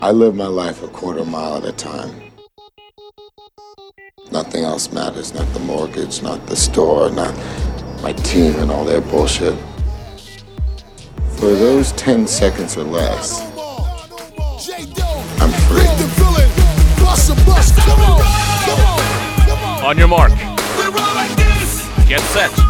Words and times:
I 0.00 0.10
live 0.10 0.34
my 0.34 0.46
life 0.46 0.82
a 0.82 0.88
quarter 0.88 1.24
mile 1.24 1.56
at 1.56 1.64
a 1.64 1.72
time. 1.72 2.32
Nothing 4.30 4.64
else 4.64 4.92
matters, 4.92 5.32
not 5.32 5.50
the 5.54 5.60
mortgage, 5.60 6.22
not 6.22 6.46
the 6.46 6.56
store, 6.56 7.10
not 7.10 7.34
my 8.02 8.12
team 8.12 8.54
and 8.56 8.70
all 8.70 8.84
their 8.84 9.00
bullshit. 9.00 9.54
For 11.36 11.52
those 11.54 11.92
10 11.92 12.26
seconds 12.26 12.76
or 12.76 12.84
less, 12.84 13.40
I'm 15.40 15.52
free. 15.66 15.86
On 19.86 19.96
your 19.96 20.08
mark. 20.08 20.32
Get 22.08 22.20
set. 22.20 22.66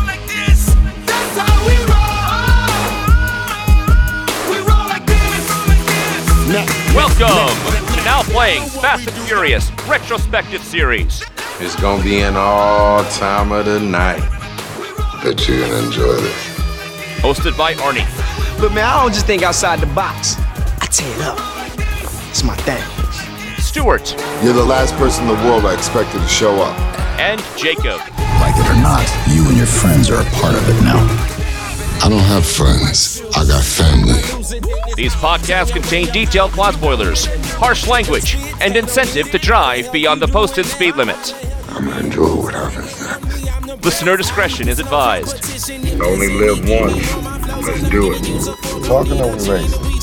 Welcome 6.96 7.54
to 7.94 8.04
now 8.04 8.22
playing 8.22 8.62
Fast 8.68 9.06
and 9.06 9.16
Furious 9.26 9.70
retrospective 9.86 10.62
series. 10.62 11.22
It's 11.60 11.76
gonna 11.78 12.02
be 12.02 12.20
an 12.20 12.36
all 12.36 13.04
time 13.04 13.52
of 13.52 13.66
the 13.66 13.78
night. 13.80 14.20
Bet 15.22 15.46
you're 15.46 15.60
gonna 15.60 15.86
enjoy 15.86 16.14
this. 16.14 16.58
Hosted 17.20 17.54
by 17.58 17.74
Arnie. 17.74 18.06
But 18.58 18.72
man, 18.72 18.86
I 18.86 19.02
don't 19.02 19.12
just 19.12 19.26
think 19.26 19.42
outside 19.42 19.80
the 19.80 19.86
box. 19.94 20.36
I 20.80 20.86
tear 20.90 21.14
it 21.16 21.20
up. 21.20 21.38
It's 22.30 22.42
my 22.42 22.56
thing. 22.64 22.82
Stuart 23.60 24.14
You're 24.42 24.54
the 24.54 24.64
last 24.64 24.94
person 24.94 25.28
in 25.28 25.36
the 25.36 25.44
world 25.44 25.66
I 25.66 25.74
expected 25.74 26.20
to 26.22 26.28
show 26.28 26.62
up. 26.62 26.78
and 27.20 27.44
Jacob. 27.58 28.00
Like 28.40 28.56
it 28.56 28.70
or 28.70 28.80
not, 28.80 29.04
you 29.28 29.46
and 29.48 29.56
your 29.58 29.66
friends 29.66 30.08
are 30.08 30.20
a 30.22 30.24
part 30.40 30.54
of 30.54 30.66
it 30.68 30.82
now. 30.82 31.35
I 32.02 32.08
don't 32.08 32.20
have 32.20 32.46
friends, 32.46 33.22
I 33.36 33.44
got 33.46 33.64
family. 33.64 34.20
These 34.94 35.14
podcasts 35.14 35.72
contain 35.72 36.06
detailed 36.12 36.52
plot 36.52 36.74
spoilers, 36.74 37.26
harsh 37.54 37.88
language, 37.88 38.36
and 38.60 38.76
incentive 38.76 39.30
to 39.32 39.38
drive 39.38 39.90
beyond 39.92 40.22
the 40.22 40.28
posted 40.28 40.66
speed 40.66 40.96
limit. 40.96 41.34
I'm 41.70 41.84
gonna 41.86 42.00
enjoy 42.00 42.34
what 42.36 42.54
happens 42.54 43.00
next. 43.02 43.84
Listener 43.84 44.16
discretion 44.16 44.68
is 44.68 44.78
advised. 44.78 45.70
Only 46.00 46.28
live 46.28 46.68
once. 46.68 47.14
Let's 47.66 47.90
do 47.90 48.12
it. 48.14 48.84
Talking 48.84 49.20
over 49.20 49.52
race. 49.52 49.95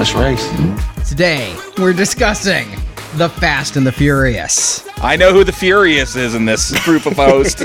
Let's 0.00 0.14
race. 0.14 0.48
Today, 1.06 1.54
we're 1.76 1.92
discussing 1.92 2.70
The 3.16 3.28
Fast 3.28 3.76
and 3.76 3.86
the 3.86 3.92
Furious, 3.92 4.88
I 4.96 5.14
know 5.14 5.30
who 5.30 5.44
the 5.44 5.52
Furious 5.52 6.16
is 6.16 6.34
in 6.34 6.46
this 6.46 6.72
group 6.86 7.04
of 7.04 7.16
hosts. 7.16 7.62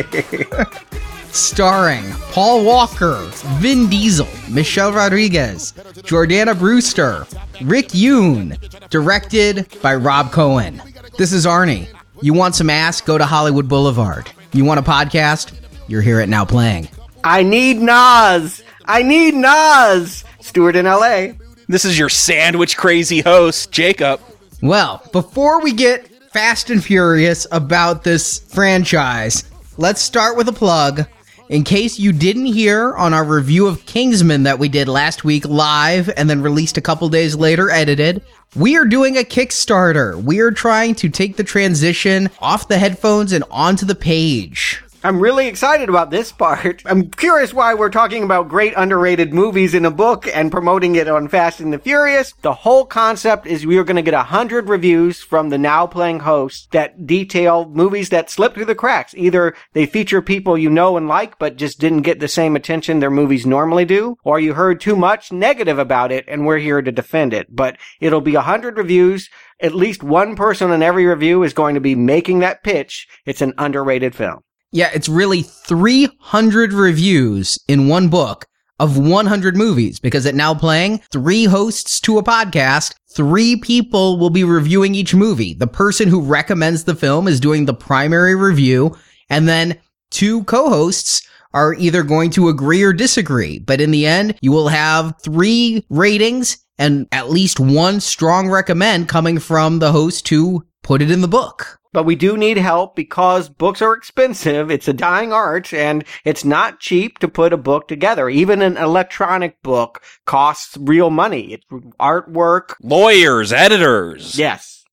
starring 1.32 2.04
Paul 2.34 2.66
Walker, 2.66 3.26
Vin 3.60 3.88
Diesel, 3.90 4.28
Michelle 4.50 4.92
Rodriguez, 4.92 5.72
Jordana 6.04 6.60
Brewster, 6.60 7.26
Rick 7.62 7.94
Yune, 7.94 8.60
directed 8.90 9.74
by 9.82 9.96
Rob 9.96 10.34
Cohen. 10.34 10.82
This 11.18 11.32
is 11.32 11.46
Arnie. 11.46 11.88
You 12.22 12.34
want 12.34 12.56
some 12.56 12.70
ass? 12.70 13.00
Go 13.00 13.18
to 13.18 13.26
Hollywood 13.26 13.70
Boulevard. 13.70 14.30
You 14.52 14.66
want 14.66 14.82
a 14.82 14.84
podcast? 14.84 15.58
You're 15.88 16.02
here 16.02 16.20
at 16.20 16.28
Now 16.28 16.44
Playing. 16.44 16.90
I 17.24 17.44
need 17.44 17.78
NOS. 17.78 18.62
I 18.84 19.04
need 19.04 19.36
NOS. 19.36 20.26
Stuart 20.42 20.76
in 20.76 20.84
LA. 20.84 21.28
This 21.68 21.86
is 21.86 21.98
your 21.98 22.10
sandwich 22.10 22.78
crazy 22.78 23.22
host, 23.22 23.72
Jacob. 23.72 24.22
Well, 24.62 25.02
before 25.12 25.62
we 25.62 25.74
get 25.74 26.08
fast 26.32 26.70
and 26.70 26.84
furious 26.84 27.48
about 27.52 28.04
this 28.04 28.40
franchise, 28.40 29.44
let's 29.78 30.02
start 30.02 30.38
with 30.38 30.48
a 30.48 30.54
plug. 30.54 31.06
In 31.50 31.64
case 31.64 32.00
you 32.00 32.12
didn't 32.12 32.48
hear 32.48 32.96
on 32.96 33.14
our 33.14 33.24
review 33.24 33.68
of 33.68 33.86
Kingsman 33.86 34.44
that 34.44 34.58
we 34.58 34.68
did 34.68 34.88
last 34.88 35.24
week 35.24 35.46
live 35.46 36.10
and 36.18 36.28
then 36.28 36.42
released 36.42 36.78
a 36.78 36.82
couple 36.82 37.08
days 37.10 37.36
later 37.36 37.70
edited, 37.70 38.24
we 38.56 38.78
are 38.78 38.86
doing 38.86 39.18
a 39.18 39.22
Kickstarter. 39.22 40.16
We 40.24 40.40
are 40.40 40.52
trying 40.52 40.96
to 40.96 41.10
take 41.10 41.36
the 41.36 41.44
transition 41.44 42.30
off 42.40 42.68
the 42.68 42.80
headphones 42.80 43.32
and 43.32 43.44
onto 43.52 43.86
the 43.86 43.94
page. 43.94 44.82
I'm 45.06 45.20
really 45.20 45.48
excited 45.48 45.88
about 45.88 46.10
this 46.10 46.32
part. 46.32 46.82
I'm 46.84 47.12
curious 47.12 47.54
why 47.54 47.76
we're 47.76 47.92
talking 47.92 48.24
about 48.24 48.50
great 48.50 48.74
underrated 48.76 49.36
movies 49.36 49.76
in 49.76 49.86
a 49.86 49.92
book 49.92 50.28
and 50.34 50.52
promoting 50.52 50.96
it 50.96 51.08
on 51.08 51.28
Fast 51.28 51.60
and 51.60 51.72
the 51.72 51.78
Furious. 51.78 52.34
The 52.42 52.56
whole 52.56 52.88
concept 52.88 53.46
is 53.46 53.68
we 53.68 53.78
are 53.78 53.84
going 53.84 53.98
to 53.98 54.02
get 54.02 54.16
a 54.16 54.24
hundred 54.24 54.68
reviews 54.68 55.22
from 55.22 55.50
the 55.50 55.60
now 55.60 55.86
playing 55.86 56.22
hosts 56.22 56.68
that 56.72 57.06
detail 57.06 57.70
movies 57.70 58.10
that 58.10 58.32
slip 58.32 58.56
through 58.56 58.66
the 58.66 58.74
cracks. 58.74 59.14
Either 59.14 59.56
they 59.74 59.86
feature 59.86 60.24
people 60.24 60.58
you 60.58 60.72
know 60.72 60.98
and 60.98 61.08
like, 61.08 61.38
but 61.38 61.56
just 61.56 61.80
didn't 61.80 62.02
get 62.02 62.20
the 62.20 62.28
same 62.28 62.56
attention 62.56 63.00
their 63.00 63.12
movies 63.12 63.46
normally 63.46 63.86
do, 63.86 64.18
or 64.24 64.40
you 64.40 64.56
heard 64.56 64.82
too 64.82 64.96
much 64.96 65.32
negative 65.32 65.78
about 65.78 66.12
it 66.12 66.26
and 66.28 66.48
we're 66.48 66.58
here 66.58 66.82
to 66.82 66.92
defend 66.92 67.32
it. 67.32 67.56
But 67.56 67.78
it'll 68.00 68.22
be 68.22 68.34
a 68.34 68.42
hundred 68.42 68.76
reviews. 68.76 69.30
At 69.60 69.76
least 69.76 70.02
one 70.02 70.36
person 70.36 70.72
in 70.72 70.82
every 70.82 71.06
review 71.06 71.44
is 71.44 71.54
going 71.54 71.76
to 71.76 71.80
be 71.80 71.94
making 71.94 72.40
that 72.40 72.64
pitch. 72.64 73.08
It's 73.24 73.44
an 73.44 73.54
underrated 73.60 74.16
film. 74.16 74.42
Yeah, 74.72 74.90
it's 74.94 75.08
really 75.08 75.42
300 75.42 76.74
reviews 76.74 77.58
in 77.68 77.88
one 77.88 78.10
book 78.10 78.46
of 78.80 78.98
100 78.98 79.56
movies 79.56 80.00
because 80.00 80.26
at 80.26 80.36
now 80.36 80.54
playing 80.54 81.02
three 81.12 81.46
hosts 81.46 82.00
to 82.02 82.18
a 82.18 82.24
podcast, 82.24 82.94
three 83.10 83.56
people 83.56 84.18
will 84.18 84.30
be 84.30 84.44
reviewing 84.44 84.94
each 84.96 85.16
movie. 85.16 85.54
The 85.54 85.68
person 85.68 86.10
who 86.10 86.22
recommends 86.22 86.84
the 86.84 86.96
film 86.96 87.28
is 87.28 87.40
doing 87.40 87.66
the 87.66 87.74
primary 87.74 88.36
review 88.36 88.98
and 89.30 89.48
then 89.48 89.80
two 90.12 90.44
co-hosts 90.44 91.28
are 91.54 91.74
either 91.76 92.04
going 92.04 92.32
to 92.32 92.50
agree 92.50 92.84
or 92.84 92.92
disagree. 92.92 93.60
But 93.60 93.80
in 93.80 93.92
the 93.92 94.06
end, 94.06 94.38
you 94.42 94.52
will 94.52 94.68
have 94.68 95.16
three 95.22 95.86
ratings 95.90 96.58
and 96.78 97.08
at 97.14 97.30
least 97.30 97.62
one 97.62 98.02
strong 98.02 98.50
recommend 98.50 99.08
coming 99.08 99.40
from 99.40 99.80
the 99.80 99.94
host 99.94 100.28
who 100.28 100.66
put 100.84 101.02
it 101.02 101.10
in 101.10 101.22
the 101.22 101.30
book. 101.30 101.80
But 101.96 102.04
we 102.04 102.16
do 102.16 102.36
need 102.36 102.58
help 102.58 102.94
because 102.94 103.48
books 103.48 103.82
are 103.82 103.94
expensive. 103.94 104.70
It's 104.70 104.90
a 104.90 104.94
dying 104.94 105.32
art 105.32 105.74
and 105.74 106.04
it's 106.26 106.44
not 106.44 106.82
cheap 106.82 107.20
to 107.20 107.30
put 107.30 107.54
a 107.54 107.58
book 107.58 107.88
together. 107.88 108.28
Even 108.28 108.62
an 108.62 108.76
electronic 108.76 109.64
book 109.64 110.04
costs 110.26 110.76
real 110.78 111.10
money. 111.10 111.54
It's 111.54 111.66
artwork. 111.98 112.76
Lawyers, 112.84 113.54
editors. 113.54 114.38
Yes. 114.38 114.84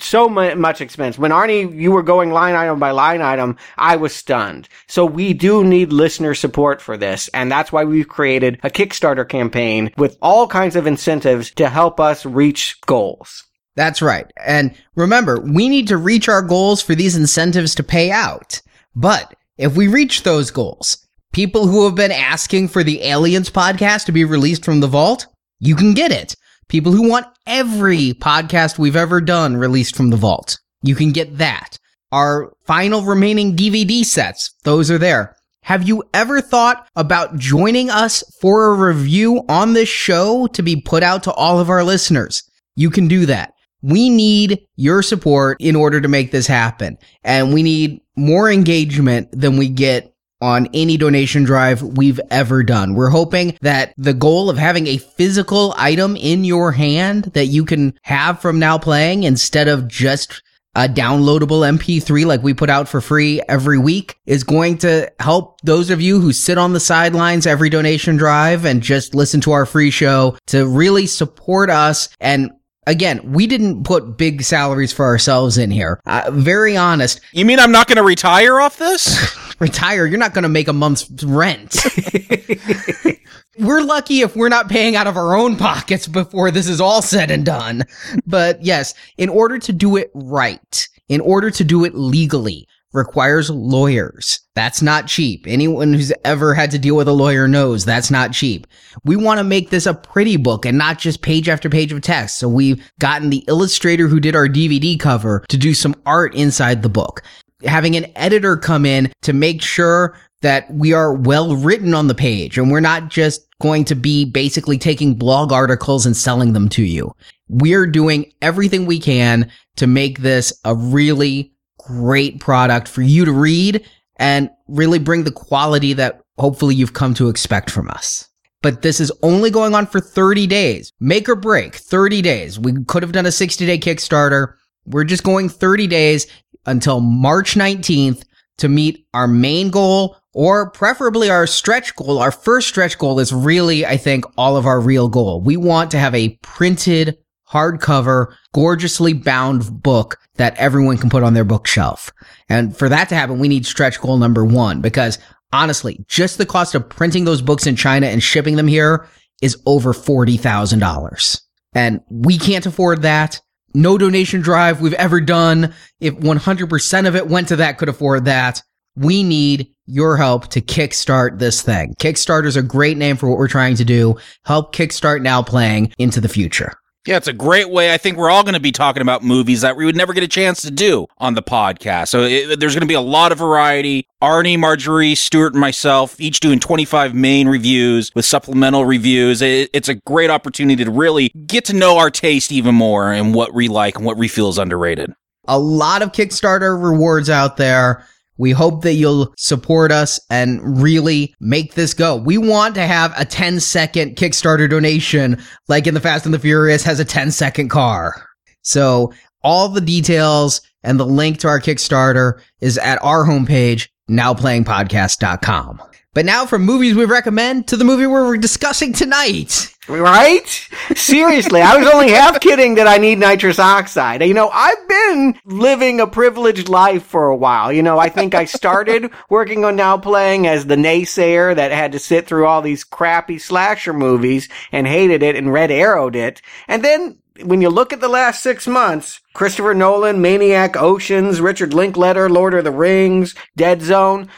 So 0.00 0.28
much 0.28 0.82
expense. 0.82 1.16
When 1.16 1.30
Arnie, 1.30 1.74
you 1.74 1.92
were 1.92 2.02
going 2.02 2.30
line 2.30 2.54
item 2.54 2.78
by 2.78 2.90
line 2.90 3.22
item, 3.22 3.56
I 3.78 3.96
was 3.96 4.14
stunned. 4.14 4.68
So 4.86 5.06
we 5.06 5.32
do 5.32 5.64
need 5.64 5.94
listener 5.94 6.34
support 6.34 6.82
for 6.82 6.98
this. 6.98 7.30
And 7.32 7.50
that's 7.50 7.72
why 7.72 7.84
we've 7.84 8.06
created 8.06 8.60
a 8.62 8.68
Kickstarter 8.68 9.26
campaign 9.26 9.92
with 9.96 10.18
all 10.20 10.46
kinds 10.46 10.76
of 10.76 10.86
incentives 10.86 11.52
to 11.52 11.70
help 11.70 12.00
us 12.00 12.26
reach 12.26 12.78
goals. 12.82 13.44
That's 13.76 14.02
right. 14.02 14.30
And 14.44 14.74
remember, 14.94 15.40
we 15.40 15.68
need 15.68 15.88
to 15.88 15.96
reach 15.96 16.28
our 16.28 16.42
goals 16.42 16.82
for 16.82 16.94
these 16.94 17.16
incentives 17.16 17.74
to 17.76 17.82
pay 17.82 18.10
out. 18.10 18.60
But 18.94 19.34
if 19.56 19.76
we 19.76 19.88
reach 19.88 20.22
those 20.22 20.50
goals, 20.50 21.06
people 21.32 21.66
who 21.66 21.84
have 21.84 21.94
been 21.94 22.12
asking 22.12 22.68
for 22.68 22.82
the 22.82 23.02
Aliens 23.02 23.50
podcast 23.50 24.06
to 24.06 24.12
be 24.12 24.24
released 24.24 24.64
from 24.64 24.80
the 24.80 24.86
vault, 24.86 25.26
you 25.60 25.76
can 25.76 25.94
get 25.94 26.10
it. 26.10 26.34
People 26.68 26.92
who 26.92 27.08
want 27.08 27.26
every 27.46 28.12
podcast 28.14 28.78
we've 28.78 28.96
ever 28.96 29.20
done 29.20 29.56
released 29.56 29.96
from 29.96 30.10
the 30.10 30.16
vault, 30.16 30.58
you 30.82 30.94
can 30.94 31.12
get 31.12 31.38
that. 31.38 31.78
Our 32.12 32.52
final 32.66 33.02
remaining 33.02 33.56
DVD 33.56 34.04
sets, 34.04 34.54
those 34.64 34.90
are 34.90 34.98
there. 34.98 35.36
Have 35.62 35.86
you 35.86 36.02
ever 36.14 36.40
thought 36.40 36.88
about 36.96 37.36
joining 37.36 37.90
us 37.90 38.24
for 38.40 38.66
a 38.66 38.74
review 38.74 39.44
on 39.48 39.74
this 39.74 39.88
show 39.88 40.46
to 40.48 40.62
be 40.62 40.80
put 40.80 41.02
out 41.02 41.22
to 41.24 41.32
all 41.32 41.60
of 41.60 41.70
our 41.70 41.84
listeners? 41.84 42.42
You 42.76 42.90
can 42.90 43.08
do 43.08 43.26
that. 43.26 43.52
We 43.82 44.10
need 44.10 44.66
your 44.76 45.02
support 45.02 45.56
in 45.60 45.76
order 45.76 46.00
to 46.00 46.08
make 46.08 46.30
this 46.30 46.46
happen. 46.46 46.98
And 47.24 47.54
we 47.54 47.62
need 47.62 48.00
more 48.16 48.50
engagement 48.50 49.28
than 49.32 49.56
we 49.56 49.68
get 49.68 50.14
on 50.42 50.68
any 50.72 50.96
donation 50.96 51.44
drive 51.44 51.82
we've 51.82 52.20
ever 52.30 52.62
done. 52.62 52.94
We're 52.94 53.10
hoping 53.10 53.58
that 53.60 53.92
the 53.96 54.14
goal 54.14 54.48
of 54.48 54.56
having 54.56 54.86
a 54.86 54.98
physical 54.98 55.74
item 55.76 56.16
in 56.16 56.44
your 56.44 56.72
hand 56.72 57.24
that 57.34 57.46
you 57.46 57.64
can 57.64 57.98
have 58.02 58.40
from 58.40 58.58
now 58.58 58.78
playing 58.78 59.24
instead 59.24 59.68
of 59.68 59.86
just 59.86 60.42
a 60.76 60.88
downloadable 60.88 61.68
MP3 61.78 62.24
like 62.26 62.42
we 62.42 62.54
put 62.54 62.70
out 62.70 62.88
for 62.88 63.00
free 63.00 63.42
every 63.48 63.78
week 63.78 64.16
is 64.24 64.44
going 64.44 64.78
to 64.78 65.10
help 65.18 65.60
those 65.62 65.90
of 65.90 66.00
you 66.00 66.20
who 66.20 66.32
sit 66.32 66.58
on 66.58 66.72
the 66.72 66.80
sidelines 66.80 67.44
every 67.44 67.68
donation 67.68 68.16
drive 68.16 68.64
and 68.64 68.80
just 68.80 69.12
listen 69.12 69.40
to 69.40 69.50
our 69.50 69.66
free 69.66 69.90
show 69.90 70.38
to 70.46 70.66
really 70.66 71.06
support 71.06 71.70
us 71.70 72.08
and 72.20 72.52
Again, 72.90 73.32
we 73.32 73.46
didn't 73.46 73.84
put 73.84 74.16
big 74.16 74.42
salaries 74.42 74.92
for 74.92 75.04
ourselves 75.04 75.58
in 75.58 75.70
here. 75.70 76.00
Uh, 76.06 76.28
very 76.32 76.76
honest. 76.76 77.20
You 77.30 77.44
mean 77.44 77.60
I'm 77.60 77.70
not 77.70 77.86
going 77.86 77.98
to 77.98 78.02
retire 78.02 78.60
off 78.60 78.78
this? 78.78 79.38
retire, 79.60 80.06
you're 80.06 80.18
not 80.18 80.34
going 80.34 80.42
to 80.42 80.48
make 80.48 80.66
a 80.66 80.72
month's 80.72 81.22
rent. 81.22 81.76
we're 83.60 83.82
lucky 83.82 84.22
if 84.22 84.34
we're 84.34 84.48
not 84.48 84.68
paying 84.68 84.96
out 84.96 85.06
of 85.06 85.16
our 85.16 85.36
own 85.36 85.54
pockets 85.54 86.08
before 86.08 86.50
this 86.50 86.66
is 86.66 86.80
all 86.80 87.00
said 87.00 87.30
and 87.30 87.46
done. 87.46 87.84
But 88.26 88.60
yes, 88.60 88.94
in 89.16 89.28
order 89.28 89.60
to 89.60 89.72
do 89.72 89.96
it 89.96 90.10
right, 90.12 90.88
in 91.08 91.20
order 91.20 91.52
to 91.52 91.62
do 91.62 91.84
it 91.84 91.94
legally, 91.94 92.66
requires 92.92 93.50
lawyers. 93.50 94.40
That's 94.54 94.82
not 94.82 95.06
cheap. 95.06 95.46
Anyone 95.46 95.92
who's 95.92 96.12
ever 96.24 96.54
had 96.54 96.70
to 96.72 96.78
deal 96.78 96.96
with 96.96 97.08
a 97.08 97.12
lawyer 97.12 97.46
knows 97.46 97.84
that's 97.84 98.10
not 98.10 98.32
cheap. 98.32 98.66
We 99.04 99.16
want 99.16 99.38
to 99.38 99.44
make 99.44 99.70
this 99.70 99.86
a 99.86 99.94
pretty 99.94 100.36
book 100.36 100.66
and 100.66 100.76
not 100.76 100.98
just 100.98 101.22
page 101.22 101.48
after 101.48 101.70
page 101.70 101.92
of 101.92 102.00
text. 102.00 102.38
So 102.38 102.48
we've 102.48 102.90
gotten 102.98 103.30
the 103.30 103.44
illustrator 103.48 104.08
who 104.08 104.20
did 104.20 104.34
our 104.34 104.48
DVD 104.48 104.98
cover 104.98 105.44
to 105.48 105.56
do 105.56 105.74
some 105.74 105.94
art 106.04 106.34
inside 106.34 106.82
the 106.82 106.88
book. 106.88 107.22
Having 107.64 107.96
an 107.96 108.06
editor 108.16 108.56
come 108.56 108.84
in 108.86 109.12
to 109.22 109.32
make 109.32 109.62
sure 109.62 110.16
that 110.42 110.72
we 110.72 110.92
are 110.92 111.12
well 111.12 111.54
written 111.56 111.94
on 111.94 112.06
the 112.06 112.14
page 112.14 112.56
and 112.56 112.70
we're 112.70 112.80
not 112.80 113.08
just 113.08 113.46
going 113.60 113.84
to 113.84 113.94
be 113.94 114.24
basically 114.24 114.78
taking 114.78 115.14
blog 115.14 115.52
articles 115.52 116.06
and 116.06 116.16
selling 116.16 116.54
them 116.54 116.68
to 116.70 116.82
you. 116.82 117.12
We're 117.48 117.86
doing 117.86 118.32
everything 118.40 118.86
we 118.86 118.98
can 118.98 119.50
to 119.76 119.86
make 119.86 120.20
this 120.20 120.52
a 120.64 120.74
really 120.74 121.52
great 121.86 122.40
product 122.40 122.88
for 122.88 123.02
you 123.02 123.24
to 123.24 123.32
read 123.32 123.86
and 124.16 124.50
really 124.68 124.98
bring 124.98 125.24
the 125.24 125.32
quality 125.32 125.92
that 125.94 126.20
hopefully 126.38 126.74
you've 126.74 126.94
come 126.94 127.14
to 127.14 127.28
expect 127.28 127.70
from 127.70 127.88
us. 127.90 128.28
But 128.62 128.82
this 128.82 129.00
is 129.00 129.12
only 129.22 129.50
going 129.50 129.74
on 129.74 129.86
for 129.86 130.00
30 130.00 130.46
days. 130.46 130.92
Make 131.00 131.28
or 131.28 131.36
break, 131.36 131.76
30 131.76 132.20
days. 132.20 132.58
We 132.58 132.84
could 132.84 133.02
have 133.02 133.12
done 133.12 133.26
a 133.26 133.32
60 133.32 133.66
day 133.66 133.78
Kickstarter. 133.78 134.54
We're 134.84 135.04
just 135.04 135.24
going 135.24 135.48
30 135.48 135.86
days 135.86 136.26
until 136.66 137.00
March 137.00 137.54
19th 137.54 138.24
to 138.58 138.68
meet 138.68 139.06
our 139.14 139.26
main 139.26 139.70
goal 139.70 140.16
or 140.34 140.70
preferably 140.70 141.30
our 141.30 141.46
stretch 141.46 141.96
goal. 141.96 142.18
Our 142.18 142.30
first 142.30 142.68
stretch 142.68 142.98
goal 142.98 143.18
is 143.18 143.32
really, 143.32 143.86
I 143.86 143.96
think, 143.96 144.24
all 144.36 144.56
of 144.56 144.66
our 144.66 144.80
real 144.80 145.08
goal. 145.08 145.40
We 145.40 145.56
want 145.56 145.90
to 145.92 145.98
have 145.98 146.14
a 146.14 146.38
printed 146.42 147.18
hardcover, 147.50 148.34
gorgeously 148.52 149.12
bound 149.12 149.82
book 149.82 150.18
that 150.36 150.56
everyone 150.56 150.96
can 150.98 151.10
put 151.10 151.22
on 151.22 151.34
their 151.34 151.44
bookshelf. 151.44 152.12
And 152.48 152.76
for 152.76 152.88
that 152.88 153.08
to 153.08 153.14
happen, 153.14 153.38
we 153.38 153.48
need 153.48 153.66
stretch 153.66 154.00
goal 154.00 154.18
number 154.18 154.44
one 154.44 154.80
because 154.80 155.18
honestly, 155.52 156.04
just 156.08 156.38
the 156.38 156.46
cost 156.46 156.74
of 156.74 156.88
printing 156.88 157.24
those 157.24 157.42
books 157.42 157.66
in 157.66 157.76
China 157.76 158.06
and 158.06 158.22
shipping 158.22 158.56
them 158.56 158.68
here 158.68 159.08
is 159.42 159.60
over 159.66 159.92
$40,000. 159.92 161.40
And 161.74 162.00
we 162.10 162.38
can't 162.38 162.66
afford 162.66 163.02
that. 163.02 163.40
No 163.72 163.98
donation 163.98 164.40
drive 164.40 164.80
we've 164.80 164.92
ever 164.94 165.20
done, 165.20 165.74
if 166.00 166.14
100% 166.14 167.06
of 167.06 167.14
it 167.14 167.28
went 167.28 167.48
to 167.48 167.56
that, 167.56 167.78
could 167.78 167.88
afford 167.88 168.24
that. 168.24 168.62
We 168.96 169.22
need 169.22 169.72
your 169.86 170.16
help 170.16 170.48
to 170.48 170.60
kickstart 170.60 171.38
this 171.38 171.62
thing. 171.62 171.94
Kickstarter 172.00 172.46
is 172.46 172.56
a 172.56 172.62
great 172.62 172.96
name 172.96 173.16
for 173.16 173.28
what 173.28 173.38
we're 173.38 173.48
trying 173.48 173.76
to 173.76 173.84
do. 173.84 174.16
Help 174.44 174.74
kickstart 174.74 175.22
now 175.22 175.42
playing 175.42 175.92
into 175.98 176.20
the 176.20 176.28
future. 176.28 176.74
Yeah, 177.06 177.16
it's 177.16 177.28
a 177.28 177.32
great 177.32 177.70
way. 177.70 177.94
I 177.94 177.96
think 177.96 178.18
we're 178.18 178.28
all 178.28 178.42
going 178.42 178.54
to 178.54 178.60
be 178.60 178.72
talking 178.72 179.00
about 179.00 179.24
movies 179.24 179.62
that 179.62 179.74
we 179.74 179.86
would 179.86 179.96
never 179.96 180.12
get 180.12 180.22
a 180.22 180.28
chance 180.28 180.60
to 180.62 180.70
do 180.70 181.06
on 181.16 181.32
the 181.32 181.42
podcast. 181.42 182.08
So 182.08 182.24
it, 182.24 182.60
there's 182.60 182.74
going 182.74 182.82
to 182.82 182.86
be 182.86 182.94
a 182.94 183.00
lot 183.00 183.32
of 183.32 183.38
variety. 183.38 184.06
Arnie, 184.20 184.58
Marjorie, 184.58 185.14
Stuart, 185.14 185.54
and 185.54 185.60
myself 185.60 186.20
each 186.20 186.40
doing 186.40 186.60
25 186.60 187.14
main 187.14 187.48
reviews 187.48 188.10
with 188.14 188.26
supplemental 188.26 188.84
reviews. 188.84 189.40
It, 189.40 189.70
it's 189.72 189.88
a 189.88 189.94
great 189.94 190.28
opportunity 190.28 190.84
to 190.84 190.90
really 190.90 191.30
get 191.46 191.64
to 191.66 191.72
know 191.72 191.96
our 191.96 192.10
taste 192.10 192.52
even 192.52 192.74
more 192.74 193.10
and 193.10 193.34
what 193.34 193.54
we 193.54 193.68
like 193.68 193.96
and 193.96 194.04
what 194.04 194.18
we 194.18 194.28
feel 194.28 194.50
is 194.50 194.58
underrated. 194.58 195.14
A 195.48 195.58
lot 195.58 196.02
of 196.02 196.12
Kickstarter 196.12 196.80
rewards 196.80 197.30
out 197.30 197.56
there. 197.56 198.06
We 198.40 198.52
hope 198.52 198.82
that 198.82 198.94
you'll 198.94 199.34
support 199.36 199.92
us 199.92 200.18
and 200.30 200.82
really 200.82 201.34
make 201.40 201.74
this 201.74 201.92
go. 201.92 202.16
We 202.16 202.38
want 202.38 202.74
to 202.76 202.86
have 202.86 203.12
a 203.20 203.26
10 203.26 203.60
second 203.60 204.16
Kickstarter 204.16 204.68
donation, 204.68 205.42
like 205.68 205.86
in 205.86 205.92
the 205.92 206.00
Fast 206.00 206.24
and 206.24 206.32
the 206.32 206.38
Furious 206.38 206.82
has 206.84 206.98
a 206.98 207.04
10 207.04 207.32
second 207.32 207.68
car. 207.68 208.26
So 208.62 209.12
all 209.42 209.68
the 209.68 209.82
details 209.82 210.62
and 210.82 210.98
the 210.98 211.04
link 211.04 211.38
to 211.40 211.48
our 211.48 211.60
Kickstarter 211.60 212.40
is 212.62 212.78
at 212.78 212.98
our 213.02 213.26
homepage, 213.26 213.88
nowplayingpodcast.com. 214.08 215.82
But 216.14 216.24
now 216.24 216.46
from 216.46 216.64
movies 216.64 216.96
we 216.96 217.04
recommend 217.04 217.68
to 217.68 217.76
the 217.76 217.84
movie 217.84 218.06
we're 218.06 218.38
discussing 218.38 218.94
tonight. 218.94 219.72
Right? 219.90 220.68
Seriously, 220.94 221.60
I 221.60 221.76
was 221.76 221.88
only 221.88 222.10
half 222.10 222.40
kidding 222.40 222.76
that 222.76 222.86
I 222.86 222.98
need 222.98 223.18
nitrous 223.18 223.58
oxide. 223.58 224.22
You 224.22 224.34
know, 224.34 224.48
I've 224.48 224.88
been 224.88 225.38
living 225.44 226.00
a 226.00 226.06
privileged 226.06 226.68
life 226.68 227.04
for 227.04 227.28
a 227.28 227.36
while. 227.36 227.72
You 227.72 227.82
know, 227.82 227.98
I 227.98 228.08
think 228.08 228.34
I 228.34 228.44
started 228.44 229.10
working 229.28 229.64
on 229.64 229.76
now 229.76 229.98
playing 229.98 230.46
as 230.46 230.66
the 230.66 230.76
naysayer 230.76 231.56
that 231.56 231.72
had 231.72 231.92
to 231.92 231.98
sit 231.98 232.26
through 232.26 232.46
all 232.46 232.62
these 232.62 232.84
crappy 232.84 233.38
slasher 233.38 233.92
movies 233.92 234.48
and 234.70 234.86
hated 234.86 235.22
it 235.22 235.36
and 235.36 235.52
red 235.52 235.70
arrowed 235.70 236.14
it. 236.14 236.40
And 236.68 236.84
then 236.84 237.18
when 237.44 237.60
you 237.60 237.68
look 237.68 237.92
at 237.92 238.00
the 238.00 238.08
last 238.08 238.42
six 238.42 238.66
months, 238.66 239.20
Christopher 239.32 239.74
Nolan, 239.74 240.20
Maniac, 240.20 240.76
Oceans, 240.76 241.40
Richard 241.40 241.72
Linklater, 241.72 242.28
Lord 242.28 242.54
of 242.54 242.64
the 242.64 242.70
Rings, 242.70 243.34
Dead 243.56 243.82
Zone, 243.82 244.28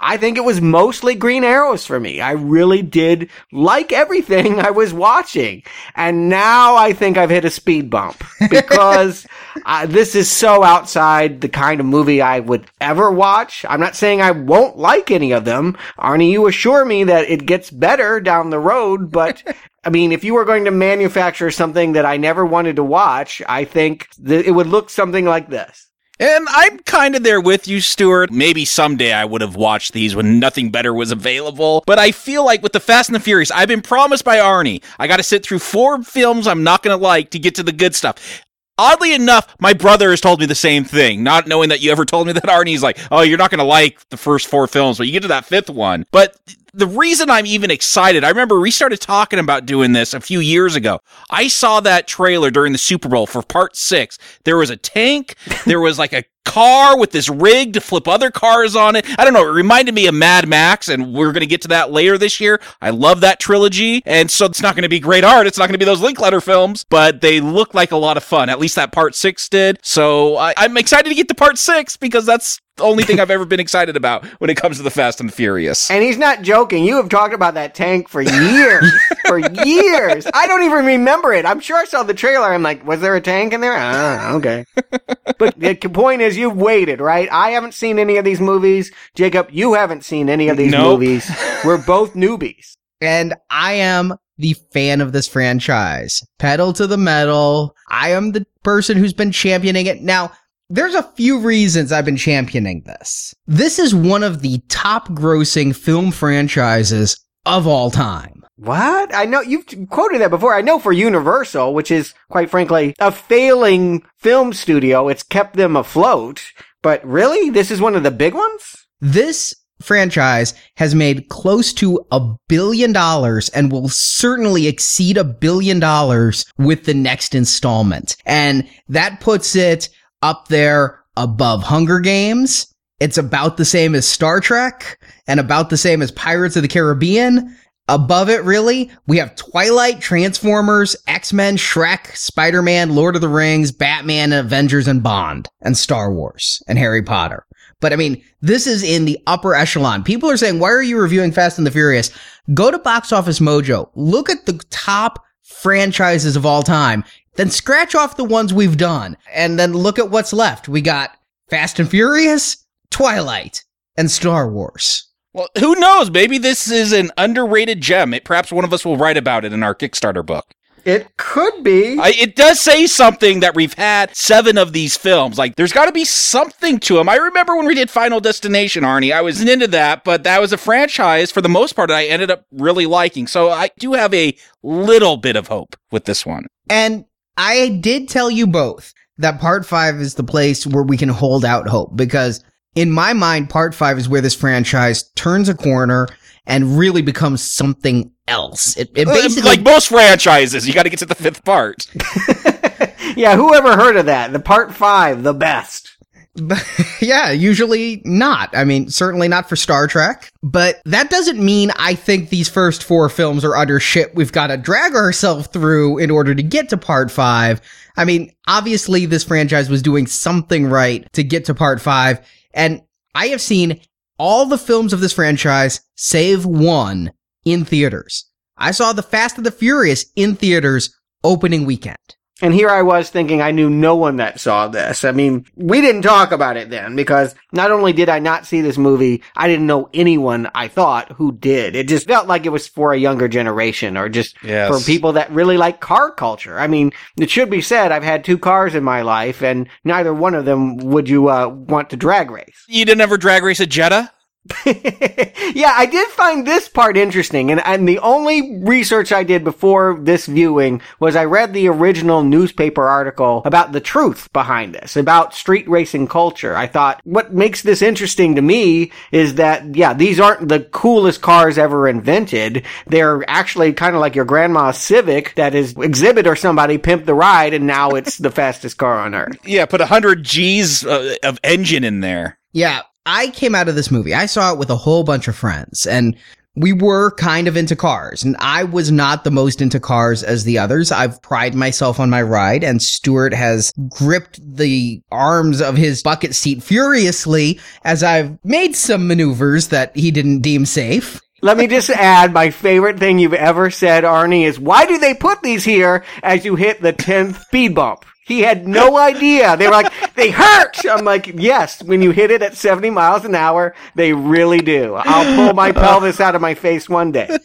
I 0.00 0.16
think 0.16 0.36
it 0.36 0.44
was 0.44 0.60
mostly 0.60 1.14
Green 1.14 1.44
Arrows 1.44 1.86
for 1.86 1.98
me. 1.98 2.20
I 2.20 2.32
really 2.32 2.82
did 2.82 3.30
like 3.52 3.92
everything 3.92 4.60
I 4.60 4.70
was 4.70 4.92
watching. 4.92 5.62
And 5.94 6.28
now 6.28 6.76
I 6.76 6.92
think 6.92 7.16
I've 7.16 7.30
hit 7.30 7.44
a 7.44 7.50
speed 7.50 7.90
bump 7.90 8.22
because 8.50 9.26
uh, 9.64 9.86
this 9.86 10.14
is 10.14 10.30
so 10.30 10.62
outside 10.62 11.40
the 11.40 11.48
kind 11.48 11.80
of 11.80 11.86
movie 11.86 12.20
I 12.20 12.40
would 12.40 12.70
ever 12.80 13.10
watch. 13.10 13.64
I'm 13.68 13.80
not 13.80 13.96
saying 13.96 14.20
I 14.20 14.32
won't 14.32 14.76
like 14.76 15.10
any 15.10 15.32
of 15.32 15.44
them. 15.44 15.76
Arnie, 15.98 16.30
you 16.30 16.46
assure 16.46 16.84
me 16.84 17.04
that 17.04 17.28
it 17.28 17.46
gets 17.46 17.70
better 17.70 18.20
down 18.20 18.50
the 18.50 18.58
road, 18.58 19.10
but 19.10 19.42
I 19.84 19.90
mean, 19.90 20.12
if 20.12 20.24
you 20.24 20.34
were 20.34 20.44
going 20.44 20.64
to 20.64 20.70
manufacture 20.70 21.50
something 21.50 21.92
that 21.92 22.06
I 22.06 22.16
never 22.16 22.44
wanted 22.44 22.76
to 22.76 22.84
watch, 22.84 23.42
I 23.46 23.64
think 23.64 24.08
that 24.18 24.46
it 24.46 24.50
would 24.50 24.66
look 24.66 24.90
something 24.90 25.24
like 25.24 25.50
this. 25.50 25.88
And 26.20 26.46
I'm 26.48 26.78
kind 26.80 27.16
of 27.16 27.24
there 27.24 27.40
with 27.40 27.66
you, 27.66 27.80
Stuart. 27.80 28.30
Maybe 28.30 28.64
someday 28.64 29.12
I 29.12 29.24
would 29.24 29.40
have 29.40 29.56
watched 29.56 29.92
these 29.92 30.14
when 30.14 30.38
nothing 30.38 30.70
better 30.70 30.94
was 30.94 31.10
available. 31.10 31.82
But 31.86 31.98
I 31.98 32.12
feel 32.12 32.44
like 32.44 32.62
with 32.62 32.72
the 32.72 32.80
Fast 32.80 33.08
and 33.08 33.16
the 33.16 33.20
Furious, 33.20 33.50
I've 33.50 33.68
been 33.68 33.82
promised 33.82 34.24
by 34.24 34.36
Arnie, 34.36 34.82
I 34.98 35.08
got 35.08 35.16
to 35.16 35.24
sit 35.24 35.44
through 35.44 35.58
four 35.58 36.02
films 36.02 36.46
I'm 36.46 36.62
not 36.62 36.82
going 36.82 36.96
to 36.96 37.02
like 37.02 37.30
to 37.30 37.38
get 37.40 37.56
to 37.56 37.64
the 37.64 37.72
good 37.72 37.94
stuff. 37.96 38.44
Oddly 38.78 39.12
enough, 39.12 39.54
my 39.60 39.72
brother 39.72 40.10
has 40.10 40.20
told 40.20 40.40
me 40.40 40.46
the 40.46 40.54
same 40.54 40.84
thing, 40.84 41.22
not 41.22 41.46
knowing 41.46 41.68
that 41.68 41.80
you 41.80 41.92
ever 41.92 42.04
told 42.04 42.26
me 42.26 42.32
that 42.34 42.44
Arnie's 42.44 42.82
like, 42.82 42.98
oh, 43.10 43.22
you're 43.22 43.38
not 43.38 43.50
going 43.50 43.58
to 43.58 43.64
like 43.64 44.08
the 44.10 44.16
first 44.16 44.46
four 44.46 44.66
films, 44.66 44.98
but 44.98 45.06
you 45.06 45.12
get 45.12 45.22
to 45.22 45.28
that 45.28 45.44
fifth 45.44 45.70
one. 45.70 46.06
But 46.12 46.36
the 46.74 46.86
reason 46.86 47.30
I'm 47.30 47.46
even 47.46 47.70
excited, 47.70 48.24
I 48.24 48.28
remember 48.28 48.60
we 48.60 48.70
started 48.70 49.00
talking 49.00 49.38
about 49.38 49.64
doing 49.64 49.92
this 49.92 50.12
a 50.12 50.20
few 50.20 50.40
years 50.40 50.74
ago. 50.74 51.00
I 51.30 51.48
saw 51.48 51.80
that 51.80 52.06
trailer 52.08 52.50
during 52.50 52.72
the 52.72 52.78
Super 52.78 53.08
Bowl 53.08 53.26
for 53.26 53.42
part 53.42 53.76
six. 53.76 54.18
There 54.44 54.56
was 54.56 54.70
a 54.70 54.76
tank, 54.76 55.36
there 55.66 55.80
was 55.80 55.98
like 55.98 56.12
a 56.12 56.24
car 56.44 56.98
with 56.98 57.10
this 57.10 57.28
rig 57.28 57.72
to 57.72 57.80
flip 57.80 58.06
other 58.06 58.30
cars 58.30 58.76
on 58.76 58.96
it. 58.96 59.06
I 59.18 59.24
don't 59.24 59.32
know. 59.32 59.48
It 59.48 59.52
reminded 59.52 59.94
me 59.94 60.06
of 60.06 60.14
Mad 60.14 60.46
Max, 60.46 60.88
and 60.88 61.14
we're 61.14 61.32
going 61.32 61.40
to 61.40 61.46
get 61.46 61.62
to 61.62 61.68
that 61.68 61.90
later 61.90 62.18
this 62.18 62.38
year. 62.38 62.60
I 62.82 62.90
love 62.90 63.22
that 63.22 63.40
trilogy. 63.40 64.02
And 64.04 64.30
so 64.30 64.46
it's 64.46 64.60
not 64.60 64.74
going 64.74 64.82
to 64.82 64.88
be 64.88 65.00
great 65.00 65.24
art. 65.24 65.46
It's 65.46 65.58
not 65.58 65.66
going 65.66 65.74
to 65.74 65.78
be 65.78 65.84
those 65.84 66.02
Linklater 66.02 66.40
films, 66.40 66.84
but 66.88 67.20
they 67.20 67.40
look 67.40 67.72
like 67.74 67.92
a 67.92 67.96
lot 67.96 68.16
of 68.16 68.24
fun. 68.24 68.48
At 68.48 68.58
least 68.58 68.76
that 68.76 68.92
part 68.92 69.14
six 69.14 69.48
did. 69.48 69.78
So 69.82 70.36
I, 70.36 70.54
I'm 70.56 70.76
excited 70.76 71.08
to 71.08 71.14
get 71.14 71.28
to 71.28 71.34
part 71.34 71.56
six 71.56 71.96
because 71.96 72.26
that's 72.26 72.60
only 72.80 73.04
thing 73.04 73.20
I've 73.20 73.30
ever 73.30 73.44
been 73.44 73.60
excited 73.60 73.96
about 73.96 74.24
when 74.40 74.50
it 74.50 74.56
comes 74.56 74.78
to 74.78 74.82
the 74.82 74.90
Fast 74.90 75.20
and 75.20 75.28
the 75.28 75.32
Furious. 75.32 75.90
And 75.90 76.02
he's 76.02 76.18
not 76.18 76.42
joking. 76.42 76.84
You 76.84 76.96
have 76.96 77.08
talked 77.08 77.34
about 77.34 77.54
that 77.54 77.74
tank 77.74 78.08
for 78.08 78.20
years. 78.20 78.92
for 79.26 79.38
years. 79.38 80.26
I 80.34 80.46
don't 80.46 80.64
even 80.64 80.84
remember 80.84 81.32
it. 81.32 81.46
I'm 81.46 81.60
sure 81.60 81.76
I 81.76 81.84
saw 81.84 82.02
the 82.02 82.14
trailer. 82.14 82.52
I'm 82.52 82.62
like, 82.62 82.84
was 82.84 83.00
there 83.00 83.14
a 83.14 83.20
tank 83.20 83.52
in 83.52 83.60
there? 83.60 83.74
Ah, 83.76 84.32
okay. 84.34 84.64
but 85.38 85.58
the 85.58 85.74
point 85.92 86.22
is, 86.22 86.36
you've 86.36 86.56
waited, 86.56 87.00
right? 87.00 87.28
I 87.30 87.50
haven't 87.50 87.74
seen 87.74 87.98
any 87.98 88.16
of 88.16 88.24
these 88.24 88.40
movies. 88.40 88.90
Jacob, 89.14 89.48
you 89.52 89.74
haven't 89.74 90.04
seen 90.04 90.28
any 90.28 90.48
of 90.48 90.56
these 90.56 90.72
Nope. 90.72 90.98
movies. 91.00 91.30
We're 91.64 91.84
both 91.84 92.14
newbies. 92.14 92.76
And 93.00 93.34
I 93.50 93.74
am 93.74 94.14
the 94.38 94.54
fan 94.72 95.00
of 95.00 95.12
this 95.12 95.28
franchise. 95.28 96.20
Pedal 96.40 96.72
to 96.72 96.86
the 96.88 96.96
metal. 96.96 97.76
I 97.88 98.10
am 98.10 98.32
the 98.32 98.44
person 98.64 98.96
who's 98.96 99.12
been 99.12 99.30
championing 99.30 99.86
it. 99.86 100.02
Now, 100.02 100.32
there's 100.74 100.94
a 100.94 101.02
few 101.14 101.38
reasons 101.38 101.92
I've 101.92 102.04
been 102.04 102.16
championing 102.16 102.82
this. 102.84 103.34
This 103.46 103.78
is 103.78 103.94
one 103.94 104.24
of 104.24 104.42
the 104.42 104.58
top 104.68 105.08
grossing 105.10 105.74
film 105.74 106.10
franchises 106.10 107.24
of 107.46 107.66
all 107.66 107.90
time. 107.90 108.44
What? 108.56 109.14
I 109.14 109.24
know 109.24 109.40
you've 109.40 109.66
quoted 109.90 110.20
that 110.20 110.30
before. 110.30 110.54
I 110.54 110.62
know 110.62 110.78
for 110.78 110.92
Universal, 110.92 111.74
which 111.74 111.90
is 111.90 112.14
quite 112.28 112.50
frankly 112.50 112.94
a 112.98 113.12
failing 113.12 114.02
film 114.18 114.52
studio, 114.52 115.08
it's 115.08 115.22
kept 115.22 115.56
them 115.56 115.76
afloat. 115.76 116.42
But 116.82 117.04
really, 117.06 117.50
this 117.50 117.70
is 117.70 117.80
one 117.80 117.94
of 117.94 118.02
the 118.02 118.10
big 118.10 118.34
ones? 118.34 118.86
This 119.00 119.54
franchise 119.80 120.54
has 120.76 120.94
made 120.94 121.28
close 121.28 121.72
to 121.74 122.04
a 122.10 122.20
billion 122.48 122.92
dollars 122.92 123.48
and 123.50 123.70
will 123.70 123.88
certainly 123.88 124.66
exceed 124.66 125.16
a 125.16 125.24
billion 125.24 125.78
dollars 125.78 126.44
with 126.58 126.84
the 126.84 126.94
next 126.94 127.34
installment. 127.34 128.16
And 128.24 128.68
that 128.88 129.20
puts 129.20 129.54
it 129.56 129.88
up 130.24 130.48
there 130.48 131.04
above 131.16 131.62
Hunger 131.62 132.00
Games 132.00 132.74
It's 133.00 133.18
about 133.18 133.56
the 133.56 133.64
same 133.64 133.94
as 133.94 134.06
Star 134.06 134.40
Trek 134.40 135.00
and 135.26 135.40
about 135.40 135.70
the 135.70 135.76
same 135.76 136.00
as 136.00 136.12
Pirates 136.12 136.56
of 136.56 136.62
the 136.62 136.68
Caribbean. 136.68 137.56
Above 137.88 138.30
it, 138.30 138.42
really, 138.44 138.90
we 139.06 139.18
have 139.18 139.36
Twilight, 139.36 140.00
Transformers, 140.00 140.96
X-Men, 141.06 141.56
Shrek, 141.56 142.16
Spider-Man, 142.16 142.94
Lord 142.94 143.14
of 143.14 143.20
the 143.20 143.28
Rings, 143.28 143.72
Batman, 143.72 144.32
Avengers, 144.32 144.88
and 144.88 145.02
Bond, 145.02 145.48
and 145.60 145.76
Star 145.76 146.12
Wars, 146.12 146.62
and 146.66 146.78
Harry 146.78 147.02
Potter. 147.02 147.44
But 147.80 147.92
I 147.92 147.96
mean, 147.96 148.24
this 148.40 148.66
is 148.66 148.82
in 148.82 149.04
the 149.04 149.18
upper 149.26 149.54
echelon. 149.54 150.02
People 150.02 150.30
are 150.30 150.38
saying, 150.38 150.60
why 150.60 150.70
are 150.70 150.82
you 150.82 150.98
reviewing 150.98 151.32
Fast 151.32 151.58
and 151.58 151.66
the 151.66 151.70
Furious? 151.70 152.10
Go 152.54 152.70
to 152.70 152.78
Box 152.78 153.12
Office 153.12 153.40
Mojo, 153.40 153.90
look 153.94 154.30
at 154.30 154.46
the 154.46 154.58
top 154.70 155.22
franchises 155.42 156.36
of 156.36 156.46
all 156.46 156.62
time, 156.62 157.04
then 157.36 157.50
scratch 157.50 157.94
off 157.94 158.16
the 158.16 158.24
ones 158.24 158.54
we've 158.54 158.76
done, 158.76 159.16
and 159.32 159.58
then 159.58 159.72
look 159.72 159.98
at 159.98 160.10
what's 160.10 160.32
left. 160.32 160.68
We 160.68 160.80
got 160.80 161.16
Fast 161.50 161.78
and 161.78 161.90
Furious, 161.90 162.64
Twilight, 162.90 163.64
and 163.96 164.10
Star 164.10 164.48
Wars. 164.48 165.08
Well, 165.32 165.48
who 165.58 165.74
knows? 165.74 166.10
Maybe 166.10 166.38
this 166.38 166.70
is 166.70 166.92
an 166.92 167.10
underrated 167.16 167.80
gem. 167.80 168.14
It, 168.14 168.24
perhaps 168.24 168.52
one 168.52 168.64
of 168.64 168.72
us 168.72 168.84
will 168.84 168.96
write 168.96 169.16
about 169.16 169.44
it 169.44 169.52
in 169.52 169.62
our 169.62 169.74
Kickstarter 169.74 170.24
book. 170.24 170.54
It 170.84 171.16
could 171.16 171.64
be. 171.64 171.98
I, 171.98 172.10
it 172.10 172.36
does 172.36 172.60
say 172.60 172.86
something 172.86 173.40
that 173.40 173.54
we've 173.54 173.72
had 173.72 174.14
seven 174.14 174.58
of 174.58 174.72
these 174.74 174.96
films. 174.96 175.38
Like, 175.38 175.56
there's 175.56 175.72
got 175.72 175.86
to 175.86 175.92
be 175.92 176.04
something 176.04 176.78
to 176.80 176.96
them. 176.96 177.08
I 177.08 177.16
remember 177.16 177.56
when 177.56 177.66
we 177.66 177.74
did 177.74 177.90
Final 177.90 178.20
Destination, 178.20 178.84
Arnie. 178.84 179.12
I 179.12 179.22
wasn't 179.22 179.48
into 179.48 179.66
that, 179.68 180.04
but 180.04 180.24
that 180.24 180.42
was 180.42 180.52
a 180.52 180.58
franchise 180.58 181.32
for 181.32 181.40
the 181.40 181.48
most 181.48 181.72
part 181.72 181.90
I 181.90 182.04
ended 182.04 182.30
up 182.30 182.44
really 182.52 182.84
liking. 182.84 183.26
So 183.26 183.50
I 183.50 183.70
do 183.78 183.94
have 183.94 184.12
a 184.12 184.36
little 184.62 185.16
bit 185.16 185.36
of 185.36 185.48
hope 185.48 185.74
with 185.90 186.04
this 186.04 186.26
one. 186.26 186.46
And 186.68 187.06
I 187.36 187.68
did 187.68 188.08
tell 188.08 188.30
you 188.30 188.46
both 188.46 188.94
that 189.18 189.40
part 189.40 189.66
five 189.66 189.96
is 189.96 190.14
the 190.14 190.24
place 190.24 190.66
where 190.66 190.82
we 190.82 190.96
can 190.96 191.08
hold 191.08 191.44
out 191.44 191.68
hope 191.68 191.96
because 191.96 192.42
in 192.74 192.90
my 192.90 193.12
mind, 193.12 193.50
part 193.50 193.74
five 193.74 193.98
is 193.98 194.08
where 194.08 194.20
this 194.20 194.34
franchise 194.34 195.04
turns 195.14 195.48
a 195.48 195.54
corner 195.54 196.08
and 196.46 196.78
really 196.78 197.02
becomes 197.02 197.42
something 197.42 198.12
else. 198.28 198.76
It, 198.76 198.90
it 198.94 199.08
uh, 199.08 199.12
basically, 199.12 199.48
like 199.48 199.62
most 199.62 199.88
franchises, 199.88 200.66
you 200.66 200.74
got 200.74 200.82
to 200.82 200.90
get 200.90 200.98
to 200.98 201.06
the 201.06 201.14
fifth 201.14 201.44
part. 201.44 201.86
yeah, 203.16 203.36
whoever 203.36 203.76
heard 203.76 203.96
of 203.96 204.06
that? 204.06 204.32
The 204.32 204.40
part 204.40 204.74
five, 204.74 205.22
the 205.22 205.34
best. 205.34 205.93
yeah, 207.00 207.30
usually 207.30 208.02
not. 208.04 208.54
I 208.56 208.64
mean, 208.64 208.88
certainly 208.88 209.28
not 209.28 209.48
for 209.48 209.56
Star 209.56 209.86
Trek. 209.86 210.32
But 210.42 210.80
that 210.84 211.10
doesn't 211.10 211.42
mean 211.42 211.70
I 211.76 211.94
think 211.94 212.28
these 212.28 212.48
first 212.48 212.82
four 212.82 213.08
films 213.08 213.44
are 213.44 213.56
utter 213.56 213.78
shit 213.80 214.14
we've 214.14 214.32
got 214.32 214.48
to 214.48 214.56
drag 214.56 214.94
ourselves 214.94 215.46
through 215.48 215.98
in 215.98 216.10
order 216.10 216.34
to 216.34 216.42
get 216.42 216.68
to 216.70 216.76
part 216.76 217.10
five. 217.10 217.60
I 217.96 218.04
mean, 218.04 218.32
obviously 218.48 219.06
this 219.06 219.24
franchise 219.24 219.70
was 219.70 219.82
doing 219.82 220.06
something 220.06 220.66
right 220.66 221.10
to 221.12 221.22
get 221.22 221.44
to 221.46 221.54
part 221.54 221.80
five. 221.80 222.26
And 222.52 222.82
I 223.14 223.26
have 223.28 223.40
seen 223.40 223.80
all 224.18 224.46
the 224.46 224.58
films 224.58 224.92
of 224.92 225.00
this 225.00 225.12
franchise, 225.12 225.80
save 225.96 226.44
one, 226.44 227.12
in 227.44 227.64
theaters. 227.64 228.28
I 228.56 228.70
saw 228.70 228.92
The 228.92 229.02
Fast 229.02 229.36
and 229.36 229.46
the 229.46 229.50
Furious 229.50 230.06
in 230.16 230.36
theaters 230.36 230.96
opening 231.22 231.64
weekend. 231.66 232.13
And 232.42 232.52
here 232.52 232.68
I 232.68 232.82
was 232.82 233.10
thinking 233.10 233.40
I 233.40 233.52
knew 233.52 233.70
no 233.70 233.94
one 233.94 234.16
that 234.16 234.40
saw 234.40 234.66
this. 234.66 235.04
I 235.04 235.12
mean, 235.12 235.46
we 235.54 235.80
didn't 235.80 236.02
talk 236.02 236.32
about 236.32 236.56
it 236.56 236.68
then 236.68 236.96
because 236.96 237.32
not 237.52 237.70
only 237.70 237.92
did 237.92 238.08
I 238.08 238.18
not 238.18 238.44
see 238.44 238.60
this 238.60 238.76
movie, 238.76 239.22
I 239.36 239.46
didn't 239.46 239.68
know 239.68 239.88
anyone 239.94 240.50
I 240.52 240.66
thought 240.66 241.12
who 241.12 241.30
did. 241.30 241.76
It 241.76 241.86
just 241.86 242.08
felt 242.08 242.26
like 242.26 242.44
it 242.44 242.48
was 242.50 242.66
for 242.66 242.92
a 242.92 242.98
younger 242.98 243.28
generation 243.28 243.96
or 243.96 244.08
just 244.08 244.36
Yes. 244.42 244.68
for 244.68 244.84
people 244.84 245.12
that 245.12 245.30
really 245.30 245.56
like 245.56 245.80
car 245.80 246.10
culture. 246.10 246.58
I 246.58 246.66
mean, 246.66 246.92
it 247.16 247.30
should 247.30 247.50
be 247.50 247.60
said 247.60 247.92
I've 247.92 248.02
had 248.02 248.24
two 248.24 248.38
cars 248.38 248.74
in 248.74 248.82
my 248.82 249.02
life 249.02 249.40
and 249.40 249.68
neither 249.84 250.12
one 250.12 250.34
of 250.34 250.44
them 250.44 250.76
would 250.78 251.08
you 251.08 251.28
uh, 251.28 251.46
want 251.46 251.90
to 251.90 251.96
drag 251.96 252.32
race. 252.32 252.64
You 252.66 252.84
didn't 252.84 253.00
ever 253.02 253.16
drag 253.16 253.44
race 253.44 253.60
a 253.60 253.66
Jetta? 253.66 254.10
yeah, 254.66 255.72
I 255.74 255.88
did 255.90 256.08
find 256.08 256.46
this 256.46 256.68
part 256.68 256.98
interesting, 256.98 257.50
and, 257.50 257.64
and 257.64 257.88
the 257.88 257.98
only 258.00 258.58
research 258.58 259.10
I 259.10 259.24
did 259.24 259.42
before 259.42 259.98
this 259.98 260.26
viewing 260.26 260.82
was 261.00 261.16
I 261.16 261.24
read 261.24 261.54
the 261.54 261.68
original 261.68 262.22
newspaper 262.22 262.86
article 262.86 263.40
about 263.46 263.72
the 263.72 263.80
truth 263.80 264.30
behind 264.34 264.74
this, 264.74 264.96
about 264.96 265.34
street 265.34 265.66
racing 265.66 266.08
culture. 266.08 266.54
I 266.54 266.66
thought, 266.66 267.00
what 267.04 267.32
makes 267.32 267.62
this 267.62 267.80
interesting 267.80 268.34
to 268.34 268.42
me 268.42 268.92
is 269.12 269.36
that, 269.36 269.74
yeah, 269.76 269.94
these 269.94 270.20
aren't 270.20 270.48
the 270.48 270.60
coolest 270.60 271.22
cars 271.22 271.56
ever 271.56 271.88
invented. 271.88 272.64
They're 272.86 273.28
actually 273.28 273.72
kind 273.72 273.94
of 273.94 274.02
like 274.02 274.14
your 274.14 274.26
grandma's 274.26 274.76
Civic 274.76 275.34
that 275.36 275.54
is 275.54 275.74
exhibit 275.78 276.26
or 276.26 276.36
somebody 276.36 276.76
pimped 276.76 277.06
the 277.06 277.14
ride, 277.14 277.54
and 277.54 277.66
now 277.66 277.90
it's 277.90 278.18
the 278.18 278.30
fastest 278.44 278.76
car 278.76 278.98
on 278.98 279.14
earth. 279.14 279.38
Yeah, 279.46 279.64
put 279.64 279.80
100 279.80 280.22
G's 280.22 280.84
uh, 280.84 281.14
of 281.22 281.40
engine 281.42 281.84
in 281.84 282.00
there. 282.00 282.38
Yeah, 282.52 282.82
I 283.06 283.28
came 283.28 283.54
out 283.54 283.68
of 283.68 283.74
this 283.74 283.90
movie. 283.90 284.14
I 284.14 284.26
saw 284.26 284.52
it 284.52 284.58
with 284.58 284.70
a 284.70 284.76
whole 284.76 285.04
bunch 285.04 285.28
of 285.28 285.36
friends 285.36 285.86
and 285.86 286.16
we 286.56 286.72
were 286.72 287.10
kind 287.16 287.48
of 287.48 287.56
into 287.56 287.74
cars 287.74 288.22
and 288.22 288.36
I 288.38 288.64
was 288.64 288.90
not 288.90 289.24
the 289.24 289.30
most 289.30 289.60
into 289.60 289.80
cars 289.80 290.22
as 290.22 290.44
the 290.44 290.58
others. 290.58 290.92
I've 290.92 291.20
prided 291.20 291.58
myself 291.58 291.98
on 291.98 292.10
my 292.10 292.22
ride 292.22 292.62
and 292.62 292.80
Stuart 292.80 293.34
has 293.34 293.72
gripped 293.88 294.40
the 294.56 295.02
arms 295.10 295.60
of 295.60 295.76
his 295.76 296.02
bucket 296.02 296.34
seat 296.34 296.62
furiously 296.62 297.60
as 297.82 298.02
I've 298.02 298.38
made 298.44 298.76
some 298.76 299.08
maneuvers 299.08 299.68
that 299.68 299.94
he 299.96 300.10
didn't 300.10 300.40
deem 300.40 300.64
safe. 300.64 301.20
Let 301.42 301.58
me 301.58 301.66
just 301.66 301.90
add 301.90 302.32
my 302.32 302.50
favorite 302.50 302.98
thing 302.98 303.18
you've 303.18 303.34
ever 303.34 303.70
said, 303.70 304.04
Arnie, 304.04 304.46
is 304.46 304.58
why 304.58 304.86
do 304.86 304.96
they 304.96 305.12
put 305.12 305.42
these 305.42 305.62
here 305.62 306.02
as 306.22 306.46
you 306.46 306.56
hit 306.56 306.80
the 306.80 306.94
10th 306.94 307.42
speed 307.42 307.74
bump? 307.74 308.06
He 308.26 308.40
had 308.40 308.66
no 308.66 308.96
idea. 308.96 309.56
They 309.56 309.66
were 309.66 309.72
like, 309.72 309.92
they 310.14 310.30
hurt. 310.30 310.84
I'm 310.86 311.04
like, 311.04 311.26
yes, 311.26 311.82
when 311.82 312.00
you 312.00 312.10
hit 312.10 312.30
it 312.30 312.42
at 312.42 312.56
70 312.56 312.90
miles 312.90 313.24
an 313.24 313.34
hour, 313.34 313.74
they 313.94 314.12
really 314.14 314.60
do. 314.60 314.94
I'll 314.94 315.36
pull 315.36 315.54
my 315.54 315.72
pelvis 315.84 316.20
out 316.20 316.34
of 316.34 316.40
my 316.40 316.54
face 316.54 316.88
one 316.88 317.12
day. 317.12 317.28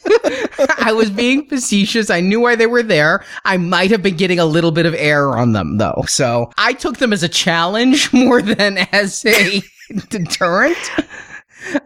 I 0.77 0.93
was 0.93 1.09
being 1.09 1.47
facetious. 1.47 2.09
I 2.09 2.21
knew 2.21 2.39
why 2.39 2.55
they 2.55 2.67
were 2.67 2.83
there. 2.83 3.25
I 3.43 3.57
might 3.57 3.91
have 3.91 4.01
been 4.01 4.15
getting 4.15 4.39
a 4.39 4.45
little 4.45 4.71
bit 4.71 4.85
of 4.85 4.93
air 4.93 5.37
on 5.37 5.51
them 5.51 5.77
though. 5.77 6.03
So 6.07 6.51
I 6.57 6.73
took 6.73 6.97
them 6.97 7.11
as 7.11 7.23
a 7.23 7.29
challenge 7.29 8.13
more 8.13 8.41
than 8.41 8.77
as 8.93 9.25
a 9.25 9.61
deterrent. 10.09 10.77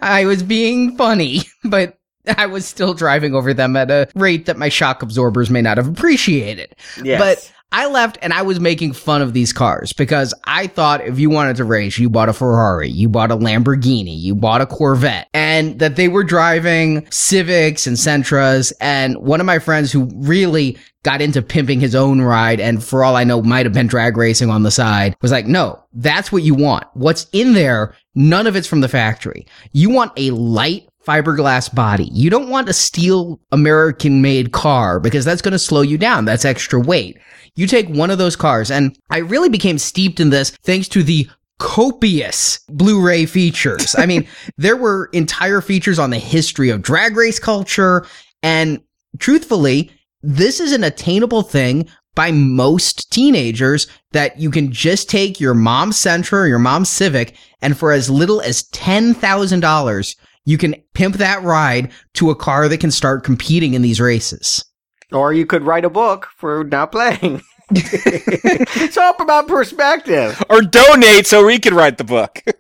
I 0.02 0.26
was 0.26 0.44
being 0.44 0.96
funny, 0.98 1.42
but 1.64 1.98
I 2.38 2.46
was 2.46 2.66
still 2.66 2.94
driving 2.94 3.36
over 3.36 3.54
them 3.54 3.76
at 3.76 3.92
a 3.92 4.08
rate 4.16 4.46
that 4.46 4.58
my 4.58 4.70
shock 4.70 5.02
absorbers 5.02 5.50
may 5.50 5.62
not 5.62 5.78
have 5.78 5.88
appreciated. 5.88 6.76
Yes. 7.04 7.20
But 7.20 7.53
I 7.74 7.88
left 7.88 8.20
and 8.22 8.32
I 8.32 8.44
was 8.44 8.60
making 8.60 8.94
fun 8.94 9.24
of 9.24 9.34
these 9.34 9.52
cars 9.52 9.94
because 9.94 10.32
I 10.44 10.68
thought 10.68 11.02
if 11.02 11.20
you 11.20 11.32
wanted 11.32 11.56
to 11.58 11.66
race, 11.66 11.98
you 11.98 12.08
bought 12.08 12.30
a 12.30 12.34
Ferrari, 12.34 12.88
you 12.88 13.10
bought 13.10 13.32
a 13.32 13.36
Lamborghini, 13.36 14.18
you 14.18 14.36
bought 14.36 14.62
a 14.62 14.68
Corvette, 14.68 15.28
and 15.34 15.80
that 15.80 15.96
they 15.96 16.08
were 16.08 16.24
driving 16.24 17.10
Civics 17.10 17.88
and 17.88 17.98
Sentras. 17.98 18.72
And 18.80 19.18
one 19.18 19.40
of 19.40 19.48
my 19.48 19.58
friends 19.58 19.92
who 19.92 20.08
really 20.14 20.78
got 21.02 21.20
into 21.20 21.42
pimping 21.42 21.80
his 21.80 21.96
own 21.96 22.22
ride 22.22 22.60
and 22.60 22.84
for 22.84 23.04
all 23.04 23.16
I 23.16 23.24
know 23.24 23.42
might 23.42 23.66
have 23.66 23.74
been 23.74 23.88
drag 23.88 24.18
racing 24.18 24.50
on 24.50 24.64
the 24.64 24.72
side 24.72 25.18
was 25.22 25.32
like, 25.32 25.48
no, 25.48 25.84
that's 25.94 26.32
what 26.32 26.44
you 26.44 26.54
want. 26.54 26.86
What's 26.94 27.28
in 27.34 27.54
there, 27.54 27.96
none 28.16 28.48
of 28.48 28.56
it's 28.56 28.68
from 28.68 28.82
the 28.82 28.88
factory. 28.88 29.46
You 29.74 29.90
want 29.90 30.14
a 30.16 30.32
light 30.32 30.88
fiberglass 31.06 31.74
body. 31.74 32.06
You 32.06 32.30
don't 32.30 32.50
want 32.50 32.70
a 32.70 32.74
steel 32.74 33.40
American 33.52 34.22
made 34.22 34.52
car 34.52 35.00
because 35.00 35.26
that's 35.26 35.42
going 35.42 35.54
to 35.54 35.60
slow 35.60 35.82
you 35.82 35.98
down. 35.98 36.26
That's 36.26 36.46
extra 36.46 36.80
weight. 36.80 37.18
You 37.56 37.68
take 37.68 37.88
one 37.88 38.10
of 38.10 38.18
those 38.18 38.36
cars 38.36 38.72
and 38.72 38.98
I 39.10 39.20
really 39.20 39.50
became 39.50 39.78
steeped 39.78 40.20
in 40.20 40.30
this 40.30 40.52
thanks 40.64 40.88
to 40.90 41.04
the 41.04 41.28
copious 41.60 42.60
Blu-ray 42.70 43.26
features. 43.26 43.96
I 43.98 44.06
mean, 44.06 44.28
there 44.58 44.78
were 44.78 45.10
entire 45.14 45.62
features 45.62 46.00
on 46.00 46.10
the 46.10 46.20
history 46.20 46.70
of 46.70 46.82
drag 46.82 47.16
race 47.16 47.40
culture 47.40 48.06
and 48.42 48.82
truthfully, 49.20 49.92
this 50.22 50.60
is 50.60 50.72
an 50.72 50.84
attainable 50.84 51.42
thing 51.44 51.88
by 52.16 52.32
most 52.32 53.12
teenagers 53.12 53.88
that 54.12 54.40
you 54.40 54.52
can 54.52 54.72
just 54.72 55.10
take 55.10 55.40
your 55.40 55.54
mom's 55.54 55.98
Sentra 55.98 56.34
or 56.34 56.48
your 56.48 56.60
mom's 56.60 56.90
Civic 56.90 57.36
and 57.62 57.78
for 57.78 57.92
as 57.92 58.10
little 58.10 58.42
as 58.42 58.64
$10,000, 58.70 60.16
you 60.46 60.58
can 60.58 60.76
pimp 60.94 61.16
that 61.16 61.44
ride 61.44 61.92
to 62.16 62.30
a 62.30 62.36
car 62.36 62.68
that 62.68 62.80
can 62.80 62.92
start 62.92 63.24
competing 63.24 63.74
in 63.74 63.82
these 63.82 64.00
races. 64.00 64.66
Or 65.12 65.34
you 65.34 65.46
could 65.46 65.64
write 65.64 65.86
a 65.86 65.90
book 65.90 66.28
for 66.38 66.64
not 66.64 66.92
playing. 66.92 67.42
it's 67.72 68.98
all 68.98 69.16
about 69.20 69.48
perspective. 69.48 70.42
Or 70.50 70.62
donate 70.62 71.28
so 71.28 71.46
we 71.46 71.60
can 71.60 71.74
write 71.74 71.98
the 71.98 72.04
book. 72.04 72.42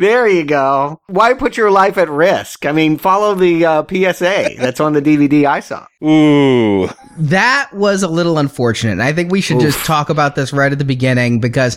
There 0.00 0.26
you 0.26 0.44
go. 0.44 0.98
Why 1.08 1.34
put 1.34 1.58
your 1.58 1.70
life 1.70 1.98
at 1.98 2.08
risk? 2.08 2.64
I 2.64 2.72
mean, 2.72 2.96
follow 2.96 3.34
the 3.34 3.66
uh, 3.66 3.84
PSA 3.86 4.54
that's 4.56 4.80
on 4.80 4.94
the 4.94 5.02
DVD 5.02 5.44
I 5.44 5.60
saw. 5.60 5.86
Ooh. 6.02 6.88
That 7.18 7.68
was 7.74 8.02
a 8.02 8.08
little 8.08 8.38
unfortunate. 8.38 8.98
I 9.00 9.12
think 9.12 9.30
we 9.30 9.42
should 9.42 9.60
just 9.60 9.84
talk 9.84 10.08
about 10.08 10.36
this 10.36 10.54
right 10.54 10.72
at 10.72 10.78
the 10.78 10.86
beginning 10.86 11.38
because 11.38 11.76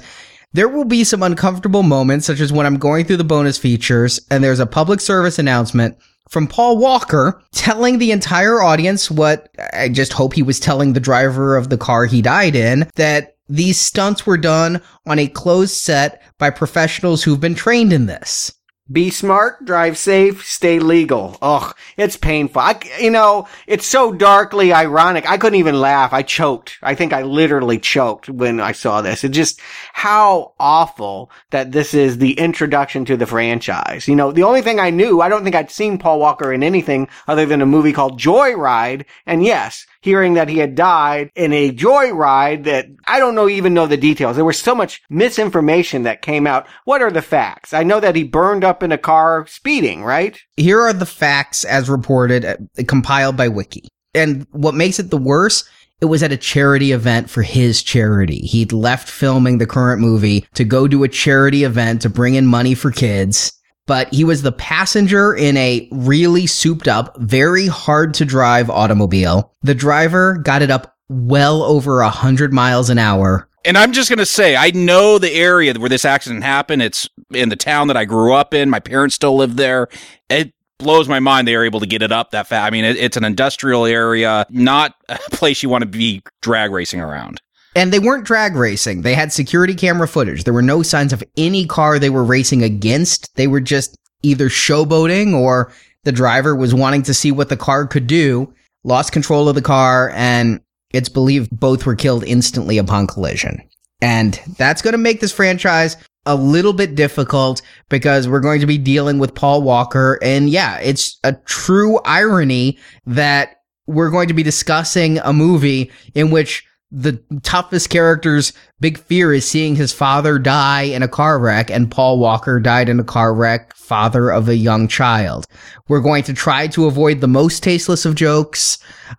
there 0.54 0.70
will 0.70 0.86
be 0.86 1.04
some 1.04 1.24
uncomfortable 1.24 1.84
moments, 1.84 2.26
such 2.26 2.40
as 2.40 2.54
when 2.54 2.66
I'm 2.66 2.78
going 2.78 3.06
through 3.06 3.18
the 3.18 3.24
bonus 3.24 3.58
features 3.58 4.20
and 4.30 4.44
there's 4.44 4.60
a 4.60 4.66
public 4.66 5.02
service 5.02 5.40
announcement 5.40 5.98
from 6.30 6.48
Paul 6.48 6.78
Walker 6.78 7.42
telling 7.52 7.98
the 7.98 8.12
entire 8.12 8.62
audience 8.62 9.12
what 9.12 9.50
I 9.74 9.90
just 9.90 10.14
hope 10.14 10.34
he 10.34 10.44
was 10.44 10.60
telling 10.60 10.94
the 10.94 11.00
driver 11.00 11.58
of 11.58 11.70
the 11.70 11.78
car 11.78 12.06
he 12.06 12.22
died 12.22 12.56
in 12.56 12.90
that 12.96 13.36
these 13.50 13.80
stunts 13.80 14.26
were 14.26 14.38
done 14.38 14.82
on 15.06 15.20
a 15.20 15.28
closed 15.28 15.76
set 15.76 16.22
by 16.38 16.50
professionals 16.50 17.24
who've 17.24 17.42
been 17.42 17.56
trained 17.56 17.92
in 17.92 18.06
this. 18.06 18.54
Be 18.92 19.12
smart, 19.12 19.64
drive 19.64 19.98
safe, 19.98 20.46
stay 20.46 20.78
legal. 20.78 21.38
Ugh, 21.42 21.74
it's 21.96 22.18
painful. 22.18 22.62
I, 22.62 22.78
you 23.00 23.12
know, 23.12 23.48
it's 23.66 23.86
so 23.86 24.12
darkly 24.12 24.74
ironic. 24.74 25.26
I 25.28 25.38
couldn't 25.38 25.60
even 25.60 25.80
laugh. 25.80 26.12
I 26.12 26.22
choked. 26.22 26.80
I 26.84 26.94
think 26.94 27.14
I 27.14 27.22
literally 27.22 27.80
choked 27.80 28.28
when 28.28 28.60
I 28.60 28.74
saw 28.74 29.02
this. 29.02 29.24
It 29.24 29.30
just, 29.30 29.62
how 29.94 30.54
awful 30.60 31.32
that 31.52 31.72
this 31.72 31.94
is 31.94 32.18
the 32.18 32.34
introduction 32.34 33.06
to 33.06 33.16
the 33.16 33.26
franchise. 33.26 34.10
You 34.10 34.18
know, 34.18 34.34
the 34.34 34.44
only 34.44 34.62
thing 34.62 34.82
I 34.82 34.90
knew, 34.90 35.22
I 35.22 35.30
don't 35.30 35.46
think 35.46 35.56
I'd 35.56 35.72
seen 35.72 35.98
Paul 35.98 36.20
Walker 36.20 36.52
in 36.52 36.62
anything 36.62 37.08
other 37.26 37.46
than 37.46 37.62
a 37.62 37.66
movie 37.66 37.94
called 37.94 38.20
Joyride. 38.20 39.06
And 39.26 39.46
yes, 39.46 39.88
hearing 40.04 40.34
that 40.34 40.50
he 40.50 40.58
had 40.58 40.76
died 40.76 41.32
in 41.34 41.54
a 41.54 41.72
joyride 41.72 42.66
that 42.66 42.88
I 43.08 43.20
don't 43.20 43.36
know 43.36 43.48
even 43.48 43.74
know 43.74 43.88
the 43.88 43.98
details. 43.98 44.36
There 44.36 44.46
was 44.46 44.60
so 44.60 44.76
much 44.76 45.02
misinformation 45.10 46.04
that 46.04 46.22
came 46.22 46.46
out. 46.46 46.68
What 46.84 47.02
are 47.02 47.12
the 47.12 47.22
facts? 47.22 47.74
I 47.74 47.84
know 47.84 48.00
that 48.00 48.16
he 48.16 48.24
burned 48.24 48.64
up 48.64 48.84
in 48.84 48.92
a 48.92 48.98
car 48.98 49.48
speeding, 49.48 50.04
right? 50.04 50.38
Here 50.58 50.82
are 50.82 50.94
the 50.94 51.06
facts 51.06 51.64
as 51.64 51.90
reported, 51.90 52.44
uh, 52.44 52.58
compiled 52.88 53.38
by 53.38 53.48
Wiki. 53.48 53.88
And 54.14 54.46
what 54.52 54.76
makes 54.76 55.00
it 55.00 55.10
the 55.10 55.18
worst, 55.18 55.70
it 56.02 56.06
was 56.06 56.22
at 56.22 56.34
a 56.34 56.38
charity 56.38 56.92
event 56.92 57.30
for 57.30 57.42
his 57.42 57.82
charity. 57.82 58.40
He'd 58.40 58.74
left 58.74 59.10
filming 59.10 59.58
the 59.58 59.66
current 59.66 60.02
movie 60.02 60.46
to 60.56 60.66
go 60.66 60.88
to 60.88 61.06
a 61.06 61.08
charity 61.08 61.64
event 61.64 62.02
to 62.02 62.10
bring 62.10 62.36
in 62.36 62.46
money 62.46 62.76
for 62.76 62.92
kids 62.92 63.54
but 63.86 64.14
he 64.14 64.24
was 64.24 64.42
the 64.42 64.52
passenger 64.52 65.34
in 65.34 65.58
a 65.58 65.88
really 65.92 66.48
souped 66.48 66.88
up, 66.88 67.16
very 67.20 67.68
hard 67.68 68.14
to 68.16 68.26
drive 68.26 68.70
automobile. 68.70 69.54
The 69.62 69.76
driver 69.76 70.36
got 70.36 70.62
it 70.62 70.72
up 70.72 70.96
well 71.10 71.64
over 71.64 72.02
a 72.02 72.10
hundred 72.10 72.54
miles 72.54 72.90
an 72.90 72.98
hour. 72.98 73.48
And 73.66 73.78
I'm 73.78 73.94
just 73.94 74.10
going 74.10 74.20
to 74.20 74.26
say, 74.26 74.56
I 74.56 74.72
know 74.72 75.18
the 75.18 75.32
area 75.32 75.74
where 75.76 75.90
this 75.90 76.04
accident 76.04 76.44
happened. 76.44 76.82
It's 76.82 77.08
in 77.34 77.50
the 77.50 77.56
town 77.56 77.88
that 77.88 77.98
I 77.98 78.04
grew 78.06 78.34
up 78.34 78.54
in. 78.54 78.70
My 78.70 78.82
parents 78.82 79.16
still 79.16 79.38
live 79.38 79.56
there. 79.56 79.88
It 80.30 80.54
blows 80.80 81.08
my 81.08 81.20
mind 81.20 81.48
they 81.48 81.56
were 81.56 81.64
able 81.64 81.80
to 81.80 81.86
get 81.86 82.02
it 82.02 82.12
up 82.12 82.32
that 82.32 82.48
fast. 82.48 82.68
I 82.68 82.70
mean, 82.72 82.84
it, 82.84 82.98
it's 82.98 83.16
an 83.16 83.24
industrial 83.24 83.86
area, 83.86 84.46
not 84.50 84.96
a 85.08 85.18
place 85.32 85.64
you 85.64 85.70
want 85.70 85.84
to 85.84 85.88
be 85.88 86.22
drag 86.42 86.72
racing 86.72 87.00
around. 87.00 87.42
And 87.76 87.92
they 87.92 88.00
weren't 88.00 88.26
drag 88.26 88.56
racing. 88.56 89.02
They 89.02 89.16
had 89.16 89.34
security 89.34 89.74
camera 89.74 90.08
footage. 90.08 90.44
There 90.44 90.54
were 90.54 90.62
no 90.62 90.84
signs 90.84 91.14
of 91.14 91.24
any 91.38 91.66
car 91.66 91.98
they 91.98 92.10
were 92.10 92.24
racing 92.24 92.64
against. 92.64 93.36
They 93.36 93.48
were 93.48 93.62
just 93.62 93.98
either 94.22 94.50
showboating 94.50 95.34
or 95.34 95.72
the 96.04 96.12
driver 96.12 96.56
was 96.56 96.74
wanting 96.74 97.04
to 97.04 97.14
see 97.14 97.32
what 97.32 97.50
the 97.50 97.58
car 97.58 97.88
could 97.88 98.08
do, 98.08 98.54
lost 98.84 99.12
control 99.12 99.50
of 99.50 99.56
the 99.56 99.62
car, 99.62 100.12
and 100.14 100.62
it's 100.92 101.10
believed 101.10 101.50
both 101.52 101.86
were 101.86 101.96
killed 101.96 102.24
instantly 102.24 102.78
upon 102.78 103.08
collision. 103.08 103.62
And 104.02 104.40
that's 104.58 104.82
going 104.82 104.92
to 104.92 104.98
make 104.98 105.22
this 105.22 105.32
franchise 105.32 105.98
a 106.26 106.36
little 106.36 106.74
bit 106.74 106.96
difficult 106.96 107.62
because 107.90 108.28
we're 108.28 108.40
going 108.40 108.62
to 108.62 108.66
be 108.68 108.78
dealing 108.78 109.18
with 109.18 109.36
Paul 109.36 109.62
Walker. 109.62 110.20
And 110.22 110.50
yeah, 110.50 110.78
it's 110.80 111.18
a 111.24 111.34
true 111.34 112.00
irony 112.06 112.78
that 113.06 113.62
we're 113.88 114.12
going 114.12 114.28
to 114.28 114.34
be 114.34 114.44
discussing 114.44 115.20
a 115.20 115.34
movie 115.34 115.92
in 116.16 116.32
which 116.32 116.66
the 116.94 117.22
toughest 117.42 117.90
character's 117.90 118.54
big 118.80 119.00
fear 119.00 119.34
is 119.34 119.50
seeing 119.50 119.76
his 119.76 119.92
father 119.92 120.38
die 120.38 120.84
in 120.84 121.02
a 121.02 121.08
car 121.08 121.40
wreck, 121.40 121.72
and 121.72 121.90
Paul 121.90 122.20
Walker 122.20 122.60
died 122.60 122.88
in 122.88 123.00
a 123.00 123.04
car 123.04 123.34
wreck, 123.34 123.76
father 123.76 124.30
of 124.30 124.48
a 124.48 124.56
young 124.56 124.88
child. 124.88 125.48
We're 125.88 126.02
going 126.02 126.24
to 126.24 126.34
try 126.34 126.68
to 126.68 126.86
avoid 126.86 127.20
the 127.20 127.28
most 127.28 127.64
tasteless 127.64 128.06
of 128.06 128.14
jokes. 128.14 128.78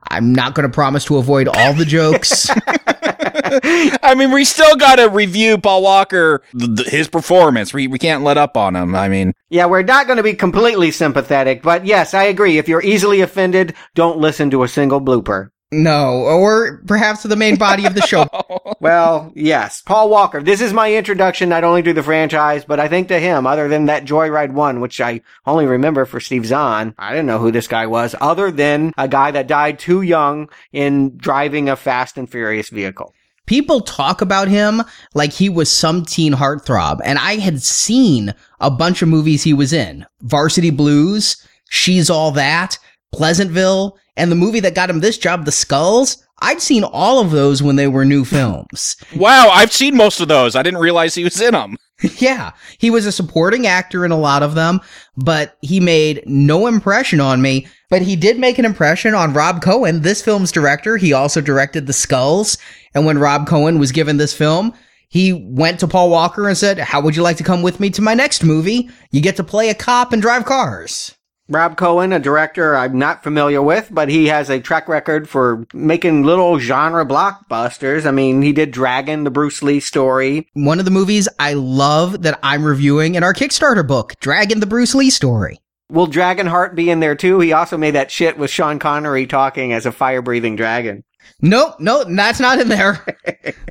I'm 0.09 0.33
not 0.33 0.54
going 0.54 0.69
to 0.69 0.73
promise 0.73 1.04
to 1.07 1.16
avoid 1.16 1.49
all 1.49 1.75
the 1.75 1.85
jokes. 1.85 2.49
I 4.02 4.14
mean, 4.16 4.31
we 4.31 4.45
still 4.45 4.76
got 4.76 4.97
to 4.97 5.09
review 5.09 5.59
Paul 5.59 5.83
Walker, 5.83 6.43
th- 6.59 6.76
th- 6.76 6.88
his 6.88 7.09
performance. 7.09 7.75
We, 7.75 7.87
we 7.87 7.99
can't 7.99 8.23
let 8.23 8.38
up 8.38 8.57
on 8.57 8.76
him. 8.76 8.95
I 8.95 9.09
mean, 9.09 9.33
yeah, 9.49 9.66
we're 9.66 9.83
not 9.83 10.07
going 10.07 10.16
to 10.16 10.23
be 10.23 10.35
completely 10.35 10.90
sympathetic, 10.90 11.62
but 11.62 11.85
yes, 11.85 12.14
I 12.14 12.25
agree. 12.25 12.59
If 12.59 12.69
you're 12.69 12.83
easily 12.83 13.21
offended, 13.21 13.75
don't 13.95 14.19
listen 14.19 14.50
to 14.50 14.62
a 14.62 14.69
single 14.69 15.00
blooper. 15.00 15.50
No, 15.83 16.23
or 16.23 16.83
perhaps 16.87 17.23
the 17.23 17.37
main 17.37 17.57
body 17.57 17.85
of 17.85 17.95
the 17.95 18.02
show. 18.02 18.28
well, 18.81 19.33
yes, 19.35 19.83
Paul 19.83 20.09
Walker. 20.09 20.43
This 20.43 20.61
is 20.61 20.73
my 20.73 20.95
introduction 20.95 21.49
not 21.49 21.64
only 21.64 21.83
to 21.83 21.93
the 21.93 22.02
franchise, 22.02 22.64
but 22.64 22.78
I 22.78 22.88
think 22.88 23.09
to 23.09 23.19
him, 23.19 23.47
other 23.47 23.69
than 23.69 23.87
that 23.87 24.04
Joyride 24.04 24.52
1, 24.52 24.80
which 24.80 25.00
I 25.00 25.21
only 25.47 25.67
remember 25.67 26.04
for 26.04 26.21
Steve 26.21 26.47
Zahn. 26.47 26.95
I 26.99 27.10
didn't 27.10 27.26
know 27.26 27.39
who 27.39 27.50
this 27.50 27.67
guy 27.67 27.87
was, 27.87 28.15
other 28.21 28.50
than 28.50 28.93
a 28.97 29.08
guy 29.08 29.30
that 29.32 29.49
died 29.49 29.78
too 29.78 30.02
young 30.02 30.49
in 30.73 31.17
driving 31.17 31.69
a 31.69 31.76
fast 31.76 32.17
and 32.17 32.30
furious 32.30 32.69
vehicle. 32.69 33.13
People 33.47 33.80
talk 33.80 34.23
about 34.23 34.49
him 34.49 34.82
like 35.13 35.32
he 35.32 35.49
was 35.50 35.71
some 35.71 36.04
teen 36.04 36.32
heartthrob, 36.32 37.00
and 37.04 37.19
I 37.19 37.37
had 37.37 37.63
seen 37.63 38.34
a 38.60 38.71
bunch 38.71 39.02
of 39.02 39.08
movies 39.08 39.43
he 39.43 39.52
was 39.52 39.73
in. 39.73 40.06
Varsity 40.23 40.71
Blues, 40.71 41.37
She's 41.69 42.08
All 42.08 42.30
That, 42.30 42.78
Pleasantville, 43.15 43.99
and 44.17 44.31
the 44.31 44.37
movie 44.37 44.61
that 44.61 44.75
got 44.75 44.91
him 44.91 45.00
this 45.00 45.19
job, 45.19 45.45
The 45.45 45.53
Skulls, 45.53 46.25
I'd 46.41 46.61
seen 46.61 46.85
all 46.85 47.21
of 47.21 47.31
those 47.31 47.63
when 47.63 47.77
they 47.77 47.87
were 47.87 48.05
new 48.05 48.25
films. 48.37 48.97
wow, 49.17 49.50
I've 49.53 49.73
seen 49.73 49.97
most 49.97 50.21
of 50.21 50.29
those. 50.29 50.57
I 50.57 50.63
didn't 50.63 50.81
realize 50.81 51.15
he 51.15 51.25
was 51.25 51.41
in 51.41 51.53
them. 51.53 51.77
yeah, 52.19 52.50
he 52.79 52.91
was 52.91 53.07
a 53.07 53.13
supporting 53.13 53.67
actor 53.67 54.05
in 54.05 54.11
a 54.11 54.19
lot 54.19 54.43
of 54.43 54.55
them, 54.55 54.81
but 55.17 55.57
he 55.63 55.79
made 55.79 56.23
no 56.27 56.67
impression 56.67 57.21
on 57.21 57.41
me. 57.41 57.67
But 57.89 58.03
he 58.03 58.17
did 58.17 58.39
make 58.39 58.59
an 58.59 58.65
impression 58.65 59.15
on 59.15 59.33
Rob 59.33 59.63
Cohen, 59.63 60.03
this 60.03 60.21
film's 60.21 60.50
director. 60.50 60.97
He 60.97 61.13
also 61.13 61.41
directed 61.41 61.87
The 61.87 61.93
Skulls. 61.93 62.59
And 62.95 63.07
when 63.07 63.19
Rob 63.19 63.47
Cohen 63.47 63.79
was 63.79 63.93
given 63.93 64.17
this 64.17 64.35
film, 64.35 64.75
he 65.09 65.33
went 65.33 65.79
to 65.81 65.87
Paul 65.87 66.11
Walker 66.11 66.49
and 66.49 66.59
said, 66.59 66.79
How 66.79 67.00
would 67.00 67.15
you 67.15 67.23
like 67.23 67.37
to 67.37 67.45
come 67.45 67.63
with 67.63 67.79
me 67.79 67.91
to 67.91 68.03
my 68.03 68.15
next 68.15 68.43
movie? 68.43 68.91
You 69.13 69.21
get 69.21 69.37
to 69.37 69.45
play 69.45 69.71
a 69.71 69.75
cop 69.75 70.13
and 70.13 70.21
drive 70.21 70.45
cars. 70.45 71.14
Rob 71.49 71.76
Cohen, 71.76 72.13
a 72.13 72.19
director 72.19 72.75
I'm 72.75 72.99
not 72.99 73.23
familiar 73.23 73.61
with, 73.61 73.89
but 73.91 74.09
he 74.09 74.28
has 74.28 74.49
a 74.49 74.61
track 74.61 74.89
record 74.89 75.28
for 75.28 75.67
making 75.75 76.23
little 76.23 76.59
genre 76.59 77.04
blockbusters. 77.04 78.07
I 78.07 78.13
mean, 78.13 78.41
he 78.41 78.52
did 78.52 78.71
Dragon, 78.71 79.25
the 79.25 79.30
Bruce 79.30 79.63
Lee 79.63 79.80
story. 79.80 80.49
One 80.54 80.78
of 80.78 80.87
the 80.87 80.91
movies 80.91 81.28
I 81.39 81.52
love 81.52 82.23
that 82.23 82.39
I'm 82.43 82.65
reviewing 82.65 83.15
in 83.15 83.23
our 83.23 83.35
Kickstarter 83.35 83.87
book, 83.87 84.15
Dragon, 84.21 84.61
the 84.61 84.67
Bruce 84.67 84.95
Lee 84.95 85.11
story. 85.11 85.61
Will 85.91 86.07
Dragonheart 86.07 86.75
be 86.75 86.89
in 86.89 87.00
there 87.00 87.15
too? 87.15 87.41
He 87.41 87.52
also 87.52 87.76
made 87.76 87.95
that 87.95 88.11
shit 88.11 88.39
with 88.39 88.50
Sean 88.50 88.78
Connery 88.78 89.26
talking 89.26 89.75
as 89.75 89.85
a 89.85 89.93
fire 89.93 90.23
breathing 90.23 90.57
dragon. 90.57 91.04
Nope, 91.43 91.76
nope, 91.78 92.09
that's 92.11 92.41
not 92.41 92.59
in 92.59 92.69
there. 92.69 93.04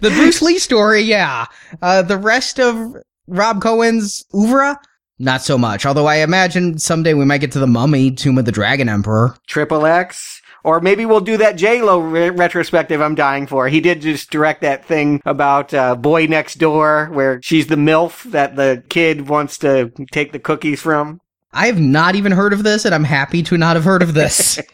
the 0.01 0.09
Bruce 0.11 0.41
Lee 0.43 0.59
story, 0.59 1.01
yeah. 1.01 1.47
Uh, 1.81 2.03
the 2.03 2.17
rest 2.17 2.59
of 2.59 2.95
Rob 3.27 3.61
Cohen's 3.61 4.23
oeuvre, 4.33 4.77
not 5.23 5.41
so 5.41 5.57
much. 5.57 5.85
Although 5.85 6.05
I 6.05 6.17
imagine 6.17 6.77
someday 6.77 7.13
we 7.13 7.25
might 7.25 7.39
get 7.39 7.51
to 7.53 7.59
the 7.59 7.67
Mummy, 7.67 8.11
Tomb 8.11 8.37
of 8.37 8.45
the 8.45 8.51
Dragon 8.51 8.89
Emperor. 8.89 9.35
Triple 9.47 9.85
X. 9.85 10.41
Or 10.63 10.79
maybe 10.79 11.05
we'll 11.05 11.19
do 11.19 11.37
that 11.37 11.57
J 11.57 11.81
Lo 11.81 11.99
re- 11.99 12.29
retrospective 12.29 13.01
I'm 13.01 13.15
dying 13.15 13.47
for. 13.47 13.67
He 13.67 13.81
did 13.81 14.01
just 14.01 14.31
direct 14.31 14.61
that 14.61 14.85
thing 14.85 15.21
about 15.25 15.73
uh, 15.73 15.95
Boy 15.95 16.25
Next 16.25 16.55
Door, 16.55 17.09
where 17.11 17.41
she's 17.41 17.67
the 17.67 17.75
MILF 17.75 18.23
that 18.31 18.55
the 18.55 18.81
kid 18.87 19.27
wants 19.27 19.57
to 19.59 19.91
take 20.11 20.31
the 20.31 20.39
cookies 20.39 20.81
from. 20.81 21.19
I 21.51 21.67
have 21.67 21.79
not 21.79 22.15
even 22.15 22.31
heard 22.31 22.53
of 22.53 22.63
this, 22.63 22.85
and 22.85 22.95
I'm 22.95 23.03
happy 23.03 23.43
to 23.43 23.57
not 23.57 23.75
have 23.75 23.83
heard 23.83 24.01
of 24.01 24.13
this. 24.13 24.57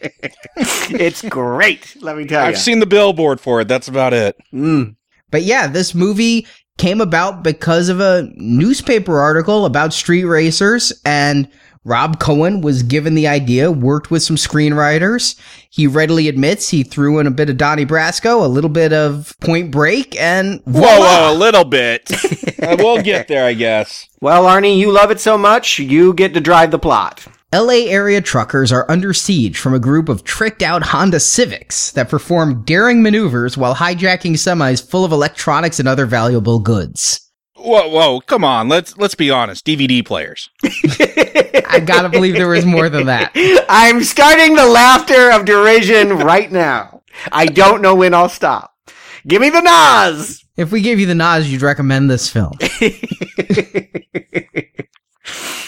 it's 0.56 1.22
great, 1.22 1.96
let 2.00 2.16
me 2.16 2.24
tell 2.24 2.42
you. 2.42 2.48
I've 2.48 2.58
seen 2.58 2.78
the 2.78 2.86
billboard 2.86 3.40
for 3.40 3.60
it. 3.60 3.68
That's 3.68 3.88
about 3.88 4.14
it. 4.14 4.36
Mm. 4.52 4.94
But 5.30 5.42
yeah, 5.42 5.66
this 5.66 5.94
movie 5.94 6.46
came 6.80 7.02
about 7.02 7.42
because 7.42 7.90
of 7.90 8.00
a 8.00 8.32
newspaper 8.36 9.20
article 9.20 9.66
about 9.66 9.92
street 9.92 10.24
racers 10.24 10.98
and 11.04 11.46
Rob 11.84 12.18
Cohen 12.18 12.62
was 12.62 12.82
given 12.82 13.14
the 13.14 13.28
idea, 13.28 13.70
worked 13.70 14.10
with 14.10 14.22
some 14.22 14.36
screenwriters. 14.36 15.38
He 15.68 15.86
readily 15.86 16.26
admits 16.26 16.70
he 16.70 16.82
threw 16.82 17.18
in 17.18 17.26
a 17.26 17.30
bit 17.30 17.50
of 17.50 17.58
Donnie 17.58 17.84
Brasco, 17.84 18.42
a 18.42 18.48
little 18.48 18.70
bit 18.70 18.94
of 18.94 19.34
Point 19.40 19.70
Break, 19.70 20.18
and 20.18 20.62
voila! 20.64 20.88
whoa, 20.88 21.00
whoa, 21.00 21.32
a 21.32 21.36
little 21.36 21.64
bit. 21.64 22.10
uh, 22.62 22.76
we'll 22.78 23.02
get 23.02 23.28
there, 23.28 23.44
I 23.44 23.52
guess. 23.54 24.08
Well, 24.20 24.44
Arnie, 24.44 24.78
you 24.78 24.90
love 24.90 25.10
it 25.10 25.20
so 25.20 25.36
much, 25.36 25.78
you 25.78 26.14
get 26.14 26.32
to 26.34 26.40
drive 26.40 26.70
the 26.70 26.78
plot. 26.78 27.26
LA 27.52 27.88
area 27.88 28.20
truckers 28.20 28.70
are 28.70 28.88
under 28.88 29.12
siege 29.12 29.58
from 29.58 29.74
a 29.74 29.80
group 29.80 30.08
of 30.08 30.22
tricked 30.22 30.62
out 30.62 30.84
Honda 30.84 31.18
Civics 31.18 31.90
that 31.92 32.08
perform 32.08 32.62
daring 32.62 33.02
maneuvers 33.02 33.56
while 33.56 33.74
hijacking 33.74 34.34
semis 34.34 34.88
full 34.88 35.04
of 35.04 35.10
electronics 35.10 35.80
and 35.80 35.88
other 35.88 36.06
valuable 36.06 36.60
goods. 36.60 37.28
Whoa, 37.56 37.88
whoa, 37.88 38.20
come 38.20 38.44
on. 38.44 38.68
Let's 38.68 38.96
let's 38.96 39.16
be 39.16 39.32
honest. 39.32 39.66
DVD 39.66 40.06
players. 40.06 40.48
I 40.64 41.82
gotta 41.84 42.08
believe 42.08 42.34
there 42.34 42.46
was 42.46 42.64
more 42.64 42.88
than 42.88 43.06
that. 43.06 43.32
I'm 43.68 44.04
starting 44.04 44.54
the 44.54 44.66
laughter 44.66 45.32
of 45.32 45.44
derision 45.44 46.18
right 46.18 46.52
now. 46.52 47.02
I 47.32 47.46
don't 47.46 47.82
know 47.82 47.96
when 47.96 48.14
I'll 48.14 48.28
stop. 48.28 48.72
Give 49.26 49.42
me 49.42 49.50
the 49.50 49.60
NOS. 49.60 50.44
If 50.56 50.70
we 50.70 50.82
gave 50.82 51.00
you 51.00 51.06
the 51.06 51.16
NOS, 51.16 51.48
you'd 51.48 51.62
recommend 51.62 52.08
this 52.08 52.30
film. 52.30 52.52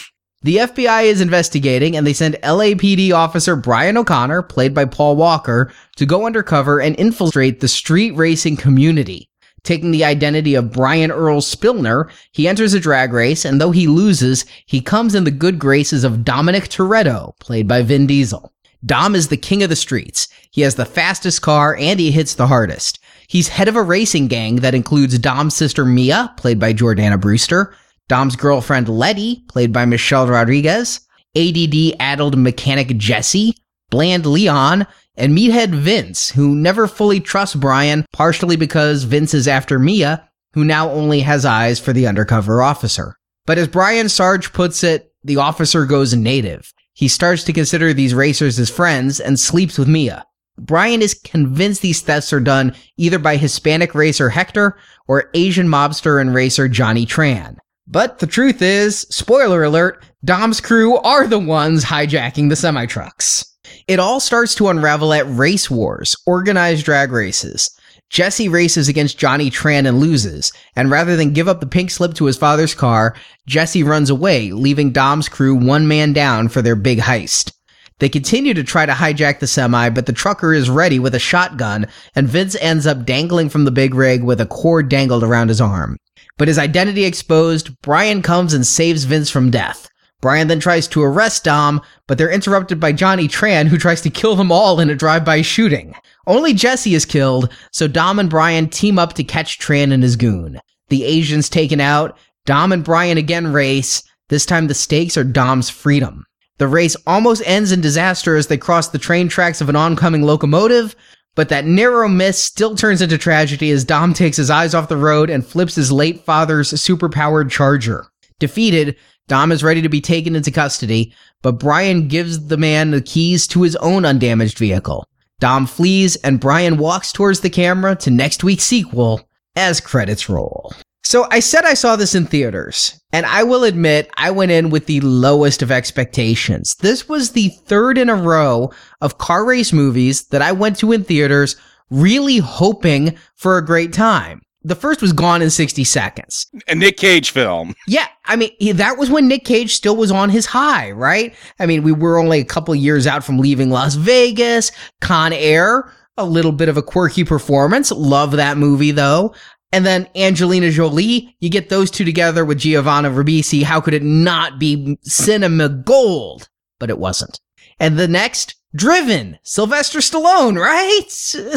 The 0.44 0.56
FBI 0.56 1.04
is 1.04 1.20
investigating 1.20 1.96
and 1.96 2.04
they 2.04 2.12
send 2.12 2.34
LAPD 2.42 3.12
officer 3.12 3.54
Brian 3.54 3.96
O'Connor, 3.96 4.42
played 4.42 4.74
by 4.74 4.86
Paul 4.86 5.14
Walker, 5.14 5.72
to 5.94 6.04
go 6.04 6.26
undercover 6.26 6.80
and 6.80 6.96
infiltrate 6.96 7.60
the 7.60 7.68
street 7.68 8.10
racing 8.16 8.56
community. 8.56 9.28
Taking 9.62 9.92
the 9.92 10.04
identity 10.04 10.56
of 10.56 10.72
Brian 10.72 11.12
Earl 11.12 11.40
Spillner, 11.40 12.10
he 12.32 12.48
enters 12.48 12.74
a 12.74 12.80
drag 12.80 13.12
race, 13.12 13.44
and 13.44 13.60
though 13.60 13.70
he 13.70 13.86
loses, 13.86 14.44
he 14.66 14.80
comes 14.80 15.14
in 15.14 15.22
the 15.22 15.30
good 15.30 15.60
graces 15.60 16.02
of 16.02 16.24
Dominic 16.24 16.64
Toretto, 16.64 17.38
played 17.38 17.68
by 17.68 17.82
Vin 17.82 18.08
Diesel. 18.08 18.52
Dom 18.84 19.14
is 19.14 19.28
the 19.28 19.36
king 19.36 19.62
of 19.62 19.68
the 19.68 19.76
streets. 19.76 20.26
He 20.50 20.62
has 20.62 20.74
the 20.74 20.84
fastest 20.84 21.40
car 21.40 21.76
and 21.76 22.00
he 22.00 22.10
hits 22.10 22.34
the 22.34 22.48
hardest. 22.48 22.98
He's 23.28 23.46
head 23.46 23.68
of 23.68 23.76
a 23.76 23.82
racing 23.82 24.26
gang 24.26 24.56
that 24.56 24.74
includes 24.74 25.16
Dom's 25.20 25.54
sister 25.54 25.84
Mia, 25.84 26.34
played 26.36 26.58
by 26.58 26.72
Jordana 26.72 27.20
Brewster, 27.20 27.76
Dom's 28.12 28.36
girlfriend 28.36 28.90
Letty, 28.90 29.42
played 29.48 29.72
by 29.72 29.86
Michelle 29.86 30.26
Rodriguez, 30.28 31.00
ADD 31.34 31.94
addled 31.98 32.36
mechanic 32.36 32.98
Jesse, 32.98 33.56
Bland 33.88 34.26
Leon, 34.26 34.86
and 35.16 35.34
meathead 35.34 35.70
Vince, 35.70 36.28
who 36.28 36.54
never 36.54 36.86
fully 36.86 37.20
trusts 37.20 37.56
Brian, 37.56 38.04
partially 38.12 38.56
because 38.56 39.04
Vince 39.04 39.32
is 39.32 39.48
after 39.48 39.78
Mia, 39.78 40.28
who 40.52 40.62
now 40.62 40.90
only 40.90 41.20
has 41.20 41.46
eyes 41.46 41.80
for 41.80 41.94
the 41.94 42.06
undercover 42.06 42.60
officer. 42.60 43.16
But 43.46 43.56
as 43.56 43.66
Brian 43.66 44.10
Sarge 44.10 44.52
puts 44.52 44.84
it, 44.84 45.14
the 45.24 45.38
officer 45.38 45.86
goes 45.86 46.14
native. 46.14 46.70
He 46.92 47.08
starts 47.08 47.44
to 47.44 47.54
consider 47.54 47.94
these 47.94 48.12
racers 48.12 48.58
as 48.58 48.68
friends 48.68 49.20
and 49.20 49.40
sleeps 49.40 49.78
with 49.78 49.88
Mia. 49.88 50.26
Brian 50.58 51.00
is 51.00 51.14
convinced 51.14 51.80
these 51.80 52.02
thefts 52.02 52.30
are 52.34 52.40
done 52.40 52.74
either 52.98 53.18
by 53.18 53.38
Hispanic 53.38 53.94
racer 53.94 54.28
Hector 54.28 54.76
or 55.08 55.30
Asian 55.32 55.66
mobster 55.66 56.20
and 56.20 56.34
racer 56.34 56.68
Johnny 56.68 57.06
Tran. 57.06 57.56
But 57.86 58.20
the 58.20 58.26
truth 58.26 58.62
is, 58.62 59.00
spoiler 59.10 59.64
alert, 59.64 60.04
Dom's 60.24 60.60
crew 60.60 60.96
are 60.98 61.26
the 61.26 61.38
ones 61.38 61.84
hijacking 61.84 62.48
the 62.48 62.56
semi 62.56 62.86
trucks. 62.86 63.44
It 63.88 63.98
all 63.98 64.20
starts 64.20 64.54
to 64.56 64.68
unravel 64.68 65.12
at 65.12 65.28
Race 65.28 65.70
Wars, 65.70 66.14
organized 66.26 66.84
drag 66.84 67.10
races. 67.10 67.70
Jesse 68.08 68.48
races 68.48 68.88
against 68.88 69.18
Johnny 69.18 69.50
Tran 69.50 69.88
and 69.88 69.98
loses, 69.98 70.52
and 70.76 70.90
rather 70.90 71.16
than 71.16 71.32
give 71.32 71.48
up 71.48 71.60
the 71.60 71.66
pink 71.66 71.90
slip 71.90 72.14
to 72.14 72.26
his 72.26 72.36
father's 72.36 72.74
car, 72.74 73.16
Jesse 73.46 73.82
runs 73.82 74.10
away, 74.10 74.52
leaving 74.52 74.92
Dom's 74.92 75.28
crew 75.28 75.54
one 75.54 75.88
man 75.88 76.12
down 76.12 76.48
for 76.48 76.60
their 76.60 76.76
big 76.76 76.98
heist. 76.98 77.52
They 77.98 78.08
continue 78.08 78.52
to 78.54 78.64
try 78.64 78.84
to 78.84 78.92
hijack 78.92 79.38
the 79.38 79.46
semi, 79.46 79.88
but 79.88 80.06
the 80.06 80.12
trucker 80.12 80.52
is 80.52 80.68
ready 80.68 80.98
with 80.98 81.14
a 81.14 81.18
shotgun, 81.18 81.86
and 82.14 82.28
Vince 82.28 82.54
ends 82.60 82.86
up 82.86 83.06
dangling 83.06 83.48
from 83.48 83.64
the 83.64 83.70
big 83.70 83.94
rig 83.94 84.22
with 84.22 84.40
a 84.40 84.46
cord 84.46 84.88
dangled 84.88 85.24
around 85.24 85.48
his 85.48 85.60
arm. 85.60 85.96
But 86.38 86.48
his 86.48 86.58
identity 86.58 87.04
exposed, 87.04 87.80
Brian 87.82 88.22
comes 88.22 88.54
and 88.54 88.66
saves 88.66 89.04
Vince 89.04 89.30
from 89.30 89.50
death. 89.50 89.88
Brian 90.20 90.46
then 90.46 90.60
tries 90.60 90.86
to 90.88 91.02
arrest 91.02 91.44
Dom, 91.44 91.80
but 92.06 92.16
they're 92.16 92.30
interrupted 92.30 92.78
by 92.78 92.92
Johnny 92.92 93.26
Tran, 93.26 93.66
who 93.66 93.76
tries 93.76 94.00
to 94.02 94.10
kill 94.10 94.36
them 94.36 94.52
all 94.52 94.78
in 94.78 94.88
a 94.88 94.94
drive-by 94.94 95.42
shooting. 95.42 95.94
Only 96.26 96.54
Jesse 96.54 96.94
is 96.94 97.04
killed, 97.04 97.52
so 97.72 97.88
Dom 97.88 98.20
and 98.20 98.30
Brian 98.30 98.68
team 98.68 98.98
up 98.98 99.14
to 99.14 99.24
catch 99.24 99.58
Tran 99.58 99.92
and 99.92 100.02
his 100.02 100.14
goon. 100.14 100.60
The 100.88 101.04
Asian's 101.04 101.48
taken 101.48 101.80
out, 101.80 102.16
Dom 102.46 102.70
and 102.70 102.84
Brian 102.84 103.18
again 103.18 103.52
race, 103.52 104.02
this 104.28 104.46
time 104.46 104.68
the 104.68 104.74
stakes 104.74 105.16
are 105.16 105.24
Dom's 105.24 105.68
freedom. 105.68 106.24
The 106.58 106.68
race 106.68 106.96
almost 107.06 107.42
ends 107.44 107.72
in 107.72 107.80
disaster 107.80 108.36
as 108.36 108.46
they 108.46 108.56
cross 108.56 108.88
the 108.88 108.98
train 108.98 109.28
tracks 109.28 109.60
of 109.60 109.68
an 109.68 109.74
oncoming 109.74 110.22
locomotive, 110.22 110.94
but 111.34 111.48
that 111.48 111.64
narrow 111.64 112.08
miss 112.08 112.38
still 112.38 112.74
turns 112.74 113.00
into 113.00 113.16
tragedy 113.18 113.70
as 113.70 113.84
Dom 113.84 114.12
takes 114.12 114.36
his 114.36 114.50
eyes 114.50 114.74
off 114.74 114.88
the 114.88 114.96
road 114.96 115.30
and 115.30 115.46
flips 115.46 115.74
his 115.74 115.90
late 115.90 116.24
father's 116.24 116.72
superpowered 116.72 117.50
charger. 117.50 118.06
Defeated, 118.38 118.96
Dom 119.28 119.52
is 119.52 119.64
ready 119.64 119.80
to 119.82 119.88
be 119.88 120.00
taken 120.00 120.36
into 120.36 120.50
custody, 120.50 121.14
but 121.42 121.52
Brian 121.52 122.08
gives 122.08 122.48
the 122.48 122.56
man 122.56 122.90
the 122.90 123.00
keys 123.00 123.46
to 123.48 123.62
his 123.62 123.76
own 123.76 124.04
undamaged 124.04 124.58
vehicle. 124.58 125.06
Dom 125.40 125.66
flees 125.66 126.16
and 126.16 126.40
Brian 126.40 126.76
walks 126.76 127.12
towards 127.12 127.40
the 127.40 127.50
camera 127.50 127.96
to 127.96 128.10
next 128.10 128.44
week's 128.44 128.64
sequel 128.64 129.28
as 129.56 129.80
credits 129.80 130.28
roll. 130.28 130.72
So 131.04 131.26
I 131.30 131.40
said 131.40 131.64
I 131.64 131.74
saw 131.74 131.96
this 131.96 132.14
in 132.14 132.26
theaters, 132.26 133.00
and 133.12 133.26
I 133.26 133.42
will 133.42 133.64
admit 133.64 134.08
I 134.16 134.30
went 134.30 134.52
in 134.52 134.70
with 134.70 134.86
the 134.86 135.00
lowest 135.00 135.60
of 135.60 135.70
expectations. 135.72 136.76
This 136.76 137.08
was 137.08 137.32
the 137.32 137.48
third 137.66 137.98
in 137.98 138.08
a 138.08 138.14
row 138.14 138.70
of 139.00 139.18
car 139.18 139.44
race 139.44 139.72
movies 139.72 140.24
that 140.28 140.42
I 140.42 140.52
went 140.52 140.78
to 140.78 140.92
in 140.92 141.02
theaters 141.04 141.56
really 141.90 142.38
hoping 142.38 143.18
for 143.34 143.58
a 143.58 143.64
great 143.64 143.92
time. 143.92 144.40
The 144.64 144.76
first 144.76 145.02
was 145.02 145.12
gone 145.12 145.42
in 145.42 145.50
60 145.50 145.82
seconds. 145.82 146.46
A 146.68 146.74
Nick 146.76 146.96
Cage 146.96 147.30
film. 147.32 147.74
Yeah, 147.88 148.06
I 148.26 148.36
mean, 148.36 148.50
he- 148.60 148.70
that 148.70 148.96
was 148.96 149.10
when 149.10 149.26
Nick 149.26 149.44
Cage 149.44 149.74
still 149.74 149.96
was 149.96 150.12
on 150.12 150.30
his 150.30 150.46
high, 150.46 150.92
right? 150.92 151.34
I 151.58 151.66
mean, 151.66 151.82
we 151.82 151.90
were 151.90 152.16
only 152.16 152.38
a 152.38 152.44
couple 152.44 152.72
years 152.76 153.08
out 153.08 153.24
from 153.24 153.38
leaving 153.38 153.70
Las 153.70 153.96
Vegas, 153.96 154.70
Con 155.00 155.32
Air, 155.32 155.92
a 156.16 156.24
little 156.24 156.52
bit 156.52 156.68
of 156.68 156.76
a 156.76 156.82
quirky 156.82 157.24
performance. 157.24 157.90
Love 157.90 158.32
that 158.32 158.56
movie 158.58 158.90
though. 158.92 159.34
And 159.72 159.86
then 159.86 160.08
Angelina 160.14 160.70
Jolie, 160.70 161.34
you 161.40 161.48
get 161.48 161.70
those 161.70 161.90
two 161.90 162.04
together 162.04 162.44
with 162.44 162.58
Giovanni 162.58 163.08
Ribisi. 163.08 163.62
How 163.62 163.80
could 163.80 163.94
it 163.94 164.02
not 164.02 164.58
be 164.58 164.98
cinema 165.02 165.68
gold? 165.70 166.48
But 166.78 166.90
it 166.90 166.98
wasn't. 166.98 167.40
And 167.80 167.98
the 167.98 168.08
next, 168.08 168.54
Driven, 168.74 169.38
Sylvester 169.42 169.98
Stallone, 169.98 170.58
right? 170.58 171.08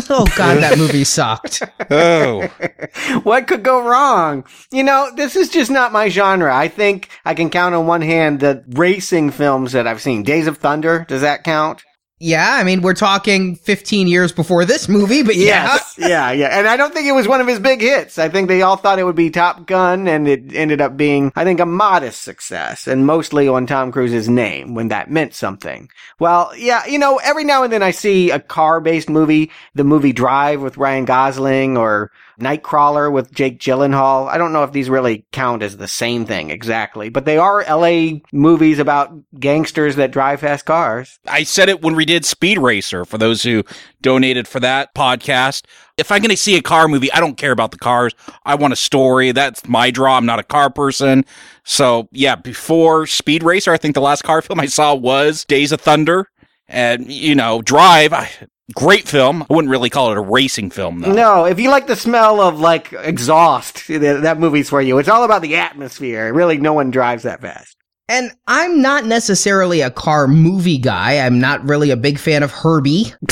Oh 0.10 0.26
god, 0.38 0.62
that 0.62 0.78
movie 0.78 1.04
sucked. 1.06 1.64
Oh. 1.90 2.48
what 3.24 3.48
could 3.48 3.64
go 3.64 3.88
wrong? 3.88 4.46
You 4.72 4.84
know, 4.84 5.10
this 5.16 5.36
is 5.36 5.50
just 5.50 5.72
not 5.72 5.94
my 5.94 6.10
genre. 6.10 6.54
I 6.56 6.68
think 6.68 7.10
I 7.24 7.34
can 7.34 7.50
count 7.50 7.74
on 7.74 7.88
one 7.88 8.02
hand 8.02 8.40
the 8.40 8.64
racing 8.68 9.32
films 9.32 9.72
that 9.72 9.88
I've 9.88 10.02
seen. 10.02 10.24
Days 10.24 10.48
of 10.48 10.58
Thunder, 10.58 11.06
does 11.08 11.22
that 11.22 11.44
count? 11.44 11.84
Yeah, 12.18 12.50
I 12.50 12.64
mean, 12.64 12.82
we're 12.82 12.94
talking 12.94 13.58
15 13.58 14.08
years 14.08 14.32
before 14.32 14.64
this 14.64 14.88
movie, 14.88 15.22
but 15.22 15.36
yeah. 15.36 15.66
Yes. 15.66 15.96
yeah, 15.98 16.32
yeah. 16.32 16.58
And 16.58 16.66
I 16.66 16.78
don't 16.78 16.94
think 16.94 17.08
it 17.08 17.12
was 17.12 17.28
one 17.28 17.42
of 17.42 17.48
his 17.48 17.60
big 17.60 17.82
hits. 17.82 18.18
I 18.18 18.30
think 18.30 18.48
they 18.48 18.62
all 18.62 18.78
thought 18.78 19.00
it 19.00 19.04
would 19.04 19.18
be 19.18 19.30
Top 19.30 19.66
Gun 19.66 20.08
and 20.08 20.26
it 20.26 20.56
ended 20.56 20.80
up 20.80 20.96
being, 20.96 21.34
I 21.36 21.44
think, 21.44 21.60
a 21.60 21.66
modest 21.66 22.22
success 22.22 22.88
and 22.88 23.06
mostly 23.06 23.50
on 23.50 23.66
Tom 23.66 23.92
Cruise's 23.92 24.30
name 24.30 24.76
when 24.76 24.88
that 24.88 25.12
meant 25.12 25.34
something. 25.34 25.90
Well, 26.18 26.54
yeah, 26.58 26.86
you 26.86 27.00
know, 27.00 27.18
every 27.22 27.44
now 27.44 27.64
and 27.64 27.74
then 27.74 27.84
I 27.84 27.92
see 27.92 28.32
a 28.32 28.40
car 28.40 28.80
based 28.80 29.10
movie, 29.10 29.52
the 29.74 29.84
movie 29.84 30.14
Drive 30.14 30.62
with 30.62 30.78
Ryan 30.78 31.04
Gosling 31.04 31.76
or 31.76 32.12
Nightcrawler 32.40 33.12
with 33.12 33.32
Jake 33.32 33.60
Gyllenhaal. 33.60 34.28
I 34.28 34.38
don't 34.38 34.54
know 34.54 34.64
if 34.64 34.72
these 34.72 34.90
really 34.90 35.26
count 35.32 35.64
as 35.64 35.78
the 35.78 35.88
same 35.88 36.26
thing 36.26 36.50
exactly, 36.50 37.10
but 37.10 37.26
they 37.26 37.38
are 37.38 37.64
LA 37.64 38.20
movies 38.32 38.80
about 38.80 39.14
gangsters 39.40 39.96
that 39.96 40.12
drive 40.12 40.42
fast 40.42 40.66
cars. 40.66 41.20
I 41.28 41.44
said 41.44 41.70
it 41.70 41.82
when 41.82 41.96
we 41.96 42.06
did 42.06 42.26
Speed 42.26 42.58
Racer 42.58 43.06
for 43.06 43.18
those 43.18 43.44
who 43.44 43.64
donated 44.02 44.48
for 44.48 44.60
that 44.60 44.94
podcast. 44.94 45.64
If 45.98 46.12
I'm 46.12 46.22
going 46.22 46.30
to 46.30 46.38
see 46.38 46.58
a 46.58 46.62
car 46.62 46.88
movie, 46.88 47.12
I 47.14 47.20
don't 47.20 47.38
care 47.38 47.52
about 47.52 47.72
the 47.72 47.78
cars. 47.78 48.14
I 48.46 48.56
want 48.56 48.74
a 48.74 48.78
story. 48.78 49.32
That's 49.32 49.66
my 49.68 49.92
draw. 49.92 50.18
I'm 50.18 50.26
not 50.26 50.40
a 50.40 50.44
car 50.44 50.70
person. 50.70 51.26
So, 51.64 52.10
yeah, 52.12 52.36
before 52.36 53.08
Speed 53.08 53.44
Racer, 53.44 53.72
I 53.72 53.78
think 53.78 53.96
the 53.96 54.02
last 54.02 54.24
car 54.24 54.42
film 54.44 54.60
I 54.60 54.66
saw 54.66 54.94
was 54.94 55.46
Days 55.46 55.72
of 55.72 55.80
Thunder. 55.82 56.30
And, 56.68 57.12
you 57.12 57.36
know, 57.36 57.62
Drive, 57.62 58.12
I, 58.12 58.30
great 58.74 59.08
film. 59.08 59.44
I 59.44 59.54
wouldn't 59.54 59.72
really 59.72 59.90
call 59.90 60.12
it 60.12 60.18
a 60.18 60.22
racing 60.22 60.72
film, 60.72 61.00
though. 61.00 61.14
No, 61.14 61.46
if 61.46 61.60
you 61.60 61.70
like 61.70 61.88
the 61.88 61.96
smell 61.96 62.42
of 62.42 62.60
like 62.60 62.94
exhaust, 62.94 63.88
that 63.88 64.22
that 64.24 64.40
movie's 64.40 64.70
for 64.70 64.82
you. 64.82 64.98
It's 64.98 65.10
all 65.10 65.24
about 65.24 65.42
the 65.42 65.56
atmosphere. 65.56 66.34
Really, 66.34 66.58
no 66.58 66.74
one 66.74 66.92
drives 66.92 67.24
that 67.24 67.42
fast. 67.42 67.76
And 68.08 68.32
I'm 68.48 68.82
not 68.82 69.06
necessarily 69.06 69.82
a 69.82 69.90
car 69.90 70.28
movie 70.28 70.78
guy. 70.78 71.26
I'm 71.26 71.40
not 71.40 71.68
really 71.68 71.90
a 71.90 71.98
big 71.98 72.20
fan 72.20 72.44
of 72.44 72.52
Herbie. 72.52 73.06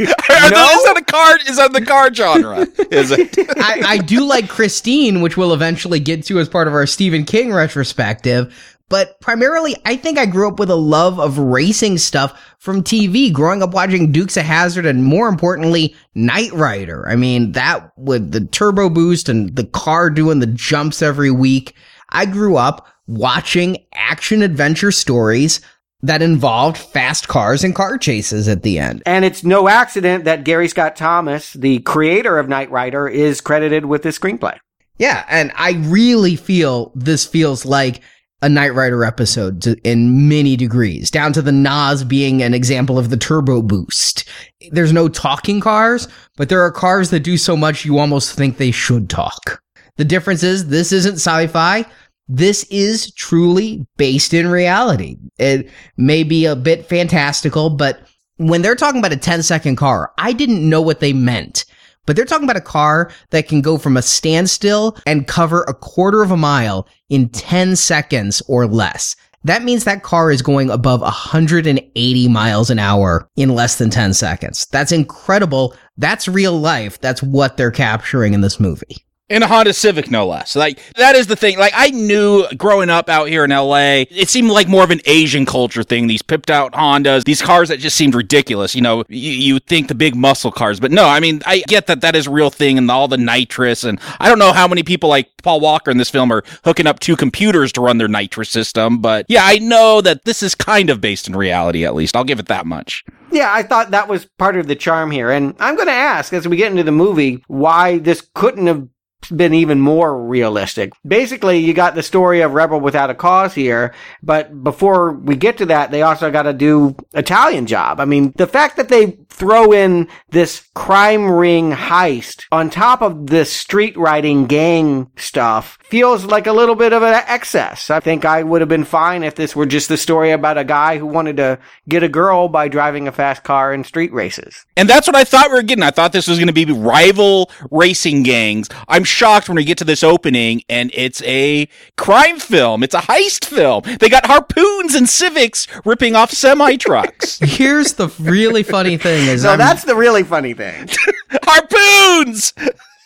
no? 0.00 0.04
Is 0.04 0.08
that 0.08 0.96
a 0.98 1.04
car? 1.04 1.38
Is 1.48 1.56
that 1.58 1.72
the 1.72 1.84
car 1.84 2.12
genre? 2.12 2.66
Is 2.90 3.12
it? 3.12 3.38
I, 3.58 3.82
I 3.86 3.98
do 3.98 4.24
like 4.24 4.48
Christine, 4.48 5.20
which 5.20 5.36
we'll 5.36 5.54
eventually 5.54 6.00
get 6.00 6.24
to 6.24 6.40
as 6.40 6.48
part 6.48 6.66
of 6.66 6.74
our 6.74 6.86
Stephen 6.86 7.24
King 7.24 7.52
retrospective. 7.52 8.76
But 8.90 9.20
primarily, 9.20 9.76
I 9.86 9.96
think 9.96 10.18
I 10.18 10.26
grew 10.26 10.48
up 10.48 10.58
with 10.58 10.68
a 10.68 10.74
love 10.74 11.20
of 11.20 11.38
racing 11.38 11.96
stuff 11.98 12.38
from 12.58 12.82
TV, 12.82 13.32
growing 13.32 13.62
up 13.62 13.72
watching 13.72 14.10
Dukes 14.10 14.36
of 14.36 14.44
Hazzard 14.44 14.84
and 14.84 15.04
more 15.04 15.28
importantly, 15.28 15.94
Knight 16.16 16.52
Rider. 16.52 17.08
I 17.08 17.14
mean, 17.14 17.52
that 17.52 17.92
with 17.96 18.32
the 18.32 18.44
turbo 18.44 18.90
boost 18.90 19.28
and 19.28 19.54
the 19.54 19.64
car 19.64 20.10
doing 20.10 20.40
the 20.40 20.48
jumps 20.48 21.02
every 21.02 21.30
week. 21.30 21.74
I 22.08 22.26
grew 22.26 22.56
up 22.56 22.88
watching 23.06 23.78
action 23.94 24.42
adventure 24.42 24.90
stories 24.90 25.60
that 26.02 26.20
involved 26.20 26.76
fast 26.76 27.28
cars 27.28 27.62
and 27.62 27.74
car 27.76 27.96
chases 27.96 28.48
at 28.48 28.64
the 28.64 28.80
end. 28.80 29.04
And 29.06 29.24
it's 29.24 29.44
no 29.44 29.68
accident 29.68 30.24
that 30.24 30.42
Gary 30.42 30.66
Scott 30.66 30.96
Thompson, 30.96 31.60
the 31.60 31.78
creator 31.80 32.38
of 32.38 32.48
Knight 32.48 32.70
Rider, 32.72 33.06
is 33.06 33.40
credited 33.40 33.84
with 33.84 34.02
this 34.02 34.18
screenplay. 34.18 34.58
Yeah, 34.98 35.24
and 35.28 35.52
I 35.54 35.72
really 35.84 36.34
feel 36.34 36.90
this 36.96 37.24
feels 37.24 37.64
like 37.64 38.00
a 38.42 38.48
Knight 38.48 38.74
Rider 38.74 39.04
episode 39.04 39.62
to, 39.62 39.76
in 39.82 40.28
many 40.28 40.56
degrees, 40.56 41.10
down 41.10 41.32
to 41.34 41.42
the 41.42 41.52
NOS 41.52 42.04
being 42.04 42.42
an 42.42 42.54
example 42.54 42.98
of 42.98 43.10
the 43.10 43.16
turbo 43.16 43.62
boost. 43.62 44.24
There's 44.70 44.92
no 44.92 45.08
talking 45.08 45.60
cars, 45.60 46.08
but 46.36 46.48
there 46.48 46.62
are 46.62 46.72
cars 46.72 47.10
that 47.10 47.20
do 47.20 47.36
so 47.36 47.56
much 47.56 47.84
you 47.84 47.98
almost 47.98 48.34
think 48.34 48.56
they 48.56 48.70
should 48.70 49.10
talk. 49.10 49.62
The 49.96 50.04
difference 50.04 50.42
is 50.42 50.68
this 50.68 50.92
isn't 50.92 51.14
sci-fi. 51.14 51.84
This 52.28 52.64
is 52.64 53.12
truly 53.12 53.86
based 53.96 54.32
in 54.32 54.48
reality. 54.48 55.18
It 55.38 55.68
may 55.96 56.22
be 56.22 56.46
a 56.46 56.56
bit 56.56 56.86
fantastical, 56.86 57.70
but 57.70 58.00
when 58.36 58.62
they're 58.62 58.76
talking 58.76 59.00
about 59.00 59.12
a 59.12 59.16
10 59.16 59.42
second 59.42 59.76
car, 59.76 60.12
I 60.16 60.32
didn't 60.32 60.66
know 60.66 60.80
what 60.80 61.00
they 61.00 61.12
meant. 61.12 61.66
But 62.06 62.16
they're 62.16 62.24
talking 62.24 62.44
about 62.44 62.56
a 62.56 62.60
car 62.60 63.10
that 63.30 63.48
can 63.48 63.60
go 63.60 63.78
from 63.78 63.96
a 63.96 64.02
standstill 64.02 64.96
and 65.06 65.26
cover 65.26 65.62
a 65.62 65.74
quarter 65.74 66.22
of 66.22 66.30
a 66.30 66.36
mile 66.36 66.86
in 67.08 67.28
10 67.28 67.76
seconds 67.76 68.42
or 68.48 68.66
less. 68.66 69.16
That 69.44 69.62
means 69.62 69.84
that 69.84 70.02
car 70.02 70.30
is 70.30 70.42
going 70.42 70.70
above 70.70 71.00
180 71.00 72.28
miles 72.28 72.70
an 72.70 72.78
hour 72.78 73.28
in 73.36 73.54
less 73.54 73.78
than 73.78 73.88
10 73.88 74.12
seconds. 74.12 74.66
That's 74.70 74.92
incredible. 74.92 75.74
That's 75.96 76.28
real 76.28 76.58
life. 76.58 77.00
That's 77.00 77.22
what 77.22 77.56
they're 77.56 77.70
capturing 77.70 78.34
in 78.34 78.42
this 78.42 78.60
movie 78.60 79.04
in 79.30 79.44
a 79.44 79.46
Honda 79.46 79.72
Civic, 79.72 80.10
no 80.10 80.26
less. 80.26 80.56
Like 80.56 80.80
that 80.96 81.14
is 81.14 81.28
the 81.28 81.36
thing. 81.36 81.56
Like 81.56 81.72
I 81.74 81.90
knew 81.90 82.46
growing 82.56 82.90
up 82.90 83.08
out 83.08 83.28
here 83.28 83.44
in 83.44 83.50
LA, 83.50 84.04
it 84.10 84.28
seemed 84.28 84.50
like 84.50 84.68
more 84.68 84.82
of 84.82 84.90
an 84.90 85.00
Asian 85.06 85.46
culture 85.46 85.84
thing. 85.84 86.08
These 86.08 86.22
pipped 86.22 86.50
out 86.50 86.72
Hondas, 86.72 87.24
these 87.24 87.40
cars 87.40 87.68
that 87.68 87.78
just 87.78 87.96
seemed 87.96 88.14
ridiculous. 88.14 88.74
You 88.74 88.82
know, 88.82 89.04
you, 89.08 89.30
you 89.30 89.58
think 89.60 89.88
the 89.88 89.94
big 89.94 90.16
muscle 90.16 90.50
cars, 90.50 90.80
but 90.80 90.90
no. 90.90 91.06
I 91.06 91.20
mean, 91.20 91.40
I 91.46 91.62
get 91.68 91.86
that 91.86 92.00
that 92.00 92.16
is 92.16 92.26
a 92.26 92.30
real 92.30 92.50
thing, 92.50 92.76
and 92.76 92.90
all 92.90 93.08
the 93.08 93.16
nitrous, 93.16 93.84
and 93.84 94.00
I 94.18 94.28
don't 94.28 94.40
know 94.40 94.52
how 94.52 94.66
many 94.66 94.82
people 94.82 95.08
like 95.08 95.30
Paul 95.42 95.60
Walker 95.60 95.90
in 95.90 95.96
this 95.98 96.10
film 96.10 96.32
are 96.32 96.42
hooking 96.64 96.88
up 96.88 96.98
two 96.98 97.16
computers 97.16 97.72
to 97.72 97.80
run 97.80 97.98
their 97.98 98.08
nitrous 98.08 98.50
system, 98.50 98.98
but 98.98 99.26
yeah, 99.28 99.44
I 99.44 99.58
know 99.58 100.00
that 100.00 100.24
this 100.24 100.42
is 100.42 100.56
kind 100.56 100.90
of 100.90 101.00
based 101.00 101.28
in 101.28 101.36
reality. 101.36 101.84
At 101.84 101.94
least 101.94 102.16
I'll 102.16 102.24
give 102.24 102.40
it 102.40 102.48
that 102.48 102.66
much. 102.66 103.04
Yeah, 103.30 103.52
I 103.52 103.62
thought 103.62 103.92
that 103.92 104.08
was 104.08 104.26
part 104.38 104.56
of 104.56 104.66
the 104.66 104.74
charm 104.74 105.12
here. 105.12 105.30
And 105.30 105.54
I'm 105.60 105.76
going 105.76 105.86
to 105.86 105.92
ask 105.92 106.32
as 106.32 106.48
we 106.48 106.56
get 106.56 106.72
into 106.72 106.82
the 106.82 106.90
movie 106.90 107.44
why 107.46 107.98
this 107.98 108.28
couldn't 108.34 108.66
have 108.66 108.88
been 109.28 109.54
even 109.54 109.80
more 109.80 110.24
realistic. 110.24 110.92
Basically, 111.06 111.58
you 111.58 111.74
got 111.74 111.94
the 111.94 112.02
story 112.02 112.40
of 112.40 112.52
Rebel 112.52 112.80
Without 112.80 113.10
a 113.10 113.14
Cause 113.14 113.54
here, 113.54 113.94
but 114.22 114.62
before 114.64 115.12
we 115.12 115.36
get 115.36 115.58
to 115.58 115.66
that, 115.66 115.90
they 115.90 116.02
also 116.02 116.30
got 116.30 116.42
to 116.42 116.52
do 116.52 116.96
Italian 117.12 117.66
job. 117.66 118.00
I 118.00 118.04
mean, 118.04 118.32
the 118.36 118.46
fact 118.46 118.76
that 118.76 118.88
they 118.88 119.18
throw 119.28 119.72
in 119.72 120.08
this 120.30 120.68
crime 120.74 121.30
ring 121.30 121.72
heist 121.72 122.44
on 122.52 122.68
top 122.68 123.00
of 123.00 123.28
this 123.28 123.52
street 123.52 123.96
riding 123.96 124.46
gang 124.46 125.10
stuff 125.16 125.78
feels 125.82 126.24
like 126.24 126.46
a 126.46 126.52
little 126.52 126.74
bit 126.74 126.92
of 126.92 127.02
an 127.02 127.22
excess. 127.26 127.90
I 127.90 128.00
think 128.00 128.24
I 128.24 128.42
would 128.42 128.60
have 128.60 128.68
been 128.68 128.84
fine 128.84 129.22
if 129.22 129.34
this 129.34 129.56
were 129.56 129.66
just 129.66 129.88
the 129.88 129.96
story 129.96 130.30
about 130.30 130.58
a 130.58 130.64
guy 130.64 130.98
who 130.98 131.06
wanted 131.06 131.38
to 131.38 131.58
get 131.88 132.02
a 132.02 132.08
girl 132.08 132.48
by 132.48 132.68
driving 132.68 133.08
a 133.08 133.12
fast 133.12 133.42
car 133.42 133.72
in 133.72 133.82
street 133.84 134.12
races. 134.12 134.66
And 134.76 134.88
that's 134.88 135.06
what 135.06 135.16
I 135.16 135.24
thought 135.24 135.48
we 135.48 135.54
were 135.54 135.62
getting. 135.62 135.84
I 135.84 135.90
thought 135.90 136.12
this 136.12 136.28
was 136.28 136.38
going 136.38 136.48
to 136.48 136.52
be 136.52 136.66
rival 136.66 137.50
racing 137.70 138.22
gangs. 138.22 138.68
I'm 138.88 139.04
shocked 139.10 139.48
when 139.48 139.56
we 139.56 139.64
get 139.64 139.78
to 139.78 139.84
this 139.84 140.02
opening 140.02 140.62
and 140.68 140.90
it's 140.94 141.22
a 141.22 141.68
crime 141.96 142.38
film. 142.38 142.82
It's 142.82 142.94
a 142.94 143.00
heist 143.00 143.44
film. 143.44 143.82
They 143.98 144.08
got 144.08 144.26
harpoons 144.26 144.94
and 144.94 145.08
civics 145.08 145.66
ripping 145.84 146.14
off 146.14 146.30
semi 146.30 146.76
trucks. 146.76 147.38
Here's 147.42 147.94
the 147.94 148.08
really 148.20 148.62
funny 148.62 148.96
thing 148.96 149.28
is 149.28 149.44
No, 149.44 149.50
I'm, 149.50 149.58
that's 149.58 149.84
the 149.84 149.96
really 149.96 150.22
funny 150.22 150.54
thing. 150.54 150.88
harpoons! 151.42 152.52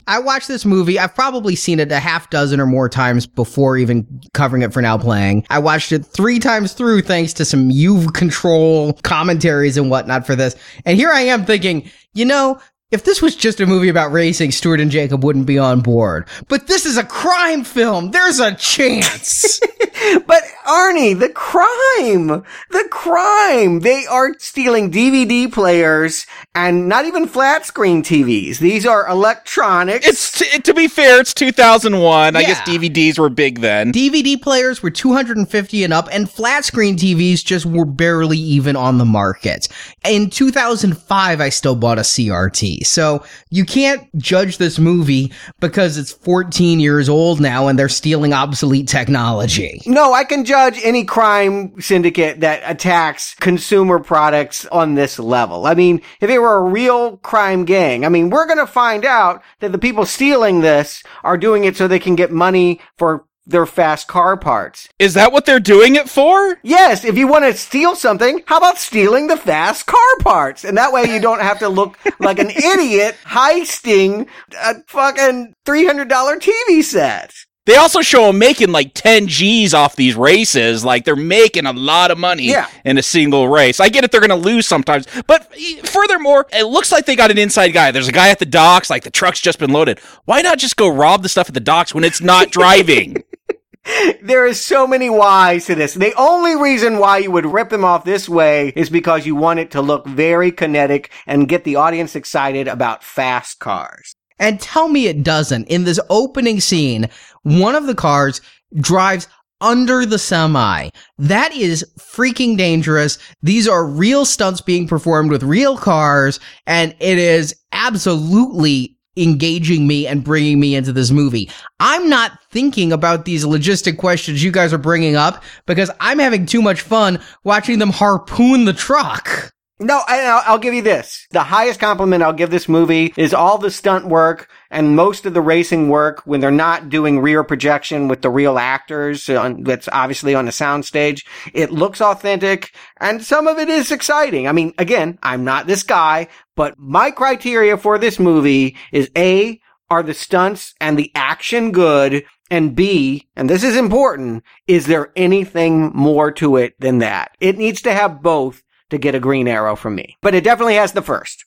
I 0.06 0.18
watched 0.18 0.48
this 0.48 0.64
movie. 0.66 0.98
I've 0.98 1.14
probably 1.14 1.56
seen 1.56 1.80
it 1.80 1.90
a 1.90 1.98
half 1.98 2.28
dozen 2.28 2.60
or 2.60 2.66
more 2.66 2.88
times 2.88 3.26
before 3.26 3.78
even 3.78 4.06
covering 4.34 4.62
it 4.62 4.72
for 4.72 4.82
now 4.82 4.98
playing. 4.98 5.46
I 5.48 5.58
watched 5.60 5.92
it 5.92 6.04
three 6.04 6.38
times 6.38 6.74
through 6.74 7.02
thanks 7.02 7.32
to 7.34 7.44
some 7.44 7.70
U 7.70 8.10
control 8.10 8.92
commentaries 9.02 9.78
and 9.78 9.90
whatnot 9.90 10.26
for 10.26 10.36
this. 10.36 10.56
And 10.84 10.98
here 10.98 11.10
I 11.10 11.20
am 11.20 11.46
thinking, 11.46 11.90
you 12.12 12.26
know, 12.26 12.60
if 12.90 13.02
this 13.04 13.20
was 13.20 13.34
just 13.34 13.60
a 13.60 13.66
movie 13.66 13.88
about 13.88 14.12
racing, 14.12 14.52
Stuart 14.52 14.80
and 14.80 14.90
Jacob 14.90 15.24
wouldn't 15.24 15.46
be 15.46 15.58
on 15.58 15.80
board. 15.80 16.28
But 16.48 16.68
this 16.68 16.86
is 16.86 16.96
a 16.96 17.04
crime 17.04 17.64
film. 17.64 18.12
There's 18.12 18.38
a 18.38 18.54
chance. 18.54 19.58
but 20.26 20.43
Arnie, 20.64 21.18
the 21.18 21.28
crime, 21.28 22.42
the 22.70 22.88
crime. 22.90 23.80
They 23.80 24.06
are 24.06 24.34
stealing 24.38 24.90
DVD 24.90 25.52
players 25.52 26.26
and 26.54 26.88
not 26.88 27.04
even 27.04 27.28
flat 27.28 27.66
screen 27.66 28.02
TVs. 28.02 28.58
These 28.58 28.86
are 28.86 29.06
electronics. 29.06 30.06
It's 30.06 30.38
t- 30.38 30.58
to 30.60 30.72
be 30.72 30.88
fair, 30.88 31.20
it's 31.20 31.34
2001. 31.34 32.32
Yeah. 32.32 32.38
I 32.38 32.42
guess 32.42 32.60
DVDs 32.62 33.18
were 33.18 33.28
big 33.28 33.60
then. 33.60 33.92
DVD 33.92 34.40
players 34.40 34.82
were 34.82 34.90
250 34.90 35.84
and 35.84 35.92
up, 35.92 36.08
and 36.10 36.30
flat 36.30 36.64
screen 36.64 36.96
TVs 36.96 37.44
just 37.44 37.66
were 37.66 37.84
barely 37.84 38.38
even 38.38 38.74
on 38.74 38.96
the 38.96 39.04
market. 39.04 39.68
In 40.04 40.30
2005, 40.30 41.40
I 41.40 41.48
still 41.50 41.76
bought 41.76 41.98
a 41.98 42.02
CRT. 42.02 42.86
So 42.86 43.22
you 43.50 43.66
can't 43.66 44.08
judge 44.16 44.56
this 44.56 44.78
movie 44.78 45.30
because 45.60 45.98
it's 45.98 46.12
14 46.12 46.80
years 46.80 47.10
old 47.10 47.40
now 47.40 47.68
and 47.68 47.78
they're 47.78 47.88
stealing 47.90 48.32
obsolete 48.32 48.88
technology. 48.88 49.82
No, 49.84 50.14
I 50.14 50.24
can 50.24 50.44
judge 50.44 50.53
any 50.54 51.04
crime 51.04 51.80
syndicate 51.80 52.40
that 52.40 52.62
attacks 52.64 53.34
consumer 53.36 53.98
products 53.98 54.66
on 54.66 54.94
this 54.94 55.18
level. 55.18 55.66
I 55.66 55.74
mean, 55.74 56.00
if 56.20 56.30
it 56.30 56.38
were 56.38 56.56
a 56.56 56.62
real 56.62 57.16
crime 57.18 57.64
gang, 57.64 58.04
I 58.04 58.08
mean, 58.08 58.30
we're 58.30 58.46
going 58.46 58.58
to 58.58 58.66
find 58.66 59.04
out 59.04 59.42
that 59.60 59.72
the 59.72 59.78
people 59.78 60.06
stealing 60.06 60.60
this 60.60 61.02
are 61.22 61.36
doing 61.36 61.64
it 61.64 61.76
so 61.76 61.86
they 61.86 61.98
can 61.98 62.16
get 62.16 62.30
money 62.30 62.80
for 62.96 63.26
their 63.46 63.66
fast 63.66 64.08
car 64.08 64.36
parts. 64.36 64.88
Is 64.98 65.14
that 65.14 65.32
what 65.32 65.44
they're 65.44 65.60
doing 65.60 65.96
it 65.96 66.08
for? 66.08 66.58
Yes, 66.62 67.04
if 67.04 67.18
you 67.18 67.26
want 67.28 67.44
to 67.44 67.54
steal 67.54 67.94
something, 67.94 68.42
how 68.46 68.58
about 68.58 68.78
stealing 68.78 69.26
the 69.26 69.36
fast 69.36 69.86
car 69.86 70.16
parts? 70.20 70.64
And 70.64 70.78
that 70.78 70.92
way 70.92 71.12
you 71.12 71.20
don't 71.20 71.42
have 71.42 71.58
to 71.58 71.68
look 71.68 71.98
like 72.20 72.38
an 72.38 72.50
idiot 72.50 73.16
heisting 73.24 74.28
a 74.58 74.74
fucking 74.86 75.54
$300 75.66 76.08
TV 76.08 76.82
set. 76.82 77.34
They 77.66 77.76
also 77.76 78.02
show 78.02 78.26
them 78.26 78.38
making 78.38 78.72
like 78.72 78.92
10 78.92 79.26
G's 79.26 79.72
off 79.72 79.96
these 79.96 80.16
races. 80.16 80.84
Like 80.84 81.04
they're 81.04 81.16
making 81.16 81.64
a 81.64 81.72
lot 81.72 82.10
of 82.10 82.18
money 82.18 82.44
yeah. 82.44 82.68
in 82.84 82.98
a 82.98 83.02
single 83.02 83.48
race. 83.48 83.80
I 83.80 83.88
get 83.88 84.04
it, 84.04 84.10
they're 84.10 84.20
going 84.20 84.28
to 84.30 84.36
lose 84.36 84.66
sometimes. 84.66 85.06
But 85.26 85.54
furthermore, 85.86 86.46
it 86.52 86.64
looks 86.64 86.92
like 86.92 87.06
they 87.06 87.16
got 87.16 87.30
an 87.30 87.38
inside 87.38 87.70
guy. 87.70 87.90
There's 87.90 88.08
a 88.08 88.12
guy 88.12 88.28
at 88.28 88.38
the 88.38 88.46
docks, 88.46 88.90
like 88.90 89.04
the 89.04 89.10
truck's 89.10 89.40
just 89.40 89.58
been 89.58 89.70
loaded. 89.70 89.98
Why 90.26 90.42
not 90.42 90.58
just 90.58 90.76
go 90.76 90.88
rob 90.88 91.22
the 91.22 91.28
stuff 91.28 91.48
at 91.48 91.54
the 91.54 91.60
docks 91.60 91.94
when 91.94 92.04
it's 92.04 92.20
not 92.20 92.50
driving? 92.50 93.24
there 94.22 94.46
is 94.46 94.60
so 94.60 94.86
many 94.86 95.08
whys 95.08 95.66
to 95.66 95.74
this. 95.74 95.94
The 95.94 96.14
only 96.18 96.56
reason 96.56 96.98
why 96.98 97.18
you 97.18 97.30
would 97.30 97.46
rip 97.46 97.70
them 97.70 97.84
off 97.84 98.04
this 98.04 98.28
way 98.28 98.72
is 98.76 98.90
because 98.90 99.26
you 99.26 99.34
want 99.36 99.60
it 99.60 99.70
to 99.72 99.82
look 99.82 100.06
very 100.06 100.52
kinetic 100.52 101.10
and 101.26 101.48
get 101.48 101.64
the 101.64 101.76
audience 101.76 102.14
excited 102.14 102.68
about 102.68 103.04
fast 103.04 103.58
cars. 103.58 104.14
And 104.38 104.60
tell 104.60 104.88
me 104.88 105.06
it 105.06 105.22
doesn't. 105.22 105.68
In 105.68 105.84
this 105.84 106.00
opening 106.10 106.60
scene, 106.60 107.08
one 107.42 107.74
of 107.74 107.86
the 107.86 107.94
cars 107.94 108.40
drives 108.76 109.28
under 109.60 110.04
the 110.04 110.18
semi. 110.18 110.90
That 111.18 111.54
is 111.54 111.84
freaking 111.98 112.56
dangerous. 112.56 113.18
These 113.42 113.68
are 113.68 113.86
real 113.86 114.24
stunts 114.24 114.60
being 114.60 114.86
performed 114.86 115.30
with 115.30 115.42
real 115.42 115.76
cars, 115.76 116.40
and 116.66 116.94
it 117.00 117.18
is 117.18 117.54
absolutely 117.72 118.98
engaging 119.16 119.86
me 119.86 120.06
and 120.06 120.24
bringing 120.24 120.58
me 120.58 120.74
into 120.74 120.92
this 120.92 121.12
movie. 121.12 121.48
I'm 121.78 122.08
not 122.10 122.32
thinking 122.50 122.92
about 122.92 123.24
these 123.24 123.44
logistic 123.44 123.96
questions 123.96 124.42
you 124.42 124.50
guys 124.50 124.72
are 124.72 124.78
bringing 124.78 125.16
up 125.16 125.42
because 125.66 125.90
I'm 126.00 126.18
having 126.18 126.46
too 126.46 126.60
much 126.60 126.80
fun 126.80 127.20
watching 127.44 127.78
them 127.78 127.90
harpoon 127.90 128.64
the 128.64 128.72
truck. 128.72 129.53
No, 129.80 130.02
I, 130.06 130.52
will 130.52 130.58
give 130.58 130.74
you 130.74 130.82
this. 130.82 131.26
The 131.32 131.42
highest 131.42 131.80
compliment 131.80 132.22
I'll 132.22 132.32
give 132.32 132.50
this 132.50 132.68
movie 132.68 133.12
is 133.16 133.34
all 133.34 133.58
the 133.58 133.72
stunt 133.72 134.06
work 134.06 134.48
and 134.70 134.94
most 134.94 135.26
of 135.26 135.34
the 135.34 135.40
racing 135.40 135.88
work 135.88 136.22
when 136.24 136.38
they're 136.38 136.52
not 136.52 136.90
doing 136.90 137.18
rear 137.18 137.42
projection 137.42 138.06
with 138.06 138.22
the 138.22 138.30
real 138.30 138.56
actors. 138.56 139.26
that's 139.26 139.88
obviously 139.90 140.32
on 140.32 140.44
the 140.44 140.52
soundstage. 140.52 141.26
It 141.52 141.72
looks 141.72 142.00
authentic 142.00 142.72
and 142.98 143.20
some 143.24 143.48
of 143.48 143.58
it 143.58 143.68
is 143.68 143.90
exciting. 143.90 144.46
I 144.46 144.52
mean, 144.52 144.74
again, 144.78 145.18
I'm 145.24 145.42
not 145.42 145.66
this 145.66 145.82
guy, 145.82 146.28
but 146.54 146.78
my 146.78 147.10
criteria 147.10 147.76
for 147.76 147.98
this 147.98 148.20
movie 148.20 148.76
is 148.92 149.10
A, 149.16 149.60
are 149.90 150.04
the 150.04 150.14
stunts 150.14 150.74
and 150.80 150.96
the 150.96 151.10
action 151.16 151.72
good? 151.72 152.24
And 152.50 152.76
B, 152.76 153.26
and 153.34 153.50
this 153.50 153.64
is 153.64 153.74
important, 153.74 154.44
is 154.68 154.86
there 154.86 155.10
anything 155.16 155.90
more 155.94 156.30
to 156.32 156.56
it 156.56 156.74
than 156.78 156.98
that? 156.98 157.36
It 157.40 157.58
needs 157.58 157.82
to 157.82 157.92
have 157.92 158.22
both 158.22 158.62
to 158.94 158.98
get 158.98 159.14
a 159.14 159.20
green 159.20 159.48
arrow 159.48 159.76
from 159.76 159.94
me. 159.94 160.16
But 160.22 160.34
it 160.34 160.44
definitely 160.44 160.76
has 160.76 160.92
the 160.92 161.02
first. 161.02 161.44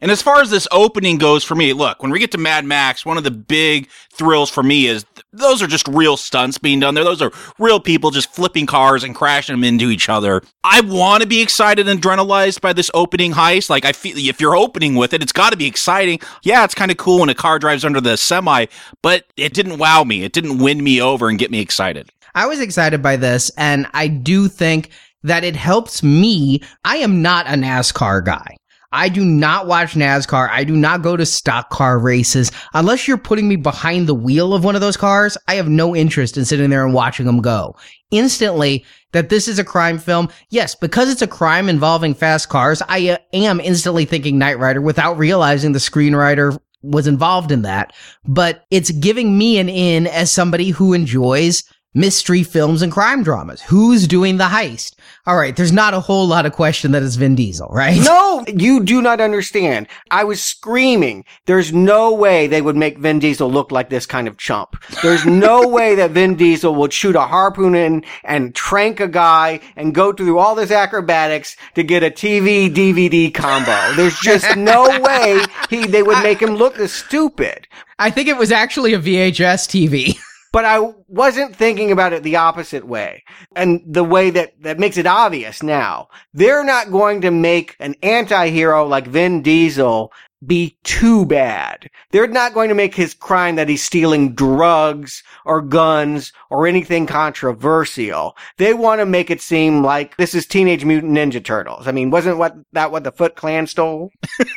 And 0.00 0.10
as 0.10 0.22
far 0.22 0.40
as 0.40 0.50
this 0.50 0.66
opening 0.72 1.18
goes 1.18 1.44
for 1.44 1.54
me, 1.54 1.72
look, 1.72 2.02
when 2.02 2.10
we 2.10 2.18
get 2.18 2.32
to 2.32 2.38
Mad 2.38 2.64
Max, 2.64 3.06
one 3.06 3.16
of 3.16 3.24
the 3.24 3.30
big 3.30 3.88
thrills 4.12 4.50
for 4.50 4.62
me 4.62 4.86
is 4.86 5.04
th- 5.14 5.24
those 5.32 5.62
are 5.62 5.66
just 5.66 5.86
real 5.88 6.16
stunts 6.16 6.58
being 6.58 6.80
done 6.80 6.94
there. 6.94 7.04
Those 7.04 7.22
are 7.22 7.32
real 7.58 7.78
people 7.78 8.10
just 8.10 8.34
flipping 8.34 8.66
cars 8.66 9.04
and 9.04 9.14
crashing 9.14 9.54
them 9.54 9.64
into 9.64 9.90
each 9.90 10.08
other. 10.08 10.42
I 10.64 10.80
want 10.80 11.22
to 11.22 11.28
be 11.28 11.40
excited 11.40 11.88
and 11.88 12.00
adrenalized 12.00 12.60
by 12.60 12.72
this 12.72 12.90
opening 12.92 13.32
heist. 13.32 13.70
Like 13.70 13.84
I 13.84 13.92
feel 13.92 14.16
if 14.16 14.40
you're 14.40 14.56
opening 14.56 14.96
with 14.96 15.12
it, 15.12 15.22
it's 15.22 15.32
got 15.32 15.50
to 15.50 15.56
be 15.56 15.66
exciting. 15.66 16.18
Yeah, 16.42 16.64
it's 16.64 16.74
kind 16.74 16.90
of 16.90 16.96
cool 16.96 17.20
when 17.20 17.28
a 17.28 17.34
car 17.34 17.58
drives 17.58 17.84
under 17.84 18.00
the 18.00 18.16
semi, 18.16 18.66
but 19.02 19.26
it 19.36 19.54
didn't 19.54 19.78
wow 19.78 20.02
me. 20.02 20.24
It 20.24 20.32
didn't 20.32 20.58
win 20.58 20.82
me 20.82 21.00
over 21.00 21.28
and 21.28 21.38
get 21.38 21.50
me 21.50 21.60
excited. 21.60 22.10
I 22.36 22.46
was 22.46 22.60
excited 22.60 23.00
by 23.00 23.16
this, 23.16 23.52
and 23.56 23.86
I 23.94 24.08
do 24.08 24.48
think 24.48 24.90
that 25.24 25.44
it 25.44 25.56
helps 25.56 26.02
me. 26.02 26.62
I 26.84 26.98
am 26.98 27.20
not 27.20 27.46
a 27.46 27.50
NASCAR 27.50 28.24
guy. 28.24 28.56
I 28.92 29.08
do 29.08 29.24
not 29.24 29.66
watch 29.66 29.94
NASCAR. 29.94 30.48
I 30.50 30.62
do 30.62 30.76
not 30.76 31.02
go 31.02 31.16
to 31.16 31.26
stock 31.26 31.68
car 31.68 31.98
races. 31.98 32.52
Unless 32.74 33.08
you're 33.08 33.18
putting 33.18 33.48
me 33.48 33.56
behind 33.56 34.06
the 34.06 34.14
wheel 34.14 34.54
of 34.54 34.62
one 34.62 34.76
of 34.76 34.80
those 34.80 34.96
cars, 34.96 35.36
I 35.48 35.56
have 35.56 35.68
no 35.68 35.96
interest 35.96 36.36
in 36.36 36.44
sitting 36.44 36.70
there 36.70 36.84
and 36.84 36.94
watching 36.94 37.26
them 37.26 37.40
go. 37.40 37.74
Instantly, 38.12 38.84
that 39.10 39.30
this 39.30 39.48
is 39.48 39.58
a 39.58 39.64
crime 39.64 39.98
film. 39.98 40.28
Yes, 40.50 40.76
because 40.76 41.10
it's 41.10 41.22
a 41.22 41.26
crime 41.26 41.68
involving 41.68 42.14
fast 42.14 42.48
cars, 42.48 42.82
I 42.88 43.10
uh, 43.10 43.18
am 43.32 43.58
instantly 43.58 44.04
thinking 44.04 44.38
Knight 44.38 44.60
Rider 44.60 44.80
without 44.80 45.18
realizing 45.18 45.72
the 45.72 45.80
screenwriter 45.80 46.56
was 46.82 47.06
involved 47.06 47.50
in 47.50 47.62
that, 47.62 47.92
but 48.24 48.64
it's 48.70 48.90
giving 48.90 49.36
me 49.36 49.58
an 49.58 49.68
in 49.68 50.06
as 50.06 50.30
somebody 50.30 50.70
who 50.70 50.92
enjoys 50.92 51.64
mystery 51.94 52.42
films 52.42 52.82
and 52.82 52.92
crime 52.92 53.22
dramas. 53.22 53.62
Who's 53.62 54.06
doing 54.08 54.36
the 54.36 54.44
heist? 54.44 54.94
All 55.26 55.36
right, 55.36 55.56
there's 55.56 55.72
not 55.72 55.94
a 55.94 56.00
whole 56.00 56.26
lot 56.26 56.44
of 56.44 56.52
question 56.52 56.90
that 56.92 57.02
it's 57.02 57.14
Vin 57.14 57.34
Diesel, 57.34 57.68
right? 57.70 57.98
No, 58.04 58.44
you 58.46 58.82
do 58.82 59.00
not 59.00 59.20
understand. 59.20 59.86
I 60.10 60.24
was 60.24 60.42
screaming. 60.42 61.24
There's 61.46 61.72
no 61.72 62.12
way 62.12 62.46
they 62.46 62.60
would 62.60 62.76
make 62.76 62.98
Vin 62.98 63.20
Diesel 63.20 63.50
look 63.50 63.72
like 63.72 63.88
this 63.88 64.04
kind 64.04 64.28
of 64.28 64.36
chump. 64.36 64.76
There's 65.02 65.24
no 65.24 65.66
way 65.74 65.94
that 65.94 66.10
Vin 66.10 66.34
Diesel 66.34 66.74
would 66.74 66.92
shoot 66.92 67.16
a 67.16 67.22
harpoon 67.22 67.74
in 67.74 68.04
and 68.22 68.54
trank 68.54 69.00
a 69.00 69.08
guy 69.08 69.60
and 69.76 69.94
go 69.94 70.12
through 70.12 70.38
all 70.38 70.54
this 70.54 70.70
acrobatics 70.70 71.56
to 71.74 71.82
get 71.82 72.02
a 72.02 72.10
TV 72.10 72.72
DVD 72.72 73.32
combo. 73.32 73.94
There's 73.94 74.18
just 74.18 74.56
no 74.56 75.00
way 75.00 75.40
he 75.70 75.86
they 75.86 76.02
would 76.02 76.22
make 76.22 76.42
him 76.42 76.56
look 76.56 76.74
this 76.74 76.92
stupid. 76.92 77.68
I 77.98 78.10
think 78.10 78.28
it 78.28 78.36
was 78.36 78.50
actually 78.50 78.94
a 78.94 78.98
VHS 78.98 79.68
TV. 79.88 80.18
But 80.54 80.64
I 80.64 80.78
wasn't 81.08 81.56
thinking 81.56 81.90
about 81.90 82.12
it 82.12 82.22
the 82.22 82.36
opposite 82.36 82.86
way. 82.86 83.24
And 83.56 83.82
the 83.84 84.04
way 84.04 84.30
that, 84.30 84.52
that 84.62 84.78
makes 84.78 84.96
it 84.96 85.04
obvious 85.04 85.64
now. 85.64 86.06
They're 86.32 86.62
not 86.62 86.92
going 86.92 87.22
to 87.22 87.32
make 87.32 87.74
an 87.80 87.96
anti-hero 88.04 88.86
like 88.86 89.08
Vin 89.08 89.42
Diesel 89.42 90.12
be 90.46 90.76
too 90.84 91.26
bad. 91.26 91.90
They're 92.10 92.26
not 92.26 92.54
going 92.54 92.68
to 92.68 92.74
make 92.74 92.94
his 92.94 93.14
crime 93.14 93.56
that 93.56 93.68
he's 93.68 93.82
stealing 93.82 94.34
drugs 94.34 95.22
or 95.44 95.60
guns 95.62 96.32
or 96.50 96.66
anything 96.66 97.06
controversial. 97.06 98.36
They 98.56 98.74
want 98.74 99.00
to 99.00 99.06
make 99.06 99.30
it 99.30 99.40
seem 99.40 99.82
like 99.82 100.16
this 100.16 100.34
is 100.34 100.46
Teenage 100.46 100.84
Mutant 100.84 101.12
Ninja 101.12 101.44
Turtles. 101.44 101.86
I 101.86 101.92
mean, 101.92 102.10
wasn't 102.10 102.38
what 102.38 102.56
that 102.72 102.92
what 102.92 103.04
the 103.04 103.12
Foot 103.12 103.36
Clan 103.36 103.66
stole? 103.66 104.10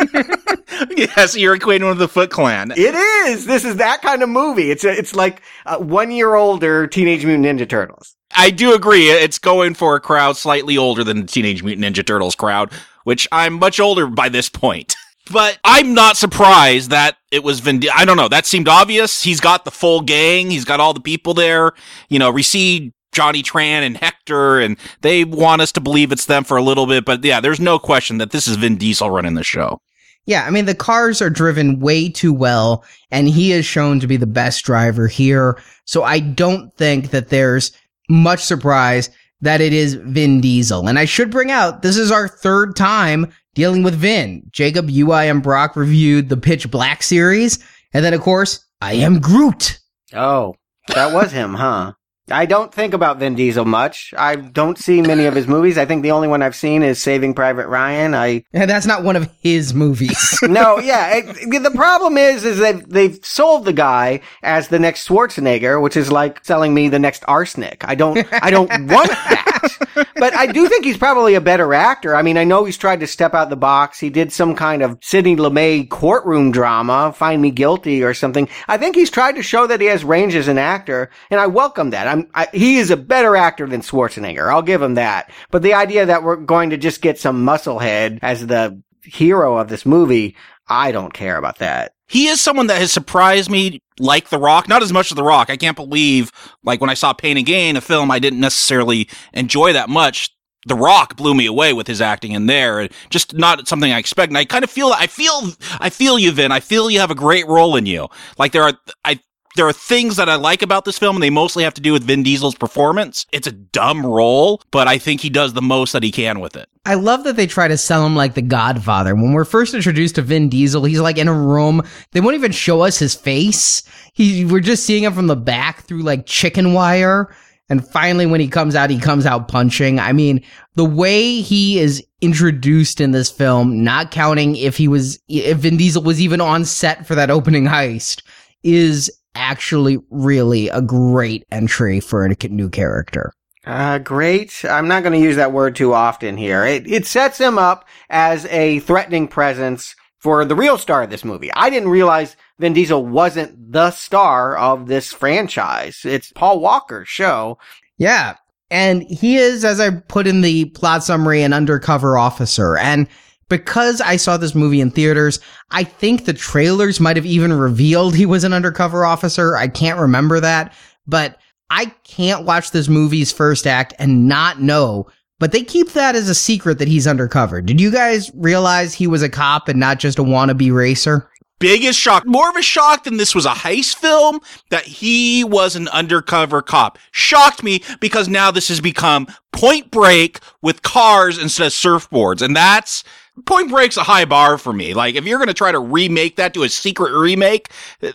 yes, 0.95 1.35
you're 1.35 1.57
equating 1.57 1.87
with 1.87 1.99
the 1.99 2.07
Foot 2.07 2.29
Clan. 2.29 2.71
It 2.71 2.95
is. 3.29 3.45
This 3.45 3.65
is 3.65 3.77
that 3.77 4.01
kind 4.01 4.23
of 4.23 4.29
movie. 4.29 4.71
It's 4.71 4.83
a, 4.83 4.91
it's 4.91 5.15
like 5.15 5.41
a 5.65 5.79
one 5.79 6.11
year 6.11 6.35
older 6.35 6.87
Teenage 6.87 7.25
Mutant 7.25 7.45
Ninja 7.45 7.67
Turtles. 7.67 8.15
I 8.35 8.49
do 8.49 8.73
agree. 8.73 9.09
It's 9.09 9.39
going 9.39 9.73
for 9.73 9.95
a 9.95 9.99
crowd 9.99 10.37
slightly 10.37 10.77
older 10.77 11.03
than 11.03 11.21
the 11.21 11.27
Teenage 11.27 11.63
Mutant 11.63 11.85
Ninja 11.85 12.05
Turtles 12.05 12.35
crowd, 12.35 12.71
which 13.03 13.27
I'm 13.31 13.53
much 13.53 13.79
older 13.79 14.07
by 14.07 14.29
this 14.29 14.49
point. 14.49 14.95
But 15.31 15.59
I'm 15.63 15.93
not 15.93 16.17
surprised 16.17 16.89
that 16.91 17.17
it 17.31 17.43
was 17.43 17.59
Vin. 17.59 17.81
I 17.93 18.05
don't 18.05 18.17
know. 18.17 18.27
That 18.27 18.45
seemed 18.45 18.67
obvious. 18.67 19.23
He's 19.23 19.39
got 19.39 19.65
the 19.65 19.71
full 19.71 20.01
gang. 20.01 20.49
He's 20.49 20.65
got 20.65 20.79
all 20.79 20.93
the 20.93 21.01
people 21.01 21.33
there. 21.33 21.73
You 22.09 22.19
know, 22.19 22.29
recede 22.29 22.93
Johnny 23.11 23.43
Tran 23.43 23.85
and 23.85 23.97
Hector, 23.97 24.59
and 24.59 24.77
they 25.01 25.23
want 25.23 25.61
us 25.61 25.71
to 25.73 25.81
believe 25.81 26.11
it's 26.11 26.25
them 26.25 26.43
for 26.43 26.57
a 26.57 26.63
little 26.63 26.85
bit. 26.85 27.05
But 27.05 27.23
yeah, 27.23 27.39
there's 27.39 27.59
no 27.59 27.79
question 27.79 28.19
that 28.19 28.31
this 28.31 28.47
is 28.47 28.57
Vin 28.57 28.77
Diesel 28.77 29.09
running 29.09 29.33
the 29.33 29.43
show. 29.43 29.81
Yeah, 30.25 30.43
I 30.45 30.49
mean, 30.49 30.65
the 30.65 30.75
cars 30.75 31.21
are 31.21 31.29
driven 31.29 31.79
way 31.79 32.09
too 32.09 32.33
well, 32.33 32.83
and 33.11 33.29
he 33.29 33.53
is 33.53 33.65
shown 33.65 34.01
to 34.01 34.07
be 34.07 34.17
the 34.17 34.27
best 34.27 34.65
driver 34.65 35.07
here. 35.07 35.57
So 35.85 36.03
I 36.03 36.19
don't 36.19 36.73
think 36.75 37.11
that 37.11 37.29
there's 37.29 37.71
much 38.09 38.41
surprise 38.41 39.09
that 39.41 39.61
it 39.61 39.73
is 39.73 39.95
Vin 39.95 40.41
Diesel. 40.41 40.87
And 40.87 40.97
I 40.97 41.05
should 41.05 41.31
bring 41.31 41.51
out, 41.51 41.81
this 41.81 41.97
is 41.97 42.11
our 42.11 42.27
third 42.27 42.75
time 42.75 43.31
dealing 43.53 43.83
with 43.83 43.95
Vin. 43.95 44.43
Jacob, 44.51 44.89
you, 44.89 45.11
I, 45.11 45.25
and 45.25 45.43
Brock 45.43 45.75
reviewed 45.75 46.29
the 46.29 46.37
Pitch 46.37 46.69
Black 46.71 47.03
series. 47.03 47.59
And 47.93 48.03
then, 48.03 48.13
of 48.13 48.21
course, 48.21 48.65
I 48.81 48.93
am 48.93 49.19
Groot. 49.19 49.79
Oh, 50.13 50.55
that 50.89 51.13
was 51.13 51.31
him, 51.31 51.53
huh? 51.53 51.93
I 52.29 52.45
don't 52.45 52.73
think 52.73 52.93
about 52.93 53.19
Vin 53.19 53.35
Diesel 53.35 53.63
much. 53.63 54.13
I 54.17 54.35
don't 54.35 54.77
see 54.77 55.01
many 55.01 55.25
of 55.25 55.35
his 55.35 55.47
movies. 55.47 55.77
I 55.77 55.85
think 55.85 56.03
the 56.03 56.11
only 56.11 56.27
one 56.27 56.41
I've 56.41 56.55
seen 56.55 56.83
is 56.83 57.01
Saving 57.01 57.33
Private 57.33 57.67
Ryan. 57.67 58.13
I 58.13 58.43
and 58.53 58.69
that's 58.69 58.85
not 58.85 59.03
one 59.03 59.15
of 59.15 59.29
his 59.41 59.73
movies. 59.73 60.37
no, 60.43 60.79
yeah. 60.79 61.15
It, 61.15 61.63
the 61.63 61.71
problem 61.71 62.17
is, 62.17 62.43
is 62.43 62.59
that 62.59 62.89
they've 62.89 63.17
sold 63.23 63.65
the 63.65 63.73
guy 63.73 64.21
as 64.43 64.67
the 64.67 64.79
next 64.79 65.07
Schwarzenegger, 65.07 65.81
which 65.81 65.95
is 65.95 66.11
like 66.11 66.43
selling 66.43 66.73
me 66.73 66.89
the 66.89 66.99
next 66.99 67.23
arsenic. 67.27 67.87
I 67.87 67.95
don't, 67.95 68.27
I 68.31 68.49
don't 68.49 68.69
want 68.87 69.09
that. 69.09 70.07
but 70.15 70.35
I 70.35 70.47
do 70.47 70.67
think 70.67 70.85
he's 70.85 70.97
probably 70.97 71.35
a 71.35 71.41
better 71.41 71.73
actor. 71.73 72.15
I 72.15 72.21
mean, 72.21 72.37
I 72.37 72.43
know 72.43 72.65
he's 72.65 72.77
tried 72.77 72.99
to 72.99 73.07
step 73.07 73.33
out 73.33 73.49
the 73.49 73.55
box. 73.55 73.99
He 73.99 74.09
did 74.09 74.31
some 74.33 74.55
kind 74.55 74.81
of 74.81 74.97
Sidney 75.01 75.35
Lumet 75.35 75.89
courtroom 75.89 76.51
drama, 76.51 77.13
Find 77.13 77.41
Me 77.41 77.51
Guilty 77.51 78.03
or 78.03 78.13
something. 78.13 78.49
I 78.67 78.77
think 78.77 78.95
he's 78.95 79.09
tried 79.09 79.35
to 79.35 79.43
show 79.43 79.67
that 79.67 79.81
he 79.81 79.87
has 79.87 80.03
range 80.03 80.35
as 80.35 80.47
an 80.47 80.57
actor, 80.57 81.09
and 81.29 81.39
I 81.39 81.47
welcome 81.47 81.91
that. 81.91 82.07
I'm, 82.07 82.16
I, 82.33 82.47
he 82.53 82.77
is 82.77 82.91
a 82.91 82.97
better 82.97 83.35
actor 83.35 83.67
than 83.67 83.81
Schwarzenegger. 83.81 84.51
I'll 84.51 84.61
give 84.61 84.81
him 84.81 84.95
that. 84.95 85.31
But 85.51 85.61
the 85.61 85.73
idea 85.73 86.05
that 86.05 86.23
we're 86.23 86.35
going 86.35 86.69
to 86.71 86.77
just 86.77 87.01
get 87.01 87.19
some 87.19 87.45
musclehead 87.45 88.19
as 88.21 88.47
the 88.47 88.81
hero 89.03 89.57
of 89.57 89.69
this 89.69 89.85
movie, 89.85 90.35
I 90.67 90.91
don't 90.91 91.13
care 91.13 91.37
about 91.37 91.59
that. 91.59 91.93
He 92.09 92.27
is 92.27 92.39
someone 92.39 92.67
that 92.67 92.79
has 92.79 92.91
surprised 92.91 93.49
me 93.49 93.81
like 93.99 94.29
The 94.29 94.39
Rock, 94.39 94.69
not 94.69 94.81
as 94.81 94.93
much 94.93 95.11
as 95.11 95.15
The 95.15 95.23
Rock. 95.23 95.49
I 95.49 95.57
can't 95.57 95.75
believe, 95.75 96.31
like 96.63 96.79
when 96.79 96.89
I 96.89 96.93
saw 96.93 97.13
Pain 97.13 97.37
and 97.37 97.45
Gain, 97.45 97.75
a 97.75 97.81
film 97.81 98.11
I 98.11 98.19
didn't 98.19 98.39
necessarily 98.39 99.09
enjoy 99.33 99.73
that 99.73 99.89
much. 99.89 100.29
The 100.65 100.75
Rock 100.75 101.15
blew 101.15 101.33
me 101.33 101.45
away 101.45 101.73
with 101.73 101.87
his 101.87 102.01
acting 102.01 102.31
in 102.31 102.45
there. 102.45 102.89
Just 103.09 103.33
not 103.33 103.67
something 103.67 103.91
I 103.91 103.99
expect. 103.99 104.29
And 104.29 104.37
I 104.37 104.45
kind 104.45 104.63
of 104.63 104.69
feel, 104.69 104.93
I 104.93 105.07
feel, 105.07 105.51
I 105.79 105.89
feel 105.89 106.17
you, 106.19 106.31
Vin. 106.31 106.51
I 106.51 106.59
feel 106.59 106.89
you 106.89 106.99
have 106.99 107.11
a 107.11 107.15
great 107.15 107.47
role 107.47 107.75
in 107.75 107.85
you. 107.85 108.07
Like 108.37 108.51
there 108.51 108.63
are, 108.63 108.73
I 109.05 109.19
there 109.57 109.67
are 109.67 109.73
things 109.73 110.15
that 110.15 110.29
I 110.29 110.35
like 110.35 110.61
about 110.61 110.85
this 110.85 110.97
film, 110.97 111.17
and 111.17 111.23
they 111.23 111.29
mostly 111.29 111.63
have 111.63 111.73
to 111.73 111.81
do 111.81 111.91
with 111.91 112.03
Vin 112.03 112.23
Diesel's 112.23 112.55
performance. 112.55 113.25
It's 113.33 113.47
a 113.47 113.51
dumb 113.51 114.05
role, 114.05 114.61
but 114.71 114.87
I 114.87 114.97
think 114.97 115.19
he 115.19 115.29
does 115.29 115.53
the 115.53 115.61
most 115.61 115.91
that 115.91 116.03
he 116.03 116.11
can 116.11 116.39
with 116.39 116.55
it. 116.55 116.69
I 116.85 116.93
love 116.93 117.25
that 117.25 117.35
they 117.35 117.47
try 117.47 117.67
to 117.67 117.77
sell 117.77 118.05
him 118.05 118.15
like 118.15 118.35
the 118.35 118.41
Godfather. 118.41 119.13
When 119.13 119.33
we're 119.33 119.43
first 119.43 119.73
introduced 119.73 120.15
to 120.15 120.21
Vin 120.21 120.47
Diesel, 120.47 120.85
he's 120.85 121.01
like 121.01 121.17
in 121.17 121.27
a 121.27 121.33
room. 121.33 121.81
They 122.11 122.21
won't 122.21 122.35
even 122.35 122.53
show 122.53 122.81
us 122.81 122.97
his 122.97 123.13
face. 123.13 123.83
He, 124.13 124.45
we're 124.45 124.61
just 124.61 124.85
seeing 124.85 125.03
him 125.03 125.13
from 125.13 125.27
the 125.27 125.35
back 125.35 125.83
through 125.83 126.03
like 126.03 126.25
chicken 126.25 126.73
wire. 126.73 127.35
And 127.69 127.85
finally, 127.85 128.25
when 128.25 128.39
he 128.39 128.47
comes 128.47 128.75
out, 128.75 128.89
he 128.89 128.99
comes 128.99 129.25
out 129.25 129.49
punching. 129.49 129.99
I 129.99 130.13
mean, 130.13 130.41
the 130.75 130.85
way 130.85 131.41
he 131.41 131.79
is 131.79 132.01
introduced 132.21 133.01
in 133.01 133.11
this 133.11 133.29
film, 133.29 133.83
not 133.83 134.11
counting 134.11 134.55
if 134.55 134.77
he 134.77 134.87
was, 134.87 135.19
if 135.27 135.57
Vin 135.57 135.75
Diesel 135.75 136.01
was 136.01 136.21
even 136.21 136.39
on 136.39 136.63
set 136.63 137.05
for 137.05 137.15
that 137.15 137.29
opening 137.29 137.65
heist, 137.65 138.21
is 138.63 139.11
actually 139.37 139.97
really 140.09 140.67
a 140.69 140.81
great 140.81 141.45
entry 141.51 141.99
for 141.99 142.25
a 142.25 142.35
new 142.49 142.69
character. 142.69 143.31
Uh, 143.65 143.97
great. 143.99 144.63
I'm 144.63 144.87
not 144.87 145.03
going 145.03 145.13
to 145.13 145.25
use 145.25 145.35
that 145.35 145.51
word 145.51 145.75
too 145.75 145.93
often 145.93 146.37
here. 146.37 146.65
It, 146.65 146.89
it 146.89 147.05
sets 147.05 147.37
him 147.37 147.57
up 147.57 147.85
as 148.09 148.45
a 148.45 148.79
threatening 148.79 149.27
presence 149.27 149.95
for 150.19 150.45
the 150.45 150.55
real 150.55 150.77
star 150.77 151.03
of 151.03 151.09
this 151.09 151.25
movie. 151.25 151.51
I 151.53 151.69
didn't 151.69 151.89
realize 151.89 152.37
Vin 152.59 152.73
Diesel 152.73 153.05
wasn't 153.05 153.71
the 153.71 153.91
star 153.91 154.57
of 154.57 154.87
this 154.87 155.11
franchise. 155.13 156.01
It's 156.05 156.31
Paul 156.31 156.59
Walker's 156.61 157.09
show. 157.09 157.57
Yeah. 157.97 158.35
And 158.71 159.03
he 159.03 159.37
is, 159.37 159.63
as 159.63 159.79
I 159.79 159.91
put 159.91 160.27
in 160.27 160.41
the 160.41 160.65
plot 160.65 161.03
summary, 161.03 161.43
an 161.43 161.53
undercover 161.53 162.17
officer. 162.17 162.77
And 162.77 163.07
because 163.49 164.01
I 164.01 164.17
saw 164.17 164.37
this 164.37 164.55
movie 164.55 164.81
in 164.81 164.91
theaters, 164.91 165.39
I 165.71 165.83
think 165.83 166.25
the 166.25 166.33
trailers 166.33 166.99
might 166.99 167.15
have 167.15 167.25
even 167.25 167.53
revealed 167.53 168.15
he 168.15 168.25
was 168.25 168.43
an 168.43 168.53
undercover 168.53 169.05
officer. 169.05 169.55
I 169.55 169.67
can't 169.67 169.99
remember 169.99 170.39
that, 170.39 170.73
but 171.05 171.37
I 171.69 171.85
can't 172.03 172.45
watch 172.45 172.71
this 172.71 172.87
movie's 172.87 173.31
first 173.31 173.67
act 173.67 173.93
and 173.99 174.27
not 174.27 174.61
know. 174.61 175.07
But 175.39 175.51
they 175.51 175.63
keep 175.63 175.91
that 175.91 176.15
as 176.15 176.29
a 176.29 176.35
secret 176.35 176.79
that 176.79 176.87
he's 176.87 177.05
undercover. 177.05 177.61
Did 177.61 177.79
you 177.79 177.91
guys 177.91 178.31
realize 178.33 178.93
he 178.93 179.05
was 179.05 179.21
a 179.21 179.29
cop 179.29 179.67
and 179.67 179.79
not 179.79 179.99
just 179.99 180.17
a 180.17 180.23
wannabe 180.23 180.73
racer? 180.73 181.29
biggest 181.59 181.99
shock, 181.99 182.25
more 182.25 182.49
of 182.49 182.55
a 182.55 182.61
shock 182.61 183.03
than 183.03 183.17
this 183.17 183.33
was 183.33 183.45
a 183.45 183.51
heist 183.51 183.95
film, 183.95 184.39
that 184.69 184.85
he 184.85 185.43
was 185.43 185.75
an 185.75 185.87
undercover 185.89 186.61
cop. 186.61 186.97
Shocked 187.11 187.63
me 187.63 187.83
because 187.99 188.27
now 188.27 188.51
this 188.51 188.67
has 188.67 188.79
become 188.79 189.27
point 189.51 189.91
break 189.91 190.39
with 190.61 190.81
cars 190.81 191.37
instead 191.37 191.67
of 191.67 191.73
surfboards. 191.73 192.41
And 192.41 192.55
that's 192.55 193.03
Point 193.45 193.69
Break's 193.69 193.97
a 193.97 194.03
high 194.03 194.25
bar 194.25 194.57
for 194.57 194.73
me. 194.73 194.93
Like, 194.93 195.15
if 195.15 195.25
you're 195.25 195.37
going 195.37 195.47
to 195.47 195.53
try 195.53 195.71
to 195.71 195.79
remake 195.79 196.37
that 196.37 196.53
to 196.55 196.63
a 196.63 196.69
secret 196.69 197.11
remake, 197.13 197.69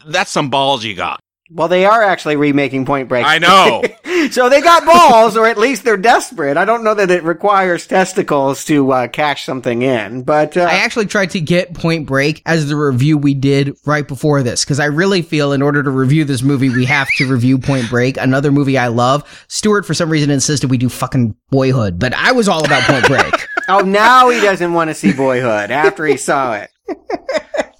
that's 0.07 0.31
some 0.31 0.51
balls 0.51 0.85
you 0.85 0.95
got. 0.95 1.21
Well, 1.55 1.69
they 1.69 1.85
are 1.85 2.03
actually 2.03 2.37
remaking 2.37 2.87
Point 2.87 3.11
Break. 3.11 3.27
I 3.27 3.37
know. 3.37 3.83
so 4.31 4.49
they 4.49 4.63
got 4.63 4.87
balls, 4.87 5.37
or 5.37 5.47
at 5.47 5.59
least 5.59 5.85
they're 5.85 5.99
desperate. 5.99 6.57
I 6.57 6.65
don't 6.65 6.83
know 6.83 6.95
that 6.95 7.11
it 7.11 7.23
requires 7.25 7.87
testicles 7.87 8.65
to 8.67 8.91
uh, 8.91 9.09
cash 9.09 9.45
something 9.45 9.83
in, 9.83 10.23
but 10.23 10.57
uh, 10.57 10.63
I 10.63 10.77
actually 10.77 11.07
tried 11.07 11.31
to 11.31 11.41
get 11.41 11.75
Point 11.75 12.07
Break 12.07 12.41
as 12.47 12.69
the 12.69 12.77
review 12.77 13.19
we 13.19 13.35
did 13.35 13.77
right 13.85 14.09
before 14.09 14.43
this 14.43 14.65
because 14.65 14.81
I 14.81 14.87
really 14.87 15.21
feel 15.21 15.53
in 15.53 15.61
order 15.61 15.83
to 15.83 15.91
review 15.91 16.25
this 16.25 16.43
movie, 16.43 16.71
we 16.71 16.87
have 16.87 17.09
to 17.19 17.31
review 17.31 17.59
Point 17.59 17.91
Break, 17.91 18.17
another 18.17 18.51
movie 18.51 18.79
I 18.79 18.87
love. 18.87 19.45
Stuart, 19.49 19.85
for 19.85 19.93
some 19.93 20.09
reason, 20.09 20.31
insisted 20.31 20.71
we 20.71 20.79
do 20.79 20.89
fucking 20.89 21.37
Boyhood, 21.51 21.99
but 21.99 22.15
I 22.15 22.33
was 22.33 22.49
all 22.49 22.65
about 22.65 22.83
Point 22.85 23.07
Break. 23.07 23.47
Oh, 23.69 23.81
now 23.81 24.31
he 24.31 24.41
doesn't 24.41 24.73
want 24.73 24.91
to 24.91 24.95
see 24.95 25.13
Boyhood 25.13 25.71
after 25.71 26.07
he 26.07 26.17
saw 26.17 26.55
it. 26.55 26.71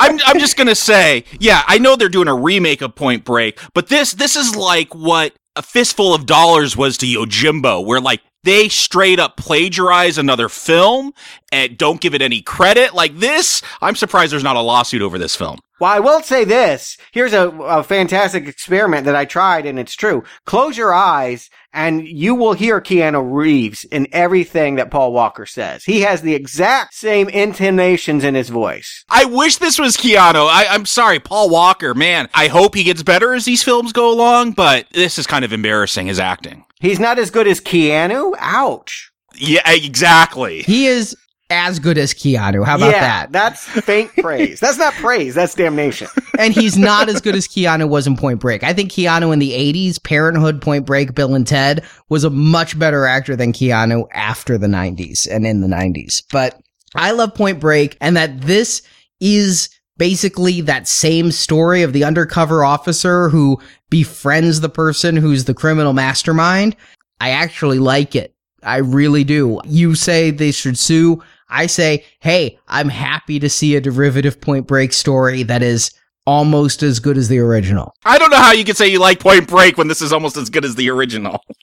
I'm 0.01 0.19
I'm 0.27 0.39
just 0.39 0.57
gonna 0.57 0.75
say, 0.75 1.25
yeah, 1.39 1.63
I 1.67 1.79
know 1.79 1.97
they're 1.97 2.09
doing 2.09 2.29
a 2.29 2.35
remake 2.35 2.83
of 2.83 2.95
Point 2.95 3.25
Break, 3.25 3.59
but 3.75 3.89
this 3.89 4.13
this 4.13 4.37
is 4.37 4.57
like 4.57 4.95
what 4.95 5.35
a 5.55 5.63
fistful 5.63 6.15
of 6.15 6.27
dollars 6.27 6.77
was 6.77 6.97
to 6.99 7.07
Yojimbo, 7.07 7.85
where 7.85 8.01
like 8.01 8.21
they 8.45 8.69
straight 8.69 9.21
up 9.21 9.37
plagiarize 9.37 10.19
another 10.19 10.49
film 10.49 11.13
and 11.53 11.79
don't 11.79 12.01
give 12.01 12.15
it 12.15 12.23
any 12.23 12.43
credit. 12.43 12.95
Like 12.95 13.19
this, 13.19 13.63
I'm 13.81 13.95
surprised 13.95 14.33
there's 14.33 14.43
not 14.43 14.57
a 14.57 14.61
lawsuit 14.61 15.03
over 15.03 15.19
this 15.19 15.37
film. 15.37 15.61
Well, 15.83 15.91
I 15.91 15.99
will 15.99 16.23
say 16.23 16.45
this. 16.45 16.97
Here's 17.11 17.33
a, 17.33 17.49
a 17.49 17.83
fantastic 17.83 18.47
experiment 18.47 19.05
that 19.07 19.17
I 19.17 19.25
tried 19.25 19.67
and 19.67 19.81
it's 19.81 19.97
true. 19.97 20.23
Close 20.47 20.77
your 20.77 20.95
eyes 20.95 21.51
and 21.73 22.07
you 22.07 22.37
will 22.37 22.53
hear 22.53 22.81
Keanu 22.81 23.33
Reeves 23.33 23.83
in 23.83 24.07
everything 24.13 24.77
that 24.77 24.93
Paul 24.93 25.13
Walker 25.13 25.45
says. 25.45 25.83
He 25.83 26.03
has 26.03 26.23
the 26.23 26.37
exact 26.37 26.95
same 26.95 27.29
intonations 27.29 28.23
in 28.23 28.37
his 28.37 28.49
voice. 28.49 29.05
I 29.09 29.25
wish 29.25 29.57
this 29.57 29.77
was 29.77 29.97
Keanu. 29.97 30.47
I, 30.49 30.67
I'm 30.71 30.87
sorry, 30.87 31.19
Paul 31.19 31.51
Walker, 31.51 31.95
man. 31.95 32.29
I 32.33 32.47
hope 32.47 32.77
he 32.77 32.85
gets 32.85 33.03
better 33.03 33.35
as 33.35 33.45
these 33.45 33.65
films 33.65 33.93
go 33.93 34.13
along, 34.13 34.53
but 34.53 34.87
this 34.93 35.19
is 35.19 35.27
kind 35.27 35.45
of 35.45 35.53
embarrassing, 35.53 36.07
his 36.07 36.21
acting. 36.21 36.65
He's 36.79 37.01
not 37.01 37.19
as 37.19 37.33
good 37.33 37.49
as 37.49 37.61
Keanu? 37.61 38.37
Ouch. 38.39 39.11
Yeah, 39.35 39.69
exactly. 39.69 40.63
He 40.63 40.87
is 40.87 41.17
as 41.53 41.79
good 41.79 41.99
as 41.99 42.15
Keanu. 42.15 42.65
How 42.65 42.77
about 42.77 42.91
yeah, 42.91 43.01
that? 43.01 43.33
That's 43.33 43.63
faint 43.85 44.11
praise. 44.19 44.59
That's 44.59 44.79
not 44.79 44.95
praise. 44.95 45.35
That's 45.35 45.55
damnation. 45.55 46.09
and 46.39 46.55
he's 46.55 46.79
not 46.79 47.09
as 47.09 47.21
good 47.21 47.37
as 47.37 47.47
Keanu 47.47 47.89
was 47.89 48.07
in 48.07 48.17
Point 48.17 48.41
Break. 48.41 48.65
I 48.65 48.73
think 48.73 48.91
Keanu 48.91 49.33
in 49.33 49.39
the 49.39 49.53
80s, 49.53 50.03
Parenthood, 50.03 50.63
Point 50.63 50.87
Break, 50.87 51.15
Bill 51.15 51.35
and 51.35 51.47
Ted 51.47 51.85
was 52.09 52.25
a 52.25 52.31
much 52.31 52.79
better 52.79 53.07
actor 53.07 53.37
than 53.37 53.53
Keanu 53.53 54.09
after 54.13 54.57
the 54.57 54.67
90s 54.67 55.29
and 55.31 55.47
in 55.47 55.61
the 55.61 55.69
90s. 55.69 56.23
But 56.33 56.61
I 56.95 57.13
love 57.13 57.35
Point 57.35 57.61
Break 57.61 57.97
and 58.01 58.17
that 58.17 58.41
this 58.41 58.83
is 59.21 59.69
basically 59.99 60.61
that 60.63 60.89
same 60.89 61.31
story 61.31 61.83
of 61.83 61.93
the 61.93 62.05
undercover 62.05 62.65
officer 62.65 63.29
who 63.29 63.61
befriends 63.91 64.61
the 64.61 64.69
person 64.69 65.17
who's 65.17 65.45
the 65.45 65.55
criminal 65.55 65.93
mastermind. 65.93 66.75
I 67.21 67.31
actually 67.31 67.79
like 67.79 68.17
it. 68.17 68.35
I 68.63 68.79
really 68.79 69.25
do. 69.25 69.61
You 69.65 69.95
say 69.95 70.31
they 70.31 70.53
should 70.53 70.79
sue. 70.79 71.23
I 71.53 71.67
say, 71.67 72.05
hey, 72.21 72.59
I'm 72.67 72.89
happy 72.89 73.39
to 73.39 73.49
see 73.49 73.77
a 73.77 73.81
derivative 73.81 74.41
Point 74.41 74.67
Break 74.67 74.93
story 74.93 75.43
that 75.45 75.63
is 75.63 75.93
almost 76.27 76.83
as 76.83 76.99
good 76.99 77.19
as 77.19 77.29
the 77.29 77.39
original. 77.39 77.95
I 78.05 78.19
don't 78.19 78.31
know 78.31 78.39
how 78.39 78.53
you 78.53 78.65
could 78.65 78.77
say 78.77 78.89
you 78.89 78.99
like 78.99 79.21
Point 79.21 79.49
Break 79.49 79.77
when 79.77 79.89
this 79.89 80.03
is 80.03 80.13
almost 80.13 80.37
as 80.37 80.51
good 80.51 80.65
as 80.65 80.75
the 80.75 80.91
original. 80.91 81.43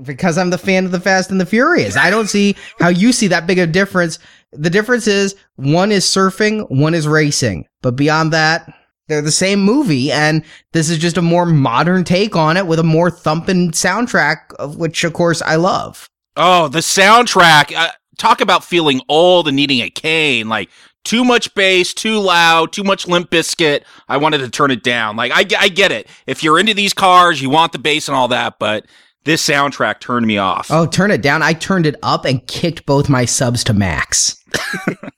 Because 0.00 0.38
I'm 0.38 0.50
the 0.50 0.58
fan 0.58 0.84
of 0.84 0.92
the 0.92 1.00
Fast 1.00 1.32
and 1.32 1.40
the 1.40 1.46
Furious. 1.46 1.96
I 1.96 2.08
don't 2.08 2.28
see 2.28 2.54
how 2.78 2.86
you 2.86 3.10
see 3.12 3.26
that 3.28 3.48
big 3.48 3.58
of 3.58 3.68
a 3.68 3.72
difference. 3.72 4.20
The 4.52 4.70
difference 4.70 5.08
is 5.08 5.34
one 5.56 5.90
is 5.90 6.04
surfing, 6.04 6.70
one 6.70 6.94
is 6.94 7.08
racing. 7.08 7.66
But 7.82 7.96
beyond 7.96 8.32
that, 8.32 8.72
they're 9.08 9.22
the 9.22 9.32
same 9.32 9.60
movie, 9.60 10.12
and 10.12 10.44
this 10.72 10.88
is 10.88 10.98
just 10.98 11.16
a 11.16 11.22
more 11.22 11.46
modern 11.46 12.04
take 12.04 12.36
on 12.36 12.56
it 12.56 12.68
with 12.68 12.78
a 12.78 12.84
more 12.84 13.10
thumping 13.10 13.72
soundtrack, 13.72 14.54
of 14.60 14.76
which, 14.76 15.02
of 15.02 15.14
course, 15.14 15.42
I 15.42 15.56
love. 15.56 16.08
Oh, 16.36 16.68
the 16.68 16.78
soundtrack. 16.78 17.74
Uh, 17.74 17.90
talk 18.18 18.40
about 18.40 18.64
feeling 18.64 19.00
old 19.08 19.48
and 19.48 19.56
needing 19.56 19.80
a 19.80 19.90
cane. 19.90 20.48
Like, 20.48 20.68
too 21.04 21.24
much 21.24 21.54
bass, 21.54 21.94
too 21.94 22.18
loud, 22.18 22.72
too 22.72 22.84
much 22.84 23.08
Limp 23.08 23.30
Bizkit. 23.30 23.82
I 24.08 24.18
wanted 24.18 24.38
to 24.38 24.50
turn 24.50 24.70
it 24.70 24.82
down. 24.82 25.16
Like, 25.16 25.32
I, 25.32 25.46
I 25.58 25.68
get 25.68 25.90
it. 25.90 26.06
If 26.26 26.42
you're 26.42 26.58
into 26.58 26.74
these 26.74 26.92
cars, 26.92 27.40
you 27.40 27.48
want 27.48 27.72
the 27.72 27.78
bass 27.78 28.08
and 28.08 28.16
all 28.16 28.28
that, 28.28 28.58
but 28.58 28.84
this 29.24 29.46
soundtrack 29.46 30.00
turned 30.00 30.26
me 30.26 30.38
off. 30.38 30.70
Oh, 30.70 30.86
turn 30.86 31.10
it 31.10 31.22
down. 31.22 31.42
I 31.42 31.52
turned 31.52 31.86
it 31.86 31.96
up 32.02 32.24
and 32.24 32.46
kicked 32.46 32.86
both 32.86 33.08
my 33.08 33.24
subs 33.24 33.64
to 33.64 33.74
max. 33.74 34.42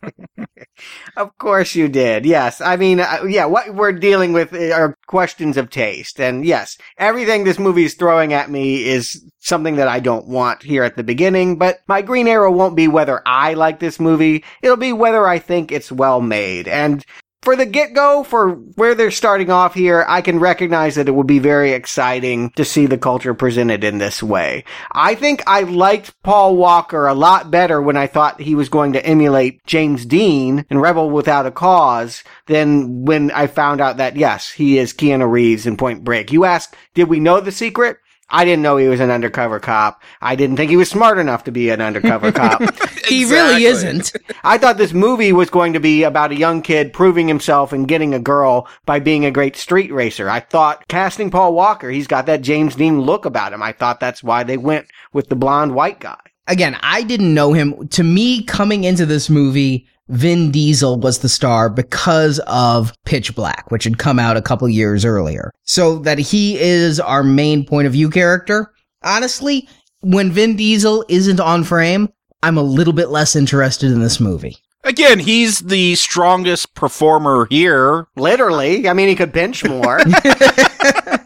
Of 1.16 1.36
course 1.38 1.74
you 1.74 1.88
did. 1.88 2.24
Yes. 2.24 2.60
I 2.60 2.76
mean, 2.76 3.00
uh, 3.00 3.24
yeah, 3.28 3.46
what 3.46 3.74
we're 3.74 3.92
dealing 3.92 4.32
with 4.32 4.52
are 4.54 4.96
questions 5.06 5.56
of 5.56 5.70
taste. 5.70 6.20
And 6.20 6.44
yes, 6.44 6.76
everything 6.98 7.44
this 7.44 7.58
movie 7.58 7.84
is 7.84 7.94
throwing 7.94 8.32
at 8.32 8.50
me 8.50 8.84
is 8.84 9.24
something 9.38 9.76
that 9.76 9.88
I 9.88 10.00
don't 10.00 10.28
want 10.28 10.62
here 10.62 10.84
at 10.84 10.96
the 10.96 11.02
beginning, 11.02 11.56
but 11.56 11.80
my 11.88 12.02
green 12.02 12.28
arrow 12.28 12.52
won't 12.52 12.76
be 12.76 12.88
whether 12.88 13.22
I 13.26 13.54
like 13.54 13.80
this 13.80 13.98
movie. 13.98 14.44
It'll 14.62 14.76
be 14.76 14.92
whether 14.92 15.26
I 15.26 15.38
think 15.38 15.72
it's 15.72 15.90
well 15.90 16.20
made. 16.20 16.68
And 16.68 17.04
for 17.42 17.56
the 17.56 17.66
get 17.66 17.94
go, 17.94 18.22
for 18.22 18.50
where 18.50 18.94
they're 18.94 19.10
starting 19.10 19.50
off 19.50 19.74
here, 19.74 20.04
I 20.06 20.20
can 20.20 20.38
recognize 20.38 20.94
that 20.94 21.08
it 21.08 21.14
would 21.14 21.26
be 21.26 21.38
very 21.38 21.72
exciting 21.72 22.50
to 22.50 22.64
see 22.64 22.86
the 22.86 22.98
culture 22.98 23.32
presented 23.32 23.82
in 23.82 23.98
this 23.98 24.22
way. 24.22 24.64
I 24.92 25.14
think 25.14 25.42
I 25.46 25.62
liked 25.62 26.20
Paul 26.22 26.56
Walker 26.56 27.06
a 27.06 27.14
lot 27.14 27.50
better 27.50 27.80
when 27.80 27.96
I 27.96 28.06
thought 28.06 28.40
he 28.40 28.54
was 28.54 28.68
going 28.68 28.92
to 28.92 29.04
emulate 29.04 29.64
James 29.64 30.04
Dean 30.04 30.66
in 30.68 30.78
Rebel 30.78 31.10
Without 31.10 31.46
a 31.46 31.50
Cause 31.50 32.22
than 32.46 33.04
when 33.04 33.30
I 33.30 33.46
found 33.46 33.80
out 33.80 33.96
that 33.96 34.16
yes, 34.16 34.50
he 34.50 34.78
is 34.78 34.92
Keanu 34.92 35.30
Reeves 35.30 35.66
in 35.66 35.76
Point 35.76 36.04
Break. 36.04 36.32
You 36.32 36.44
ask, 36.44 36.76
did 36.94 37.08
we 37.08 37.20
know 37.20 37.40
the 37.40 37.52
secret? 37.52 37.98
I 38.30 38.44
didn't 38.44 38.62
know 38.62 38.76
he 38.76 38.88
was 38.88 39.00
an 39.00 39.10
undercover 39.10 39.60
cop. 39.60 40.02
I 40.20 40.36
didn't 40.36 40.56
think 40.56 40.70
he 40.70 40.76
was 40.76 40.88
smart 40.88 41.18
enough 41.18 41.44
to 41.44 41.52
be 41.52 41.70
an 41.70 41.80
undercover 41.80 42.32
cop. 42.32 42.62
He 43.10 43.24
really 43.24 43.64
isn't. 43.64 44.12
I 44.44 44.56
thought 44.56 44.76
this 44.76 44.92
movie 44.92 45.32
was 45.32 45.50
going 45.50 45.72
to 45.72 45.80
be 45.80 46.04
about 46.04 46.30
a 46.30 46.36
young 46.36 46.62
kid 46.62 46.92
proving 46.92 47.26
himself 47.26 47.72
and 47.72 47.88
getting 47.88 48.14
a 48.14 48.20
girl 48.20 48.68
by 48.86 49.00
being 49.00 49.24
a 49.24 49.32
great 49.32 49.56
street 49.56 49.92
racer. 49.92 50.30
I 50.30 50.38
thought 50.38 50.86
casting 50.86 51.28
Paul 51.28 51.54
Walker, 51.54 51.90
he's 51.90 52.06
got 52.06 52.26
that 52.26 52.42
James 52.42 52.76
Dean 52.76 53.00
look 53.00 53.24
about 53.24 53.52
him. 53.52 53.64
I 53.64 53.72
thought 53.72 53.98
that's 53.98 54.22
why 54.22 54.44
they 54.44 54.56
went 54.56 54.86
with 55.12 55.28
the 55.28 55.34
blonde 55.34 55.74
white 55.74 55.98
guy. 55.98 56.20
Again, 56.46 56.76
I 56.82 57.02
didn't 57.02 57.34
know 57.34 57.52
him. 57.52 57.88
To 57.88 58.04
me, 58.04 58.44
coming 58.44 58.84
into 58.84 59.06
this 59.06 59.28
movie, 59.28 59.88
Vin 60.10 60.50
Diesel 60.50 60.98
was 60.98 61.20
the 61.20 61.28
star 61.28 61.70
because 61.70 62.40
of 62.46 62.92
Pitch 63.04 63.34
Black, 63.34 63.70
which 63.70 63.84
had 63.84 63.98
come 63.98 64.18
out 64.18 64.36
a 64.36 64.42
couple 64.42 64.68
years 64.68 65.04
earlier. 65.04 65.52
So 65.62 65.98
that 66.00 66.18
he 66.18 66.58
is 66.58 66.98
our 66.98 67.22
main 67.22 67.64
point 67.64 67.86
of 67.86 67.92
view 67.92 68.10
character. 68.10 68.72
Honestly, 69.02 69.68
when 70.00 70.32
Vin 70.32 70.56
Diesel 70.56 71.04
isn't 71.08 71.40
on 71.40 71.64
frame, 71.64 72.08
I'm 72.42 72.58
a 72.58 72.62
little 72.62 72.92
bit 72.92 73.10
less 73.10 73.36
interested 73.36 73.90
in 73.92 74.00
this 74.00 74.18
movie. 74.20 74.56
Again, 74.82 75.18
he's 75.18 75.60
the 75.60 75.94
strongest 75.94 76.74
performer 76.74 77.46
here. 77.50 78.06
Literally. 78.16 78.88
I 78.88 78.94
mean, 78.94 79.08
he 79.08 79.14
could 79.14 79.32
bench 79.32 79.64
more. 79.64 80.00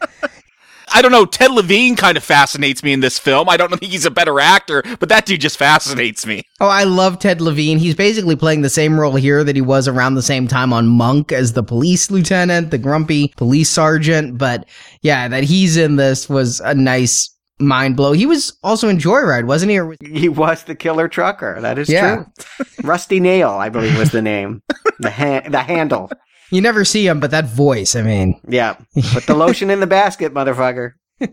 I 0.94 1.02
don't 1.02 1.12
know. 1.12 1.26
Ted 1.26 1.52
Levine 1.52 1.96
kind 1.96 2.18
of 2.18 2.24
fascinates 2.24 2.82
me 2.84 2.94
in 2.94 3.02
this 3.02 3.20
film. 3.20 3.50
I 3.50 3.58
don't 3.58 3.70
think 3.70 3.84
he's 3.92 4.06
a 4.06 4.12
better 4.12 4.40
actor, 4.40 4.84
but 5.00 5.10
that 5.10 5.26
dude 5.26 5.42
just 5.42 5.58
fascinates 5.58 6.26
me. 6.26 6.44
Oh, 6.62 6.68
I 6.68 6.84
love 6.86 7.20
Ted 7.20 7.42
Levine. 7.42 7.78
He's 7.78 7.96
basically 7.96 8.36
playing 8.36 8.62
the 8.62 8.70
same 8.70 9.00
role 9.00 9.16
here 9.16 9.44
that 9.44 9.56
he 9.56 9.62
was 9.62 9.88
around 9.88 10.16
the 10.16 10.22
same 10.22 10.48
time 10.48 10.72
on 10.74 10.88
Monk 10.88 11.32
as 11.32 11.54
the 11.54 11.64
police 11.64 12.10
lieutenant, 12.10 12.72
the 12.72 12.78
grumpy 12.78 13.34
police 13.38 13.70
sergeant. 13.70 14.38
But 14.38 14.68
yeah, 15.02 15.28
that 15.28 15.44
he's 15.44 15.78
in 15.78 15.98
this 15.98 16.30
was 16.30 16.60
a 16.62 16.74
nice 16.74 17.30
mind 17.60 17.96
blow. 17.98 18.14
He 18.14 18.26
was 18.26 18.58
also 18.64 18.88
in 18.88 18.98
Joyride, 18.98 19.46
wasn't 19.46 19.72
he? 19.72 19.80
Or 19.80 19.88
was- 19.88 19.98
he 20.06 20.30
was 20.30 20.64
the 20.64 20.76
killer 20.76 21.08
trucker. 21.08 21.60
That 21.60 21.78
is 21.80 21.90
Yeah. 21.90 22.16
true. 22.58 22.66
Rusty 22.84 23.20
Nail, 23.20 23.50
I 23.50 23.70
believe 23.70 23.98
was 23.98 24.12
the 24.12 24.22
name. 24.22 24.62
The 25.00 25.12
ha- 25.12 25.48
the 25.50 25.60
handle. 25.62 26.10
You 26.52 26.62
never 26.62 26.86
see 26.86 27.08
him, 27.08 27.20
but 27.20 27.32
that 27.32 27.46
voice, 27.46 27.96
I 27.96 28.02
mean. 28.02 28.40
Yeah. 28.48 28.78
Put 29.12 29.26
the 29.26 29.36
lotion 29.36 29.70
in 29.70 29.80
the 29.80 29.88
basket, 29.88 30.34
motherfucker. 30.34 30.94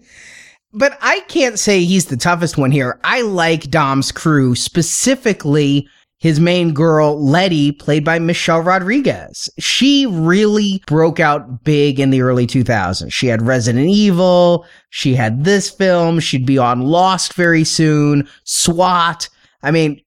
But 0.77 0.99
I 1.01 1.21
can't 1.29 1.57
say 1.57 1.85
he's 1.85 2.07
the 2.07 2.17
toughest 2.17 2.59
one 2.59 2.73
here. 2.73 2.99
I 3.05 3.23
like 3.23 3.71
Dom's 3.71 4.11
crew, 4.11 4.57
specifically 4.57 5.89
his 6.19 6.41
main 6.41 6.75
girl, 6.75 7.23
Letty, 7.23 7.71
played 7.71 8.05
by 8.05 8.19
Michelle 8.19 8.61
Rodriguez. 8.61 9.49
She 9.59 10.07
really 10.07 10.83
broke 10.87 11.21
out 11.21 11.62
big 11.62 12.01
in 12.01 12.11
the 12.11 12.23
early 12.23 12.47
2000s. 12.47 13.12
She 13.12 13.29
had 13.29 13.47
Resident 13.47 13.89
Evil. 13.89 14.67
She 14.91 15.15
had 15.15 15.45
this 15.45 15.71
film. 15.71 16.19
She'd 16.19 16.47
be 16.47 16.59
on 16.59 16.81
Lost 16.81 17.35
very 17.35 17.62
soon. 17.62 18.27
SWAT. 18.43 19.29
I 19.62 19.71
mean, 19.71 20.01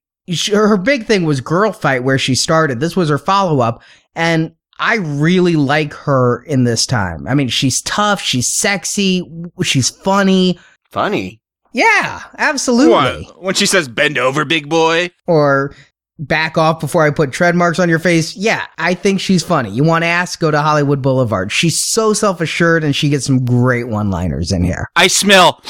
her 0.52 0.76
big 0.76 1.06
thing 1.06 1.24
was 1.24 1.40
Girl 1.40 1.72
Fight, 1.72 2.04
where 2.04 2.18
she 2.18 2.34
started. 2.34 2.80
This 2.80 2.96
was 2.96 3.08
her 3.08 3.16
follow 3.18 3.60
up. 3.60 3.82
And 4.14 4.52
I 4.78 4.96
really 4.96 5.56
like 5.56 5.92
her 5.94 6.42
in 6.44 6.64
this 6.64 6.86
time. 6.86 7.26
I 7.26 7.34
mean, 7.34 7.48
she's 7.48 7.82
tough, 7.82 8.20
she's 8.20 8.52
sexy, 8.52 9.22
she's 9.62 9.90
funny. 9.90 10.58
Funny. 10.90 11.40
Yeah, 11.72 12.22
absolutely. 12.38 13.24
What? 13.24 13.42
When 13.42 13.54
she 13.54 13.66
says 13.66 13.88
bend 13.88 14.18
over, 14.18 14.44
big 14.44 14.68
boy? 14.68 15.10
Or 15.26 15.74
back 16.18 16.58
off 16.58 16.80
before 16.80 17.04
I 17.04 17.10
put 17.10 17.32
tread 17.32 17.54
marks 17.54 17.78
on 17.78 17.88
your 17.88 17.98
face. 17.98 18.36
Yeah, 18.36 18.66
I 18.78 18.94
think 18.94 19.20
she's 19.20 19.42
funny. 19.42 19.70
You 19.70 19.84
want 19.84 20.02
to 20.02 20.06
ask? 20.06 20.40
Go 20.40 20.50
to 20.50 20.60
Hollywood 20.60 21.02
Boulevard. 21.02 21.52
She's 21.52 21.78
so 21.78 22.12
self 22.12 22.40
assured 22.40 22.84
and 22.84 22.94
she 22.94 23.08
gets 23.08 23.26
some 23.26 23.44
great 23.44 23.88
one 23.88 24.10
liners 24.10 24.50
in 24.52 24.64
here. 24.64 24.88
I 24.96 25.06
smell 25.06 25.62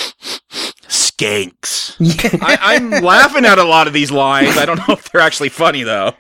skanks. 1.19 1.97
I, 2.43 2.75
I'm 2.75 2.91
laughing 2.91 3.45
at 3.45 3.59
a 3.59 3.65
lot 3.65 3.87
of 3.87 3.93
these 3.93 4.11
lines. 4.11 4.57
I 4.57 4.65
don't 4.65 4.79
know 4.79 4.95
if 4.95 5.11
they're 5.11 5.21
actually 5.21 5.49
funny 5.49 5.83
though. 5.83 6.15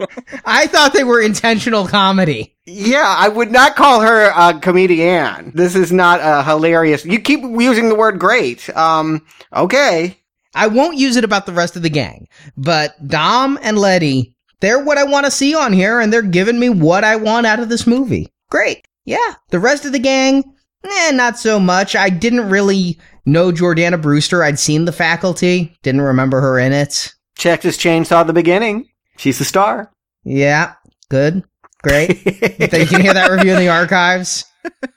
I 0.44 0.66
thought 0.66 0.92
they 0.92 1.04
were 1.04 1.20
intentional 1.20 1.86
comedy. 1.86 2.56
Yeah, 2.66 3.14
I 3.18 3.28
would 3.28 3.50
not 3.50 3.76
call 3.76 4.00
her 4.00 4.30
a 4.34 4.58
comedian. 4.60 5.52
This 5.54 5.74
is 5.74 5.92
not 5.92 6.20
a 6.22 6.42
hilarious. 6.44 7.04
You 7.04 7.20
keep 7.20 7.40
using 7.40 7.88
the 7.88 7.94
word 7.94 8.18
great. 8.18 8.68
Um, 8.76 9.24
okay. 9.54 10.18
I 10.54 10.66
won't 10.66 10.98
use 10.98 11.16
it 11.16 11.24
about 11.24 11.46
the 11.46 11.52
rest 11.52 11.76
of 11.76 11.82
the 11.82 11.90
gang, 11.90 12.26
but 12.56 13.06
Dom 13.06 13.58
and 13.62 13.78
Letty, 13.78 14.34
they're 14.60 14.82
what 14.82 14.98
I 14.98 15.04
want 15.04 15.26
to 15.26 15.30
see 15.30 15.54
on 15.54 15.72
here, 15.72 16.00
and 16.00 16.12
they're 16.12 16.22
giving 16.22 16.58
me 16.58 16.68
what 16.68 17.04
I 17.04 17.16
want 17.16 17.46
out 17.46 17.60
of 17.60 17.68
this 17.68 17.86
movie. 17.86 18.28
Great. 18.50 18.84
Yeah. 19.04 19.34
The 19.50 19.60
rest 19.60 19.84
of 19.84 19.92
the 19.92 19.98
gang, 19.98 20.42
eh, 20.84 21.10
not 21.12 21.38
so 21.38 21.60
much. 21.60 21.94
I 21.94 22.08
didn't 22.10 22.48
really 22.48 22.98
know 23.28 23.52
Jordana 23.52 24.00
Brewster. 24.00 24.42
I'd 24.42 24.58
seen 24.58 24.84
the 24.84 24.92
faculty, 24.92 25.76
didn't 25.82 26.00
remember 26.00 26.40
her 26.40 26.58
in 26.58 26.72
it. 26.72 27.14
Texas 27.36 27.76
Chainsaw 27.76 28.20
at 28.20 28.26
the 28.26 28.32
beginning. 28.32 28.88
She's 29.16 29.38
the 29.38 29.44
star. 29.44 29.92
Yeah. 30.24 30.74
Good. 31.08 31.44
Great. 31.82 32.24
you 32.26 32.86
can 32.86 33.00
hear 33.00 33.14
that 33.14 33.30
review 33.30 33.52
in 33.52 33.58
the 33.58 33.68
archives. 33.68 34.44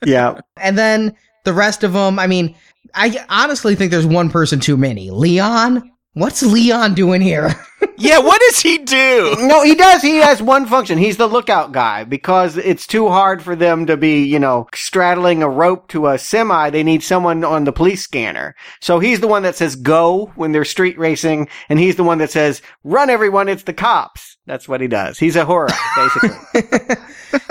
Yeah. 0.06 0.40
And 0.58 0.78
then 0.78 1.16
the 1.46 1.54
rest 1.54 1.84
of 1.84 1.94
them, 1.94 2.20
I 2.20 2.28
mean, 2.28 2.56
I 2.94 3.26
honestly 3.30 3.76
think 3.76 3.92
there's 3.92 4.06
one 4.06 4.30
person 4.30 4.60
too 4.60 4.78
many. 4.78 5.12
Leon? 5.12 5.92
What's 6.14 6.43
Leon 6.43 6.93
doing 6.93 7.22
here? 7.22 7.55
yeah, 7.97 8.20
what 8.20 8.41
does 8.41 8.59
he 8.59 8.80
do? 8.80 9.34
No, 9.39 9.64
he 9.64 9.76
does. 9.76 10.01
He 10.01 10.18
has 10.18 10.41
one 10.41 10.66
function. 10.66 10.97
He's 10.97 11.16
the 11.16 11.28
lookout 11.28 11.72
guy 11.72 12.03
because 12.03 12.57
it's 12.57 12.86
too 12.86 13.07
hard 13.07 13.41
for 13.41 13.55
them 13.55 13.86
to 13.86 13.95
be, 13.95 14.26
you 14.26 14.38
know, 14.38 14.68
straddling 14.74 15.41
a 15.41 15.47
rope 15.47 15.88
to 15.89 16.07
a 16.07 16.20
semi. 16.20 16.70
They 16.70 16.84
need 16.84 17.01
someone 17.01 17.45
on 17.45 17.64
the 17.64 17.72
police 17.72 18.03
scanner. 18.03 18.55
So 18.82 18.99
he's 18.99 19.22
the 19.22 19.30
one 19.30 19.43
that 19.43 19.55
says 19.55 19.78
go 19.78 20.34
when 20.36 20.51
they're 20.51 20.66
street 20.66 20.99
racing 20.99 21.47
and 21.70 21.80
he's 21.80 21.95
the 21.95 22.03
one 22.03 22.18
that 22.18 22.32
says 22.32 22.62
run 22.84 23.09
everyone. 23.09 23.47
It's 23.47 23.64
the 23.64 23.72
cops. 23.72 24.31
That's 24.46 24.68
what 24.68 24.82
he 24.82 24.88
does. 24.88 25.20
He's 25.20 25.36
a 25.36 25.46
horror, 25.46 25.70
basically. 25.96 26.96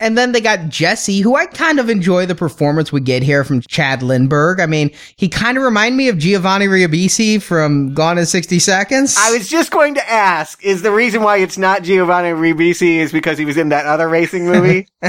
And 0.00 0.16
then 0.16 0.32
they 0.32 0.40
got 0.40 0.70
Jesse, 0.70 1.20
who 1.20 1.36
I 1.36 1.44
kind 1.44 1.78
of 1.78 1.90
enjoy 1.90 2.24
the 2.24 2.34
performance 2.34 2.90
we 2.90 3.02
get 3.02 3.22
here 3.22 3.44
from 3.44 3.60
Chad 3.60 4.00
Lindberg. 4.00 4.58
I 4.58 4.64
mean, 4.64 4.90
he 5.16 5.28
kind 5.28 5.58
of 5.58 5.62
remind 5.62 5.94
me 5.94 6.08
of 6.08 6.16
Giovanni 6.16 6.66
Ribisi 6.66 7.40
from 7.40 7.92
Gone 7.92 8.16
in 8.16 8.24
60 8.24 8.58
Seconds. 8.60 9.14
I 9.18 9.30
was 9.32 9.46
just 9.46 9.70
going 9.70 9.94
to 9.96 10.10
ask, 10.10 10.64
is 10.64 10.80
the 10.80 10.90
reason 10.90 11.22
why 11.22 11.36
it's 11.36 11.58
not 11.58 11.82
Giovanni 11.82 12.30
Ribisi 12.30 12.96
is 12.96 13.12
because 13.12 13.36
he 13.36 13.44
was 13.44 13.58
in 13.58 13.68
that 13.68 13.84
other 13.84 14.08
racing 14.08 14.46
movie? 14.46 14.88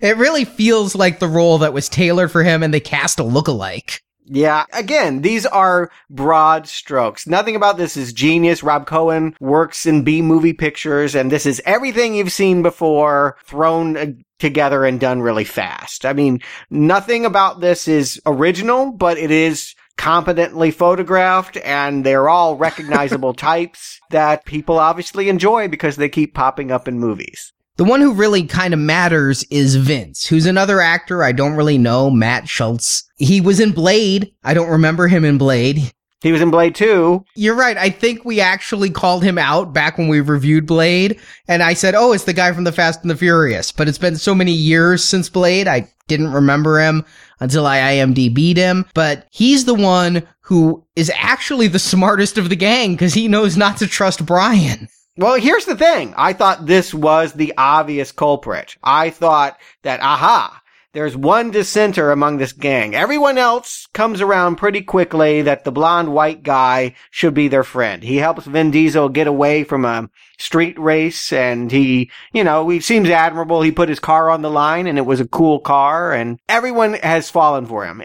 it 0.00 0.16
really 0.16 0.44
feels 0.44 0.94
like 0.94 1.18
the 1.18 1.28
role 1.28 1.58
that 1.58 1.72
was 1.72 1.88
tailored 1.88 2.30
for 2.30 2.44
him 2.44 2.62
and 2.62 2.72
they 2.72 2.80
cast 2.80 3.18
a 3.18 3.24
look-alike. 3.24 4.00
Yeah. 4.26 4.64
Again, 4.72 5.20
these 5.20 5.44
are 5.44 5.90
broad 6.08 6.66
strokes. 6.66 7.26
Nothing 7.26 7.56
about 7.56 7.76
this 7.76 7.96
is 7.96 8.12
genius. 8.12 8.62
Rob 8.62 8.86
Cohen 8.86 9.36
works 9.38 9.84
in 9.86 10.02
B 10.02 10.22
movie 10.22 10.54
pictures 10.54 11.14
and 11.14 11.30
this 11.30 11.44
is 11.44 11.60
everything 11.66 12.14
you've 12.14 12.32
seen 12.32 12.62
before 12.62 13.36
thrown 13.44 13.96
uh, 13.96 14.06
together 14.38 14.84
and 14.84 14.98
done 14.98 15.20
really 15.20 15.44
fast. 15.44 16.06
I 16.06 16.12
mean, 16.14 16.40
nothing 16.70 17.26
about 17.26 17.60
this 17.60 17.86
is 17.86 18.20
original, 18.24 18.92
but 18.92 19.18
it 19.18 19.30
is 19.30 19.74
competently 19.96 20.70
photographed 20.70 21.56
and 21.58 22.04
they're 22.04 22.28
all 22.28 22.56
recognizable 22.56 23.34
types 23.34 24.00
that 24.10 24.44
people 24.44 24.78
obviously 24.78 25.28
enjoy 25.28 25.68
because 25.68 25.96
they 25.96 26.08
keep 26.08 26.34
popping 26.34 26.70
up 26.70 26.88
in 26.88 26.98
movies. 26.98 27.52
The 27.76 27.84
one 27.84 28.00
who 28.00 28.12
really 28.12 28.44
kind 28.44 28.72
of 28.72 28.78
matters 28.78 29.42
is 29.50 29.74
Vince, 29.74 30.26
who's 30.26 30.46
another 30.46 30.80
actor 30.80 31.24
I 31.24 31.32
don't 31.32 31.56
really 31.56 31.76
know, 31.76 32.08
Matt 32.08 32.48
Schulze. 32.48 33.02
He 33.16 33.40
was 33.40 33.58
in 33.58 33.72
Blade. 33.72 34.32
I 34.44 34.54
don't 34.54 34.70
remember 34.70 35.08
him 35.08 35.24
in 35.24 35.38
Blade. 35.38 35.92
He 36.20 36.30
was 36.30 36.40
in 36.40 36.52
Blade 36.52 36.76
2. 36.76 37.24
You're 37.34 37.56
right. 37.56 37.76
I 37.76 37.90
think 37.90 38.24
we 38.24 38.40
actually 38.40 38.90
called 38.90 39.24
him 39.24 39.38
out 39.38 39.72
back 39.72 39.98
when 39.98 40.06
we 40.06 40.20
reviewed 40.20 40.66
Blade. 40.66 41.18
And 41.48 41.64
I 41.64 41.74
said, 41.74 41.96
oh, 41.96 42.12
it's 42.12 42.24
the 42.24 42.32
guy 42.32 42.52
from 42.52 42.62
the 42.62 42.70
Fast 42.70 43.02
and 43.02 43.10
the 43.10 43.16
Furious. 43.16 43.72
But 43.72 43.88
it's 43.88 43.98
been 43.98 44.16
so 44.16 44.36
many 44.36 44.52
years 44.52 45.02
since 45.02 45.28
Blade. 45.28 45.66
I 45.66 45.92
didn't 46.06 46.32
remember 46.32 46.78
him 46.78 47.04
until 47.40 47.66
I 47.66 47.96
IMDb'd 47.96 48.56
him. 48.56 48.86
But 48.94 49.26
he's 49.32 49.64
the 49.64 49.74
one 49.74 50.26
who 50.42 50.84
is 50.94 51.10
actually 51.16 51.66
the 51.66 51.80
smartest 51.80 52.38
of 52.38 52.50
the 52.50 52.56
gang 52.56 52.92
because 52.92 53.14
he 53.14 53.26
knows 53.26 53.56
not 53.56 53.78
to 53.78 53.88
trust 53.88 54.24
Brian. 54.24 54.88
Well, 55.16 55.36
here's 55.36 55.64
the 55.64 55.76
thing. 55.76 56.12
I 56.16 56.32
thought 56.32 56.66
this 56.66 56.92
was 56.92 57.32
the 57.32 57.54
obvious 57.56 58.10
culprit. 58.10 58.76
I 58.82 59.10
thought 59.10 59.60
that, 59.82 60.00
aha, 60.00 60.60
there's 60.92 61.16
one 61.16 61.52
dissenter 61.52 62.10
among 62.10 62.38
this 62.38 62.52
gang. 62.52 62.96
Everyone 62.96 63.38
else 63.38 63.86
comes 63.92 64.20
around 64.20 64.56
pretty 64.56 64.80
quickly 64.80 65.42
that 65.42 65.62
the 65.62 65.70
blonde 65.70 66.12
white 66.12 66.42
guy 66.42 66.94
should 67.12 67.34
be 67.34 67.46
their 67.46 67.62
friend. 67.62 68.02
He 68.02 68.16
helps 68.16 68.46
Vin 68.46 68.72
Diesel 68.72 69.08
get 69.08 69.28
away 69.28 69.62
from 69.62 69.84
a 69.84 70.10
street 70.38 70.78
race 70.80 71.32
and 71.32 71.70
he, 71.70 72.10
you 72.32 72.42
know, 72.42 72.68
he 72.68 72.80
seems 72.80 73.08
admirable. 73.08 73.62
He 73.62 73.70
put 73.70 73.88
his 73.88 74.00
car 74.00 74.30
on 74.30 74.42
the 74.42 74.50
line 74.50 74.88
and 74.88 74.98
it 74.98 75.06
was 75.06 75.20
a 75.20 75.28
cool 75.28 75.60
car 75.60 76.12
and 76.12 76.40
everyone 76.48 76.94
has 76.94 77.30
fallen 77.30 77.66
for 77.66 77.86
him. 77.86 78.02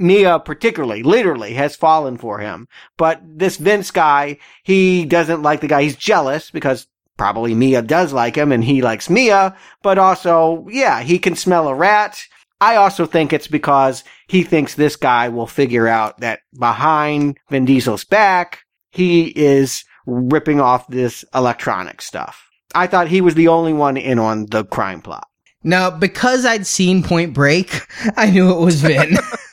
Mia 0.00 0.38
particularly, 0.38 1.02
literally 1.02 1.52
has 1.54 1.76
fallen 1.76 2.16
for 2.16 2.38
him. 2.38 2.66
But 2.96 3.20
this 3.22 3.56
Vince 3.56 3.90
guy, 3.90 4.38
he 4.64 5.04
doesn't 5.04 5.42
like 5.42 5.60
the 5.60 5.68
guy. 5.68 5.82
He's 5.82 5.96
jealous 5.96 6.50
because 6.50 6.86
probably 7.18 7.54
Mia 7.54 7.82
does 7.82 8.14
like 8.14 8.34
him 8.34 8.50
and 8.50 8.64
he 8.64 8.80
likes 8.80 9.10
Mia, 9.10 9.54
but 9.82 9.98
also, 9.98 10.66
yeah, 10.70 11.02
he 11.02 11.18
can 11.18 11.36
smell 11.36 11.68
a 11.68 11.74
rat. 11.74 12.22
I 12.62 12.76
also 12.76 13.04
think 13.04 13.32
it's 13.32 13.46
because 13.46 14.04
he 14.26 14.42
thinks 14.42 14.74
this 14.74 14.96
guy 14.96 15.28
will 15.28 15.46
figure 15.46 15.86
out 15.86 16.20
that 16.20 16.40
behind 16.58 17.38
Vin 17.50 17.66
Diesel's 17.66 18.04
back, 18.04 18.60
he 18.90 19.26
is 19.26 19.84
ripping 20.06 20.60
off 20.60 20.86
this 20.88 21.24
electronic 21.34 22.00
stuff. 22.00 22.48
I 22.74 22.86
thought 22.86 23.08
he 23.08 23.20
was 23.20 23.34
the 23.34 23.48
only 23.48 23.74
one 23.74 23.98
in 23.98 24.18
on 24.18 24.46
the 24.46 24.64
crime 24.64 25.02
plot. 25.02 25.26
Now, 25.62 25.90
because 25.90 26.46
I'd 26.46 26.66
seen 26.66 27.02
Point 27.02 27.34
Break, 27.34 27.82
I 28.16 28.30
knew 28.30 28.50
it 28.50 28.64
was 28.64 28.80
Vin. 28.80 29.18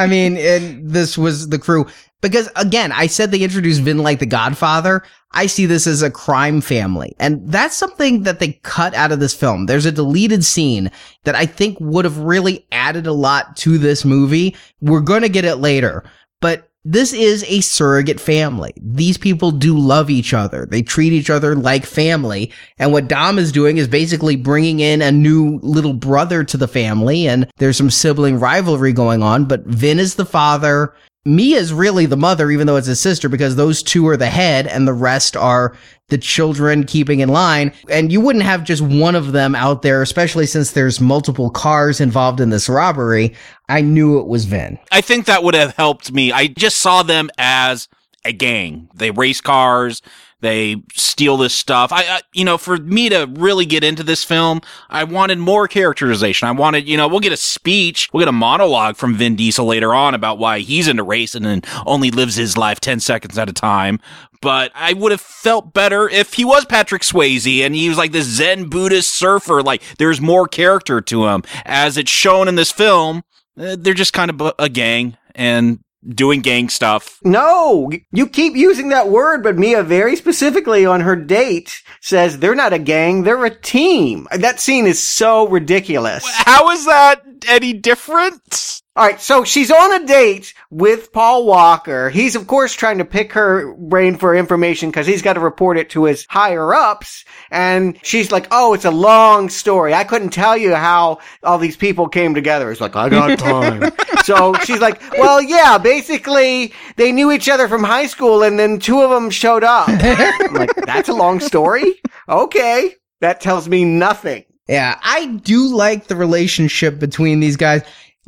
I 0.00 0.06
mean, 0.06 0.38
and 0.38 0.90
this 0.90 1.18
was 1.18 1.50
the 1.50 1.58
crew. 1.58 1.86
Because 2.22 2.48
again, 2.56 2.90
I 2.92 3.06
said 3.06 3.30
they 3.30 3.42
introduced 3.42 3.82
Vin 3.82 3.98
like 3.98 4.18
the 4.18 4.26
Godfather. 4.26 5.02
I 5.32 5.46
see 5.46 5.66
this 5.66 5.86
as 5.86 6.02
a 6.02 6.10
crime 6.10 6.60
family. 6.60 7.14
And 7.18 7.46
that's 7.50 7.76
something 7.76 8.22
that 8.22 8.40
they 8.40 8.54
cut 8.62 8.94
out 8.94 9.12
of 9.12 9.20
this 9.20 9.34
film. 9.34 9.66
There's 9.66 9.86
a 9.86 9.92
deleted 9.92 10.44
scene 10.44 10.90
that 11.24 11.34
I 11.34 11.44
think 11.46 11.78
would 11.80 12.04
have 12.04 12.18
really 12.18 12.66
added 12.72 13.06
a 13.06 13.12
lot 13.12 13.56
to 13.58 13.76
this 13.76 14.04
movie. 14.04 14.56
We're 14.80 15.00
going 15.00 15.22
to 15.22 15.28
get 15.28 15.44
it 15.44 15.56
later, 15.56 16.02
but 16.40 16.69
this 16.84 17.12
is 17.12 17.44
a 17.44 17.60
surrogate 17.60 18.20
family. 18.20 18.72
These 18.80 19.18
people 19.18 19.50
do 19.50 19.76
love 19.76 20.08
each 20.08 20.32
other. 20.32 20.66
They 20.66 20.80
treat 20.80 21.12
each 21.12 21.28
other 21.28 21.54
like 21.54 21.84
family. 21.84 22.52
And 22.78 22.90
what 22.92 23.08
Dom 23.08 23.38
is 23.38 23.52
doing 23.52 23.76
is 23.76 23.86
basically 23.86 24.36
bringing 24.36 24.80
in 24.80 25.02
a 25.02 25.12
new 25.12 25.58
little 25.62 25.92
brother 25.92 26.42
to 26.44 26.56
the 26.56 26.68
family. 26.68 27.28
And 27.28 27.50
there's 27.58 27.76
some 27.76 27.90
sibling 27.90 28.40
rivalry 28.40 28.94
going 28.94 29.22
on, 29.22 29.44
but 29.44 29.66
Vin 29.66 29.98
is 29.98 30.14
the 30.14 30.24
father. 30.24 30.94
Mia 31.26 31.58
is 31.58 31.74
really 31.74 32.06
the 32.06 32.16
mother, 32.16 32.50
even 32.50 32.66
though 32.66 32.76
it's 32.76 32.88
a 32.88 32.96
sister, 32.96 33.28
because 33.28 33.56
those 33.56 33.82
two 33.82 34.08
are 34.08 34.16
the 34.16 34.30
head 34.30 34.66
and 34.66 34.88
the 34.88 34.94
rest 34.94 35.36
are 35.36 35.76
the 36.10 36.18
children 36.18 36.84
keeping 36.84 37.20
in 37.20 37.28
line. 37.28 37.72
And 37.88 38.12
you 38.12 38.20
wouldn't 38.20 38.44
have 38.44 38.64
just 38.64 38.82
one 38.82 39.14
of 39.14 39.32
them 39.32 39.54
out 39.54 39.82
there, 39.82 40.02
especially 40.02 40.46
since 40.46 40.72
there's 40.72 41.00
multiple 41.00 41.50
cars 41.50 42.00
involved 42.00 42.40
in 42.40 42.50
this 42.50 42.68
robbery. 42.68 43.34
I 43.68 43.80
knew 43.80 44.18
it 44.18 44.26
was 44.26 44.44
Vin. 44.44 44.78
I 44.90 45.00
think 45.00 45.26
that 45.26 45.42
would 45.42 45.54
have 45.54 45.76
helped 45.76 46.12
me. 46.12 46.32
I 46.32 46.48
just 46.48 46.78
saw 46.78 47.02
them 47.02 47.30
as 47.38 47.88
a 48.24 48.32
gang. 48.32 48.88
They 48.94 49.10
race 49.10 49.40
cars. 49.40 50.02
They 50.40 50.82
steal 50.94 51.36
this 51.36 51.54
stuff. 51.54 51.92
I, 51.92 52.02
I, 52.02 52.20
you 52.32 52.44
know, 52.44 52.58
for 52.58 52.76
me 52.76 53.08
to 53.10 53.30
really 53.34 53.66
get 53.66 53.84
into 53.84 54.02
this 54.02 54.24
film, 54.24 54.60
I 54.88 55.04
wanted 55.04 55.38
more 55.38 55.68
characterization. 55.68 56.48
I 56.48 56.52
wanted, 56.52 56.88
you 56.88 56.96
know, 56.96 57.08
we'll 57.08 57.20
get 57.20 57.32
a 57.32 57.36
speech, 57.36 58.08
we'll 58.12 58.22
get 58.22 58.28
a 58.28 58.32
monologue 58.32 58.96
from 58.96 59.14
Vin 59.14 59.36
Diesel 59.36 59.66
later 59.66 59.94
on 59.94 60.14
about 60.14 60.38
why 60.38 60.60
he's 60.60 60.88
into 60.88 61.02
racing 61.02 61.44
and 61.44 61.66
only 61.86 62.10
lives 62.10 62.36
his 62.36 62.56
life 62.56 62.80
10 62.80 63.00
seconds 63.00 63.36
at 63.38 63.48
a 63.48 63.52
time. 63.52 64.00
But 64.40 64.72
I 64.74 64.94
would 64.94 65.12
have 65.12 65.20
felt 65.20 65.74
better 65.74 66.08
if 66.08 66.34
he 66.34 66.44
was 66.44 66.64
Patrick 66.64 67.02
Swayze 67.02 67.60
and 67.60 67.74
he 67.74 67.88
was 67.88 67.98
like 67.98 68.12
this 68.12 68.26
Zen 68.26 68.70
Buddhist 68.70 69.12
surfer. 69.12 69.62
Like 69.62 69.82
there's 69.98 70.20
more 70.20 70.48
character 70.48 71.02
to 71.02 71.26
him. 71.26 71.42
As 71.66 71.98
it's 71.98 72.10
shown 72.10 72.48
in 72.48 72.54
this 72.54 72.72
film, 72.72 73.22
eh, 73.58 73.76
they're 73.78 73.92
just 73.92 74.14
kind 74.14 74.30
of 74.30 74.54
a 74.58 74.68
gang 74.70 75.18
and 75.34 75.80
doing 76.06 76.40
gang 76.40 76.68
stuff. 76.68 77.18
No, 77.22 77.90
you 78.12 78.26
keep 78.26 78.56
using 78.56 78.88
that 78.88 79.08
word, 79.08 79.42
but 79.42 79.58
Mia 79.58 79.82
very 79.82 80.16
specifically 80.16 80.86
on 80.86 81.00
her 81.00 81.16
date 81.16 81.82
says 82.00 82.38
they're 82.38 82.54
not 82.54 82.72
a 82.72 82.78
gang, 82.78 83.22
they're 83.22 83.44
a 83.44 83.54
team. 83.54 84.26
That 84.32 84.60
scene 84.60 84.86
is 84.86 85.02
so 85.02 85.48
ridiculous. 85.48 86.24
How 86.26 86.70
is 86.70 86.86
that 86.86 87.22
any 87.48 87.72
different? 87.72 88.79
All 88.96 89.06
right, 89.06 89.20
so 89.20 89.44
she's 89.44 89.70
on 89.70 90.02
a 90.02 90.06
date 90.06 90.52
with 90.68 91.12
Paul 91.12 91.46
Walker. 91.46 92.10
He's 92.10 92.34
of 92.34 92.48
course 92.48 92.74
trying 92.74 92.98
to 92.98 93.04
pick 93.04 93.32
her 93.34 93.72
brain 93.76 94.16
for 94.16 94.34
information 94.34 94.90
because 94.90 95.06
he's 95.06 95.22
got 95.22 95.34
to 95.34 95.40
report 95.40 95.78
it 95.78 95.90
to 95.90 96.04
his 96.04 96.26
higher 96.28 96.74
ups. 96.74 97.24
And 97.52 97.96
she's 98.02 98.32
like, 98.32 98.48
"Oh, 98.50 98.74
it's 98.74 98.84
a 98.84 98.90
long 98.90 99.48
story. 99.48 99.94
I 99.94 100.02
couldn't 100.02 100.30
tell 100.30 100.56
you 100.56 100.74
how 100.74 101.18
all 101.44 101.58
these 101.58 101.76
people 101.76 102.08
came 102.08 102.34
together." 102.34 102.68
He's 102.68 102.80
like, 102.80 102.96
"I 102.96 103.08
got 103.08 103.38
time." 103.38 103.92
so 104.24 104.54
she's 104.64 104.80
like, 104.80 105.00
"Well, 105.12 105.40
yeah, 105.40 105.78
basically 105.78 106.74
they 106.96 107.12
knew 107.12 107.30
each 107.30 107.48
other 107.48 107.68
from 107.68 107.84
high 107.84 108.06
school, 108.06 108.42
and 108.42 108.58
then 108.58 108.80
two 108.80 109.00
of 109.02 109.10
them 109.10 109.30
showed 109.30 109.62
up." 109.62 109.88
I'm 109.88 110.52
like, 110.54 110.74
"That's 110.74 111.08
a 111.08 111.14
long 111.14 111.38
story." 111.38 111.94
Okay, 112.28 112.96
that 113.20 113.40
tells 113.40 113.68
me 113.68 113.84
nothing. 113.84 114.44
Yeah, 114.68 114.98
I 115.02 115.26
do 115.26 115.68
like 115.74 116.08
the 116.08 116.16
relationship 116.16 116.98
between 116.98 117.38
these 117.38 117.56
guys. 117.56 117.82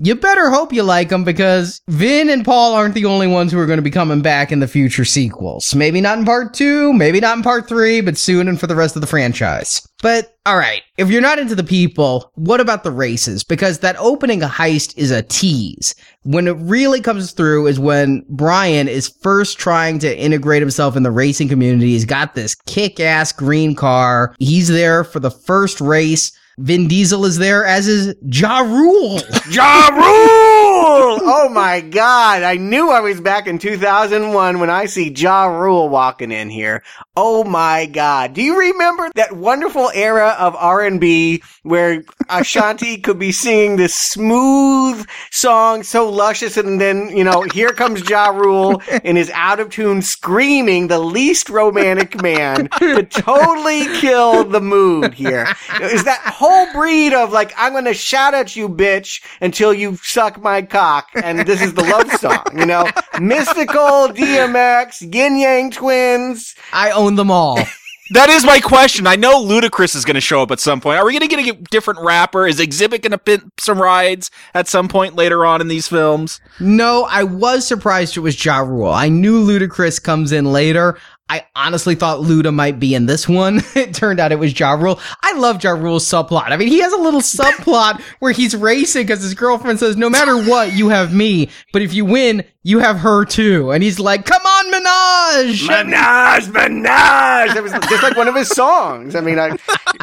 You 0.05 0.17
better 0.17 0.51
hope 0.51 0.73
you 0.73 0.83
like 0.83 1.11
them 1.11 1.23
because 1.23 1.81
Vin 1.89 2.29
and 2.29 2.45
Paul 2.45 2.75
aren't 2.75 2.95
the 2.95 3.05
only 3.05 3.29
ones 3.29 3.53
who 3.53 3.59
are 3.61 3.67
going 3.67 3.79
to 3.79 3.83
be 3.83 3.91
coming 3.91 4.21
back 4.21 4.51
in 4.51 4.59
the 4.59 4.67
future 4.67 5.05
sequels. 5.05 5.77
Maybe 5.77 6.01
not 6.01 6.19
in 6.19 6.25
part 6.25 6.55
two, 6.55 6.93
maybe 6.93 7.21
not 7.21 7.37
in 7.37 7.45
part 7.45 7.69
three, 7.69 8.01
but 8.01 8.19
soon 8.19 8.49
and 8.49 8.59
for 8.59 8.67
the 8.67 8.75
rest 8.75 8.97
of 8.97 9.01
the 9.01 9.07
franchise. 9.07 9.87
But 10.03 10.35
alright, 10.49 10.83
if 10.99 11.09
you're 11.09 11.21
not 11.21 11.39
into 11.39 11.55
the 11.55 11.63
people, 11.63 12.33
what 12.35 12.61
about 12.61 12.83
the 12.83 12.91
races? 12.91 13.45
Because 13.45 13.79
that 13.79 13.95
opening 14.01 14.41
heist 14.41 14.99
is 14.99 15.13
a 15.13 15.23
tease. 15.23 15.95
When 16.23 16.49
it 16.49 16.57
really 16.59 17.01
comes 17.01 17.31
through 17.31 17.69
is 17.69 17.79
when 17.79 18.25
Brian 18.29 18.89
is 18.89 19.15
first 19.23 19.61
trying 19.61 20.01
to 20.01 20.19
integrate 20.19 20.63
himself 20.63 20.97
in 20.97 21.05
the 21.05 21.13
racing 21.13 21.49
community. 21.49 21.91
He's 21.91 22.05
got 22.05 22.35
this 22.35 22.57
kick-ass 22.67 23.31
green 23.31 23.77
car. 23.77 24.35
He's 24.41 24.67
there 24.67 25.05
for 25.05 25.21
the 25.21 25.31
first 25.31 25.81
race. 25.81 26.33
Vin 26.63 26.87
Diesel 26.87 27.25
is 27.25 27.39
there, 27.39 27.65
as 27.67 27.89
is 27.89 28.15
Ja 28.23 28.61
Rule. 28.61 29.19
Ja 29.51 29.89
Rule! 29.89 30.52
Oh 30.85 31.49
my 31.49 31.81
god, 31.81 32.43
I 32.43 32.57
knew 32.57 32.91
I 32.91 33.01
was 33.01 33.21
back 33.21 33.47
in 33.47 33.59
2001 33.59 34.59
when 34.59 34.71
I 34.71 34.87
see 34.87 35.11
Ja 35.11 35.45
Rule 35.47 35.89
walking 35.89 36.33
in 36.33 36.51
here. 36.51 36.83
Oh 37.17 37.45
my 37.45 37.87
god. 37.87 38.35
Do 38.35 38.43
you 38.43 38.59
remember 38.59 39.11
that 39.15 39.33
wonderful 39.33 39.91
era 39.95 40.35
of 40.39 40.57
R&B 40.57 41.43
where 41.63 42.03
Ashanti 42.29 42.99
could 43.03 43.19
be 43.19 43.33
singing 43.33 43.77
this 43.77 43.95
smooth 43.95 45.07
song, 45.31 45.83
so 45.83 46.09
luscious, 46.09 46.57
and 46.57 46.81
then, 46.81 47.17
you 47.17 47.25
know, 47.25 47.43
here 47.53 47.71
comes 47.71 48.09
Ja 48.09 48.29
Rule 48.29 48.83
in 49.05 49.17
his 49.17 49.31
out 49.35 49.61
of 49.61 49.71
tune 49.71 50.03
screaming 50.03 50.89
the 50.89 50.99
least 50.99 51.49
romantic 51.49 52.21
man 52.23 52.69
to 52.79 53.03
totally 53.05 53.87
kill 53.99 54.45
the 54.45 54.61
mood 54.61 55.15
here. 55.15 55.47
Is 55.81 56.05
that 56.05 56.21
whole 56.25 56.73
breed 56.73 57.13
of 57.13 57.31
like, 57.33 57.53
I'm 57.57 57.73
gonna 57.73 57.95
shout 57.95 58.35
at 58.35 58.57
you, 58.57 58.69
bitch, 58.69 59.23
until 59.41 59.73
you 59.73 59.97
suck 60.03 60.41
my 60.41 60.63
cock, 60.73 61.09
and 61.15 61.41
this 61.41 61.61
is 61.61 61.75
the 61.75 61.83
love 61.83 62.11
song, 62.13 62.43
you 62.59 62.67
know? 62.67 62.85
Mystikal, 63.15 64.17
DMX, 64.17 65.15
Yin 65.15 65.37
Yang 65.37 65.71
Twins. 65.73 66.55
I 66.73 66.91
own 66.91 67.15
them 67.17 67.31
all. 67.31 67.59
That 68.13 68.29
is 68.29 68.45
my 68.45 68.61
question. 68.61 69.07
I 69.07 69.17
know 69.17 69.43
Ludacris 69.43 69.97
is 69.97 70.05
going 70.05 70.17
to 70.17 70.21
show 70.21 70.43
up 70.43 70.51
at 70.51 70.61
some 70.61 70.83
point. 70.83 70.99
Are 70.99 71.07
we 71.07 71.19
going 71.19 71.27
to 71.27 71.45
get 71.45 71.57
a 71.57 71.63
different 71.71 72.01
rapper? 72.01 72.47
Is 72.47 72.59
Xzibit 72.59 73.01
going 73.01 73.13
to 73.13 73.17
pimp 73.17 73.59
some 73.59 73.81
rides 73.81 74.31
at 74.53 74.69
some 74.69 74.87
point 74.87 75.17
later 75.17 75.47
on 75.47 75.63
in 75.63 75.69
these 75.69 75.89
films? 75.89 76.39
No, 76.61 77.05
I 77.05 77.23
was 77.23 77.67
surprised 77.67 78.19
it 78.19 78.21
was 78.21 78.45
Ja 78.45 78.59
Rule. 78.59 78.93
I 78.93 79.09
knew 79.09 79.43
Ludacris 79.43 80.03
comes 80.03 80.31
in 80.31 80.53
later. 80.53 80.99
I 81.29 81.47
honestly 81.57 81.95
thought 81.95 82.21
Luda 82.21 82.53
might 82.53 82.79
be 82.79 82.95
in 82.95 83.07
this 83.07 83.27
one. 83.29 83.63
it 83.75 83.95
turned 83.95 84.21
out 84.21 84.33
it 84.33 84.39
was 84.39 84.59
Ja 84.59 84.73
Rule. 84.73 85.01
I 85.23 85.33
love 85.33 85.63
Ja 85.65 85.71
Rule's 85.71 86.05
subplot. 86.05 86.51
I 86.51 86.57
mean, 86.57 86.69
he 86.69 86.81
has 86.81 86.93
a 86.93 86.99
little 86.99 87.21
subplot 87.23 88.01
where 88.19 88.33
he's 88.33 88.55
racing 88.55 89.05
because 89.05 89.23
his 89.23 89.35
girlfriend 89.35 89.79
says, 89.79 89.97
no 89.97 90.11
matter 90.11 90.37
what, 90.37 90.73
you 90.73 90.91
have 90.91 91.15
me. 91.15 91.49
But 91.73 91.83
if 91.83 91.95
you 91.95 92.05
win, 92.05 92.45
you 92.65 92.79
have 92.79 92.99
her 92.99 93.25
too. 93.25 93.73
And 93.73 93.83
he's 93.83 93.99
like, 93.99 94.25
come 94.25 94.43
on, 94.43 94.73
Minaj! 94.73 95.67
Minaj, 95.67 96.41
Minaj! 96.53 97.57
It 97.57 97.63
was 97.63 97.73
just 97.73 98.03
like 98.03 98.17
one 98.17 98.29
of 98.29 98.37
his 98.37 98.49
songs. 98.49 99.17
I 99.17 99.21
mean, 99.21 99.39
I, 99.39 99.57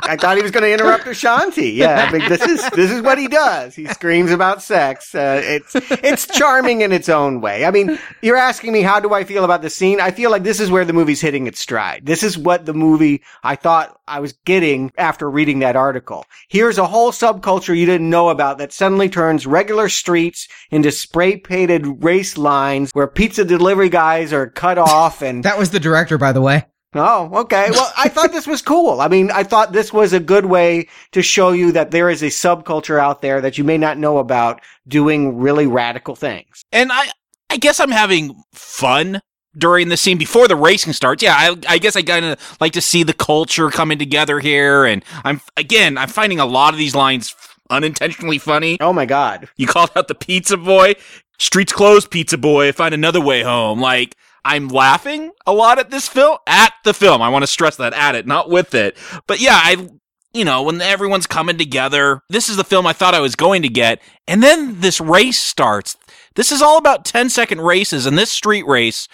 I 0.03 0.17
thought 0.17 0.35
he 0.35 0.43
was 0.43 0.51
going 0.51 0.63
to 0.63 0.73
interrupt 0.73 1.07
Ashanti. 1.07 1.71
Yeah, 1.71 2.09
I 2.09 2.11
mean, 2.11 2.27
this 2.27 2.41
is, 2.41 2.69
this 2.71 2.91
is 2.91 3.01
what 3.01 3.17
he 3.17 3.27
does. 3.27 3.75
He 3.75 3.85
screams 3.85 4.31
about 4.31 4.61
sex. 4.61 5.15
Uh, 5.15 5.41
it's, 5.43 5.73
it's 6.03 6.27
charming 6.27 6.81
in 6.81 6.91
its 6.91 7.07
own 7.07 7.39
way. 7.39 7.63
I 7.63 7.71
mean, 7.71 7.97
you're 8.21 8.35
asking 8.35 8.73
me, 8.73 8.81
how 8.81 8.99
do 8.99 9.13
I 9.13 9.23
feel 9.23 9.45
about 9.45 9.61
the 9.61 9.69
scene? 9.69 10.01
I 10.01 10.11
feel 10.11 10.29
like 10.29 10.43
this 10.43 10.59
is 10.59 10.69
where 10.69 10.83
the 10.83 10.93
movie's 11.09 11.21
hitting 11.21 11.47
its 11.47 11.59
stride. 11.59 12.05
This 12.05 12.21
is 12.21 12.37
what 12.37 12.67
the 12.67 12.73
movie 12.73 13.23
I 13.41 13.55
thought 13.55 13.99
I 14.07 14.19
was 14.19 14.33
getting 14.45 14.91
after 14.95 15.27
reading 15.27 15.57
that 15.59 15.75
article. 15.75 16.23
Here's 16.49 16.77
a 16.77 16.85
whole 16.85 17.11
subculture 17.11 17.75
you 17.75 17.87
didn't 17.87 18.11
know 18.11 18.29
about 18.29 18.59
that 18.59 18.71
suddenly 18.71 19.09
turns 19.09 19.47
regular 19.47 19.89
streets 19.89 20.47
into 20.69 20.91
spray 20.91 21.35
painted 21.37 22.03
race 22.03 22.37
lines 22.37 22.91
where 22.93 23.07
pizza 23.07 23.43
delivery 23.43 23.89
guys 23.89 24.31
are 24.31 24.51
cut 24.51 24.77
off 24.77 25.23
and 25.23 25.43
That 25.49 25.57
was 25.57 25.71
the 25.71 25.79
director, 25.79 26.19
by 26.19 26.31
the 26.31 26.41
way. 26.41 26.65
Oh, 26.93 27.31
okay. 27.41 27.69
Well, 27.71 27.91
I 27.97 28.07
thought 28.07 28.31
this 28.31 28.45
was 28.45 28.61
cool. 28.61 29.01
I 29.01 29.07
mean, 29.07 29.31
I 29.31 29.41
thought 29.41 29.71
this 29.71 29.91
was 29.91 30.13
a 30.13 30.19
good 30.19 30.45
way 30.45 30.89
to 31.13 31.23
show 31.23 31.53
you 31.53 31.71
that 31.71 31.89
there 31.89 32.11
is 32.11 32.21
a 32.21 32.27
subculture 32.27 32.99
out 32.99 33.23
there 33.23 33.41
that 33.41 33.57
you 33.57 33.63
may 33.63 33.79
not 33.79 33.97
know 33.97 34.19
about 34.19 34.61
doing 34.87 35.39
really 35.39 35.65
radical 35.65 36.15
things. 36.15 36.61
And 36.71 36.91
I, 36.91 37.09
I 37.49 37.57
guess 37.57 37.79
I'm 37.79 37.89
having 37.89 38.39
fun 38.53 39.21
during 39.57 39.89
the 39.89 39.97
scene 39.97 40.17
before 40.17 40.47
the 40.47 40.55
racing 40.55 40.93
starts. 40.93 41.23
Yeah, 41.23 41.35
I, 41.35 41.55
I 41.67 41.77
guess 41.77 41.95
I 41.95 42.01
kind 42.01 42.25
of 42.25 42.57
like 42.61 42.73
to 42.73 42.81
see 42.81 43.03
the 43.03 43.13
culture 43.13 43.69
coming 43.69 43.97
together 43.97 44.39
here. 44.39 44.85
And 44.85 45.03
I'm, 45.23 45.41
again, 45.57 45.97
I'm 45.97 46.09
finding 46.09 46.39
a 46.39 46.45
lot 46.45 46.73
of 46.73 46.79
these 46.79 46.95
lines 46.95 47.35
unintentionally 47.69 48.37
funny. 48.37 48.77
Oh 48.79 48.93
my 48.93 49.05
God. 49.05 49.49
You 49.57 49.67
called 49.67 49.91
out 49.95 50.07
the 50.07 50.15
pizza 50.15 50.57
boy. 50.57 50.95
Streets 51.39 51.71
closed, 51.71 52.11
pizza 52.11 52.37
boy. 52.37 52.71
Find 52.71 52.93
another 52.93 53.21
way 53.21 53.43
home. 53.43 53.79
Like, 53.79 54.15
I'm 54.43 54.67
laughing 54.67 55.31
a 55.45 55.53
lot 55.53 55.79
at 55.79 55.89
this 55.89 56.07
film, 56.07 56.37
at 56.47 56.73
the 56.83 56.93
film. 56.93 57.21
I 57.21 57.29
want 57.29 57.43
to 57.43 57.47
stress 57.47 57.75
that 57.77 57.93
at 57.93 58.15
it, 58.15 58.27
not 58.27 58.49
with 58.49 58.73
it. 58.73 58.97
But 59.27 59.39
yeah, 59.39 59.59
I, 59.61 59.89
you 60.33 60.45
know, 60.45 60.63
when 60.63 60.81
everyone's 60.81 61.27
coming 61.27 61.57
together, 61.57 62.21
this 62.29 62.49
is 62.49 62.57
the 62.57 62.63
film 62.63 62.85
I 62.87 62.93
thought 62.93 63.15
I 63.15 63.19
was 63.19 63.35
going 63.35 63.61
to 63.63 63.69
get. 63.69 64.01
And 64.27 64.43
then 64.43 64.79
this 64.79 65.01
race 65.01 65.41
starts. 65.41 65.97
This 66.39 66.53
is 66.53 66.61
all 66.61 66.77
about 66.77 67.03
10 67.03 67.29
second 67.29 67.59
races 67.59 68.05
and 68.05 68.17
this 68.17 68.31
street 68.31 68.65
race, 68.65 69.09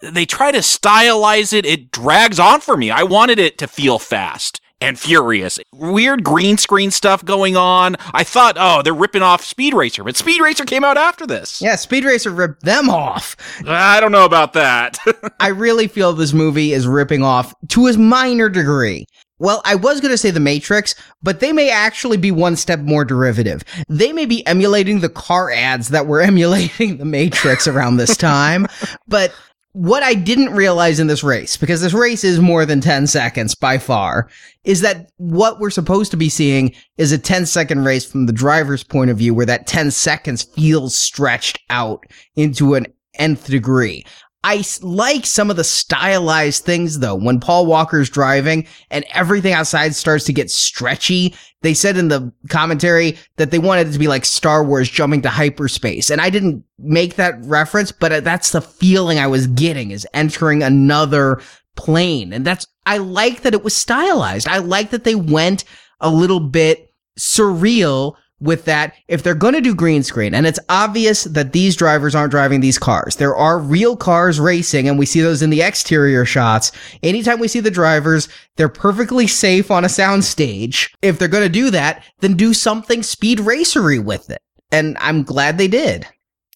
they 0.00 0.24
try 0.24 0.50
to 0.50 0.60
stylize 0.60 1.52
it. 1.52 1.66
It 1.66 1.92
drags 1.92 2.40
on 2.40 2.62
for 2.62 2.74
me. 2.74 2.90
I 2.90 3.02
wanted 3.02 3.38
it 3.38 3.58
to 3.58 3.68
feel 3.68 3.98
fast 3.98 4.62
and 4.80 4.98
furious. 4.98 5.60
Weird 5.74 6.24
green 6.24 6.56
screen 6.56 6.90
stuff 6.90 7.22
going 7.22 7.54
on. 7.54 7.96
I 8.14 8.24
thought, 8.24 8.56
oh, 8.58 8.80
they're 8.80 8.94
ripping 8.94 9.20
off 9.20 9.44
Speed 9.44 9.74
Racer, 9.74 10.02
but 10.02 10.16
Speed 10.16 10.40
Racer 10.40 10.64
came 10.64 10.82
out 10.82 10.96
after 10.96 11.26
this. 11.26 11.60
Yeah, 11.60 11.76
Speed 11.76 12.06
Racer 12.06 12.30
ripped 12.30 12.62
them 12.62 12.88
off. 12.88 13.36
I 13.66 14.00
don't 14.00 14.10
know 14.10 14.24
about 14.24 14.54
that. 14.54 14.96
I 15.38 15.48
really 15.48 15.86
feel 15.86 16.14
this 16.14 16.32
movie 16.32 16.72
is 16.72 16.88
ripping 16.88 17.22
off 17.22 17.52
to 17.68 17.88
a 17.88 17.98
minor 17.98 18.48
degree. 18.48 19.04
Well, 19.40 19.62
I 19.64 19.74
was 19.74 20.00
going 20.00 20.12
to 20.12 20.18
say 20.18 20.30
The 20.30 20.38
Matrix, 20.38 20.94
but 21.22 21.40
they 21.40 21.52
may 21.52 21.70
actually 21.70 22.18
be 22.18 22.30
one 22.30 22.56
step 22.56 22.80
more 22.80 23.06
derivative. 23.06 23.64
They 23.88 24.12
may 24.12 24.26
be 24.26 24.46
emulating 24.46 25.00
the 25.00 25.08
car 25.08 25.50
ads 25.50 25.88
that 25.88 26.06
were 26.06 26.20
emulating 26.20 26.98
The 26.98 27.06
Matrix 27.06 27.66
around 27.66 27.96
this 27.96 28.16
time, 28.16 28.66
but 29.08 29.34
what 29.72 30.02
I 30.02 30.14
didn't 30.14 30.54
realize 30.54 30.98
in 30.98 31.06
this 31.06 31.22
race, 31.22 31.56
because 31.56 31.80
this 31.80 31.92
race 31.92 32.24
is 32.24 32.40
more 32.40 32.66
than 32.66 32.80
10 32.80 33.06
seconds 33.06 33.54
by 33.54 33.78
far, 33.78 34.28
is 34.64 34.80
that 34.80 35.10
what 35.16 35.60
we're 35.60 35.70
supposed 35.70 36.10
to 36.10 36.16
be 36.16 36.28
seeing 36.28 36.74
is 36.98 37.12
a 37.12 37.18
10 37.18 37.46
second 37.46 37.84
race 37.84 38.04
from 38.04 38.26
the 38.26 38.32
driver's 38.32 38.82
point 38.82 39.10
of 39.10 39.18
view, 39.18 39.32
where 39.32 39.46
that 39.46 39.66
10 39.66 39.90
seconds 39.90 40.42
feels 40.42 40.94
stretched 40.94 41.60
out 41.70 42.04
into 42.36 42.74
an 42.74 42.86
nth 43.14 43.46
degree. 43.46 44.04
I 44.42 44.64
like 44.80 45.26
some 45.26 45.50
of 45.50 45.56
the 45.56 45.64
stylized 45.64 46.64
things 46.64 46.98
though. 46.98 47.14
When 47.14 47.40
Paul 47.40 47.66
Walker's 47.66 48.08
driving 48.08 48.66
and 48.90 49.04
everything 49.12 49.52
outside 49.52 49.94
starts 49.94 50.24
to 50.24 50.32
get 50.32 50.50
stretchy, 50.50 51.34
they 51.62 51.74
said 51.74 51.98
in 51.98 52.08
the 52.08 52.32
commentary 52.48 53.18
that 53.36 53.50
they 53.50 53.58
wanted 53.58 53.88
it 53.88 53.92
to 53.92 53.98
be 53.98 54.08
like 54.08 54.24
Star 54.24 54.64
Wars 54.64 54.88
jumping 54.88 55.20
to 55.22 55.28
hyperspace. 55.28 56.08
And 56.08 56.20
I 56.20 56.30
didn't 56.30 56.64
make 56.78 57.16
that 57.16 57.34
reference, 57.44 57.92
but 57.92 58.12
uh, 58.12 58.20
that's 58.20 58.52
the 58.52 58.62
feeling 58.62 59.18
I 59.18 59.26
was 59.26 59.46
getting 59.46 59.90
is 59.90 60.06
entering 60.14 60.62
another 60.62 61.40
plane. 61.76 62.32
And 62.32 62.46
that's, 62.46 62.66
I 62.86 62.96
like 62.96 63.42
that 63.42 63.52
it 63.52 63.62
was 63.62 63.76
stylized. 63.76 64.48
I 64.48 64.58
like 64.58 64.90
that 64.90 65.04
they 65.04 65.14
went 65.14 65.64
a 66.00 66.10
little 66.10 66.40
bit 66.40 66.94
surreal 67.18 68.14
with 68.40 68.64
that 68.64 68.94
if 69.08 69.22
they're 69.22 69.34
going 69.34 69.54
to 69.54 69.60
do 69.60 69.74
green 69.74 70.02
screen 70.02 70.34
and 70.34 70.46
it's 70.46 70.58
obvious 70.68 71.24
that 71.24 71.52
these 71.52 71.76
drivers 71.76 72.14
aren't 72.14 72.30
driving 72.30 72.60
these 72.60 72.78
cars 72.78 73.16
there 73.16 73.36
are 73.36 73.58
real 73.58 73.96
cars 73.96 74.40
racing 74.40 74.88
and 74.88 74.98
we 74.98 75.06
see 75.06 75.20
those 75.20 75.42
in 75.42 75.50
the 75.50 75.62
exterior 75.62 76.24
shots 76.24 76.72
anytime 77.02 77.38
we 77.38 77.48
see 77.48 77.60
the 77.60 77.70
drivers 77.70 78.28
they're 78.56 78.68
perfectly 78.68 79.26
safe 79.26 79.70
on 79.70 79.84
a 79.84 79.88
soundstage 79.88 80.90
if 81.02 81.18
they're 81.18 81.28
going 81.28 81.44
to 81.44 81.48
do 81.48 81.70
that 81.70 82.04
then 82.20 82.34
do 82.34 82.54
something 82.54 83.02
speed 83.02 83.40
racery 83.40 83.98
with 83.98 84.30
it 84.30 84.42
and 84.70 84.96
i'm 84.98 85.22
glad 85.22 85.58
they 85.58 85.68
did 85.68 86.06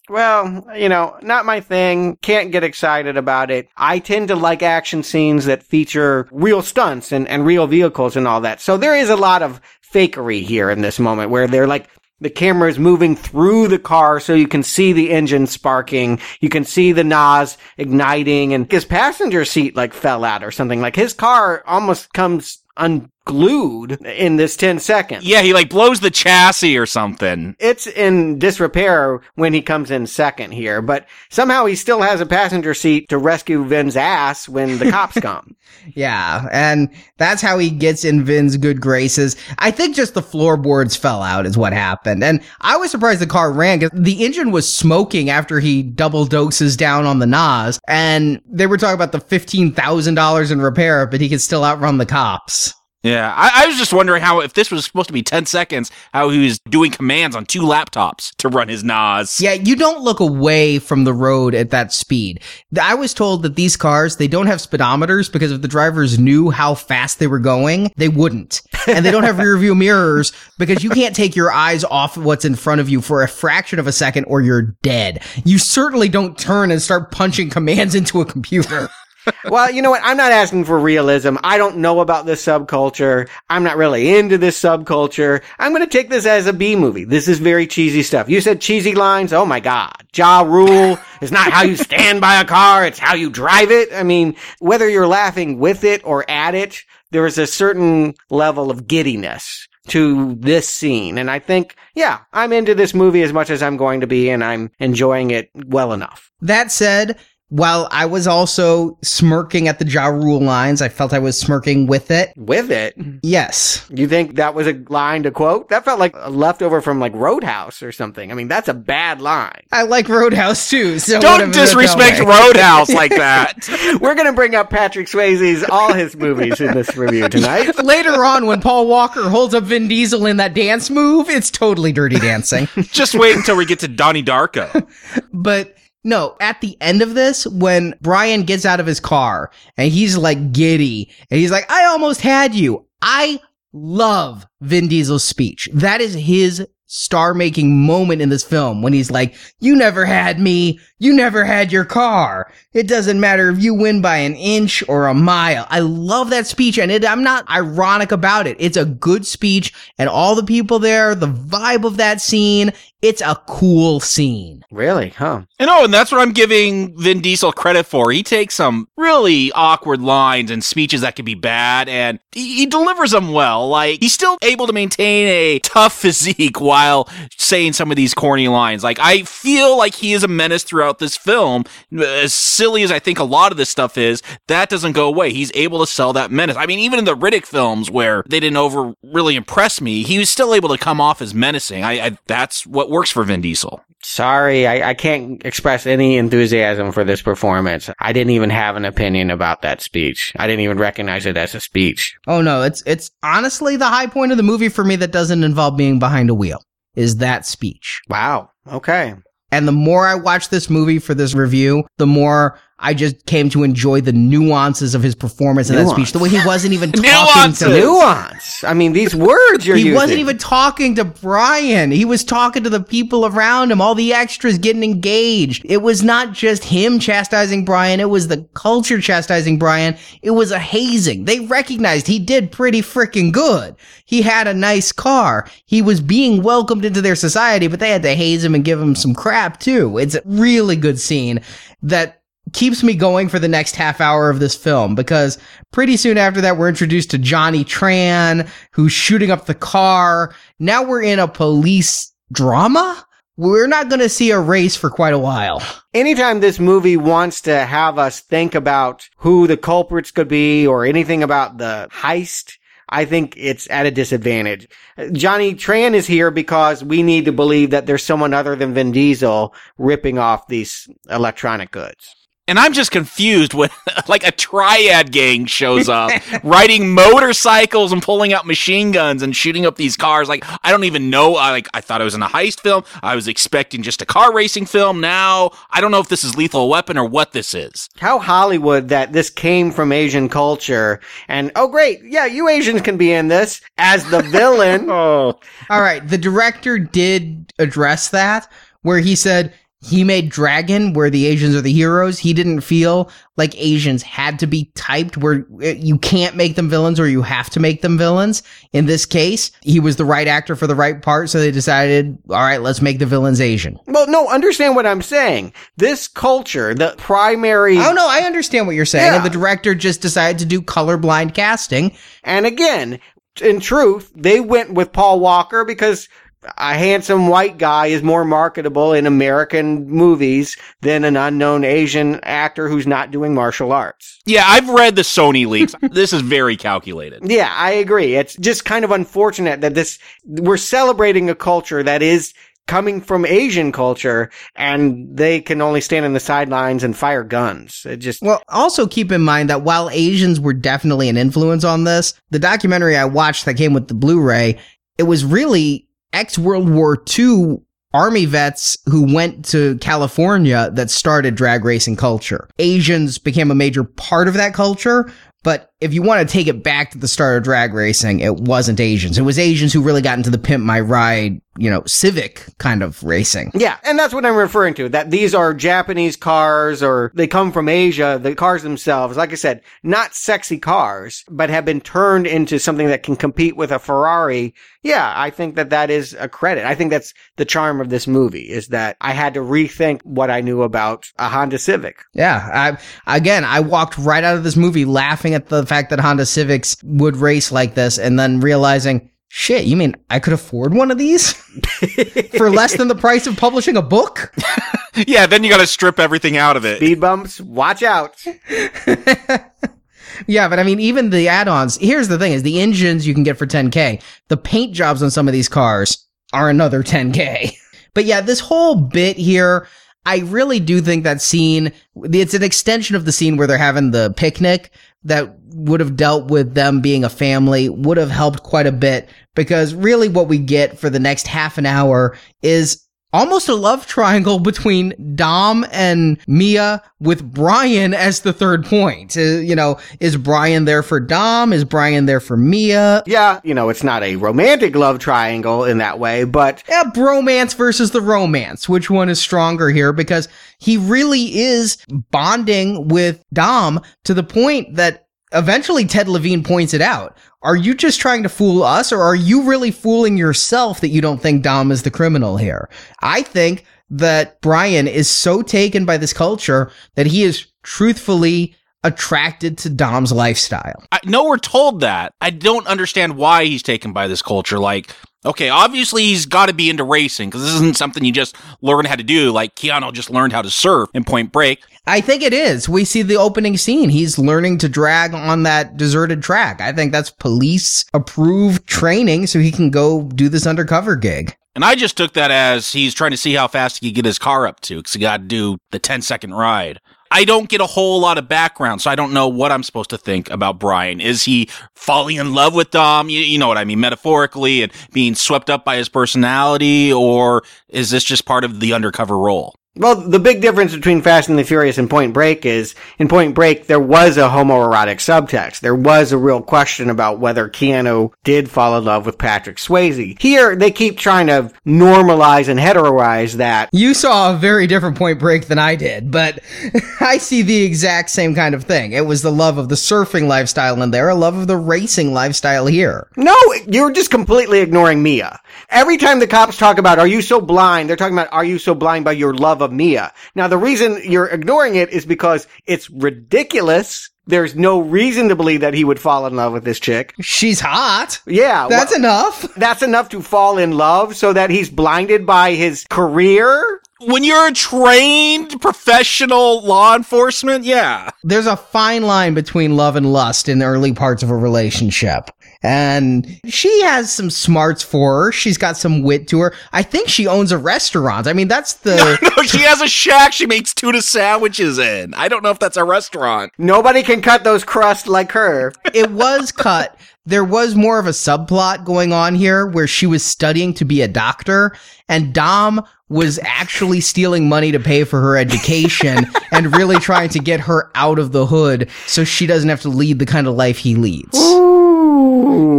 well, 0.07 0.67
you 0.75 0.87
know, 0.87 1.17
not 1.23 1.45
my 1.45 1.59
thing. 1.59 2.17
Can't 2.21 2.51
get 2.51 2.63
excited 2.63 3.17
about 3.17 3.49
it. 3.49 3.69
I 3.75 3.97
tend 3.97 4.27
to 4.27 4.35
like 4.35 4.61
action 4.61 5.01
scenes 5.01 5.45
that 5.45 5.63
feature 5.63 6.27
real 6.31 6.61
stunts 6.61 7.11
and, 7.11 7.27
and 7.27 7.45
real 7.45 7.65
vehicles 7.65 8.15
and 8.15 8.27
all 8.27 8.41
that. 8.41 8.61
So 8.61 8.77
there 8.77 8.95
is 8.95 9.09
a 9.09 9.15
lot 9.15 9.41
of 9.41 9.59
fakery 9.95 10.43
here 10.43 10.69
in 10.69 10.81
this 10.81 10.99
moment 10.99 11.31
where 11.31 11.47
they're 11.47 11.67
like, 11.67 11.89
the 12.19 12.29
camera 12.29 12.69
is 12.69 12.79
moving 12.79 13.15
through 13.15 13.67
the 13.67 13.79
car 13.79 14.19
so 14.19 14.33
you 14.33 14.47
can 14.47 14.63
see 14.63 14.93
the 14.93 15.11
engine 15.11 15.47
sparking. 15.47 16.19
You 16.39 16.49
can 16.49 16.63
see 16.65 16.91
the 16.91 17.03
NOS 17.03 17.57
igniting 17.77 18.53
and 18.53 18.69
his 18.71 18.85
passenger 18.85 19.45
seat 19.45 19.75
like 19.75 19.93
fell 19.93 20.23
out 20.23 20.43
or 20.43 20.51
something. 20.51 20.81
Like 20.81 20.95
his 20.95 21.13
car 21.13 21.63
almost 21.65 22.13
comes 22.13 22.59
un- 22.77 23.09
glued 23.25 23.93
in 24.05 24.37
this 24.37 24.55
10 24.55 24.79
seconds. 24.79 25.25
Yeah, 25.25 25.41
he 25.41 25.53
like 25.53 25.69
blows 25.69 25.99
the 25.99 26.11
chassis 26.11 26.77
or 26.77 26.85
something. 26.85 27.55
It's 27.59 27.87
in 27.87 28.39
disrepair 28.39 29.21
when 29.33 29.53
he 29.53 29.61
comes 29.61 29.91
in 29.91 30.07
second 30.07 30.51
here, 30.51 30.81
but 30.81 31.07
somehow 31.29 31.65
he 31.65 31.75
still 31.75 32.01
has 32.01 32.21
a 32.21 32.25
passenger 32.25 32.73
seat 32.73 33.09
to 33.09 33.17
rescue 33.17 33.65
Vin's 33.65 33.97
ass 33.97 34.47
when 34.47 34.77
the 34.77 34.89
cops 34.89 35.19
come. 35.21 35.55
Yeah, 35.93 36.47
and 36.51 36.89
that's 37.17 37.41
how 37.41 37.57
he 37.57 37.69
gets 37.69 38.05
in 38.05 38.23
Vin's 38.23 38.57
good 38.57 38.79
graces. 38.79 39.35
I 39.59 39.71
think 39.71 39.95
just 39.95 40.13
the 40.13 40.21
floorboards 40.21 40.95
fell 40.95 41.21
out 41.21 41.45
is 41.45 41.57
what 41.57 41.73
happened. 41.73 42.23
And 42.23 42.41
I 42.61 42.77
was 42.77 42.91
surprised 42.91 43.21
the 43.21 43.27
car 43.27 43.51
ran 43.51 43.79
because 43.79 43.99
the 43.99 44.23
engine 44.23 44.51
was 44.51 44.71
smoking 44.71 45.29
after 45.29 45.59
he 45.59 45.83
double 45.83 46.25
doses 46.25 46.77
down 46.77 47.05
on 47.05 47.19
the 47.19 47.27
NOS. 47.27 47.79
And 47.87 48.41
they 48.47 48.67
were 48.67 48.77
talking 48.77 48.95
about 48.95 49.11
the 49.11 49.19
$15,000 49.19 50.51
in 50.51 50.61
repair, 50.61 51.07
but 51.07 51.21
he 51.21 51.29
could 51.29 51.41
still 51.41 51.65
outrun 51.65 51.97
the 51.97 52.05
cops. 52.05 52.73
Yeah, 53.05 53.31
I, 53.37 53.63
I 53.63 53.67
was 53.67 53.77
just 53.77 53.93
wondering 53.93 54.23
how 54.23 54.39
if 54.39 54.53
this 54.53 54.71
was 54.71 54.83
supposed 54.83 55.09
to 55.09 55.13
be 55.13 55.21
ten 55.21 55.45
seconds, 55.45 55.91
how 56.11 56.29
he 56.29 56.43
was 56.43 56.57
doing 56.57 56.89
commands 56.89 57.35
on 57.35 57.45
two 57.45 57.61
laptops 57.61 58.35
to 58.37 58.49
run 58.49 58.67
his 58.67 58.83
NOS. 58.83 59.39
Yeah, 59.39 59.53
you 59.53 59.75
don't 59.75 60.01
look 60.01 60.19
away 60.19 60.79
from 60.79 61.03
the 61.03 61.13
road 61.13 61.53
at 61.53 61.69
that 61.69 61.93
speed. 61.93 62.41
I 62.81 62.95
was 62.95 63.13
told 63.13 63.43
that 63.43 63.55
these 63.55 63.77
cars, 63.77 64.15
they 64.15 64.27
don't 64.27 64.47
have 64.47 64.57
speedometers 64.57 65.31
because 65.31 65.51
if 65.51 65.61
the 65.61 65.67
drivers 65.67 66.17
knew 66.17 66.49
how 66.49 66.73
fast 66.73 67.19
they 67.19 67.27
were 67.27 67.37
going, 67.37 67.91
they 67.95 68.09
wouldn't. 68.09 68.63
And 68.87 69.05
they 69.05 69.11
don't 69.11 69.23
have 69.23 69.37
rear 69.45 69.55
view 69.55 69.75
mirrors 69.75 70.33
because 70.57 70.83
you 70.83 70.89
can't 70.89 71.15
take 71.15 71.35
your 71.35 71.51
eyes 71.51 71.83
off 71.83 72.17
what's 72.17 72.43
in 72.43 72.55
front 72.55 72.81
of 72.81 72.89
you 72.89 73.01
for 73.01 73.21
a 73.21 73.27
fraction 73.27 73.77
of 73.77 73.85
a 73.85 73.91
second 73.91 74.25
or 74.25 74.41
you're 74.41 74.75
dead. 74.81 75.21
You 75.43 75.59
certainly 75.59 76.09
don't 76.09 76.39
turn 76.39 76.71
and 76.71 76.81
start 76.81 77.11
punching 77.11 77.51
commands 77.51 77.93
into 77.93 78.19
a 78.19 78.25
computer. 78.25 78.89
well, 79.45 79.71
you 79.71 79.81
know 79.81 79.89
what? 79.89 80.01
I'm 80.03 80.17
not 80.17 80.31
asking 80.31 80.65
for 80.65 80.79
realism. 80.79 81.37
I 81.43 81.57
don't 81.57 81.77
know 81.77 81.99
about 81.99 82.25
this 82.25 82.43
subculture. 82.43 83.29
I'm 83.49 83.63
not 83.63 83.77
really 83.77 84.15
into 84.15 84.37
this 84.37 84.59
subculture. 84.59 85.41
I'm 85.59 85.71
going 85.71 85.83
to 85.83 85.89
take 85.89 86.09
this 86.09 86.25
as 86.25 86.47
a 86.47 86.53
B 86.53 86.75
movie. 86.75 87.05
This 87.05 87.27
is 87.27 87.39
very 87.39 87.67
cheesy 87.67 88.03
stuff. 88.03 88.29
You 88.29 88.41
said 88.41 88.61
cheesy 88.61 88.95
lines. 88.95 89.33
Oh 89.33 89.45
my 89.45 89.59
God. 89.59 89.93
Ja 90.15 90.41
Rule 90.41 90.97
is 91.21 91.31
not 91.31 91.51
how 91.51 91.63
you 91.63 91.75
stand 91.75 92.21
by 92.21 92.39
a 92.39 92.45
car. 92.45 92.85
It's 92.85 92.99
how 92.99 93.15
you 93.15 93.29
drive 93.29 93.71
it. 93.71 93.93
I 93.93 94.03
mean, 94.03 94.35
whether 94.59 94.89
you're 94.89 95.07
laughing 95.07 95.59
with 95.59 95.83
it 95.83 96.05
or 96.05 96.29
at 96.29 96.55
it, 96.55 96.81
there 97.11 97.25
is 97.25 97.37
a 97.37 97.47
certain 97.47 98.13
level 98.29 98.71
of 98.71 98.87
giddiness 98.87 99.67
to 99.87 100.35
this 100.35 100.67
scene. 100.67 101.17
And 101.17 101.29
I 101.29 101.39
think, 101.39 101.75
yeah, 101.93 102.21
I'm 102.33 102.51
into 102.51 102.75
this 102.75 102.93
movie 102.93 103.21
as 103.21 103.33
much 103.33 103.49
as 103.49 103.61
I'm 103.61 103.77
going 103.77 104.01
to 104.01 104.07
be 104.07 104.29
and 104.29 104.43
I'm 104.43 104.71
enjoying 104.79 105.31
it 105.31 105.49
well 105.53 105.93
enough. 105.93 106.31
That 106.41 106.71
said, 106.71 107.17
while 107.49 107.87
I 107.91 108.07
was 108.07 108.25
also 108.27 108.97
smirking 109.03 109.67
at 109.67 109.77
the 109.79 109.87
Ja 109.87 110.07
Rule 110.07 110.39
lines, 110.41 110.81
I 110.81 110.89
felt 110.89 111.13
I 111.13 111.19
was 111.19 111.37
smirking 111.37 111.85
with 111.85 112.09
it. 112.09 112.33
With 112.35 112.71
it? 112.71 112.95
Yes. 113.21 113.87
You 113.93 114.07
think 114.07 114.35
that 114.35 114.55
was 114.55 114.67
a 114.67 114.73
line 114.89 115.23
to 115.23 115.31
quote? 115.31 115.69
That 115.69 115.85
felt 115.85 115.99
like 115.99 116.13
a 116.17 116.31
leftover 116.31 116.81
from 116.81 116.99
like 116.99 117.13
Roadhouse 117.13 117.83
or 117.83 117.91
something. 117.91 118.31
I 118.31 118.35
mean, 118.35 118.47
that's 118.47 118.67
a 118.67 118.73
bad 118.73 119.21
line. 119.21 119.61
I 119.71 119.83
like 119.83 120.09
Roadhouse 120.09 120.69
too. 120.69 120.97
So 120.97 121.19
Don't 121.21 121.51
disrespect 121.51 122.19
Roadhouse 122.19 122.89
like 122.91 123.11
that. 123.15 123.53
We're 124.01 124.15
going 124.15 124.27
to 124.27 124.33
bring 124.33 124.55
up 124.55 124.71
Patrick 124.71 125.07
Swayze's, 125.07 125.63
all 125.69 125.93
his 125.93 126.15
movies 126.15 126.59
in 126.59 126.73
this 126.73 126.97
review 126.97 127.29
tonight. 127.29 127.77
Later 127.83 128.25
on, 128.25 128.47
when 128.47 128.59
Paul 128.59 128.87
Walker 128.87 129.29
holds 129.29 129.53
up 129.53 129.65
Vin 129.65 129.87
Diesel 129.87 130.25
in 130.25 130.37
that 130.37 130.55
dance 130.55 130.89
move, 130.89 131.29
it's 131.29 131.51
totally 131.51 131.91
dirty 131.91 132.17
dancing. 132.19 132.67
Just 132.91 133.13
wait 133.13 133.35
until 133.35 133.55
we 133.55 133.65
get 133.65 133.79
to 133.79 133.87
Donnie 133.87 134.23
Darko. 134.23 134.87
but 135.31 135.75
no, 136.05 136.37
at 136.39 136.61
the 136.61 136.77
end 136.79 137.01
of 137.01 137.15
this, 137.15 137.47
when 137.47 137.95
Brian 137.99 138.43
gets 138.43 138.63
out 138.63 138.79
of 138.79 138.85
his 138.85 138.99
car 138.99 139.51
and 139.75 139.91
he's 139.91 140.15
like 140.15 140.53
giddy 140.53 141.11
and 141.31 141.39
he's 141.39 141.49
like, 141.49 141.69
I 141.69 141.85
almost 141.85 142.21
had 142.21 142.53
you. 142.53 142.85
I 143.01 143.41
love 143.73 144.45
Vin 144.61 144.87
Diesel's 144.87 145.23
speech. 145.23 145.67
That 145.73 146.01
is 146.01 146.13
his 146.13 146.65
star 146.85 147.33
making 147.33 147.75
moment 147.75 148.21
in 148.21 148.29
this 148.29 148.43
film 148.43 148.83
when 148.83 148.93
he's 148.93 149.09
like, 149.09 149.35
you 149.59 149.75
never 149.75 150.05
had 150.05 150.39
me. 150.39 150.79
You 150.99 151.13
never 151.13 151.43
had 151.43 151.71
your 151.71 151.85
car. 151.85 152.53
It 152.73 152.87
doesn't 152.87 153.19
matter 153.19 153.49
if 153.49 153.61
you 153.61 153.73
win 153.73 154.01
by 154.01 154.17
an 154.17 154.35
inch 154.35 154.83
or 154.87 155.07
a 155.07 155.13
mile. 155.13 155.65
I 155.69 155.79
love 155.79 156.29
that 156.29 156.45
speech 156.45 156.77
and 156.77 156.91
it, 156.91 157.03
I'm 157.03 157.23
not 157.23 157.49
ironic 157.49 158.11
about 158.11 158.45
it. 158.45 158.57
It's 158.59 158.77
a 158.77 158.85
good 158.85 159.25
speech 159.25 159.73
and 159.97 160.07
all 160.07 160.35
the 160.35 160.43
people 160.43 160.77
there, 160.77 161.15
the 161.15 161.27
vibe 161.27 161.83
of 161.83 161.97
that 161.97 162.21
scene, 162.21 162.71
it's 163.05 163.21
a 163.21 163.35
cool 163.47 163.99
scene. 163.99 164.63
Really? 164.71 165.09
Huh. 165.09 165.43
And 165.59 165.69
oh, 165.69 165.85
and 165.85 165.93
that's 165.93 166.11
what 166.11 166.21
I'm 166.21 166.31
giving 166.31 166.97
Vin 166.99 167.21
Diesel 167.21 167.51
credit 167.51 167.85
for. 167.85 168.11
He 168.11 168.23
takes 168.23 168.55
some 168.55 168.87
really 168.97 169.51
awkward 169.51 170.01
lines 170.01 170.49
and 170.49 170.63
speeches 170.63 171.01
that 171.01 171.15
could 171.15 171.25
be 171.25 171.35
bad 171.35 171.87
and 171.87 172.19
he, 172.31 172.57
he 172.57 172.65
delivers 172.65 173.11
them 173.11 173.31
well. 173.31 173.69
Like 173.69 173.99
he's 174.01 174.13
still 174.13 174.37
able 174.41 174.65
to 174.65 174.73
maintain 174.73 175.27
a 175.27 175.59
tough 175.59 175.93
physique 175.93 176.59
while 176.59 177.07
saying 177.37 177.73
some 177.73 177.91
of 177.91 177.97
these 177.97 178.15
corny 178.15 178.47
lines. 178.47 178.83
Like 178.83 178.97
I 178.99 179.21
feel 179.23 179.77
like 179.77 179.93
he 179.93 180.13
is 180.13 180.23
a 180.23 180.27
menace 180.27 180.63
throughout 180.63 180.97
this 180.97 181.15
film, 181.15 181.63
as 181.97 182.33
silly 182.33 182.81
as 182.81 182.91
I 182.91 182.97
think 182.99 183.19
a 183.19 183.23
lot 183.23 183.51
of 183.51 183.57
this 183.57 183.69
stuff 183.69 183.97
is, 183.97 184.23
that 184.47 184.69
doesn't 184.69 184.93
go 184.93 185.07
away. 185.07 185.31
He's 185.31 185.51
able 185.53 185.79
to 185.79 185.87
sell 185.87 186.11
that 186.13 186.31
menace. 186.31 186.57
I 186.57 186.65
mean, 186.65 186.79
even 186.79 186.97
in 186.97 187.05
the 187.05 187.15
Riddick 187.15 187.45
films 187.45 187.91
where 187.91 188.23
they 188.27 188.39
didn't 188.39 188.57
over 188.57 188.95
really 189.03 189.35
impress 189.35 189.79
me, 189.79 190.01
he 190.01 190.17
was 190.17 190.29
still 190.29 190.55
able 190.55 190.69
to 190.69 190.77
come 190.77 190.99
off 190.99 191.21
as 191.21 191.35
menacing. 191.35 191.83
I, 191.83 192.05
I 192.05 192.17
that's 192.25 192.65
what 192.65 192.89
works 192.95 193.11
for 193.11 193.25
Vin 193.25 193.41
Diesel. 193.41 193.81
Sorry, 194.01 194.65
I, 194.65 194.91
I 194.91 194.93
can't 194.93 195.45
express 195.45 195.85
any 195.85 196.15
enthusiasm 196.15 196.93
for 196.93 197.03
this 197.03 197.21
performance. 197.21 197.89
I 197.99 198.13
didn't 198.13 198.31
even 198.31 198.49
have 198.49 198.77
an 198.77 198.85
opinion 198.85 199.29
about 199.29 199.61
that 199.63 199.81
speech. 199.81 200.31
I 200.37 200.47
didn't 200.47 200.61
even 200.61 200.77
recognize 200.77 201.25
it 201.25 201.35
as 201.35 201.53
a 201.53 201.59
speech. 201.59 202.15
Oh 202.25 202.41
no, 202.41 202.61
it's 202.61 202.81
it's 202.85 203.11
honestly 203.21 203.75
the 203.75 203.89
high 203.89 204.07
point 204.07 204.31
of 204.31 204.37
the 204.37 204.43
movie 204.43 204.69
for 204.69 204.85
me 204.85 204.95
that 204.95 205.11
doesn't 205.11 205.43
involve 205.43 205.75
being 205.75 205.99
behind 205.99 206.29
a 206.29 206.33
wheel. 206.33 206.63
Is 206.95 207.17
that 207.17 207.45
speech. 207.45 208.01
Wow. 208.07 208.49
Okay. 208.71 209.15
And 209.51 209.67
the 209.67 209.73
more 209.73 210.07
I 210.07 210.15
watch 210.15 210.49
this 210.49 210.69
movie 210.69 210.99
for 210.99 211.13
this 211.13 211.33
review, 211.33 211.83
the 211.97 212.07
more 212.07 212.57
I 212.85 212.93
just 212.93 213.25
came 213.25 213.49
to 213.49 213.63
enjoy 213.63 214.01
the 214.01 214.13
nuances 214.13 214.93
of 214.93 215.01
his 215.01 215.15
performance 215.15 215.71
in 215.71 215.75
that 215.75 215.89
speech. 215.89 216.11
The 216.11 216.19
way 216.19 216.29
he 216.29 216.45
wasn't 216.45 216.73
even 216.73 216.91
talking 216.91 217.53
to 217.53 217.69
nuance. 217.69 218.63
I 218.63 218.75
mean, 218.75 218.93
these 218.93 219.15
words 219.15 219.65
you're 219.65 219.75
he 219.75 219.85
using. 219.85 219.95
wasn't 219.95 220.19
even 220.19 220.37
talking 220.37 220.93
to 220.97 221.03
Brian. 221.03 221.89
He 221.89 222.05
was 222.05 222.23
talking 222.23 222.63
to 222.63 222.69
the 222.69 222.79
people 222.79 223.25
around 223.25 223.71
him, 223.71 223.81
all 223.81 223.95
the 223.95 224.13
extras 224.13 224.59
getting 224.59 224.83
engaged. 224.83 225.65
It 225.65 225.81
was 225.81 226.03
not 226.03 226.33
just 226.33 226.63
him 226.63 226.99
chastising 226.99 227.65
Brian. 227.65 227.99
It 227.99 228.11
was 228.11 228.27
the 228.27 228.47
culture 228.53 229.01
chastising 229.01 229.57
Brian. 229.57 229.97
It 230.21 230.31
was 230.31 230.51
a 230.51 230.59
hazing. 230.59 231.25
They 231.25 231.39
recognized 231.39 232.05
he 232.05 232.19
did 232.19 232.51
pretty 232.51 232.81
freaking 232.81 233.31
good. 233.31 233.75
He 234.05 234.21
had 234.21 234.47
a 234.47 234.53
nice 234.53 234.91
car. 234.91 235.49
He 235.65 235.81
was 235.81 236.01
being 236.01 236.43
welcomed 236.43 236.85
into 236.85 237.01
their 237.01 237.15
society, 237.15 237.67
but 237.67 237.79
they 237.79 237.89
had 237.89 238.03
to 238.03 238.13
haze 238.13 238.43
him 238.43 238.53
and 238.53 238.63
give 238.63 238.79
him 238.79 238.93
some 238.93 239.15
crap 239.15 239.59
too. 239.59 239.97
It's 239.97 240.13
a 240.13 240.21
really 240.23 240.75
good 240.75 240.99
scene 240.99 241.41
that 241.81 242.21
keeps 242.53 242.83
me 242.83 242.93
going 242.93 243.29
for 243.29 243.39
the 243.39 243.47
next 243.47 243.75
half 243.75 243.99
hour 243.99 244.29
of 244.29 244.39
this 244.39 244.55
film 244.55 244.95
because 244.95 245.37
pretty 245.71 245.97
soon 245.97 246.17
after 246.17 246.41
that 246.41 246.57
we're 246.57 246.69
introduced 246.69 247.11
to 247.11 247.17
Johnny 247.17 247.65
Tran 247.65 248.47
who's 248.71 248.91
shooting 248.91 249.31
up 249.31 249.45
the 249.45 249.55
car. 249.55 250.33
Now 250.59 250.83
we're 250.83 251.03
in 251.03 251.19
a 251.19 251.27
police 251.27 252.13
drama. 252.31 253.05
We're 253.37 253.67
not 253.67 253.89
going 253.89 253.99
to 253.99 254.07
see 254.07 254.31
a 254.31 254.39
race 254.39 254.77
for 254.77 254.89
quite 254.89 255.13
a 255.13 255.19
while. 255.19 255.61
Anytime 255.93 256.39
this 256.39 256.59
movie 256.59 256.95
wants 256.95 257.41
to 257.41 257.65
have 257.65 257.99
us 257.99 258.21
think 258.21 258.55
about 258.55 259.09
who 259.17 259.45
the 259.45 259.57
culprits 259.57 260.11
could 260.11 260.29
be 260.29 260.65
or 260.65 260.85
anything 260.85 261.21
about 261.21 261.57
the 261.57 261.89
heist, 261.91 262.53
I 262.87 263.03
think 263.03 263.33
it's 263.35 263.69
at 263.69 263.85
a 263.85 263.91
disadvantage. 263.91 264.69
Johnny 265.11 265.53
Tran 265.53 265.95
is 265.95 266.07
here 266.07 266.31
because 266.31 266.83
we 266.83 267.03
need 267.03 267.25
to 267.25 267.33
believe 267.33 267.71
that 267.71 267.87
there's 267.87 268.03
someone 268.03 268.33
other 268.33 268.55
than 268.55 268.73
Vin 268.73 268.91
Diesel 268.91 269.53
ripping 269.77 270.17
off 270.17 270.47
these 270.47 270.87
electronic 271.09 271.71
goods. 271.71 272.15
And 272.47 272.59
I'm 272.59 272.73
just 272.73 272.91
confused 272.91 273.55
when 273.55 273.69
like 274.07 274.23
a 274.23 274.31
triad 274.31 275.11
gang 275.11 275.45
shows 275.45 275.89
up 275.89 276.11
riding 276.43 276.91
motorcycles 276.91 277.91
and 277.91 278.03
pulling 278.03 278.33
out 278.33 278.45
machine 278.45 278.91
guns 278.91 279.23
and 279.23 279.35
shooting 279.35 279.65
up 279.65 279.77
these 279.77 279.97
cars. 279.97 280.29
Like 280.29 280.43
I 280.63 280.69
don't 280.69 280.83
even 280.83 281.09
know. 281.09 281.35
I 281.35 281.49
like 281.49 281.67
I 281.73 281.81
thought 281.81 282.01
it 282.01 282.03
was 282.03 282.13
in 282.13 282.21
a 282.21 282.27
heist 282.27 282.59
film. 282.59 282.83
I 283.01 283.15
was 283.15 283.27
expecting 283.27 283.81
just 283.81 284.01
a 284.03 284.05
car 284.05 284.31
racing 284.31 284.67
film. 284.67 285.01
Now 285.01 285.51
I 285.71 285.81
don't 285.81 285.89
know 285.89 285.99
if 285.99 286.07
this 286.09 286.23
is 286.23 286.37
Lethal 286.37 286.69
Weapon 286.69 286.99
or 286.99 287.05
what 287.05 287.31
this 287.31 287.55
is. 287.55 287.89
How 287.97 288.19
Hollywood 288.19 288.89
that 288.89 289.11
this 289.11 289.31
came 289.31 289.71
from 289.71 289.91
Asian 289.91 290.29
culture 290.29 291.01
and 291.27 291.51
oh 291.55 291.67
great, 291.67 292.01
yeah, 292.03 292.27
you 292.27 292.47
Asians 292.47 292.81
can 292.81 292.95
be 292.97 293.11
in 293.11 293.27
this 293.27 293.61
as 293.79 294.07
the 294.11 294.21
villain. 294.31 294.87
oh. 294.89 295.39
All 295.69 295.81
right, 295.81 296.07
the 296.07 296.17
director 296.17 296.77
did 296.77 297.53
address 297.57 298.09
that 298.09 298.51
where 298.83 298.99
he 298.99 299.15
said 299.15 299.51
he 299.85 300.03
made 300.03 300.29
Dragon, 300.29 300.93
where 300.93 301.11
the 301.11 301.27
Asians 301.27 301.55
are 301.55 301.61
the 301.61 301.71
heroes. 301.71 302.17
He 302.17 302.33
didn't 302.33 302.61
feel 302.61 303.11
like 303.37 303.55
Asians 303.55 304.01
had 304.01 304.39
to 304.39 304.47
be 304.47 304.71
typed 304.73 305.15
where 305.15 305.45
uh, 305.61 305.67
you 305.67 305.99
can't 305.99 306.35
make 306.35 306.55
them 306.55 306.69
villains 306.69 306.99
or 306.99 307.07
you 307.07 307.21
have 307.21 307.51
to 307.51 307.59
make 307.59 307.83
them 307.83 307.95
villains. 307.95 308.41
In 308.73 308.87
this 308.87 309.05
case, 309.05 309.51
he 309.61 309.79
was 309.79 309.97
the 309.97 310.05
right 310.05 310.27
actor 310.27 310.55
for 310.55 310.65
the 310.65 310.73
right 310.73 310.99
part. 310.99 311.29
So 311.29 311.39
they 311.39 311.51
decided, 311.51 312.17
all 312.29 312.37
right, 312.37 312.61
let's 312.61 312.81
make 312.81 312.97
the 312.97 313.05
villains 313.05 313.39
Asian. 313.39 313.79
Well, 313.85 314.07
no, 314.07 314.27
understand 314.27 314.75
what 314.75 314.87
I'm 314.87 315.03
saying. 315.03 315.53
This 315.77 316.07
culture, 316.07 316.73
the 316.73 316.95
primary. 316.97 317.77
Oh, 317.77 317.93
no, 317.93 318.07
I 318.09 318.21
understand 318.21 318.65
what 318.65 318.75
you're 318.75 318.85
saying. 318.85 319.05
Yeah. 319.05 319.17
And 319.17 319.25
the 319.25 319.29
director 319.29 319.75
just 319.75 320.01
decided 320.01 320.39
to 320.39 320.45
do 320.45 320.61
colorblind 320.63 321.35
casting. 321.35 321.95
And 322.23 322.47
again, 322.47 322.99
in 323.41 323.59
truth, 323.59 324.11
they 324.15 324.39
went 324.39 324.73
with 324.73 324.93
Paul 324.93 325.19
Walker 325.19 325.63
because 325.63 326.09
a 326.57 326.73
handsome 326.73 327.27
white 327.27 327.57
guy 327.57 327.87
is 327.87 328.03
more 328.03 328.25
marketable 328.25 328.93
in 328.93 329.05
American 329.05 329.87
movies 329.87 330.57
than 330.81 331.03
an 331.03 331.17
unknown 331.17 331.63
Asian 331.63 332.19
actor 332.23 332.69
who's 332.69 332.87
not 332.87 333.11
doing 333.11 333.33
martial 333.33 333.71
arts. 333.71 334.21
Yeah, 334.25 334.43
I've 334.45 334.69
read 334.69 334.95
the 334.95 335.01
Sony 335.01 335.47
leaks. 335.47 335.73
this 335.91 336.13
is 336.13 336.21
very 336.21 336.57
calculated. 336.57 337.29
Yeah, 337.29 337.53
I 337.53 337.71
agree. 337.71 338.15
It's 338.15 338.35
just 338.37 338.65
kind 338.65 338.85
of 338.85 338.91
unfortunate 338.91 339.61
that 339.61 339.75
this, 339.75 339.99
we're 340.25 340.57
celebrating 340.57 341.29
a 341.29 341.35
culture 341.35 341.83
that 341.83 342.01
is 342.01 342.33
coming 342.67 342.99
from 342.99 343.25
Asian 343.25 343.71
culture 343.71 344.31
and 344.55 345.15
they 345.15 345.39
can 345.39 345.61
only 345.61 345.81
stand 345.81 346.05
in 346.05 346.13
the 346.13 346.19
sidelines 346.19 346.83
and 346.83 346.97
fire 346.97 347.23
guns. 347.23 347.85
It 347.85 347.97
just, 347.97 348.21
Well, 348.21 348.41
also 348.49 348.87
keep 348.87 349.11
in 349.11 349.21
mind 349.21 349.49
that 349.49 349.61
while 349.61 349.89
Asians 349.91 350.39
were 350.39 350.53
definitely 350.53 351.09
an 351.09 351.17
influence 351.17 351.63
on 351.63 351.83
this, 351.83 352.15
the 352.31 352.39
documentary 352.39 352.97
I 352.97 353.05
watched 353.05 353.45
that 353.45 353.57
came 353.57 353.73
with 353.73 353.87
the 353.87 353.93
Blu-ray, 353.93 354.57
it 354.97 355.03
was 355.03 355.23
really 355.23 355.87
ex 356.13 356.37
World 356.37 356.69
War 356.69 357.01
II 357.17 357.59
army 357.95 358.25
vets 358.25 358.77
who 358.87 359.13
went 359.13 359.45
to 359.45 359.77
California 359.77 360.69
that 360.73 360.91
started 360.91 361.33
drag 361.33 361.63
racing 361.63 361.95
culture. 361.95 362.49
Asians 362.59 363.17
became 363.17 363.49
a 363.49 363.55
major 363.55 363.85
part 363.85 364.27
of 364.27 364.33
that 364.33 364.53
culture, 364.53 365.09
but 365.43 365.71
if 365.81 365.93
you 365.93 366.01
want 366.01 366.27
to 366.27 366.31
take 366.31 366.47
it 366.47 366.63
back 366.63 366.91
to 366.91 366.97
the 366.97 367.07
start 367.07 367.37
of 367.37 367.43
drag 367.43 367.73
racing, 367.73 368.21
it 368.21 368.35
wasn't 368.35 368.79
Asians. 368.79 369.17
It 369.17 369.23
was 369.23 369.37
Asians 369.37 369.73
who 369.73 369.81
really 369.81 370.01
got 370.01 370.17
into 370.17 370.29
the 370.29 370.37
pimp 370.37 370.63
my 370.63 370.79
ride, 370.79 371.41
you 371.57 371.69
know, 371.69 371.83
civic 371.85 372.45
kind 372.59 372.81
of 372.81 373.03
racing. 373.03 373.51
Yeah, 373.53 373.77
and 373.83 373.99
that's 373.99 374.13
what 374.13 374.25
I'm 374.25 374.37
referring 374.37 374.73
to. 374.75 374.87
That 374.87 375.11
these 375.11 375.35
are 375.35 375.53
Japanese 375.53 376.15
cars 376.15 376.81
or 376.81 377.11
they 377.13 377.27
come 377.27 377.51
from 377.51 377.67
Asia. 377.67 378.17
The 378.21 378.35
cars 378.35 378.63
themselves, 378.63 379.17
like 379.17 379.33
I 379.33 379.35
said, 379.35 379.63
not 379.83 380.15
sexy 380.15 380.57
cars, 380.57 381.25
but 381.29 381.49
have 381.49 381.65
been 381.65 381.81
turned 381.81 382.25
into 382.25 382.57
something 382.57 382.87
that 382.87 383.03
can 383.03 383.17
compete 383.17 383.57
with 383.57 383.71
a 383.71 383.79
Ferrari. 383.79 384.53
Yeah, 384.81 385.11
I 385.13 385.29
think 385.29 385.55
that 385.55 385.71
that 385.71 385.89
is 385.89 386.15
a 386.17 386.29
credit. 386.29 386.65
I 386.65 386.75
think 386.75 386.91
that's 386.91 387.13
the 387.35 387.45
charm 387.45 387.81
of 387.81 387.89
this 387.89 388.07
movie 388.07 388.49
is 388.49 388.69
that 388.69 388.95
I 389.01 389.11
had 389.11 389.33
to 389.33 389.41
rethink 389.41 390.01
what 390.03 390.29
I 390.29 390.41
knew 390.41 390.61
about 390.61 391.07
a 391.17 391.27
Honda 391.27 391.59
Civic. 391.59 391.97
Yeah, 392.13 392.77
I 393.07 393.17
again, 393.17 393.43
I 393.43 393.59
walked 393.59 393.97
right 393.97 394.23
out 394.23 394.37
of 394.37 394.43
this 394.45 394.55
movie 394.55 394.85
laughing 394.85 395.33
at 395.33 395.49
the 395.49 395.64
fact 395.65 395.89
that 395.89 395.99
Honda 395.99 396.25
Civics 396.25 396.77
would 396.83 397.17
race 397.17 397.51
like 397.51 397.75
this 397.75 397.97
and 397.97 398.19
then 398.19 398.39
realizing, 398.39 399.09
shit, 399.27 399.65
you 399.65 399.75
mean 399.75 399.95
I 400.09 400.19
could 400.19 400.33
afford 400.33 400.73
one 400.73 400.91
of 400.91 400.97
these 400.97 401.33
for 402.37 402.49
less 402.49 402.77
than 402.77 402.87
the 402.87 402.95
price 402.95 403.27
of 403.27 403.37
publishing 403.37 403.77
a 403.77 403.81
book? 403.81 404.33
yeah, 405.07 405.25
then 405.25 405.43
you 405.43 405.49
got 405.49 405.59
to 405.59 405.67
strip 405.67 405.99
everything 405.99 406.37
out 406.37 406.57
of 406.57 406.65
it. 406.65 406.77
Speed 406.77 407.01
bumps, 407.01 407.41
watch 407.41 407.83
out. 407.83 408.23
yeah, 410.27 410.47
but 410.47 410.59
I 410.59 410.63
mean, 410.63 410.79
even 410.79 411.09
the 411.09 411.27
add-ons. 411.27 411.77
Here's 411.77 412.07
the 412.07 412.17
thing: 412.17 412.33
is 412.33 412.43
the 412.43 412.61
engines 412.61 413.05
you 413.05 413.13
can 413.13 413.23
get 413.23 413.37
for 413.37 413.45
10k. 413.45 414.01
The 414.29 414.37
paint 414.37 414.73
jobs 414.73 415.03
on 415.03 415.11
some 415.11 415.27
of 415.27 415.33
these 415.33 415.49
cars 415.49 416.05
are 416.33 416.49
another 416.49 416.83
10k. 416.83 417.55
But 417.93 418.05
yeah, 418.05 418.21
this 418.21 418.41
whole 418.41 418.75
bit 418.75 419.17
here, 419.17 419.67
I 420.05 420.19
really 420.19 420.59
do 420.59 420.81
think 420.81 421.03
that 421.03 421.21
scene. 421.21 421.71
It's 422.03 422.33
an 422.33 422.43
extension 422.43 422.95
of 422.95 423.05
the 423.05 423.11
scene 423.11 423.37
where 423.37 423.47
they're 423.47 423.57
having 423.57 423.91
the 423.91 424.13
picnic 424.15 424.71
that 425.05 425.37
would 425.53 425.79
have 425.79 425.95
dealt 425.95 426.29
with 426.29 426.53
them 426.53 426.81
being 426.81 427.03
a 427.03 427.09
family 427.09 427.69
would 427.69 427.97
have 427.97 428.11
helped 428.11 428.43
quite 428.43 428.67
a 428.67 428.71
bit 428.71 429.09
because 429.35 429.73
really 429.73 430.09
what 430.09 430.27
we 430.27 430.37
get 430.37 430.77
for 430.77 430.89
the 430.89 430.99
next 430.99 431.27
half 431.27 431.57
an 431.57 431.65
hour 431.65 432.17
is 432.41 432.85
almost 433.15 433.47
a 433.47 433.55
love 433.55 433.87
triangle 433.87 434.39
between 434.39 434.93
Dom 435.15 435.65
and 435.71 436.17
Mia 436.27 436.83
with 436.99 437.23
Brian 437.23 437.93
as 437.93 438.19
the 438.19 438.33
third 438.33 438.65
point. 438.65 439.15
Uh, 439.15 439.21
you 439.21 439.55
know, 439.55 439.79
is 440.01 440.17
Brian 440.17 440.65
there 440.65 440.83
for 440.83 440.99
Dom? 440.99 441.53
Is 441.53 441.63
Brian 441.63 442.07
there 442.07 442.19
for 442.19 442.35
Mia? 442.35 443.03
Yeah, 443.05 443.39
you 443.45 443.53
know, 443.53 443.69
it's 443.69 443.83
not 443.83 444.03
a 444.03 444.17
romantic 444.17 444.75
love 444.75 444.99
triangle 444.99 445.63
in 445.63 445.77
that 445.77 445.97
way, 445.97 446.25
but 446.25 446.61
yeah, 446.67 446.83
bromance 446.93 447.55
versus 447.55 447.91
the 447.91 448.01
romance. 448.01 448.67
Which 448.67 448.89
one 448.89 449.07
is 449.07 449.21
stronger 449.21 449.69
here? 449.69 449.93
Because 449.93 450.27
he 450.59 450.77
really 450.77 451.37
is 451.37 451.77
bonding 452.11 452.87
with 452.87 453.23
Dom 453.33 453.81
to 454.05 454.13
the 454.13 454.23
point 454.23 454.75
that 454.75 455.07
eventually 455.31 455.85
Ted 455.85 456.07
Levine 456.07 456.43
points 456.43 456.73
it 456.73 456.81
out. 456.81 457.17
Are 457.41 457.55
you 457.55 457.75
just 457.75 457.99
trying 457.99 458.23
to 458.23 458.29
fool 458.29 458.63
us 458.63 458.91
or 458.91 459.01
are 459.01 459.15
you 459.15 459.43
really 459.43 459.71
fooling 459.71 460.17
yourself 460.17 460.81
that 460.81 460.89
you 460.89 461.01
don't 461.01 461.21
think 461.21 461.43
Dom 461.43 461.71
is 461.71 461.83
the 461.83 461.91
criminal 461.91 462.37
here? 462.37 462.69
I 463.01 463.21
think 463.21 463.65
that 463.89 464.41
Brian 464.41 464.87
is 464.87 465.09
so 465.09 465.41
taken 465.41 465.85
by 465.85 465.97
this 465.97 466.13
culture 466.13 466.71
that 466.95 467.05
he 467.05 467.23
is 467.23 467.47
truthfully 467.63 468.55
attracted 468.83 469.57
to 469.57 469.69
Dom's 469.69 470.11
lifestyle. 470.11 470.83
I 470.91 470.99
know 471.05 471.25
we're 471.25 471.37
told 471.37 471.81
that. 471.81 472.13
I 472.21 472.29
don't 472.29 472.67
understand 472.67 473.17
why 473.17 473.45
he's 473.45 473.63
taken 473.63 473.93
by 473.93 474.07
this 474.07 474.21
culture. 474.21 474.59
Like, 474.59 474.91
okay, 475.25 475.49
obviously 475.49 476.03
he's 476.03 476.25
got 476.25 476.47
to 476.47 476.53
be 476.53 476.69
into 476.69 476.83
racing 476.83 477.29
because 477.29 477.43
this 477.43 477.53
isn't 477.55 477.77
something 477.77 478.03
you 478.03 478.11
just 478.11 478.35
learn 478.61 478.85
how 478.85 478.95
to 478.95 479.03
do. 479.03 479.31
Like 479.31 479.55
Keanu 479.55 479.91
just 479.93 480.09
learned 480.09 480.33
how 480.33 480.41
to 480.41 480.49
surf 480.49 480.89
in 480.93 481.03
Point 481.03 481.31
Break. 481.31 481.63
I 481.87 482.01
think 482.01 482.23
it 482.23 482.33
is. 482.33 482.67
We 482.67 482.83
see 482.83 483.01
the 483.01 483.17
opening 483.17 483.57
scene. 483.57 483.89
He's 483.89 484.17
learning 484.17 484.57
to 484.59 484.69
drag 484.69 485.13
on 485.13 485.43
that 485.43 485.77
deserted 485.77 486.23
track. 486.23 486.59
I 486.61 486.71
think 486.71 486.91
that's 486.91 487.11
police 487.11 487.85
approved 487.93 488.65
training 488.67 489.27
so 489.27 489.39
he 489.39 489.51
can 489.51 489.69
go 489.69 490.03
do 490.03 490.29
this 490.29 490.47
undercover 490.47 490.95
gig. 490.95 491.35
And 491.53 491.63
I 491.63 491.75
just 491.75 491.95
took 491.95 492.13
that 492.13 492.31
as 492.31 492.73
he's 492.73 492.93
trying 492.93 493.11
to 493.11 493.17
see 493.17 493.33
how 493.33 493.47
fast 493.47 493.79
he 493.79 493.87
can 493.87 493.95
get 493.95 494.05
his 494.05 494.19
car 494.19 494.45
up 494.45 494.59
to 494.61 494.77
because 494.77 494.93
he 494.93 494.99
got 494.99 495.17
to 495.17 495.23
do 495.23 495.57
the 495.71 495.79
10 495.79 496.01
second 496.01 496.33
ride. 496.33 496.81
I 497.15 497.23
don't 497.23 497.47
get 497.47 497.61
a 497.61 497.65
whole 497.65 498.01
lot 498.01 498.17
of 498.17 498.27
background, 498.27 498.81
so 498.81 498.91
I 498.91 498.95
don't 498.95 499.13
know 499.13 499.29
what 499.29 499.49
I'm 499.49 499.63
supposed 499.63 499.89
to 499.91 499.97
think 499.97 500.29
about 500.31 500.59
Brian. 500.59 500.99
Is 500.99 501.23
he 501.23 501.49
falling 501.73 502.17
in 502.17 502.33
love 502.33 502.53
with 502.53 502.71
Dom? 502.71 503.07
You, 503.07 503.21
you 503.21 503.37
know 503.37 503.47
what 503.47 503.57
I 503.57 503.63
mean, 503.63 503.79
metaphorically, 503.79 504.63
and 504.63 504.71
being 504.91 505.15
swept 505.15 505.49
up 505.49 505.63
by 505.63 505.77
his 505.77 505.87
personality, 505.87 506.91
or 506.91 507.43
is 507.69 507.89
this 507.89 508.03
just 508.03 508.25
part 508.25 508.43
of 508.43 508.59
the 508.59 508.73
undercover 508.73 509.17
role? 509.17 509.55
Well, 509.77 509.95
the 509.95 510.19
big 510.19 510.41
difference 510.41 510.73
between 510.73 511.01
Fast 511.01 511.27
and 511.27 511.37
the 511.37 511.43
Furious 511.43 511.77
and 511.77 511.89
Point 511.89 512.13
Break 512.13 512.45
is 512.45 512.75
in 512.97 513.09
Point 513.09 513.35
Break, 513.35 513.67
there 513.67 513.77
was 513.77 514.15
a 514.15 514.29
homoerotic 514.29 514.99
subtext. 514.99 515.59
There 515.59 515.75
was 515.75 516.13
a 516.13 516.17
real 516.17 516.41
question 516.41 516.89
about 516.89 517.19
whether 517.19 517.49
Keanu 517.49 518.13
did 518.23 518.49
fall 518.49 518.77
in 518.77 518.85
love 518.85 519.05
with 519.05 519.17
Patrick 519.17 519.57
Swayze. 519.57 520.17
Here, 520.21 520.55
they 520.55 520.71
keep 520.71 520.97
trying 520.97 521.27
to 521.27 521.51
normalize 521.67 522.47
and 522.47 522.57
heterorize 522.57 523.33
that. 523.33 523.67
You 523.73 523.93
saw 523.93 524.33
a 524.33 524.37
very 524.37 524.65
different 524.65 524.97
Point 524.97 525.19
Break 525.19 525.47
than 525.47 525.59
I 525.59 525.75
did, 525.75 526.09
but 526.09 526.39
I 527.01 527.17
see 527.17 527.41
the 527.41 527.63
exact 527.63 528.11
same 528.11 528.33
kind 528.33 528.55
of 528.55 528.63
thing. 528.63 528.93
It 528.93 529.05
was 529.05 529.23
the 529.23 529.31
love 529.31 529.57
of 529.57 529.67
the 529.67 529.75
surfing 529.75 530.29
lifestyle 530.29 530.81
in 530.81 530.91
there, 530.91 531.09
a 531.09 531.15
love 531.15 531.35
of 531.35 531.47
the 531.47 531.57
racing 531.57 532.13
lifestyle 532.13 532.65
here. 532.67 533.09
No, 533.17 533.35
you're 533.67 533.91
just 533.91 534.09
completely 534.09 534.59
ignoring 534.59 535.03
Mia. 535.03 535.41
Every 535.69 535.97
time 535.97 536.19
the 536.19 536.27
cops 536.27 536.57
talk 536.57 536.77
about, 536.77 536.97
are 536.97 537.07
you 537.07 537.21
so 537.21 537.41
blind? 537.41 537.89
They're 537.89 537.97
talking 537.97 538.17
about, 538.17 538.31
are 538.31 538.45
you 538.45 538.57
so 538.57 538.73
blind 538.73 539.03
by 539.03 539.11
your 539.11 539.33
love 539.33 539.61
of 539.61 539.64
Mia? 539.71 540.13
Now, 540.35 540.47
the 540.47 540.57
reason 540.57 540.99
you're 541.03 541.27
ignoring 541.27 541.75
it 541.75 541.89
is 541.89 542.05
because 542.05 542.47
it's 542.65 542.89
ridiculous. 542.89 544.09
There's 544.27 544.55
no 544.55 544.79
reason 544.79 545.29
to 545.29 545.35
believe 545.35 545.61
that 545.61 545.73
he 545.73 545.83
would 545.83 545.99
fall 545.99 546.25
in 546.25 546.35
love 546.35 546.53
with 546.53 546.63
this 546.63 546.79
chick. 546.79 547.13
She's 547.21 547.59
hot. 547.59 548.19
Yeah. 548.25 548.67
That's 548.67 548.91
well, 548.91 548.99
enough. 548.99 549.53
That's 549.55 549.83
enough 549.83 550.09
to 550.09 550.21
fall 550.21 550.57
in 550.57 550.71
love 550.71 551.15
so 551.15 551.33
that 551.33 551.49
he's 551.49 551.69
blinded 551.69 552.25
by 552.25 552.53
his 552.53 552.85
career? 552.89 553.81
When 554.01 554.25
you're 554.25 554.49
a 554.49 554.51
trained 554.51 555.61
professional 555.61 556.61
law 556.65 556.95
enforcement, 556.95 557.63
yeah. 557.63 558.09
There's 558.23 558.45
a 558.45 558.57
fine 558.57 559.03
line 559.03 559.33
between 559.35 559.77
love 559.77 559.95
and 559.95 560.11
lust 560.11 560.49
in 560.49 560.59
the 560.59 560.65
early 560.65 560.91
parts 560.91 561.23
of 561.23 561.29
a 561.29 561.35
relationship. 561.35 562.29
And 562.65 563.39
she 563.45 563.83
has 563.83 564.11
some 564.11 564.31
smarts 564.31 564.81
for 564.81 565.25
her. 565.25 565.31
She's 565.31 565.57
got 565.57 565.77
some 565.77 566.01
wit 566.01 566.27
to 566.29 566.39
her. 566.39 566.53
I 566.73 566.81
think 566.81 567.09
she 567.09 567.27
owns 567.27 567.51
a 567.51 567.59
restaurant. 567.59 568.25
I 568.25 568.33
mean, 568.33 568.47
that's 568.47 568.73
the. 568.73 568.95
No, 569.25 569.29
no, 569.37 569.43
she 569.43 569.61
has 569.61 569.81
a 569.81 569.87
shack 569.87 570.33
she 570.33 570.47
makes 570.47 570.73
tuna 570.73 571.01
sandwiches 571.01 571.77
in. 571.77 572.13
I 572.15 572.27
don't 572.27 572.41
know 572.41 572.49
if 572.49 572.59
that's 572.59 572.77
a 572.77 572.83
restaurant. 572.83 573.53
Nobody 573.57 574.01
can 574.01 574.21
cut 574.21 574.43
those 574.43 574.63
crusts 574.63 575.07
like 575.07 575.31
her. 575.33 575.73
it 575.93 576.09
was 576.09 576.51
cut. 576.51 576.97
There 577.25 577.43
was 577.43 577.75
more 577.75 577.99
of 577.99 578.07
a 578.07 578.11
subplot 578.11 578.83
going 578.83 579.13
on 579.13 579.35
here 579.35 579.67
where 579.67 579.87
she 579.87 580.07
was 580.07 580.23
studying 580.23 580.73
to 580.75 580.85
be 580.85 581.01
a 581.01 581.07
doctor 581.07 581.75
and 582.09 582.33
Dom 582.33 582.83
was 583.09 583.39
actually 583.43 584.01
stealing 584.01 584.49
money 584.49 584.71
to 584.71 584.79
pay 584.79 585.03
for 585.03 585.21
her 585.21 585.37
education 585.37 586.25
and 586.51 586.75
really 586.75 586.97
trying 586.97 587.29
to 587.29 587.39
get 587.39 587.59
her 587.59 587.91
out 587.93 588.17
of 588.17 588.31
the 588.31 588.47
hood 588.47 588.89
so 589.05 589.23
she 589.23 589.45
doesn't 589.45 589.69
have 589.69 589.81
to 589.81 589.89
lead 589.89 590.19
the 590.19 590.25
kind 590.25 590.47
of 590.47 590.55
life 590.55 590.79
he 590.79 590.95
leads. 590.95 591.37
Ooh. 591.37 591.74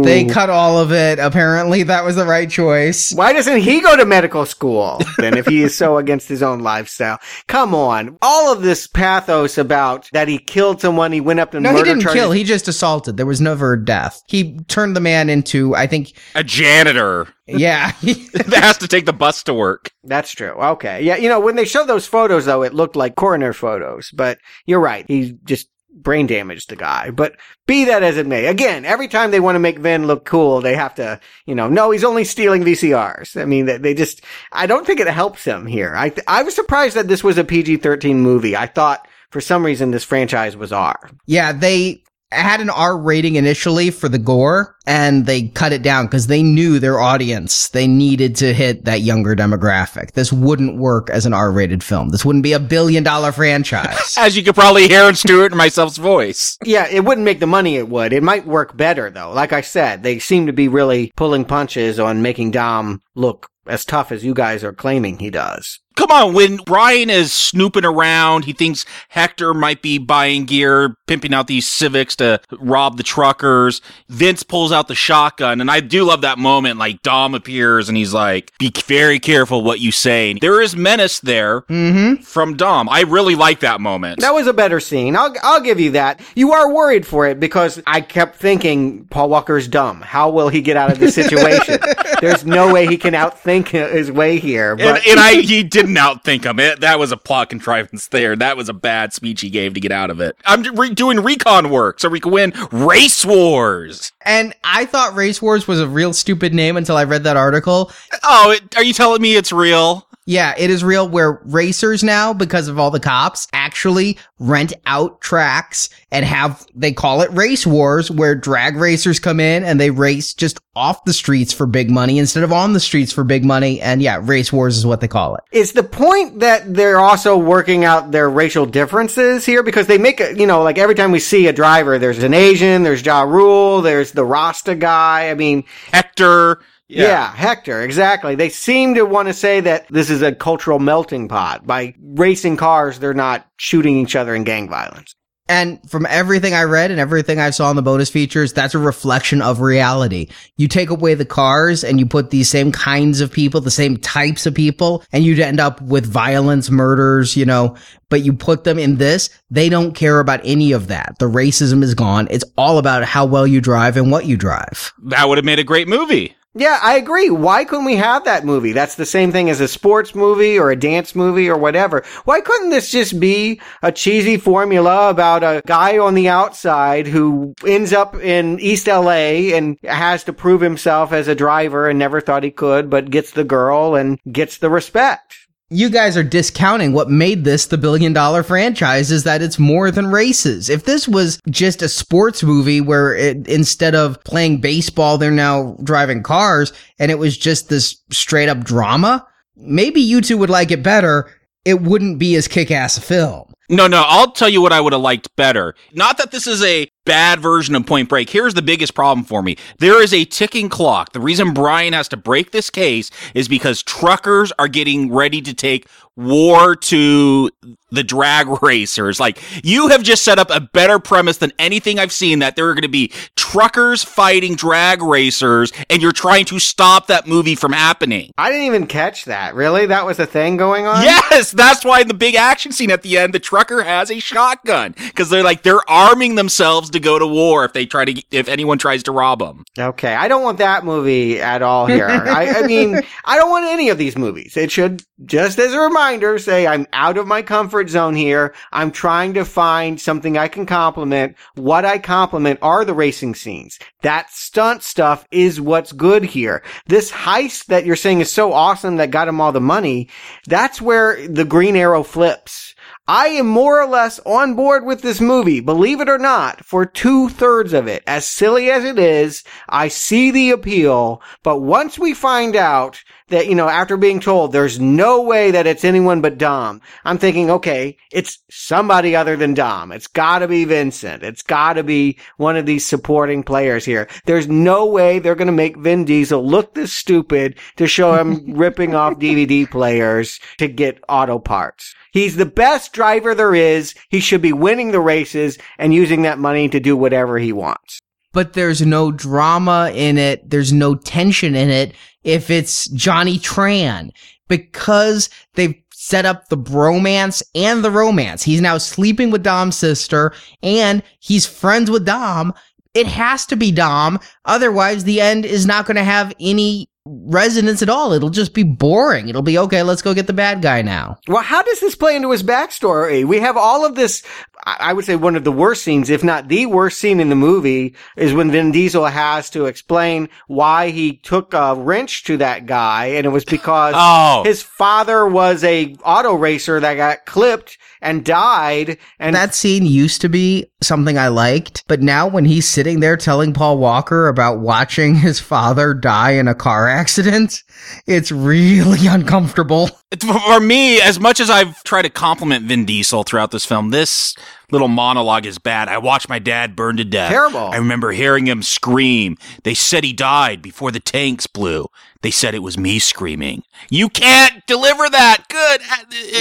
They 0.03 0.25
cut 0.25 0.49
all 0.49 0.77
of 0.77 0.91
it. 0.91 1.19
Apparently, 1.19 1.83
that 1.83 2.03
was 2.03 2.15
the 2.15 2.25
right 2.25 2.49
choice. 2.49 3.11
Why 3.11 3.33
doesn't 3.33 3.59
he 3.59 3.81
go 3.81 3.95
to 3.95 4.05
medical 4.05 4.45
school 4.45 5.01
then 5.17 5.37
if 5.37 5.45
he 5.45 5.63
is 5.63 5.75
so 5.75 5.97
against 5.97 6.27
his 6.27 6.43
own 6.43 6.59
lifestyle? 6.59 7.19
Come 7.47 7.73
on. 7.73 8.17
All 8.21 8.51
of 8.51 8.61
this 8.61 8.87
pathos 8.87 9.57
about 9.57 10.09
that 10.13 10.27
he 10.27 10.37
killed 10.37 10.81
someone, 10.81 11.11
he 11.11 11.21
went 11.21 11.39
up 11.39 11.51
to 11.51 11.59
no, 11.59 11.71
murder 11.71 11.85
he 11.85 11.91
didn't 11.91 12.01
charges. 12.03 12.21
kill. 12.21 12.31
He 12.31 12.43
just 12.43 12.67
assaulted. 12.67 13.17
There 13.17 13.25
was 13.25 13.41
never 13.41 13.73
a 13.73 13.83
death. 13.83 14.21
He 14.27 14.57
turned 14.67 14.95
the 14.95 15.01
man 15.01 15.29
into, 15.29 15.75
I 15.75 15.87
think, 15.87 16.13
a 16.35 16.43
janitor. 16.43 17.27
Yeah. 17.47 17.91
that 18.01 18.59
has 18.61 18.77
to 18.79 18.87
take 18.87 19.05
the 19.05 19.13
bus 19.13 19.43
to 19.43 19.53
work. 19.53 19.91
That's 20.03 20.31
true. 20.31 20.51
Okay. 20.51 21.03
Yeah. 21.03 21.15
You 21.17 21.29
know, 21.29 21.39
when 21.39 21.55
they 21.55 21.65
showed 21.65 21.87
those 21.87 22.05
photos, 22.05 22.45
though, 22.45 22.63
it 22.63 22.73
looked 22.73 22.95
like 22.95 23.15
coroner 23.15 23.53
photos, 23.53 24.11
but 24.11 24.39
you're 24.65 24.79
right. 24.79 25.05
He 25.07 25.37
just 25.45 25.67
brain 26.01 26.27
damaged 26.27 26.69
the 26.69 26.75
guy. 26.75 27.09
But 27.09 27.35
be 27.65 27.85
that 27.85 28.03
as 28.03 28.17
it 28.17 28.27
may, 28.27 28.45
again, 28.45 28.85
every 28.85 29.07
time 29.07 29.31
they 29.31 29.39
want 29.39 29.55
to 29.55 29.59
make 29.59 29.79
Vin 29.79 30.07
look 30.07 30.25
cool, 30.25 30.61
they 30.61 30.75
have 30.75 30.95
to, 30.95 31.19
you 31.45 31.55
know, 31.55 31.67
no, 31.67 31.91
he's 31.91 32.03
only 32.03 32.23
stealing 32.23 32.63
VCRs. 32.63 33.39
I 33.39 33.45
mean, 33.45 33.65
they, 33.65 33.93
just, 33.93 34.21
I 34.51 34.67
don't 34.67 34.85
think 34.85 34.99
it 34.99 35.07
helps 35.07 35.43
him 35.43 35.65
here. 35.65 35.93
I, 35.95 36.13
I 36.27 36.43
was 36.43 36.55
surprised 36.55 36.95
that 36.95 37.07
this 37.07 37.23
was 37.23 37.37
a 37.37 37.43
PG-13 37.43 38.15
movie. 38.15 38.55
I 38.55 38.67
thought 38.67 39.07
for 39.31 39.41
some 39.41 39.65
reason 39.65 39.91
this 39.91 40.03
franchise 40.03 40.55
was 40.55 40.71
R. 40.71 41.09
Yeah, 41.25 41.51
they 41.51 42.03
had 42.31 42.61
an 42.61 42.69
R 42.69 42.97
rating 42.97 43.35
initially 43.35 43.89
for 43.89 44.09
the 44.09 44.17
gore 44.17 44.75
and 44.85 45.25
they 45.25 45.47
cut 45.49 45.73
it 45.73 45.81
down 45.81 46.05
because 46.05 46.27
they 46.27 46.43
knew 46.43 46.79
their 46.79 46.99
audience. 46.99 47.69
They 47.69 47.87
needed 47.87 48.35
to 48.37 48.53
hit 48.53 48.85
that 48.85 49.01
younger 49.01 49.35
demographic. 49.35 50.11
This 50.11 50.33
wouldn't 50.33 50.77
work 50.77 51.09
as 51.09 51.25
an 51.25 51.33
R 51.33 51.51
rated 51.51 51.83
film. 51.83 52.09
This 52.09 52.25
wouldn't 52.25 52.43
be 52.43 52.53
a 52.53 52.59
billion 52.59 53.03
dollar 53.03 53.31
franchise. 53.31 54.15
As 54.17 54.35
you 54.35 54.43
could 54.43 54.55
probably 54.55 54.87
hear 54.87 55.07
in 55.07 55.15
Stuart 55.15 55.51
and 55.51 55.57
myself's 55.57 55.97
voice. 55.97 56.57
Yeah, 56.63 56.87
it 56.87 57.05
wouldn't 57.05 57.25
make 57.25 57.39
the 57.39 57.47
money 57.47 57.77
it 57.77 57.89
would. 57.89 58.13
It 58.13 58.23
might 58.23 58.45
work 58.45 58.75
better 58.75 59.09
though. 59.09 59.31
Like 59.31 59.53
I 59.53 59.61
said, 59.61 60.03
they 60.03 60.19
seem 60.19 60.47
to 60.47 60.53
be 60.53 60.67
really 60.67 61.11
pulling 61.15 61.45
punches 61.45 61.99
on 61.99 62.21
making 62.21 62.51
Dom 62.51 63.01
look 63.15 63.49
as 63.65 63.85
tough 63.85 64.11
as 64.11 64.23
you 64.23 64.33
guys 64.33 64.63
are 64.63 64.73
claiming 64.73 65.19
he 65.19 65.29
does. 65.29 65.79
Come 65.97 66.11
on, 66.11 66.33
when 66.33 66.57
Brian 66.57 67.09
is 67.09 67.33
snooping 67.33 67.83
around, 67.83 68.45
he 68.45 68.53
thinks 68.53 68.85
Hector 69.09 69.51
might 69.55 69.81
be 69.81 69.97
buying 69.97 70.45
gear, 70.45 70.95
pimping 71.07 71.33
out 71.33 71.47
these 71.47 71.67
Civics 71.67 72.15
to 72.17 72.39
rob 72.51 72.97
the 72.97 73.03
truckers. 73.03 73.81
Vince 74.07 74.43
pulls 74.43 74.71
out 74.71 74.87
the 74.87 74.95
shotgun, 74.95 75.59
and 75.59 75.71
I 75.71 75.79
do 75.79 76.03
love 76.03 76.21
that 76.21 76.37
moment. 76.37 76.77
Like 76.77 77.01
Dom 77.01 77.33
appears, 77.33 77.89
and 77.89 77.97
he's 77.97 78.13
like, 78.13 78.51
"Be 78.59 78.71
very 78.85 79.19
careful 79.19 79.63
what 79.63 79.79
you 79.79 79.91
say." 79.91 80.33
There 80.39 80.61
is 80.61 80.75
menace 80.75 81.19
there 81.19 81.61
mm-hmm. 81.61 82.21
from 82.21 82.55
Dom. 82.57 82.87
I 82.89 83.01
really 83.01 83.35
like 83.35 83.61
that 83.61 83.81
moment. 83.81 84.19
That 84.19 84.35
was 84.35 84.45
a 84.45 84.53
better 84.53 84.79
scene. 84.79 85.15
I'll 85.15 85.33
I'll 85.41 85.61
give 85.61 85.79
you 85.79 85.91
that. 85.91 86.21
You 86.35 86.51
are 86.53 86.71
worried 86.71 87.07
for 87.07 87.25
it 87.27 87.39
because 87.39 87.81
I 87.87 88.01
kept 88.01 88.35
thinking 88.35 89.05
Paul 89.05 89.29
Walker's 89.29 89.67
dumb. 89.67 90.01
How 90.01 90.29
will 90.29 90.49
he 90.49 90.61
get 90.61 90.77
out 90.77 90.91
of 90.91 90.99
this 90.99 91.15
situation? 91.15 91.79
There's 92.21 92.45
no 92.45 92.71
way 92.71 92.85
he 92.85 92.97
can 92.97 93.13
outthink 93.13 93.69
his 93.69 94.11
way 94.11 94.37
here. 94.37 94.71
and, 94.71 94.79
But 94.79 95.07
and 95.07 95.19
I, 95.19 95.41
he 95.41 95.63
didn't 95.87 95.97
outthink 95.97 96.43
him. 96.45 96.59
It, 96.59 96.81
that 96.81 96.99
was 96.99 97.11
a 97.11 97.17
plot 97.17 97.49
contrivance 97.49 98.07
there. 98.07 98.35
That 98.35 98.57
was 98.57 98.69
a 98.69 98.73
bad 98.73 99.13
speech 99.13 99.41
he 99.41 99.49
gave 99.49 99.73
to 99.73 99.79
get 99.79 99.91
out 99.91 100.09
of 100.09 100.19
it. 100.19 100.35
I'm 100.45 100.63
re- 100.75 100.93
doing 100.93 101.19
recon 101.19 101.69
work 101.69 101.99
so 101.99 102.09
we 102.09 102.19
can 102.19 102.31
win 102.31 102.53
race 102.71 103.25
wars. 103.25 104.11
And 104.27 104.53
I 104.63 104.85
thought 104.85 105.15
Race 105.15 105.41
Wars 105.41 105.67
was 105.67 105.79
a 105.79 105.87
real 105.87 106.13
stupid 106.13 106.53
name 106.53 106.77
until 106.77 106.97
I 106.97 107.05
read 107.05 107.23
that 107.23 107.37
article. 107.37 107.91
Oh, 108.23 108.51
it, 108.51 108.77
are 108.77 108.83
you 108.83 108.93
telling 108.93 109.21
me 109.21 109.35
it's 109.35 109.51
real? 109.51 110.07
Yeah, 110.29 110.53
it 110.57 110.69
is 110.69 110.83
real 110.83 111.07
where 111.07 111.39
racers 111.45 112.03
now, 112.03 112.33
because 112.33 112.67
of 112.67 112.77
all 112.77 112.91
the 112.91 112.99
cops, 112.99 113.47
actually 113.53 114.17
rent 114.39 114.73
out 114.85 115.21
tracks 115.21 115.87
and 116.11 116.25
have, 116.25 116.67
they 116.75 116.91
call 116.91 117.21
it 117.21 117.31
race 117.31 117.65
wars, 117.65 118.11
where 118.11 118.35
drag 118.35 118.75
racers 118.75 119.21
come 119.21 119.39
in 119.39 119.63
and 119.63 119.79
they 119.79 119.89
race 119.89 120.33
just 120.33 120.59
off 120.75 121.05
the 121.05 121.13
streets 121.13 121.53
for 121.53 121.65
big 121.65 121.89
money 121.89 122.19
instead 122.19 122.43
of 122.43 122.51
on 122.51 122.73
the 122.73 122.79
streets 122.81 123.13
for 123.13 123.23
big 123.23 123.45
money. 123.45 123.79
And 123.79 124.01
yeah, 124.01 124.19
race 124.21 124.51
wars 124.51 124.77
is 124.77 124.85
what 124.85 124.99
they 124.99 125.07
call 125.07 125.35
it. 125.35 125.43
it. 125.51 125.59
is 125.59 125.71
the 125.71 125.83
point 125.83 126.41
that 126.41 126.73
they're 126.73 126.99
also 126.99 127.37
working 127.37 127.85
out 127.85 128.11
their 128.11 128.29
racial 128.29 128.65
differences 128.65 129.45
here 129.45 129.63
because 129.63 129.87
they 129.87 129.97
make 129.97 130.19
it, 130.19 130.37
you 130.37 130.45
know, 130.45 130.61
like 130.61 130.77
every 130.77 130.95
time 130.95 131.11
we 131.11 131.19
see 131.19 131.47
a 131.47 131.53
driver, 131.53 131.97
there's 131.97 132.21
an 132.21 132.33
Asian, 132.33 132.83
there's 132.83 133.03
Ja 133.03 133.21
Rule, 133.21 133.81
there's 133.81 134.11
the 134.17 134.25
Rasta 134.25 134.75
guy. 134.75 135.29
I 135.29 135.33
mean, 135.35 135.63
Hector. 135.93 136.59
Yeah. 136.89 137.33
Hector, 137.33 137.81
exactly. 137.81 138.35
They 138.35 138.49
seem 138.49 138.95
to 138.95 139.05
want 139.05 139.27
to 139.27 139.33
say 139.33 139.59
that 139.61 139.87
this 139.89 140.09
is 140.09 140.21
a 140.21 140.33
cultural 140.33 140.79
melting 140.79 141.27
pot. 141.27 141.65
By 141.67 141.93
racing 142.01 142.57
cars, 142.57 142.99
they're 142.99 143.13
not 143.13 143.45
shooting 143.57 143.97
each 143.97 144.15
other 144.15 144.33
in 144.35 144.43
gang 144.43 144.69
violence. 144.69 145.13
And 145.49 145.79
from 145.89 146.05
everything 146.09 146.53
I 146.53 146.63
read 146.63 146.91
and 146.91 146.99
everything 146.99 147.39
I 147.39 147.51
saw 147.51 147.69
in 147.69 147.75
the 147.75 147.81
bonus 147.81 148.09
features, 148.09 148.53
that's 148.53 148.75
a 148.75 148.79
reflection 148.79 149.41
of 149.41 149.61
reality. 149.61 150.27
You 150.57 150.67
take 150.67 150.89
away 150.89 151.13
the 151.13 151.25
cars 151.25 151.83
and 151.83 151.99
you 151.99 152.05
put 152.05 152.29
these 152.29 152.49
same 152.49 152.71
kinds 152.71 153.21
of 153.21 153.31
people, 153.31 153.61
the 153.61 153.71
same 153.71 153.97
types 153.97 154.45
of 154.45 154.53
people, 154.53 155.03
and 155.11 155.23
you'd 155.23 155.39
end 155.39 155.59
up 155.59 155.81
with 155.81 156.05
violence, 156.05 156.69
murders, 156.69 157.35
you 157.35 157.45
know, 157.45 157.75
but 158.09 158.23
you 158.23 158.33
put 158.33 158.63
them 158.63 158.79
in 158.79 158.97
this, 158.97 159.29
they 159.51 159.69
don't 159.69 159.93
care 159.93 160.19
about 160.19 160.41
any 160.43 160.71
of 160.71 160.87
that. 160.87 161.15
The 161.19 161.29
racism 161.29 161.83
is 161.83 161.93
gone. 161.93 162.27
It's 162.31 162.45
all 162.57 162.77
about 162.77 163.03
how 163.03 163.25
well 163.25 163.45
you 163.45 163.61
drive 163.61 163.97
and 163.97 164.11
what 164.11 164.25
you 164.25 164.37
drive. 164.37 164.93
That 165.03 165.27
would 165.27 165.37
have 165.37 165.45
made 165.45 165.59
a 165.59 165.63
great 165.63 165.87
movie. 165.87 166.36
Yeah, 166.57 166.79
I 166.81 166.97
agree. 166.97 167.29
Why 167.29 167.65
couldn't 167.65 167.85
we 167.85 167.97
have 167.97 168.25
that 168.25 168.43
movie? 168.43 168.71
That's 168.71 168.95
the 168.95 169.05
same 169.05 169.31
thing 169.31 169.49
as 169.49 169.61
a 169.61 169.67
sports 169.67 170.15
movie 170.15 170.57
or 170.57 170.71
a 170.71 170.75
dance 170.75 171.13
movie 171.13 171.49
or 171.49 171.57
whatever. 171.57 172.03
Why 172.25 172.41
couldn't 172.41 172.71
this 172.71 172.89
just 172.89 173.19
be 173.19 173.61
a 173.83 173.91
cheesy 173.91 174.37
formula 174.37 175.09
about 175.09 175.43
a 175.43 175.61
guy 175.67 175.99
on 175.99 176.15
the 176.15 176.29
outside 176.29 177.05
who 177.05 177.53
ends 177.65 177.93
up 177.93 178.15
in 178.15 178.59
East 178.59 178.87
LA 178.87 179.53
and 179.55 179.77
has 179.83 180.23
to 180.23 180.33
prove 180.33 180.61
himself 180.61 181.13
as 181.13 181.27
a 181.27 181.35
driver 181.35 181.87
and 181.87 181.99
never 181.99 182.21
thought 182.21 182.41
he 182.41 182.49
could, 182.51 182.89
but 182.89 183.11
gets 183.11 183.31
the 183.31 183.43
girl 183.43 183.93
and 183.93 184.19
gets 184.31 184.57
the 184.57 184.69
respect? 184.71 185.46
You 185.69 185.89
guys 185.89 186.15
are 186.15 186.23
discounting 186.23 186.93
what 186.93 187.09
made 187.09 187.43
this 187.43 187.65
the 187.65 187.77
billion 187.77 188.13
dollar 188.13 188.41
franchise 188.41 189.11
is 189.11 189.25
that 189.25 189.41
it's 189.41 189.59
more 189.59 189.91
than 189.91 190.07
races. 190.07 190.69
If 190.69 190.85
this 190.85 191.09
was 191.09 191.41
just 191.49 191.81
a 191.81 191.89
sports 191.89 192.41
movie 192.41 192.79
where 192.79 193.13
it, 193.13 193.49
instead 193.49 193.93
of 193.93 194.23
playing 194.23 194.61
baseball, 194.61 195.17
they're 195.17 195.29
now 195.29 195.75
driving 195.83 196.23
cars 196.23 196.71
and 196.99 197.11
it 197.11 197.19
was 197.19 197.37
just 197.37 197.67
this 197.67 198.01
straight 198.11 198.47
up 198.47 198.63
drama, 198.63 199.27
maybe 199.57 199.99
you 199.99 200.21
two 200.21 200.37
would 200.37 200.49
like 200.49 200.71
it 200.71 200.83
better. 200.83 201.29
It 201.65 201.81
wouldn't 201.81 202.17
be 202.17 202.37
as 202.37 202.47
kick 202.47 202.71
ass 202.71 202.97
a 202.97 203.01
film. 203.01 203.51
No, 203.69 203.87
no, 203.87 204.05
I'll 204.07 204.31
tell 204.31 204.47
you 204.47 204.61
what 204.61 204.71
I 204.71 204.79
would 204.79 204.93
have 204.93 205.01
liked 205.01 205.35
better. 205.35 205.75
Not 205.91 206.17
that 206.19 206.31
this 206.31 206.47
is 206.47 206.63
a 206.63 206.89
bad 207.07 207.39
version 207.39 207.73
of 207.73 207.85
Point 207.85 208.09
Break. 208.09 208.29
Here's 208.29 208.53
the 208.53 208.61
biggest 208.61 208.93
problem 208.93 209.25
for 209.25 209.41
me. 209.41 209.57
There 209.79 210.03
is 210.03 210.13
a 210.13 210.25
ticking 210.25 210.67
clock. 210.67 211.13
The 211.13 211.21
reason 211.21 211.53
Brian 211.53 211.93
has 211.93 212.09
to 212.09 212.17
break 212.17 212.51
this 212.51 212.69
case 212.69 213.09
is 213.33 213.47
because 213.47 213.81
truckers 213.81 214.51
are 214.59 214.67
getting 214.67 215.11
ready 215.11 215.41
to 215.41 215.53
take 215.53 215.87
war 216.17 216.75
to 216.75 217.49
the 217.91 218.03
drag 218.03 218.61
racers. 218.61 219.19
Like, 219.19 219.39
you 219.63 219.87
have 219.89 220.03
just 220.03 220.23
set 220.23 220.39
up 220.39 220.49
a 220.49 220.59
better 220.59 220.99
premise 220.99 221.37
than 221.37 221.53
anything 221.57 221.99
I've 221.99 222.11
seen 222.11 222.39
that 222.39 222.55
there 222.55 222.67
are 222.67 222.73
going 222.73 222.81
to 222.81 222.89
be 222.89 223.13
truckers 223.35 224.03
fighting 224.03 224.55
drag 224.55 225.01
racers, 225.01 225.71
and 225.89 226.01
you're 226.01 226.11
trying 226.11 226.45
to 226.45 226.59
stop 226.59 227.07
that 227.07 227.27
movie 227.27 227.55
from 227.55 227.71
happening. 227.71 228.31
I 228.37 228.49
didn't 228.49 228.65
even 228.65 228.87
catch 228.87 229.25
that. 229.25 229.55
Really? 229.55 229.85
That 229.85 230.05
was 230.05 230.19
a 230.19 230.25
thing 230.25 230.57
going 230.57 230.85
on? 230.85 231.03
Yes, 231.03 231.51
that's 231.51 231.85
why 231.85 232.01
in 232.01 232.07
the 232.07 232.13
big 232.13 232.35
action 232.35 232.71
scene 232.71 232.91
at 232.91 233.03
the 233.03 233.17
end, 233.17 233.33
the 233.33 233.39
trucker 233.39 233.83
has 233.83 234.11
a 234.11 234.19
shotgun 234.19 234.95
because 234.97 235.29
they're 235.29 235.43
like 235.43 235.63
they're 235.63 235.87
arming 235.89 236.35
themselves 236.35 236.89
to 236.89 236.99
go 236.99 237.19
to 237.19 237.27
war 237.27 237.63
if 237.63 237.73
they 237.73 237.85
try 237.85 238.05
to 238.05 238.23
if 238.31 238.49
anyone 238.49 238.77
tries 238.77 239.03
to 239.03 239.11
rob 239.11 239.39
them. 239.39 239.63
Okay, 239.77 240.13
I 240.13 240.27
don't 240.27 240.43
want 240.43 240.57
that 240.57 240.83
movie 240.83 241.39
at 241.39 241.61
all 241.61 241.85
here. 241.85 242.07
I, 242.09 242.63
I 242.63 242.67
mean, 242.67 242.99
I 243.23 243.37
don't 243.37 243.49
want 243.49 243.65
any 243.65 243.89
of 243.89 243.97
these 243.97 244.17
movies. 244.17 244.57
It 244.57 244.71
should, 244.71 245.03
just 245.25 245.59
as 245.59 245.73
a 245.73 245.79
reminder, 245.79 246.06
say 246.37 246.65
I'm 246.65 246.87
out 246.93 247.17
of 247.17 247.27
my 247.27 247.41
comfort 247.41 247.89
zone 247.89 248.15
here. 248.15 248.53
I'm 248.71 248.91
trying 248.91 249.33
to 249.33 249.43
find 249.43 249.99
something 249.99 250.37
I 250.37 250.47
can 250.47 250.65
compliment. 250.65 251.35
What 251.55 251.83
I 251.83 251.97
compliment 251.97 252.59
are 252.61 252.85
the 252.85 252.93
racing 252.93 253.35
scenes. 253.35 253.77
That 254.03 254.29
stunt 254.31 254.83
stuff 254.83 255.25
is 255.31 255.59
what's 255.59 255.91
good 255.91 256.23
here. 256.23 256.63
This 256.85 257.11
heist 257.11 257.65
that 257.65 257.85
you're 257.85 257.97
saying 257.97 258.21
is 258.21 258.31
so 258.31 258.53
awesome 258.53 258.95
that 258.97 259.11
got 259.11 259.27
him 259.27 259.41
all 259.41 259.51
the 259.51 259.59
money. 259.59 260.07
That's 260.47 260.81
where 260.81 261.27
the 261.27 261.45
green 261.45 261.75
arrow 261.75 262.03
flips. 262.03 262.73
I 263.09 263.27
am 263.27 263.47
more 263.47 263.81
or 263.81 263.87
less 263.87 264.19
on 264.25 264.55
board 264.55 264.85
with 264.85 265.01
this 265.01 265.21
movie, 265.21 265.61
believe 265.61 266.01
it 266.01 266.09
or 266.09 266.17
not, 266.17 266.65
for 266.65 266.85
two 266.85 267.29
thirds 267.29 267.71
of 267.71 267.87
it. 267.87 268.03
As 268.05 268.27
silly 268.27 268.69
as 268.69 268.83
it 268.83 268.99
is, 268.99 269.45
I 269.69 269.87
see 269.87 270.29
the 270.29 270.51
appeal, 270.51 271.21
but 271.41 271.59
once 271.59 271.97
we 271.97 272.13
find 272.13 272.55
out 272.55 273.01
that, 273.29 273.47
you 273.47 273.55
know, 273.55 273.67
after 273.67 273.97
being 273.97 274.19
told 274.19 274.51
there's 274.51 274.79
no 274.79 275.21
way 275.21 275.51
that 275.51 275.67
it's 275.67 275.83
anyone 275.83 276.21
but 276.21 276.37
Dom, 276.37 276.81
I'm 277.03 277.17
thinking, 277.17 277.49
okay, 277.51 277.97
it's 278.11 278.39
somebody 278.49 279.15
other 279.15 279.35
than 279.35 279.53
Dom. 279.53 279.91
It's 279.91 280.07
gotta 280.07 280.47
be 280.47 280.65
Vincent. 280.65 281.23
It's 281.23 281.41
gotta 281.41 281.83
be 281.83 282.17
one 282.37 282.55
of 282.55 282.65
these 282.65 282.85
supporting 282.85 283.43
players 283.43 283.85
here. 283.85 284.07
There's 284.25 284.47
no 284.47 284.85
way 284.85 285.19
they're 285.19 285.35
gonna 285.35 285.51
make 285.51 285.77
Vin 285.77 286.05
Diesel 286.05 286.45
look 286.45 286.73
this 286.73 286.93
stupid 286.93 287.59
to 287.75 287.87
show 287.87 288.13
him 288.13 288.53
ripping 288.57 288.95
off 288.95 289.15
DVD 289.15 289.69
players 289.69 290.39
to 290.57 290.67
get 290.67 291.03
auto 291.09 291.39
parts. 291.39 291.93
He's 292.13 292.37
the 292.37 292.45
best 292.45 292.93
driver 292.93 293.35
there 293.35 293.53
is. 293.53 293.93
He 294.09 294.19
should 294.19 294.41
be 294.41 294.53
winning 294.53 294.91
the 294.91 294.99
races 294.99 295.57
and 295.77 295.93
using 295.93 296.21
that 296.23 296.39
money 296.39 296.69
to 296.69 296.79
do 296.79 296.95
whatever 296.95 297.37
he 297.37 297.51
wants. 297.51 297.99
But 298.33 298.53
there's 298.53 298.85
no 298.85 299.11
drama 299.11 299.91
in 299.93 300.17
it. 300.17 300.49
There's 300.49 300.71
no 300.71 300.95
tension 300.95 301.55
in 301.55 301.69
it 301.69 301.93
if 302.27 302.49
it's 302.49 302.89
Johnny 302.89 303.39
Tran 303.39 304.11
because 304.49 305.29
they've 305.55 305.81
set 305.91 306.25
up 306.25 306.49
the 306.49 306.57
bromance 306.57 307.41
and 307.55 307.83
the 307.83 307.89
romance. 307.89 308.43
He's 308.43 308.61
now 308.61 308.77
sleeping 308.77 309.31
with 309.31 309.43
Dom's 309.43 309.77
sister 309.77 310.33
and 310.61 311.01
he's 311.19 311.45
friends 311.45 311.89
with 311.89 312.05
Dom. 312.05 312.53
It 312.93 313.07
has 313.07 313.45
to 313.47 313.55
be 313.55 313.71
Dom. 313.71 314.19
Otherwise, 314.45 315.05
the 315.05 315.21
end 315.21 315.45
is 315.45 315.65
not 315.65 315.85
going 315.85 315.95
to 315.95 316.03
have 316.03 316.33
any 316.39 316.89
resonance 317.09 317.81
at 317.81 317.89
all. 317.89 318.13
It'll 318.13 318.29
just 318.29 318.53
be 318.53 318.63
boring. 318.63 319.29
It'll 319.29 319.41
be 319.41 319.57
okay. 319.57 319.83
Let's 319.83 320.01
go 320.01 320.13
get 320.13 320.27
the 320.27 320.33
bad 320.33 320.61
guy 320.61 320.81
now. 320.81 321.17
Well, 321.27 321.41
how 321.43 321.61
does 321.63 321.79
this 321.79 321.95
play 321.95 322.15
into 322.15 322.31
his 322.31 322.43
backstory? 322.43 323.25
We 323.25 323.39
have 323.39 323.57
all 323.57 323.85
of 323.85 323.95
this. 323.95 324.23
I 324.65 324.75
I 324.87 324.93
would 324.93 325.05
say 325.05 325.15
one 325.15 325.35
of 325.35 325.43
the 325.43 325.51
worst 325.51 325.83
scenes, 325.83 326.09
if 326.09 326.23
not 326.23 326.47
the 326.49 326.65
worst 326.65 326.99
scene 326.99 327.19
in 327.19 327.29
the 327.29 327.35
movie, 327.35 327.95
is 328.15 328.33
when 328.33 328.51
Vin 328.51 328.71
Diesel 328.71 329.05
has 329.05 329.49
to 329.51 329.65
explain 329.65 330.29
why 330.47 330.89
he 330.89 331.17
took 331.17 331.53
a 331.53 331.75
wrench 331.75 332.23
to 332.25 332.37
that 332.37 332.65
guy, 332.65 333.05
and 333.07 333.25
it 333.25 333.29
was 333.29 333.45
because 333.45 333.93
Oh. 333.97 334.43
his 334.45 334.61
father 334.61 335.25
was 335.27 335.63
a 335.63 335.95
auto 336.03 336.33
racer 336.33 336.79
that 336.79 336.95
got 336.95 337.25
clipped 337.25 337.77
and 338.01 338.23
died, 338.23 338.97
and 339.19 339.35
that 339.35 339.55
scene 339.55 339.85
used 339.85 340.21
to 340.21 340.29
be 340.29 340.71
something 340.81 341.17
I 341.17 341.29
liked, 341.29 341.83
but 341.87 342.01
now 342.01 342.27
when 342.27 342.45
he's 342.45 342.67
sitting 342.67 342.99
there 342.99 343.17
telling 343.17 343.53
Paul 343.53 343.77
Walker 343.79 344.27
about 344.27 344.59
watching 344.59 345.15
his 345.27 345.39
father 345.39 345.93
die 345.93 346.31
in 346.31 346.47
a 346.47 346.55
car 346.55 346.87
accident, 346.97 347.63
it's 348.05 348.31
really 348.31 349.07
uncomfortable. 349.07 349.89
For 350.21 350.59
me, 350.59 351.01
as 351.01 351.19
much 351.19 351.39
as 351.39 351.49
I've 351.49 351.83
tried 351.83 352.03
to 352.03 352.09
compliment 352.09 352.65
Vin 352.65 352.85
Diesel 352.85 353.23
throughout 353.23 353.51
this 353.51 353.65
film, 353.65 353.89
this 353.89 354.35
little 354.71 354.87
monologue 354.87 355.45
is 355.45 355.57
bad. 355.59 355.87
I 355.89 355.97
watched 355.97 356.29
my 356.29 356.39
dad 356.39 356.75
burn 356.75 356.97
to 356.97 357.03
death. 357.05 357.29
Terrible. 357.31 357.59
I 357.71 357.77
remember 357.77 358.11
hearing 358.11 358.47
him 358.47 358.63
scream. 358.63 359.37
They 359.63 359.73
said 359.73 360.03
he 360.03 360.13
died 360.13 360.61
before 360.61 360.91
the 360.91 360.99
tanks 361.01 361.45
blew. 361.47 361.87
They 362.21 362.31
said 362.31 362.55
it 362.55 362.59
was 362.63 362.77
me 362.77 362.99
screaming. 362.99 363.63
You 363.89 364.09
can't 364.09 364.65
deliver 364.65 365.07
that 365.09 365.43
good 365.49 365.81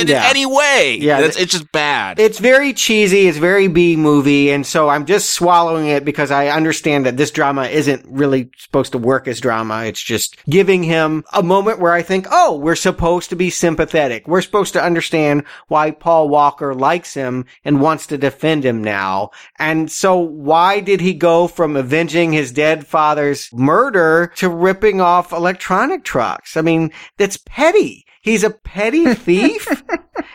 in 0.00 0.08
Yeah. 0.08 0.24
any 0.26 0.46
way. 0.46 0.96
Yeah, 1.00 1.16
That's- 1.20 1.36
it's 1.36 1.52
just 1.52 1.70
bad. 1.70 2.18
It's 2.18 2.38
very 2.38 2.72
cheesy. 2.72 3.28
It's 3.28 3.36
very 3.38 3.68
B 3.68 3.94
movie. 3.94 4.50
And 4.50 4.66
so 4.66 4.88
I'm 4.88 5.04
just 5.06 5.30
swallowing 5.30 5.86
it 5.86 6.04
because 6.04 6.30
I 6.30 6.48
understand 6.48 7.04
that 7.06 7.16
this 7.18 7.30
drama 7.30 7.64
isn't 7.66 8.04
really 8.08 8.48
supposed 8.58 8.92
to 8.92 8.98
work 8.98 9.28
as 9.28 9.38
drama. 9.40 9.84
It's 9.84 10.02
just 10.02 10.36
giving 10.48 10.82
him 10.82 11.24
a 11.32 11.42
moment 11.42 11.78
where 11.78 11.92
I 11.92 12.02
think, 12.02 12.26
oh, 12.30 12.56
we're 12.56 12.74
supposed 12.74 13.30
to 13.30 13.36
be 13.36 13.50
sympathetic. 13.50 14.26
We're 14.26 14.42
supposed 14.42 14.72
to 14.74 14.82
understand 14.82 15.44
why 15.68 15.90
Paul 15.90 16.28
Walker 16.28 16.74
likes 16.74 17.14
him 17.14 17.44
and 17.64 17.80
wants 17.80 18.06
to 18.08 18.18
defend 18.18 18.64
him 18.64 18.82
now. 18.82 19.30
And 19.58 19.90
so 19.90 20.16
why 20.16 20.80
did 20.80 21.00
he 21.00 21.14
go 21.14 21.48
from 21.48 21.76
avenging 21.76 22.32
his 22.32 22.52
dead 22.52 22.86
father's 22.86 23.52
murder 23.52 24.32
to 24.36 24.48
ripping 24.48 25.00
off 25.00 25.32
electronic 25.32 26.04
trucks? 26.04 26.56
I 26.56 26.62
mean, 26.62 26.92
that's 27.16 27.36
petty. 27.36 28.05
He's 28.26 28.42
a 28.42 28.50
petty 28.50 29.14
thief. 29.14 29.82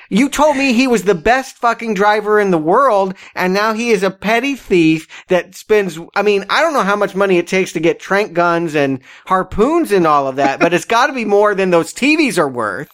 You 0.10 0.28
told 0.28 0.58
me 0.58 0.74
he 0.74 0.88
was 0.88 1.04
the 1.04 1.16
best 1.16 1.56
fucking 1.56 1.94
driver 1.94 2.38
in 2.38 2.52
the 2.52 2.58
world, 2.58 3.16
and 3.34 3.54
now 3.54 3.72
he 3.74 3.92
is 3.92 4.04
a 4.04 4.12
petty 4.12 4.56
thief 4.56 5.08
that 5.30 5.56
spends, 5.56 5.98
I 6.16 6.22
mean, 6.22 6.44
I 6.50 6.62
don't 6.62 6.74
know 6.74 6.84
how 6.84 6.98
much 6.98 7.16
money 7.16 7.38
it 7.38 7.48
takes 7.48 7.72
to 7.74 7.80
get 7.80 7.98
trank 8.02 8.34
guns 8.34 8.76
and 8.76 9.00
harpoons 9.26 9.94
and 9.94 10.06
all 10.06 10.28
of 10.28 10.36
that, 10.36 10.60
but 10.60 10.74
it's 10.74 10.84
gotta 10.84 11.14
be 11.14 11.24
more 11.24 11.56
than 11.56 11.70
those 11.70 11.94
TVs 11.94 12.38
are 12.38 12.50
worth. 12.50 12.90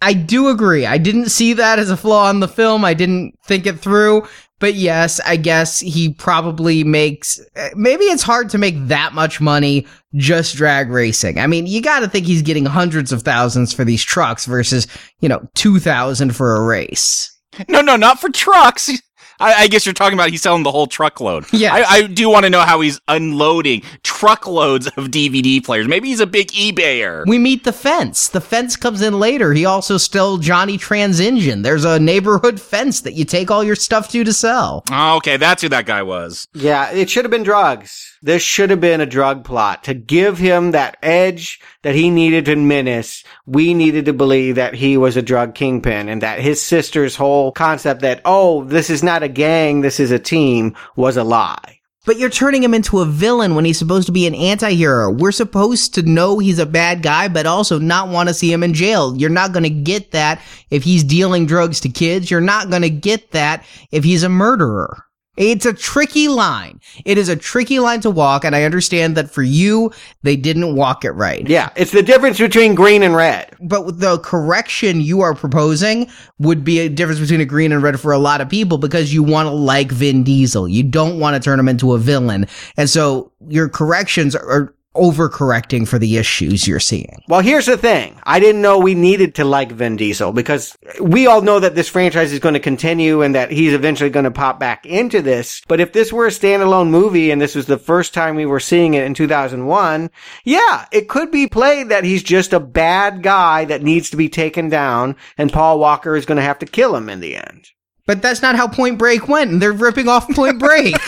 I 0.00 0.12
do 0.12 0.48
agree. 0.48 0.86
I 0.86 0.98
didn't 0.98 1.30
see 1.30 1.54
that 1.54 1.78
as 1.78 1.90
a 1.90 1.96
flaw 1.96 2.30
in 2.30 2.40
the 2.40 2.48
film. 2.48 2.84
I 2.84 2.94
didn't 2.94 3.38
think 3.44 3.66
it 3.66 3.78
through. 3.78 4.26
But 4.60 4.74
yes, 4.74 5.20
I 5.20 5.36
guess 5.36 5.80
he 5.80 6.14
probably 6.14 6.84
makes, 6.84 7.40
maybe 7.74 8.04
it's 8.04 8.22
hard 8.22 8.48
to 8.50 8.58
make 8.58 8.86
that 8.86 9.12
much 9.12 9.40
money 9.40 9.86
just 10.14 10.56
drag 10.56 10.90
racing. 10.90 11.38
I 11.38 11.46
mean, 11.46 11.66
you 11.66 11.82
gotta 11.82 12.08
think 12.08 12.26
he's 12.26 12.42
getting 12.42 12.64
hundreds 12.64 13.12
of 13.12 13.22
thousands 13.22 13.72
for 13.72 13.84
these 13.84 14.02
trucks 14.02 14.46
versus, 14.46 14.86
you 15.20 15.28
know, 15.28 15.46
2000 15.54 16.34
for 16.34 16.56
a 16.56 16.62
race. 16.62 17.36
no, 17.68 17.80
no, 17.80 17.96
not 17.96 18.20
for 18.20 18.30
trucks. 18.30 18.90
I, 19.40 19.54
I 19.54 19.68
guess 19.68 19.84
you're 19.86 19.92
talking 19.92 20.18
about 20.18 20.30
he's 20.30 20.42
selling 20.42 20.62
the 20.62 20.70
whole 20.72 20.86
truckload. 20.86 21.44
Yeah, 21.52 21.74
I, 21.74 21.84
I 21.84 22.06
do 22.06 22.28
want 22.28 22.44
to 22.44 22.50
know 22.50 22.60
how 22.60 22.80
he's 22.80 23.00
unloading 23.08 23.82
truckloads 24.02 24.86
of 24.86 25.08
DVD 25.08 25.64
players. 25.64 25.88
Maybe 25.88 26.08
he's 26.08 26.20
a 26.20 26.26
big 26.26 26.48
eBayer. 26.48 27.26
We 27.26 27.38
meet 27.38 27.64
the 27.64 27.72
fence. 27.72 28.28
The 28.28 28.40
fence 28.40 28.76
comes 28.76 29.02
in 29.02 29.18
later. 29.18 29.52
He 29.52 29.64
also 29.64 29.96
stole 29.98 30.38
Johnny 30.38 30.78
Trans 30.78 31.20
Engine. 31.20 31.62
There's 31.62 31.84
a 31.84 31.98
neighborhood 31.98 32.60
fence 32.60 33.00
that 33.02 33.14
you 33.14 33.24
take 33.24 33.50
all 33.50 33.64
your 33.64 33.76
stuff 33.76 34.08
to 34.10 34.24
to 34.24 34.32
sell. 34.32 34.84
Oh, 34.90 35.16
okay, 35.16 35.36
that's 35.36 35.62
who 35.62 35.68
that 35.70 35.86
guy 35.86 36.02
was. 36.02 36.48
Yeah, 36.54 36.90
it 36.90 37.10
should 37.10 37.24
have 37.24 37.30
been 37.30 37.42
drugs. 37.42 38.13
This 38.24 38.40
should 38.40 38.70
have 38.70 38.80
been 38.80 39.02
a 39.02 39.06
drug 39.06 39.44
plot 39.44 39.84
to 39.84 39.92
give 39.92 40.38
him 40.38 40.70
that 40.70 40.96
edge 41.02 41.60
that 41.82 41.94
he 41.94 42.08
needed 42.08 42.48
in 42.48 42.66
Menace. 42.66 43.22
We 43.44 43.74
needed 43.74 44.06
to 44.06 44.14
believe 44.14 44.54
that 44.54 44.72
he 44.72 44.96
was 44.96 45.18
a 45.18 45.22
drug 45.22 45.54
kingpin 45.54 46.08
and 46.08 46.22
that 46.22 46.40
his 46.40 46.62
sister's 46.62 47.16
whole 47.16 47.52
concept 47.52 48.00
that, 48.00 48.22
oh, 48.24 48.64
this 48.64 48.88
is 48.88 49.02
not 49.02 49.22
a 49.22 49.28
gang, 49.28 49.82
this 49.82 50.00
is 50.00 50.10
a 50.10 50.18
team 50.18 50.74
was 50.96 51.18
a 51.18 51.22
lie. 51.22 51.80
But 52.06 52.16
you're 52.16 52.30
turning 52.30 52.62
him 52.62 52.72
into 52.72 53.00
a 53.00 53.04
villain 53.04 53.54
when 53.54 53.66
he's 53.66 53.78
supposed 53.78 54.06
to 54.06 54.12
be 54.12 54.26
an 54.26 54.34
anti-hero. 54.34 55.10
We're 55.10 55.30
supposed 55.30 55.92
to 55.96 56.02
know 56.02 56.38
he's 56.38 56.58
a 56.58 56.64
bad 56.64 57.02
guy, 57.02 57.28
but 57.28 57.44
also 57.44 57.78
not 57.78 58.08
want 58.08 58.30
to 58.30 58.34
see 58.34 58.50
him 58.50 58.62
in 58.62 58.72
jail. 58.72 59.14
You're 59.18 59.28
not 59.28 59.52
going 59.52 59.64
to 59.64 59.70
get 59.70 60.12
that 60.12 60.40
if 60.70 60.82
he's 60.82 61.04
dealing 61.04 61.44
drugs 61.44 61.80
to 61.80 61.90
kids. 61.90 62.30
You're 62.30 62.40
not 62.40 62.70
going 62.70 62.82
to 62.82 62.90
get 62.90 63.32
that 63.32 63.66
if 63.90 64.02
he's 64.02 64.22
a 64.22 64.30
murderer. 64.30 65.03
It's 65.36 65.66
a 65.66 65.72
tricky 65.72 66.28
line. 66.28 66.80
It 67.04 67.18
is 67.18 67.28
a 67.28 67.36
tricky 67.36 67.80
line 67.80 68.00
to 68.02 68.10
walk, 68.10 68.44
and 68.44 68.54
I 68.54 68.62
understand 68.62 69.16
that 69.16 69.30
for 69.30 69.42
you, 69.42 69.92
they 70.22 70.36
didn't 70.36 70.76
walk 70.76 71.04
it 71.04 71.10
right. 71.12 71.46
Yeah, 71.48 71.70
it's 71.76 71.90
the 71.90 72.02
difference 72.02 72.38
between 72.38 72.74
green 72.74 73.02
and 73.02 73.16
red. 73.16 73.54
But 73.60 73.98
the 73.98 74.18
correction 74.18 75.00
you 75.00 75.22
are 75.22 75.34
proposing 75.34 76.10
would 76.38 76.64
be 76.64 76.80
a 76.80 76.88
difference 76.88 77.20
between 77.20 77.40
a 77.40 77.44
green 77.44 77.72
and 77.72 77.82
red 77.82 77.98
for 77.98 78.12
a 78.12 78.18
lot 78.18 78.40
of 78.40 78.48
people 78.48 78.78
because 78.78 79.12
you 79.12 79.22
want 79.22 79.46
to 79.46 79.52
like 79.52 79.90
Vin 79.90 80.22
Diesel. 80.22 80.68
You 80.68 80.82
don't 80.82 81.18
want 81.18 81.34
to 81.34 81.40
turn 81.40 81.58
him 81.58 81.68
into 81.68 81.94
a 81.94 81.98
villain. 81.98 82.46
And 82.76 82.88
so 82.88 83.32
your 83.48 83.68
corrections 83.68 84.36
are 84.36 84.74
overcorrecting 84.94 85.86
for 85.86 85.98
the 85.98 86.16
issues 86.16 86.66
you're 86.66 86.80
seeing. 86.80 87.22
Well, 87.28 87.40
here's 87.40 87.66
the 87.66 87.76
thing. 87.76 88.18
I 88.24 88.40
didn't 88.40 88.62
know 88.62 88.78
we 88.78 88.94
needed 88.94 89.34
to 89.36 89.44
like 89.44 89.72
Vin 89.72 89.96
Diesel 89.96 90.32
because 90.32 90.76
we 91.00 91.26
all 91.26 91.42
know 91.42 91.60
that 91.60 91.74
this 91.74 91.88
franchise 91.88 92.32
is 92.32 92.38
going 92.38 92.54
to 92.54 92.60
continue 92.60 93.22
and 93.22 93.34
that 93.34 93.50
he's 93.50 93.74
eventually 93.74 94.10
going 94.10 94.24
to 94.24 94.30
pop 94.30 94.58
back 94.58 94.86
into 94.86 95.20
this. 95.22 95.62
But 95.68 95.80
if 95.80 95.92
this 95.92 96.12
were 96.12 96.26
a 96.26 96.30
standalone 96.30 96.90
movie 96.90 97.30
and 97.30 97.40
this 97.40 97.54
was 97.54 97.66
the 97.66 97.78
first 97.78 98.14
time 98.14 98.36
we 98.36 98.46
were 98.46 98.60
seeing 98.60 98.94
it 98.94 99.04
in 99.04 99.14
2001, 99.14 100.10
yeah, 100.44 100.86
it 100.92 101.08
could 101.08 101.30
be 101.30 101.46
played 101.46 101.88
that 101.88 102.04
he's 102.04 102.22
just 102.22 102.52
a 102.52 102.60
bad 102.60 103.22
guy 103.22 103.64
that 103.64 103.82
needs 103.82 104.10
to 104.10 104.16
be 104.16 104.28
taken 104.28 104.68
down 104.68 105.16
and 105.36 105.52
Paul 105.52 105.78
Walker 105.78 106.16
is 106.16 106.26
going 106.26 106.36
to 106.36 106.42
have 106.42 106.58
to 106.60 106.66
kill 106.66 106.94
him 106.96 107.08
in 107.08 107.20
the 107.20 107.36
end. 107.36 107.68
But 108.06 108.20
that's 108.20 108.42
not 108.42 108.56
how 108.56 108.68
Point 108.68 108.98
Break 108.98 109.28
went, 109.28 109.50
and 109.50 109.62
they're 109.62 109.72
ripping 109.72 110.08
off 110.08 110.28
Point 110.34 110.58
Break. 110.58 110.94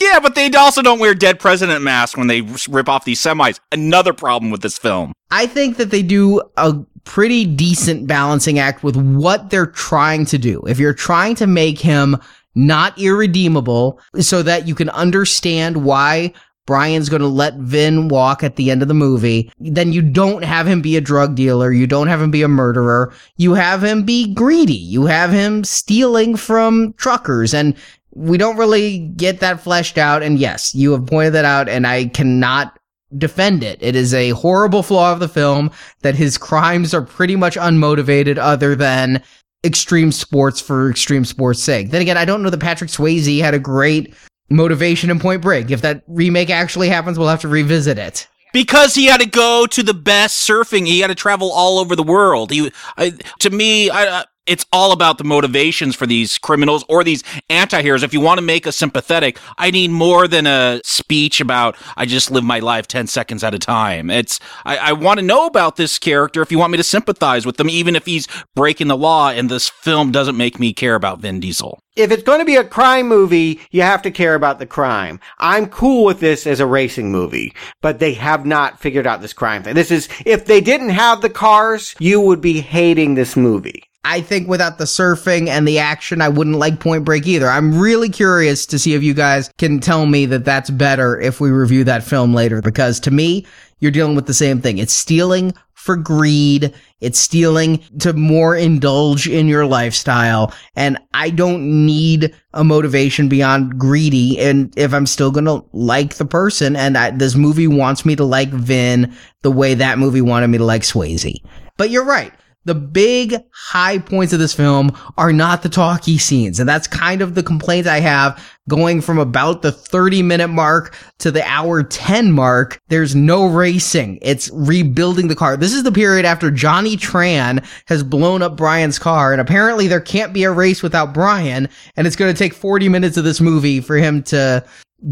Yeah, 0.00 0.20
but 0.20 0.34
they 0.34 0.50
also 0.50 0.82
don't 0.82 0.98
wear 0.98 1.14
dead 1.14 1.38
president 1.40 1.82
masks 1.82 2.16
when 2.16 2.26
they 2.26 2.42
rip 2.68 2.88
off 2.88 3.04
these 3.04 3.20
semis. 3.20 3.58
Another 3.72 4.12
problem 4.12 4.50
with 4.50 4.62
this 4.62 4.78
film. 4.78 5.12
I 5.30 5.46
think 5.46 5.76
that 5.76 5.90
they 5.90 6.02
do 6.02 6.40
a 6.56 6.74
pretty 7.04 7.46
decent 7.46 8.06
balancing 8.06 8.58
act 8.58 8.82
with 8.82 8.96
what 8.96 9.50
they're 9.50 9.66
trying 9.66 10.24
to 10.26 10.38
do. 10.38 10.62
If 10.66 10.78
you're 10.78 10.94
trying 10.94 11.34
to 11.36 11.46
make 11.46 11.78
him 11.78 12.16
not 12.54 12.98
irredeemable 12.98 14.00
so 14.20 14.42
that 14.42 14.66
you 14.66 14.74
can 14.74 14.90
understand 14.90 15.84
why 15.84 16.32
Brian's 16.66 17.08
going 17.08 17.22
to 17.22 17.28
let 17.28 17.54
Vin 17.56 18.08
walk 18.08 18.44
at 18.44 18.56
the 18.56 18.70
end 18.70 18.82
of 18.82 18.88
the 18.88 18.94
movie, 18.94 19.50
then 19.58 19.92
you 19.92 20.02
don't 20.02 20.44
have 20.44 20.68
him 20.68 20.80
be 20.80 20.96
a 20.96 21.00
drug 21.00 21.34
dealer. 21.34 21.72
You 21.72 21.86
don't 21.86 22.08
have 22.08 22.20
him 22.20 22.30
be 22.30 22.42
a 22.42 22.48
murderer. 22.48 23.12
You 23.36 23.54
have 23.54 23.82
him 23.82 24.04
be 24.04 24.32
greedy. 24.32 24.74
You 24.74 25.06
have 25.06 25.30
him 25.30 25.64
stealing 25.64 26.36
from 26.36 26.92
truckers 26.94 27.54
and 27.54 27.74
we 28.12 28.38
don't 28.38 28.56
really 28.56 28.98
get 28.98 29.40
that 29.40 29.60
fleshed 29.60 29.98
out. 29.98 30.22
And 30.22 30.38
yes, 30.38 30.74
you 30.74 30.92
have 30.92 31.06
pointed 31.06 31.32
that 31.34 31.44
out 31.44 31.68
and 31.68 31.86
I 31.86 32.06
cannot 32.06 32.78
defend 33.18 33.64
it. 33.64 33.78
It 33.82 33.96
is 33.96 34.14
a 34.14 34.30
horrible 34.30 34.82
flaw 34.82 35.12
of 35.12 35.20
the 35.20 35.28
film 35.28 35.70
that 36.02 36.14
his 36.14 36.38
crimes 36.38 36.94
are 36.94 37.02
pretty 37.02 37.36
much 37.36 37.56
unmotivated 37.56 38.38
other 38.38 38.76
than 38.76 39.22
extreme 39.64 40.12
sports 40.12 40.60
for 40.60 40.90
extreme 40.90 41.24
sports 41.24 41.62
sake. 41.62 41.90
Then 41.90 42.02
again, 42.02 42.16
I 42.16 42.24
don't 42.24 42.42
know 42.42 42.50
that 42.50 42.60
Patrick 42.60 42.90
Swayze 42.90 43.40
had 43.40 43.54
a 43.54 43.58
great 43.58 44.14
motivation 44.50 45.10
in 45.10 45.18
Point 45.18 45.42
Break. 45.42 45.70
If 45.70 45.82
that 45.82 46.02
remake 46.06 46.50
actually 46.50 46.88
happens, 46.88 47.18
we'll 47.18 47.28
have 47.28 47.40
to 47.42 47.48
revisit 47.48 47.98
it. 47.98 48.28
Because 48.52 48.94
he 48.94 49.06
had 49.06 49.20
to 49.20 49.28
go 49.28 49.66
to 49.66 49.82
the 49.82 49.94
best 49.94 50.48
surfing, 50.48 50.86
he 50.86 51.00
had 51.00 51.06
to 51.06 51.14
travel 51.14 51.52
all 51.52 51.78
over 51.78 51.94
the 51.94 52.02
world. 52.02 52.50
He, 52.50 52.72
I, 52.96 53.12
to 53.38 53.50
me, 53.50 53.90
I, 53.90 54.24
it's 54.50 54.66
all 54.72 54.92
about 54.92 55.16
the 55.16 55.24
motivations 55.24 55.96
for 55.96 56.06
these 56.06 56.36
criminals 56.36 56.84
or 56.88 57.04
these 57.04 57.22
anti-heroes. 57.48 58.02
If 58.02 58.12
you 58.12 58.20
want 58.20 58.38
to 58.38 58.42
make 58.42 58.66
us 58.66 58.76
sympathetic, 58.76 59.38
I 59.56 59.70
need 59.70 59.90
more 59.90 60.26
than 60.26 60.46
a 60.46 60.80
speech 60.84 61.40
about 61.40 61.76
I 61.96 62.04
just 62.04 62.30
live 62.30 62.44
my 62.44 62.58
life 62.58 62.86
ten 62.88 63.06
seconds 63.06 63.44
at 63.44 63.54
a 63.54 63.58
time. 63.58 64.10
It's 64.10 64.40
I, 64.66 64.76
I 64.76 64.92
want 64.92 65.20
to 65.20 65.24
know 65.24 65.46
about 65.46 65.76
this 65.76 65.98
character 65.98 66.42
if 66.42 66.50
you 66.50 66.58
want 66.58 66.72
me 66.72 66.76
to 66.78 66.84
sympathize 66.84 67.46
with 67.46 67.56
them, 67.56 67.70
even 67.70 67.96
if 67.96 68.04
he's 68.04 68.26
breaking 68.54 68.88
the 68.88 68.96
law. 68.96 69.30
And 69.30 69.48
this 69.48 69.68
film 69.68 70.10
doesn't 70.10 70.36
make 70.36 70.58
me 70.58 70.72
care 70.72 70.96
about 70.96 71.20
Vin 71.20 71.40
Diesel. 71.40 71.80
If 71.96 72.10
it's 72.10 72.22
going 72.22 72.38
to 72.38 72.44
be 72.44 72.56
a 72.56 72.64
crime 72.64 73.08
movie, 73.08 73.60
you 73.70 73.82
have 73.82 74.02
to 74.02 74.10
care 74.10 74.34
about 74.34 74.58
the 74.58 74.66
crime. 74.66 75.20
I'm 75.38 75.66
cool 75.66 76.04
with 76.04 76.20
this 76.20 76.46
as 76.46 76.60
a 76.60 76.66
racing 76.66 77.12
movie, 77.12 77.54
but 77.80 77.98
they 77.98 78.14
have 78.14 78.46
not 78.46 78.80
figured 78.80 79.06
out 79.06 79.20
this 79.20 79.32
crime 79.32 79.62
thing. 79.62 79.74
This 79.74 79.90
is, 79.90 80.08
if 80.24 80.46
they 80.46 80.60
didn't 80.60 80.90
have 80.90 81.20
the 81.20 81.30
cars, 81.30 81.94
you 81.98 82.20
would 82.20 82.40
be 82.40 82.60
hating 82.60 83.14
this 83.14 83.36
movie. 83.36 83.84
I 84.02 84.22
think 84.22 84.48
without 84.48 84.78
the 84.78 84.84
surfing 84.84 85.48
and 85.48 85.68
the 85.68 85.78
action, 85.78 86.22
I 86.22 86.28
wouldn't 86.28 86.56
like 86.56 86.80
Point 86.80 87.04
Break 87.04 87.26
either. 87.26 87.48
I'm 87.48 87.78
really 87.78 88.08
curious 88.08 88.64
to 88.66 88.78
see 88.78 88.94
if 88.94 89.02
you 89.02 89.12
guys 89.12 89.50
can 89.58 89.78
tell 89.78 90.06
me 90.06 90.24
that 90.26 90.44
that's 90.44 90.70
better 90.70 91.20
if 91.20 91.40
we 91.40 91.50
review 91.50 91.84
that 91.84 92.02
film 92.02 92.32
later, 92.32 92.62
because 92.62 92.98
to 93.00 93.10
me, 93.10 93.46
you're 93.78 93.90
dealing 93.90 94.16
with 94.16 94.26
the 94.26 94.34
same 94.34 94.60
thing. 94.60 94.78
It's 94.78 94.92
stealing 94.92 95.52
for 95.74 95.96
greed. 95.96 96.74
It's 97.00 97.18
stealing 97.18 97.78
to 98.00 98.12
more 98.12 98.54
indulge 98.54 99.26
in 99.26 99.48
your 99.48 99.64
lifestyle. 99.64 100.52
And 100.76 100.98
I 101.14 101.30
don't 101.30 101.86
need 101.86 102.34
a 102.52 102.64
motivation 102.64 103.28
beyond 103.28 103.78
greedy. 103.78 104.38
And 104.38 104.72
if 104.78 104.92
I'm 104.92 105.06
still 105.06 105.30
going 105.30 105.46
to 105.46 105.64
like 105.72 106.14
the 106.14 106.26
person 106.26 106.76
and 106.76 106.98
I, 106.98 107.10
this 107.10 107.34
movie 107.34 107.66
wants 107.66 108.04
me 108.04 108.16
to 108.16 108.24
like 108.24 108.50
Vin 108.50 109.14
the 109.42 109.50
way 109.50 109.74
that 109.74 109.98
movie 109.98 110.20
wanted 110.20 110.48
me 110.48 110.58
to 110.58 110.64
like 110.64 110.82
Swayze. 110.82 111.34
But 111.78 111.88
you're 111.88 112.04
right. 112.04 112.34
The 112.66 112.74
big 112.74 113.36
high 113.52 113.98
points 113.98 114.34
of 114.34 114.38
this 114.38 114.52
film 114.52 114.96
are 115.16 115.32
not 115.32 115.62
the 115.62 115.70
talkie 115.70 116.18
scenes. 116.18 116.60
And 116.60 116.68
that's 116.68 116.86
kind 116.86 117.22
of 117.22 117.34
the 117.34 117.42
complaint 117.42 117.86
I 117.86 118.00
have 118.00 118.42
going 118.68 119.00
from 119.00 119.18
about 119.18 119.62
the 119.62 119.72
30 119.72 120.22
minute 120.22 120.48
mark 120.48 120.94
to 121.20 121.30
the 121.30 121.42
hour 121.44 121.82
10 121.82 122.32
mark. 122.32 122.78
There's 122.88 123.14
no 123.14 123.46
racing. 123.46 124.18
It's 124.20 124.50
rebuilding 124.52 125.28
the 125.28 125.36
car. 125.36 125.56
This 125.56 125.72
is 125.72 125.84
the 125.84 125.92
period 125.92 126.26
after 126.26 126.50
Johnny 126.50 126.96
Tran 126.96 127.66
has 127.86 128.02
blown 128.02 128.42
up 128.42 128.56
Brian's 128.56 128.98
car. 128.98 129.32
And 129.32 129.40
apparently 129.40 129.88
there 129.88 130.00
can't 130.00 130.34
be 130.34 130.44
a 130.44 130.52
race 130.52 130.82
without 130.82 131.14
Brian. 131.14 131.68
And 131.96 132.06
it's 132.06 132.16
going 132.16 132.32
to 132.32 132.38
take 132.38 132.52
40 132.52 132.90
minutes 132.90 133.16
of 133.16 133.24
this 133.24 133.40
movie 133.40 133.80
for 133.80 133.96
him 133.96 134.22
to 134.24 134.64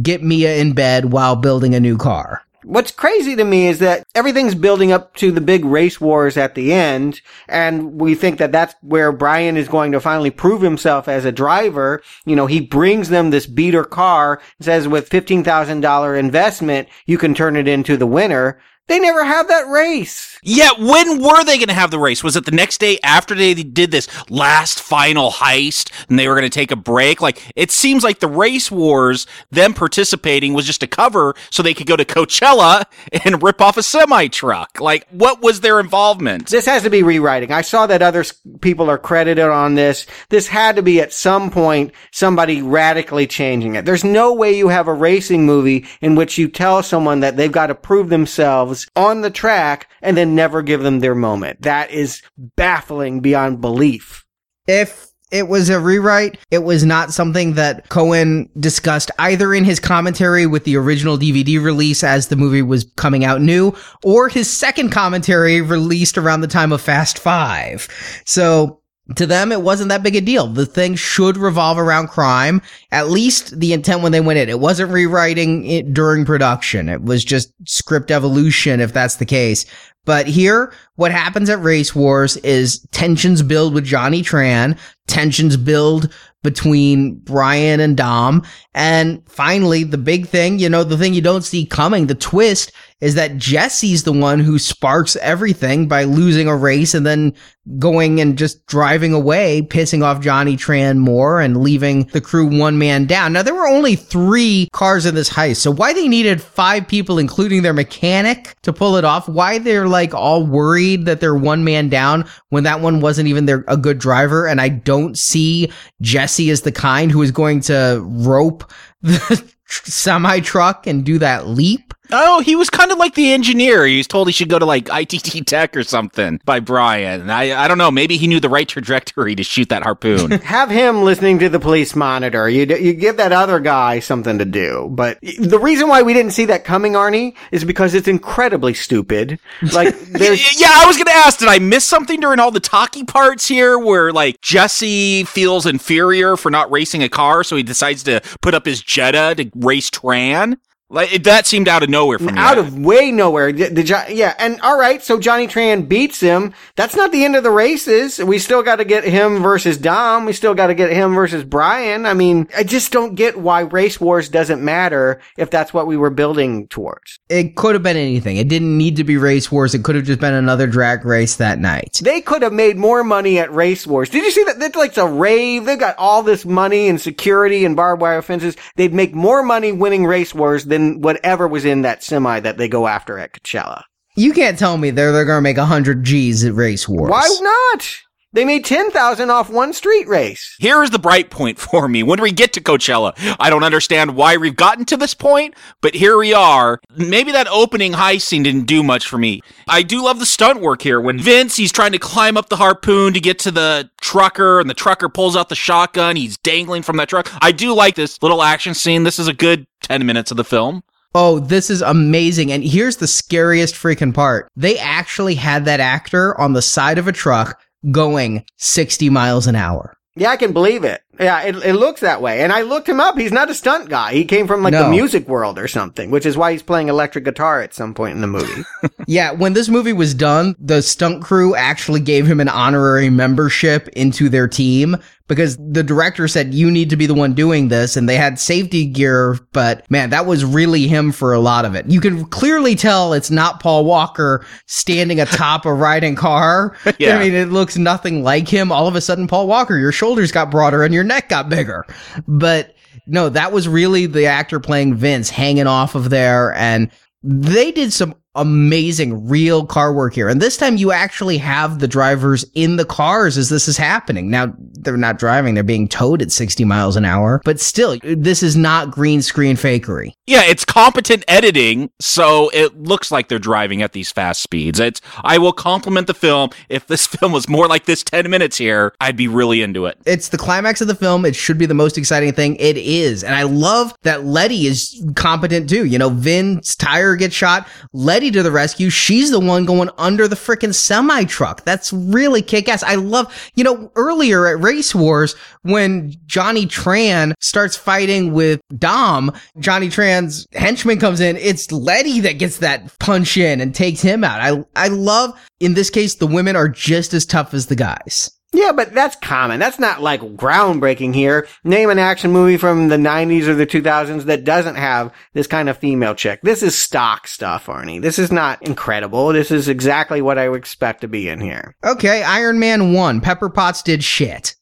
get 0.03 0.23
Mia 0.23 0.57
in 0.57 0.75
bed 0.75 1.13
while 1.13 1.35
building 1.35 1.75
a 1.75 1.81
new 1.81 1.97
car. 1.97 2.43
What's 2.65 2.91
crazy 2.91 3.37
to 3.37 3.45
me 3.45 3.69
is 3.69 3.79
that 3.79 4.05
everything's 4.15 4.55
building 4.55 4.91
up 4.91 5.15
to 5.17 5.31
the 5.31 5.41
big 5.41 5.65
race 5.65 6.01
wars 6.01 6.37
at 6.37 6.55
the 6.55 6.73
end, 6.73 7.21
and 7.49 8.01
we 8.01 8.17
think 8.17 8.39
that 8.39 8.51
that's 8.51 8.75
where 8.83 9.13
Brian 9.13 9.57
is 9.57 9.69
going 9.69 9.93
to 9.93 10.01
finally 10.01 10.31
prove 10.31 10.61
himself 10.61 11.07
as 11.07 11.25
a 11.25 11.33
driver. 11.33 12.03
You 12.25 12.35
know, 12.35 12.47
he 12.47 12.61
brings 12.61 13.11
them 13.11 13.31
this 13.31 13.47
beater 13.47 13.85
car, 13.85 14.41
says 14.61 14.89
with 14.89 15.09
$15,000 15.09 16.19
investment, 16.19 16.89
you 17.07 17.17
can 17.17 17.33
turn 17.33 17.57
it 17.57 17.69
into 17.69 17.97
the 17.97 18.07
winner. 18.07 18.61
They 18.89 18.99
never 18.99 19.23
have 19.23 19.49
that 19.49 19.69
race. 19.69 20.38
Yeah, 20.49 20.71
when 20.79 21.23
were 21.23 21.45
they 21.45 21.59
going 21.59 21.69
to 21.69 21.75
have 21.75 21.91
the 21.91 21.99
race? 21.99 22.25
Was 22.25 22.35
it 22.35 22.47
the 22.47 22.53
next 22.53 22.79
day 22.79 22.99
after 23.05 23.35
they 23.35 23.53
did 23.53 23.91
this 23.91 24.09
last 24.31 24.81
final 24.81 25.31
heist 25.31 25.93
and 26.09 26.19
they 26.19 26.27
were 26.27 26.35
going 26.35 26.49
to 26.49 26.49
take 26.49 26.71
a 26.71 26.77
break? 26.77 27.21
Like, 27.21 27.53
it 27.55 27.71
seems 27.71 28.03
like 28.03 28.21
the 28.21 28.29
race 28.29 28.71
wars, 28.71 29.27
them 29.51 29.75
participating 29.75 30.55
was 30.55 30.65
just 30.65 30.83
a 30.83 30.87
cover 30.87 31.35
so 31.51 31.63
they 31.63 31.75
could 31.75 31.87
go 31.87 31.97
to 31.97 32.05
Coachella 32.07 32.87
and 33.25 33.43
rip 33.43 33.61
off 33.61 33.77
a 33.77 33.83
semi 33.83 34.29
truck. 34.29 34.81
Like, 34.81 35.07
what 35.11 35.43
was 35.43 35.61
their 35.61 35.81
involvement? 35.81 36.49
This 36.49 36.65
has 36.65 36.83
to 36.85 36.89
be 36.89 37.03
rewriting. 37.03 37.53
I 37.53 37.61
saw 37.61 37.87
that 37.87 38.01
other 38.01 38.25
people 38.63 38.89
are 38.89 38.97
credited 38.97 39.45
on 39.45 39.75
this. 39.75 40.07
This 40.31 40.49
had 40.49 40.77
to 40.77 40.83
be 40.83 41.03
at 41.03 41.13
some 41.13 41.51
point 41.51 41.93
somebody 42.11 42.63
radically 42.63 43.27
changing 43.27 43.75
it. 43.75 43.85
There's 43.85 44.03
no 44.03 44.33
way 44.33 44.57
you 44.57 44.69
have 44.69 44.89
a 44.89 44.95
racing 44.95 45.45
movie 45.45 45.87
in 46.01 46.15
which 46.15 46.39
you 46.39 46.49
tell 46.49 46.83
someone 46.83 47.21
that 47.21 47.37
they've 47.37 47.53
got 47.53 47.67
to 47.67 47.75
prove 47.75 48.09
themselves 48.09 48.89
on 48.97 49.21
the 49.21 49.31
track 49.31 49.91
and 50.03 50.17
then 50.17 50.35
never 50.35 50.63
give 50.63 50.83
them 50.83 51.01
their 51.01 51.15
moment. 51.15 51.63
That 51.63 51.91
is 51.91 52.23
baffling 52.37 53.21
beyond 53.21 53.61
belief. 53.61 54.25
If 54.67 55.09
it 55.31 55.49
was 55.49 55.69
a 55.69 55.79
rewrite, 55.79 56.39
it 56.51 56.63
was 56.65 56.85
not 56.85 57.13
something 57.13 57.55
that 57.55 57.89
Cohen 57.91 58.49
discussed 58.59 59.11
either 59.19 59.53
in 59.53 59.65
his 59.65 59.79
commentary 59.79 60.47
with 60.47 60.65
the 60.65 60.77
original 60.77 61.19
DVD 61.19 61.63
release 61.63 62.03
as 62.03 62.29
the 62.29 62.37
movie 62.37 62.63
was 62.63 62.85
coming 62.97 63.25
out 63.25 63.41
new, 63.43 63.75
or 64.03 64.29
his 64.29 64.51
second 64.51 64.91
commentary 64.91 65.61
released 65.61 66.17
around 66.17 66.41
the 66.41 66.47
time 66.47 66.73
of 66.73 66.81
Fast 66.81 67.19
Five. 67.19 67.89
So 68.25 68.81
to 69.17 69.27
them, 69.27 69.53
it 69.53 69.63
wasn't 69.63 69.89
that 69.89 70.03
big 70.03 70.17
a 70.17 70.21
deal. 70.21 70.47
The 70.47 70.67
thing 70.67 70.95
should 70.95 71.37
revolve 71.37 71.79
around 71.79 72.09
crime. 72.09 72.61
At 72.93 73.09
least 73.09 73.59
the 73.59 73.73
intent 73.73 74.03
when 74.03 74.13
they 74.13 74.21
went 74.21 74.39
in. 74.39 74.49
It 74.49 74.61
wasn't 74.61 74.93
rewriting 74.93 75.65
it 75.65 75.95
during 75.95 76.25
production. 76.25 76.89
It 76.89 77.03
was 77.03 77.25
just 77.25 77.53
script 77.65 78.11
evolution, 78.11 78.81
if 78.81 78.93
that's 78.93 79.17
the 79.17 79.25
case. 79.25 79.65
But 80.05 80.27
here, 80.27 80.73
what 80.97 81.13
happens 81.13 81.51
at 81.51 81.63
Race 81.63 81.95
Wars 81.95 82.39
is 82.39 82.81
tensions 82.93 83.43
build 83.43 83.75
with 83.75 83.85
Johnny 83.85 84.23
Tran, 84.23 84.79
tensions 85.07 85.57
build 85.57 86.11
between 86.43 87.17
Brian 87.17 87.81
and 87.81 87.97
Dom, 87.97 88.43
and 88.73 89.23
finally, 89.29 89.85
the 89.85 89.99
big 89.99 90.27
thing, 90.27 90.59
you 90.59 90.69
know, 90.69 90.85
the 90.85 90.97
thing 90.97 91.13
you 91.13 91.21
don't 91.21 91.45
see 91.45 91.67
coming, 91.67 92.07
the 92.07 92.15
twist 92.15 92.73
is 93.01 93.15
that 93.15 93.37
Jesse's 93.37 94.03
the 94.03 94.13
one 94.13 94.41
who 94.41 94.59
sparks 94.59 95.17
everything 95.17 95.87
by 95.87 96.05
losing 96.05 96.49
a 96.49 96.57
race 96.57 96.95
and 96.95 97.07
then 97.07 97.33
going 97.79 98.21
and 98.21 98.37
just 98.37 98.67
driving 98.67 99.13
away, 99.13 99.63
pissing 99.63 100.03
off 100.03 100.21
Johnny 100.21 100.57
Tran 100.57 100.99
more 100.99 101.41
and 101.41 101.59
leaving 101.59 102.05
the 102.05 102.21
crew 102.21 102.47
one 102.47 102.79
man 102.79 103.05
down. 103.05 103.33
Now, 103.33 103.43
there 103.43 103.55
were 103.55 103.69
only 103.69 103.95
three 103.95 104.69
cars 104.73 105.07
in 105.07 105.15
this 105.15 105.29
heist, 105.29 105.57
so 105.57 105.71
why 105.71 105.93
they 105.93 106.09
needed 106.09 106.43
five 106.43 106.89
people, 106.89 107.19
including 107.19 107.63
their 107.63 107.75
mechanic, 107.75 108.57
to 108.63 108.73
pull 108.73 108.97
it 108.97 109.05
off, 109.05 109.29
why 109.29 109.59
they're 109.59 109.89
like 109.89 110.15
all 110.15 110.45
worried 110.45 111.05
that 111.05 111.21
they're 111.21 111.35
one 111.35 111.63
man 111.63 111.89
down 111.89 112.27
when 112.49 112.65
that 112.65 112.81
one 112.81 113.01
wasn't 113.01 113.29
even 113.29 113.47
their, 113.47 113.65
a 113.69 113.77
good 113.77 113.99
driver, 113.99 114.47
and 114.47 114.61
I 114.61 114.71
don't 114.71 115.17
see 115.17 115.71
Jesse 116.01 116.51
as 116.51 116.63
the 116.63 116.73
kind 116.73 117.13
who 117.13 117.23
is 117.23 117.31
going 117.31 117.61
to 117.63 118.03
rope 118.05 118.71
the 119.03 119.45
semi 119.69 120.41
truck 120.41 120.87
and 120.87 121.05
do 121.05 121.19
that 121.19 121.47
leap. 121.47 121.95
Oh, 122.11 122.41
he 122.41 122.57
was 122.57 122.71
kind 122.71 122.91
of 122.91 122.99
like 122.99 123.15
the 123.15 123.33
engineer. 123.33 123.87
He 123.87 123.99
was 123.99 124.07
told 124.07 124.29
he 124.29 124.33
should 124.33 124.49
go 124.49 124.59
to 124.59 124.65
like 124.65 124.89
ITT 124.93 125.47
Tech 125.47 125.77
or 125.77 125.83
something 125.83 126.41
by 126.45 126.61
Brian. 126.61 127.31
I, 127.31 127.65
I 127.65 127.69
don't 127.69 127.79
know. 127.79 127.91
Maybe 127.91 128.17
he 128.17 128.27
knew 128.27 128.41
the 128.41 128.49
right 128.49 128.69
trajectory 128.69 129.35
to 129.35 129.43
shoot 129.43 129.69
that 129.69 129.83
harpoon. 129.83 130.31
Have 130.43 130.71
him 130.71 131.03
listening 131.03 131.39
to 131.41 131.49
the 131.49 131.61
police 131.61 131.95
monitor. 131.95 132.49
You, 132.49 132.67
you 132.77 132.95
give 132.95 133.19
that 133.19 133.33
other 133.33 133.61
guy 133.61 134.01
something 134.01 134.39
to 134.39 134.45
do. 134.45 134.89
But 134.91 135.19
the 135.21 135.59
reason 135.59 135.89
why 135.89 136.03
we 136.03 136.15
didn't 136.15 136.33
see 136.33 136.47
that 136.47 136.65
coming, 136.65 136.95
Arnie, 136.95 137.35
is 137.53 137.65
because 137.65 137.95
it's 137.95 138.09
incredibly 138.09 138.75
stupid. 138.75 139.39
Like, 139.73 139.99
there's, 140.09 140.61
yeah, 140.61 140.71
I 140.73 140.87
was 140.87 140.97
gonna 140.97 141.11
ask, 141.11 141.39
did 141.39 141.49
I 141.49 141.59
miss 141.59 141.85
something 141.85 142.21
during 142.21 142.41
all 142.41 142.51
the 142.51 142.61
talkie 142.61 143.05
parts 143.05 143.47
here 143.47 143.79
where 143.79 144.13
like 144.13 144.41
Jesse 144.41 145.25
feels 145.25 145.67
inferior 145.67 146.37
for 146.37 146.51
not 146.51 146.71
racing 146.71 147.03
a 147.03 147.09
car, 147.09 147.45
so 147.45 147.57
he 147.57 147.63
decides 147.63 148.03
to 148.05 148.21
put 148.41 148.55
up 148.55 148.67
his 148.67 148.83
Jetta 148.83 149.35
to 149.37 149.51
race 149.55 149.91
Tran? 149.91 150.59
Like 150.91 151.13
it, 151.13 151.25
that 151.25 151.47
seemed 151.47 151.69
out 151.69 151.83
of 151.83 151.91
nowhere 151.91 152.19
from 152.19 152.39
out 152.39 152.57
of 152.57 152.79
way 152.79 153.13
nowhere. 153.13 153.53
The, 153.53 153.69
the 153.69 153.83
Jo- 153.83 154.07
yeah, 154.09 154.35
and 154.39 154.59
all 154.63 154.79
right, 154.79 155.03
so 155.03 155.21
Johnny 155.21 155.47
Tran 155.47 155.87
beats 155.87 156.19
him. 156.19 156.55
That's 156.77 156.97
not 156.97 157.13
the 157.13 157.27
end 157.27 157.37
of 157.37 157.43
the 157.43 157.51
races. 157.51 158.19
We 158.19 158.39
still 158.39 158.63
got 158.63 158.77
to 158.77 158.87
get 158.87 159.05
him 159.05 159.43
versus 159.43 159.77
Dom. 159.77 160.25
We 160.25 160.33
still 160.33 160.55
got 160.55 160.69
to 160.69 160.75
get 160.75 160.91
him 160.91 161.15
versus 161.15 161.45
Brian. 161.45 162.07
I 162.07 162.15
mean, 162.15 162.49
I 162.57 162.63
just 162.63 162.91
don't 162.91 163.17
get 163.17 163.39
why 163.39 163.61
race 163.61 164.01
wars 164.01 164.31
doesn't 164.31 164.65
matter 164.65 165.21
if 165.37 165.51
that's 165.51 165.75
what 165.75 165.87
we 165.87 165.99
were 165.99 166.09
building 166.09 166.69
towards. 166.69 167.19
It 167.29 167.55
could 167.55 167.75
have 167.75 167.83
been 167.83 167.99
anything. 167.99 168.39
It 168.39 168.49
didn't 168.49 168.79
need 168.79 168.97
to 168.97 169.05
be 169.05 169.19
race 169.19 169.53
wars. 169.53 169.75
It 169.75 169.85
could 169.85 169.95
have 169.95 170.07
just 170.07 170.21
been 170.21 170.33
another 170.33 170.67
drag 170.67 171.05
race 171.05 171.37
that 171.37 171.59
night. 171.59 172.01
They 172.03 172.23
could 172.23 172.41
have 172.41 172.55
made 172.55 172.79
more 172.79 173.05
money 173.05 173.39
at 173.39 173.53
race 173.53 173.87
wars. 173.87 174.09
Did 174.09 174.25
you 174.25 174.31
see 174.31 174.45
that? 174.45 174.59
That's 174.59 174.75
like 174.75 174.97
a 174.97 175.07
rave. 175.07 175.67
They've 175.67 175.79
got 175.79 175.97
all 175.99 176.23
this 176.23 176.47
money 176.47 176.89
and 176.89 176.99
security 176.99 177.67
and 177.67 177.77
barbed 177.77 178.01
wire 178.01 178.23
fences. 178.23 178.57
They'd 178.77 178.95
make 178.95 179.15
more 179.15 179.43
money 179.43 179.71
winning 179.71 180.07
race 180.07 180.35
wars 180.35 180.65
than 180.65 180.78
whatever 180.79 181.47
was 181.47 181.65
in 181.65 181.83
that 181.83 182.03
semi 182.03 182.41
that 182.41 182.59
they 182.59 182.69
go 182.69 182.87
after 182.87 183.19
at 183.19 183.33
Coachella. 183.33 183.83
You 184.17 184.33
can't 184.33 184.59
tell 184.59 184.77
me 184.79 184.91
they're 184.91 185.13
they're 185.13 185.25
gonna 185.25 185.41
make 185.41 185.59
hundred 185.59 186.05
G's 186.05 186.45
at 186.45 186.55
race 186.55 186.89
wars. 186.89 187.11
Why 187.11 187.29
not? 187.41 187.89
They 188.35 188.45
made 188.45 188.67
10,000 188.67 189.31
off 189.31 189.49
one 189.49 189.73
street 189.73 190.07
race. 190.07 190.55
Here 190.59 190.83
is 190.83 190.91
the 190.91 190.99
bright 190.99 191.31
point 191.31 191.59
for 191.59 191.89
me. 191.89 192.03
When 192.03 192.21
we 192.21 192.31
get 192.31 192.53
to 192.53 192.61
Coachella, 192.61 193.15
I 193.41 193.49
don't 193.49 193.65
understand 193.65 194.17
why 194.17 194.37
we've 194.37 194.55
gotten 194.55 194.85
to 194.87 194.99
this 194.99 195.15
point, 195.15 195.55
but 195.81 195.95
here 195.95 196.19
we 196.19 196.35
are. 196.35 196.79
Maybe 196.95 197.33
that 197.33 197.49
opening 197.49 197.93
heist 197.93 198.23
scene 198.23 198.43
didn't 198.43 198.67
do 198.67 198.83
much 198.83 199.07
for 199.07 199.17
me. 199.17 199.41
I 199.67 199.83
do 199.83 200.05
love 200.05 200.19
the 200.19 200.27
stunt 200.27 200.61
work 200.61 200.83
here. 200.83 201.01
When 201.01 201.19
Vince, 201.19 201.57
he's 201.57 201.73
trying 201.73 201.93
to 201.93 201.99
climb 201.99 202.37
up 202.37 202.51
the 202.51 202.57
harpoon 202.57 203.15
to 203.15 203.21
get 203.21 203.39
to 203.41 203.51
the 203.51 203.89
trucker, 204.03 204.61
and 204.61 204.69
the 204.69 204.75
trucker 204.75 205.09
pulls 205.09 205.35
out 205.35 205.49
the 205.49 205.55
shotgun. 205.55 206.17
He's 206.17 206.37
dangling 206.37 206.83
from 206.83 206.99
that 206.99 207.09
truck. 207.09 207.31
I 207.41 207.51
do 207.51 207.73
like 207.73 207.95
this 207.95 208.23
little 208.23 208.43
action 208.43 208.75
scene. 208.75 209.05
This 209.05 209.19
is 209.19 209.29
a 209.29 209.33
good 209.33 209.67
10 209.89 210.05
minutes 210.07 210.31
of 210.31 210.37
the 210.37 210.45
film. 210.45 210.83
Oh, 211.15 211.39
this 211.39 211.71
is 211.71 211.81
amazing. 211.83 212.53
And 212.53 212.63
here's 212.63 212.99
the 212.99 213.07
scariest 213.07 213.75
freaking 213.75 214.15
part. 214.15 214.51
They 214.55 214.79
actually 214.79 215.35
had 215.37 215.65
that 215.65 215.81
actor 215.81 216.39
on 216.39 216.53
the 216.53 216.63
side 216.63 216.99
of 216.99 217.09
a 217.09 217.13
truck 217.13 217.59
going 217.91 218.45
60 218.57 219.09
miles 219.09 219.47
an 219.47 219.57
hour. 219.57 219.95
Yeah, 220.15 220.31
I 220.31 220.37
can 220.37 220.53
believe 220.53 220.83
it. 220.83 221.01
Yeah, 221.21 221.43
it, 221.43 221.55
it 221.65 221.75
looks 221.75 222.01
that 222.01 222.21
way. 222.21 222.41
And 222.43 222.53
I 222.53 222.63
looked 222.63 222.89
him 222.89 222.99
up. 222.99 223.17
He's 223.17 223.31
not 223.33 223.51
a 223.51 223.55
stunt 223.55 223.89
guy. 223.89 224.13
He 224.13 224.25
came 224.25 224.49
from 224.49 224.63
like 224.65 224.73
No. 224.73 224.85
the 224.85 224.91
music 224.91 225.29
world 225.29 225.59
or 225.61 225.69
something, 225.69 226.11
which 226.11 226.27
is 226.27 226.37
why 226.37 226.51
he's 226.53 226.63
playing 226.63 226.89
electric 226.89 227.25
guitar 227.25 227.63
at 227.63 227.73
some 227.73 227.95
point 227.95 228.15
in 228.17 228.21
the 228.21 228.27
movie. 228.27 228.65
Yeah, 229.07 229.31
when 229.33 229.55
this 229.55 229.71
movie 229.71 229.95
was 229.95 230.13
done, 230.13 230.55
the 230.59 230.83
stunt 230.83 231.23
crew 231.23 231.55
actually 231.55 232.01
gave 232.01 232.27
him 232.27 232.41
an 232.41 232.49
honorary 232.51 233.09
membership 233.09 233.89
into 233.89 234.29
their 234.29 234.47
team 234.47 234.99
because 235.29 235.57
the 235.59 235.83
director 235.83 236.27
said, 236.27 236.55
you 236.55 236.71
need 236.71 236.91
to 236.91 236.97
be 236.97 237.07
the 237.07 237.15
one 237.15 237.35
doing 237.35 237.69
this. 237.69 237.97
And 237.97 238.09
they 238.09 238.17
had 238.17 238.39
safety 238.39 238.87
gear, 238.87 239.39
but 239.53 239.89
man, 239.91 240.11
that 240.11 240.27
was 240.27 240.45
really 240.45 240.89
him 240.89 241.13
for 241.13 241.33
a 241.33 241.39
lot 241.39 241.65
of 241.65 241.75
it. 241.75 241.87
You 241.87 242.01
can 242.01 242.25
clearly 242.25 242.75
tell 242.75 243.13
it's 243.13 243.31
not 243.31 243.61
Paul 243.61 243.85
Walker 243.85 244.45
standing 244.67 245.21
atop 245.21 245.67
a 245.67 245.73
riding 245.73 246.17
car. 246.17 246.77
Yeah. 246.99 247.17
I 247.17 247.21
mean, 247.21 247.35
it 247.35 247.51
looks 247.51 247.77
nothing 247.77 248.25
like 248.25 248.49
him. 248.49 248.73
All 248.73 248.89
of 248.89 248.97
a 248.97 249.01
sudden, 249.01 249.29
Paul 249.29 249.47
Walker, 249.47 249.77
your 249.77 249.93
shoulders 249.93 250.33
got 250.33 250.51
broader 250.51 250.83
and 250.83 250.93
your 250.93 251.05
neck 251.05 251.29
got 251.29 251.49
bigger. 251.49 251.85
But 252.27 252.75
no, 253.07 253.29
that 253.29 253.53
was 253.53 253.69
really 253.69 254.07
the 254.07 254.27
actor 254.27 254.59
playing 254.59 254.95
Vince 254.95 255.29
hanging 255.29 255.67
off 255.67 255.95
of 255.95 256.11
there. 256.11 256.55
And 256.55 256.91
they 257.23 257.71
did 257.71 257.93
some 257.93 258.15
amazing 258.35 259.29
real 259.29 259.67
car 259.67 259.93
work 259.93 260.15
here. 260.15 260.29
And 260.29 260.41
this 260.41 260.57
time 260.57 260.77
you 260.77 260.93
actually 260.93 261.39
have 261.39 261.79
the 261.79 261.89
drivers 261.89 262.45
in 262.55 262.77
the 262.77 262.85
cars 262.85 263.37
as 263.37 263.49
this 263.49 263.69
is 263.69 263.77
happening. 263.77 264.31
Now, 264.31 264.55
they're 264.59 264.97
not 264.97 265.19
driving, 265.19 265.55
they're 265.55 265.65
being 265.65 265.89
towed 265.89 266.23
at 266.23 266.31
60 266.31 266.65
miles 266.65 266.97
an 266.97 267.05
hour, 267.05 267.41
but 267.45 267.59
still, 267.59 267.99
this 268.03 268.43
is 268.43 268.57
not 268.57 268.91
green 268.91 269.23
screen 269.23 269.57
fakery. 269.57 270.13
Yeah, 270.27 270.43
it's 270.45 270.65
competent 270.65 271.25
editing, 271.27 271.91
so 272.01 272.51
it 272.55 272.79
looks 272.81 273.11
like 273.11 273.29
they're 273.29 273.39
driving 273.39 273.83
at 273.83 273.93
these 273.93 274.13
fast 274.13 274.41
speeds. 274.41 274.79
It's 274.79 275.01
I 275.25 275.39
will 275.39 275.53
compliment 275.53 276.07
the 276.07 276.15
film. 276.15 276.51
If 276.69 276.87
this 276.87 277.07
film 277.19 277.33
was 277.33 277.49
more 277.49 277.67
like 277.67 277.87
this 277.87 278.05
10 278.05 278.31
minutes 278.31 278.57
here, 278.57 278.95
I'd 279.01 279.17
be 279.17 279.29
really 279.29 279.63
into 279.63 279.87
it. 279.87 279.99
It's 280.07 280.29
the 280.29 280.39
climax 280.39 280.81
of 280.81 280.87
the 280.87 280.95
film. 280.95 281.25
It 281.25 281.35
should 281.35 281.59
be 281.59 281.67
the 281.67 281.75
most 281.75 281.99
exciting 281.99 282.33
thing. 282.33 282.57
It 282.57 282.77
is. 282.77 283.25
And 283.25 283.35
I 283.35 283.43
love 283.43 283.95
that 284.03 284.25
Letty 284.25 284.67
is 284.67 285.05
competent 285.17 285.69
too. 285.69 285.85
You 285.87 285.99
know, 285.99 286.11
Vin's 286.11 286.77
tire 286.77 287.17
gets 287.17 287.35
shot. 287.35 287.67
Letty 287.93 288.18
to 288.21 288.43
the 288.43 288.51
rescue. 288.51 288.91
She's 288.91 289.31
the 289.31 289.41
one 289.41 289.65
going 289.65 289.91
under 289.99 290.27
the 290.27 290.37
freaking 290.37 290.75
semi 290.75 291.25
truck. 291.25 291.65
That's 291.65 291.93
really 291.93 292.43
kick 292.43 292.69
ass. 292.69 292.83
I 292.83 292.97
love, 292.97 293.51
you 293.55 293.65
know, 293.65 293.91
earlier 293.95 294.47
at 294.47 294.61
Race 294.63 294.95
Wars, 294.95 295.35
when 295.63 296.15
Johnny 296.27 296.67
Tran 296.67 297.33
starts 297.41 297.77
fighting 297.77 298.33
with 298.33 298.61
Dom, 298.77 299.33
Johnny 299.59 299.89
Tran's 299.89 300.47
henchman 300.53 300.99
comes 300.99 301.21
in. 301.21 301.37
It's 301.37 301.71
Letty 301.71 302.21
that 302.21 302.39
gets 302.39 302.59
that 302.59 302.99
punch 302.99 303.37
in 303.37 303.61
and 303.61 303.75
takes 303.75 304.01
him 304.01 304.25
out. 304.25 304.41
I, 304.41 304.65
I 304.77 304.89
love, 304.89 305.39
in 305.61 305.75
this 305.75 305.91
case, 305.91 306.17
the 306.17 306.27
women 306.27 306.57
are 306.57 306.69
just 306.69 307.15
as 307.15 307.25
tough 307.25 307.55
as 307.55 307.67
the 307.67 307.77
guys. 307.77 308.38
Yeah, 308.53 308.73
but 308.73 308.95
that's 308.95 309.17
common. 309.17 309.61
That's 309.61 309.79
not 309.79 310.01
like 310.01 310.21
groundbreaking 310.21 311.15
here. 311.15 311.47
Name 311.65 311.91
an 311.91 311.99
action 311.99 312.33
movie 312.33 312.57
from 312.57 312.89
the 312.89 312.97
90s 312.97 313.47
or 313.47 313.55
the 313.55 313.67
2000s 313.67 314.25
that 314.25 314.45
doesn't 314.45 314.77
have 314.77 315.13
this 315.35 315.47
kind 315.47 315.69
of 315.69 315.77
female 315.77 316.15
chick. 316.15 316.41
This 316.43 316.63
is 316.63 316.77
stock 316.77 317.29
stuff, 317.29 317.67
Arnie. 317.67 318.01
This 318.01 318.19
is 318.19 318.33
not 318.33 318.63
incredible. 318.63 319.29
This 319.29 319.51
is 319.51 319.69
exactly 319.69 320.23
what 320.23 320.39
I 320.39 320.49
would 320.49 320.59
expect 320.59 321.03
to 321.03 321.09
be 321.09 321.29
in 321.29 321.41
here. 321.41 321.75
Okay, 321.85 322.23
Iron 322.23 322.59
Man 322.59 322.93
1. 322.95 323.21
Pepper 323.21 323.51
Potts 323.51 323.83
did 323.83 324.03
shit. 324.03 324.55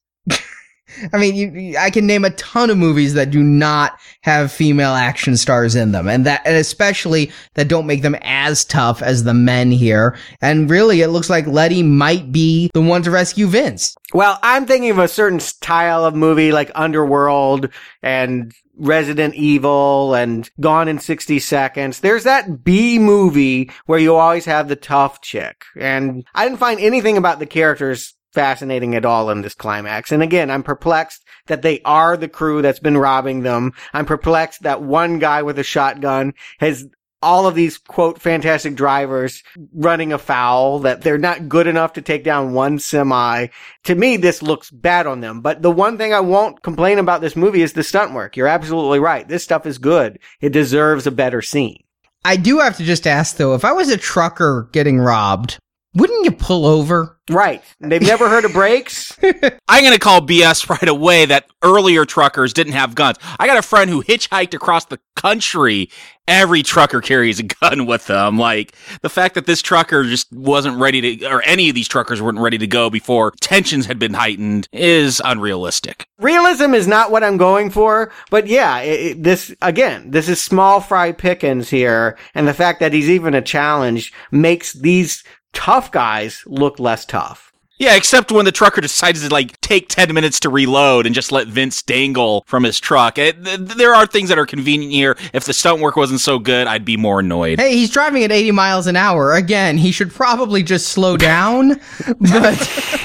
I 1.13 1.19
mean, 1.19 1.35
you, 1.35 1.51
you- 1.51 1.79
I 1.79 1.91
can 1.91 2.07
name 2.07 2.25
a 2.25 2.31
ton 2.31 2.71
of 2.71 2.79
movies 2.79 3.15
that 3.15 3.31
do 3.31 3.43
not 3.43 3.99
have 4.23 4.51
female 4.53 4.93
action 4.95 5.37
stars 5.37 5.75
in 5.75 5.93
them, 5.93 6.09
and 6.09 6.27
that, 6.27 6.43
and 6.45 6.57
especially 6.57 7.31
that 7.55 7.69
don't 7.69 7.87
make 7.87 8.03
them 8.03 8.17
as 8.23 8.65
tough 8.65 9.03
as 9.03 9.25
the 9.25 9.35
men 9.35 9.71
here. 9.71 10.17
And 10.41 10.69
really, 10.71 11.03
it 11.03 11.09
looks 11.09 11.31
like 11.31 11.47
Letty 11.47 11.83
might 11.83 12.33
be 12.33 12.71
the 12.75 12.81
one 12.81 13.03
to 13.03 13.11
rescue 13.11 13.47
Vince. 13.47 13.95
Well, 14.15 14.39
I'm 14.43 14.67
thinking 14.67 14.91
of 14.91 14.99
a 14.99 15.09
certain 15.09 15.41
style 15.41 16.05
of 16.05 16.15
movie 16.15 16.53
like 16.53 16.71
Underworld 16.75 17.69
and 18.03 18.53
Resident 18.79 19.35
Evil 19.35 20.15
and 20.15 20.49
Gone 20.61 20.87
in 20.89 20.99
60 20.99 21.39
Seconds. 21.39 22.01
There's 22.01 22.25
that 22.25 22.63
B 22.63 22.99
movie 22.99 23.71
where 23.87 23.99
you 23.99 24.15
always 24.17 24.45
have 24.45 24.69
the 24.69 24.77
tough 24.77 25.23
chick. 25.23 25.65
And 25.79 26.25
I 26.35 26.45
didn't 26.45 26.59
find 26.61 26.79
anything 26.81 27.17
about 27.17 27.39
the 27.39 27.47
characters 27.47 28.15
fascinating 28.37 28.95
at 28.95 29.07
all 29.07 29.31
in 29.31 29.41
this 29.41 29.55
climax. 29.55 30.13
And 30.13 30.23
again, 30.23 30.51
I'm 30.51 30.63
perplexed 30.63 31.25
that 31.47 31.63
they 31.63 31.81
are 31.87 32.19
the 32.19 32.29
crew 32.29 32.61
that's 32.61 32.79
been 32.79 32.99
robbing 32.99 33.45
them. 33.45 33.73
I'm 33.95 34.05
perplexed 34.05 34.63
that 34.65 34.83
one 34.83 35.19
guy 35.19 35.41
with 35.41 35.59
a 35.59 35.63
shotgun 35.63 36.35
has 36.61 36.87
all 37.23 37.47
of 37.47 37.55
these 37.55 37.79
quote 37.79 38.21
fantastic 38.21 38.75
drivers 38.75 39.43
running 39.73 40.13
afoul 40.13 40.81
that 40.81 41.01
they're 41.01 41.17
not 41.17 41.49
good 41.49 41.67
enough 41.67 41.95
to 41.95 42.03
take 42.03 42.25
down 42.25 42.53
one 42.53 42.79
semi. 42.79 43.47
To 43.85 43.95
me, 43.95 44.19
this 44.19 44.43
looks 44.43 44.71
bad 44.71 45.07
on 45.07 45.23
them. 45.23 45.41
But 45.41 45.63
the 45.63 45.71
one 45.71 45.97
thing 45.97 46.13
I 46.13 46.21
won't 46.21 46.63
complain 46.63 46.99
about 46.99 47.23
this 47.23 47.37
movie 47.37 47.63
is 47.63 47.73
the 47.73 47.83
stunt 47.83 48.13
work. 48.13 48.37
You're 48.37 48.49
absolutely 48.49 48.99
right. 48.99 49.27
This 49.27 49.45
stuff 49.45 49.65
is 49.65 49.79
good. 49.79 50.19
It 50.43 50.53
deserves 50.53 51.07
a 51.07 51.11
better 51.11 51.41
scene. 51.41 51.83
I 52.23 52.37
do 52.37 52.59
have 52.59 52.77
to 52.77 52.85
just 52.85 53.07
ask 53.07 53.39
though, 53.39 53.55
if 53.55 53.65
I 53.65 53.73
was 53.73 53.89
a 53.89 53.97
trucker 53.97 54.69
getting 54.73 54.99
robbed, 54.99 55.59
wouldn't 55.97 56.25
you 56.25 56.31
pull 56.33 56.67
over? 56.67 57.19
Right. 57.29 57.61
They've 57.81 58.01
never 58.01 58.29
heard 58.29 58.45
of 58.45 58.53
brakes. 58.53 59.17
I'm 59.69 59.83
going 59.83 59.93
to 59.93 59.99
call 59.99 60.21
BS 60.21 60.69
right 60.71 60.89
away 60.89 61.27
that 61.27 61.47
earlier 61.63 62.05
truckers 62.05 62.53
didn't 62.53 62.75
have 62.75 62.95
guns. 62.95 63.17
I 63.41 63.49
got 63.49 63.57
a 63.59 63.63
friend 63.63 63.91
who 63.91 64.05
hitchhiked 64.05 64.55
across 64.55 64.85
the 64.85 65.01
country. 65.17 65.91
Every 66.29 66.63
trucker 66.63 67.01
carries 67.01 67.41
a 67.41 67.43
gun 67.45 67.87
with 67.87 68.07
them. 68.07 68.39
Like 68.39 68.77
the 69.03 69.09
fact 69.09 69.35
that 69.35 69.47
this 69.47 69.61
trucker 69.61 70.05
just 70.05 70.33
wasn't 70.33 70.77
ready 70.79 71.19
to, 71.19 71.27
or 71.27 71.43
any 71.43 71.69
of 71.69 71.75
these 71.75 71.89
truckers 71.89 72.23
weren't 72.23 72.39
ready 72.39 72.59
to 72.59 72.67
go 72.69 72.91
before 72.91 73.33
tensions 73.41 73.87
had 73.87 73.99
been 73.99 74.15
heightened 74.15 74.69
is 74.73 75.21
unrealistic. 75.25 76.07
Realism 76.19 76.75
is 76.75 76.87
not 76.87 77.11
what 77.11 77.25
I'm 77.25 77.37
going 77.37 77.71
for, 77.71 78.13
but 78.31 78.47
yeah, 78.47 78.79
it, 78.81 79.01
it- 79.01 79.23
this, 79.25 79.53
again, 79.63 80.11
this 80.13 80.29
is 80.29 80.41
small 80.41 80.81
fry 80.81 81.11
Pickens 81.13 81.71
here, 81.71 82.17
and 82.35 82.47
the 82.47 82.55
fact 82.55 82.79
that 82.81 82.93
he's 82.93 83.11
even 83.11 83.35
a 83.35 83.43
challenge 83.43 84.13
makes 84.31 84.73
these 84.75 85.25
tough 85.57 85.91
guys 85.91 86.43
look 86.47 86.79
less 86.79 87.05
tough. 87.07 87.51
Yeah, 87.79 87.95
except 87.95 88.33
when 88.33 88.47
the 88.47 88.53
trucker 88.53 88.81
decides 88.81 89.23
to 89.23 89.33
like 89.33 89.61
take 89.61 89.89
10 89.89 90.15
minutes 90.15 90.41
to 90.41 90.49
reload 90.49 91.05
and 91.05 91.15
just 91.15 91.31
let 91.31 91.47
Vince 91.47 91.83
dangle 91.83 92.43
from 92.47 92.63
his 92.63 92.81
truck. 92.81 93.19
Eh, 93.19 93.33
it, 93.37 93.45
th- 93.45 93.59
there 93.77 93.95
are 93.95 94.07
things 94.07 94.31
that 94.31 94.39
are 94.39 94.47
convenient 94.47 94.93
here. 94.93 95.17
If 95.35 95.45
the 95.45 95.53
stunt 95.53 95.83
work 95.83 95.95
wasn't 95.95 96.21
so 96.21 96.39
good, 96.39 96.67
I'd 96.67 96.87
be 96.87 96.97
more 96.97 97.21
annoyed. 97.21 97.61
Hey, 97.61 97.75
he's 97.77 97.91
driving 97.91 98.25
at 98.25 98.33
80 98.33 98.53
miles 98.53 98.87
an 98.87 98.97
hour. 98.97 99.35
Again, 99.35 99.77
he 99.77 99.93
should 99.93 100.11
probably 100.11 100.63
just 100.63 100.89
slow 100.89 101.17
down. 101.17 101.81
But 102.19 102.57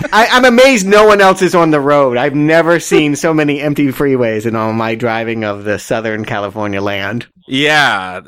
I, 0.13 0.27
I'm 0.31 0.45
amazed 0.45 0.87
no 0.87 1.05
one 1.05 1.19
else 1.21 1.41
is 1.41 1.55
on 1.55 1.71
the 1.71 1.79
road. 1.79 2.17
I've 2.17 2.35
never 2.35 2.79
seen 2.79 3.15
so 3.15 3.33
many 3.33 3.59
empty 3.59 3.87
freeways 3.87 4.45
in 4.45 4.55
all 4.55 4.71
my 4.73 4.95
driving 4.95 5.43
of 5.43 5.63
the 5.63 5.79
Southern 5.79 6.23
California 6.23 6.81
land. 6.81 7.27
Yeah. 7.47 8.21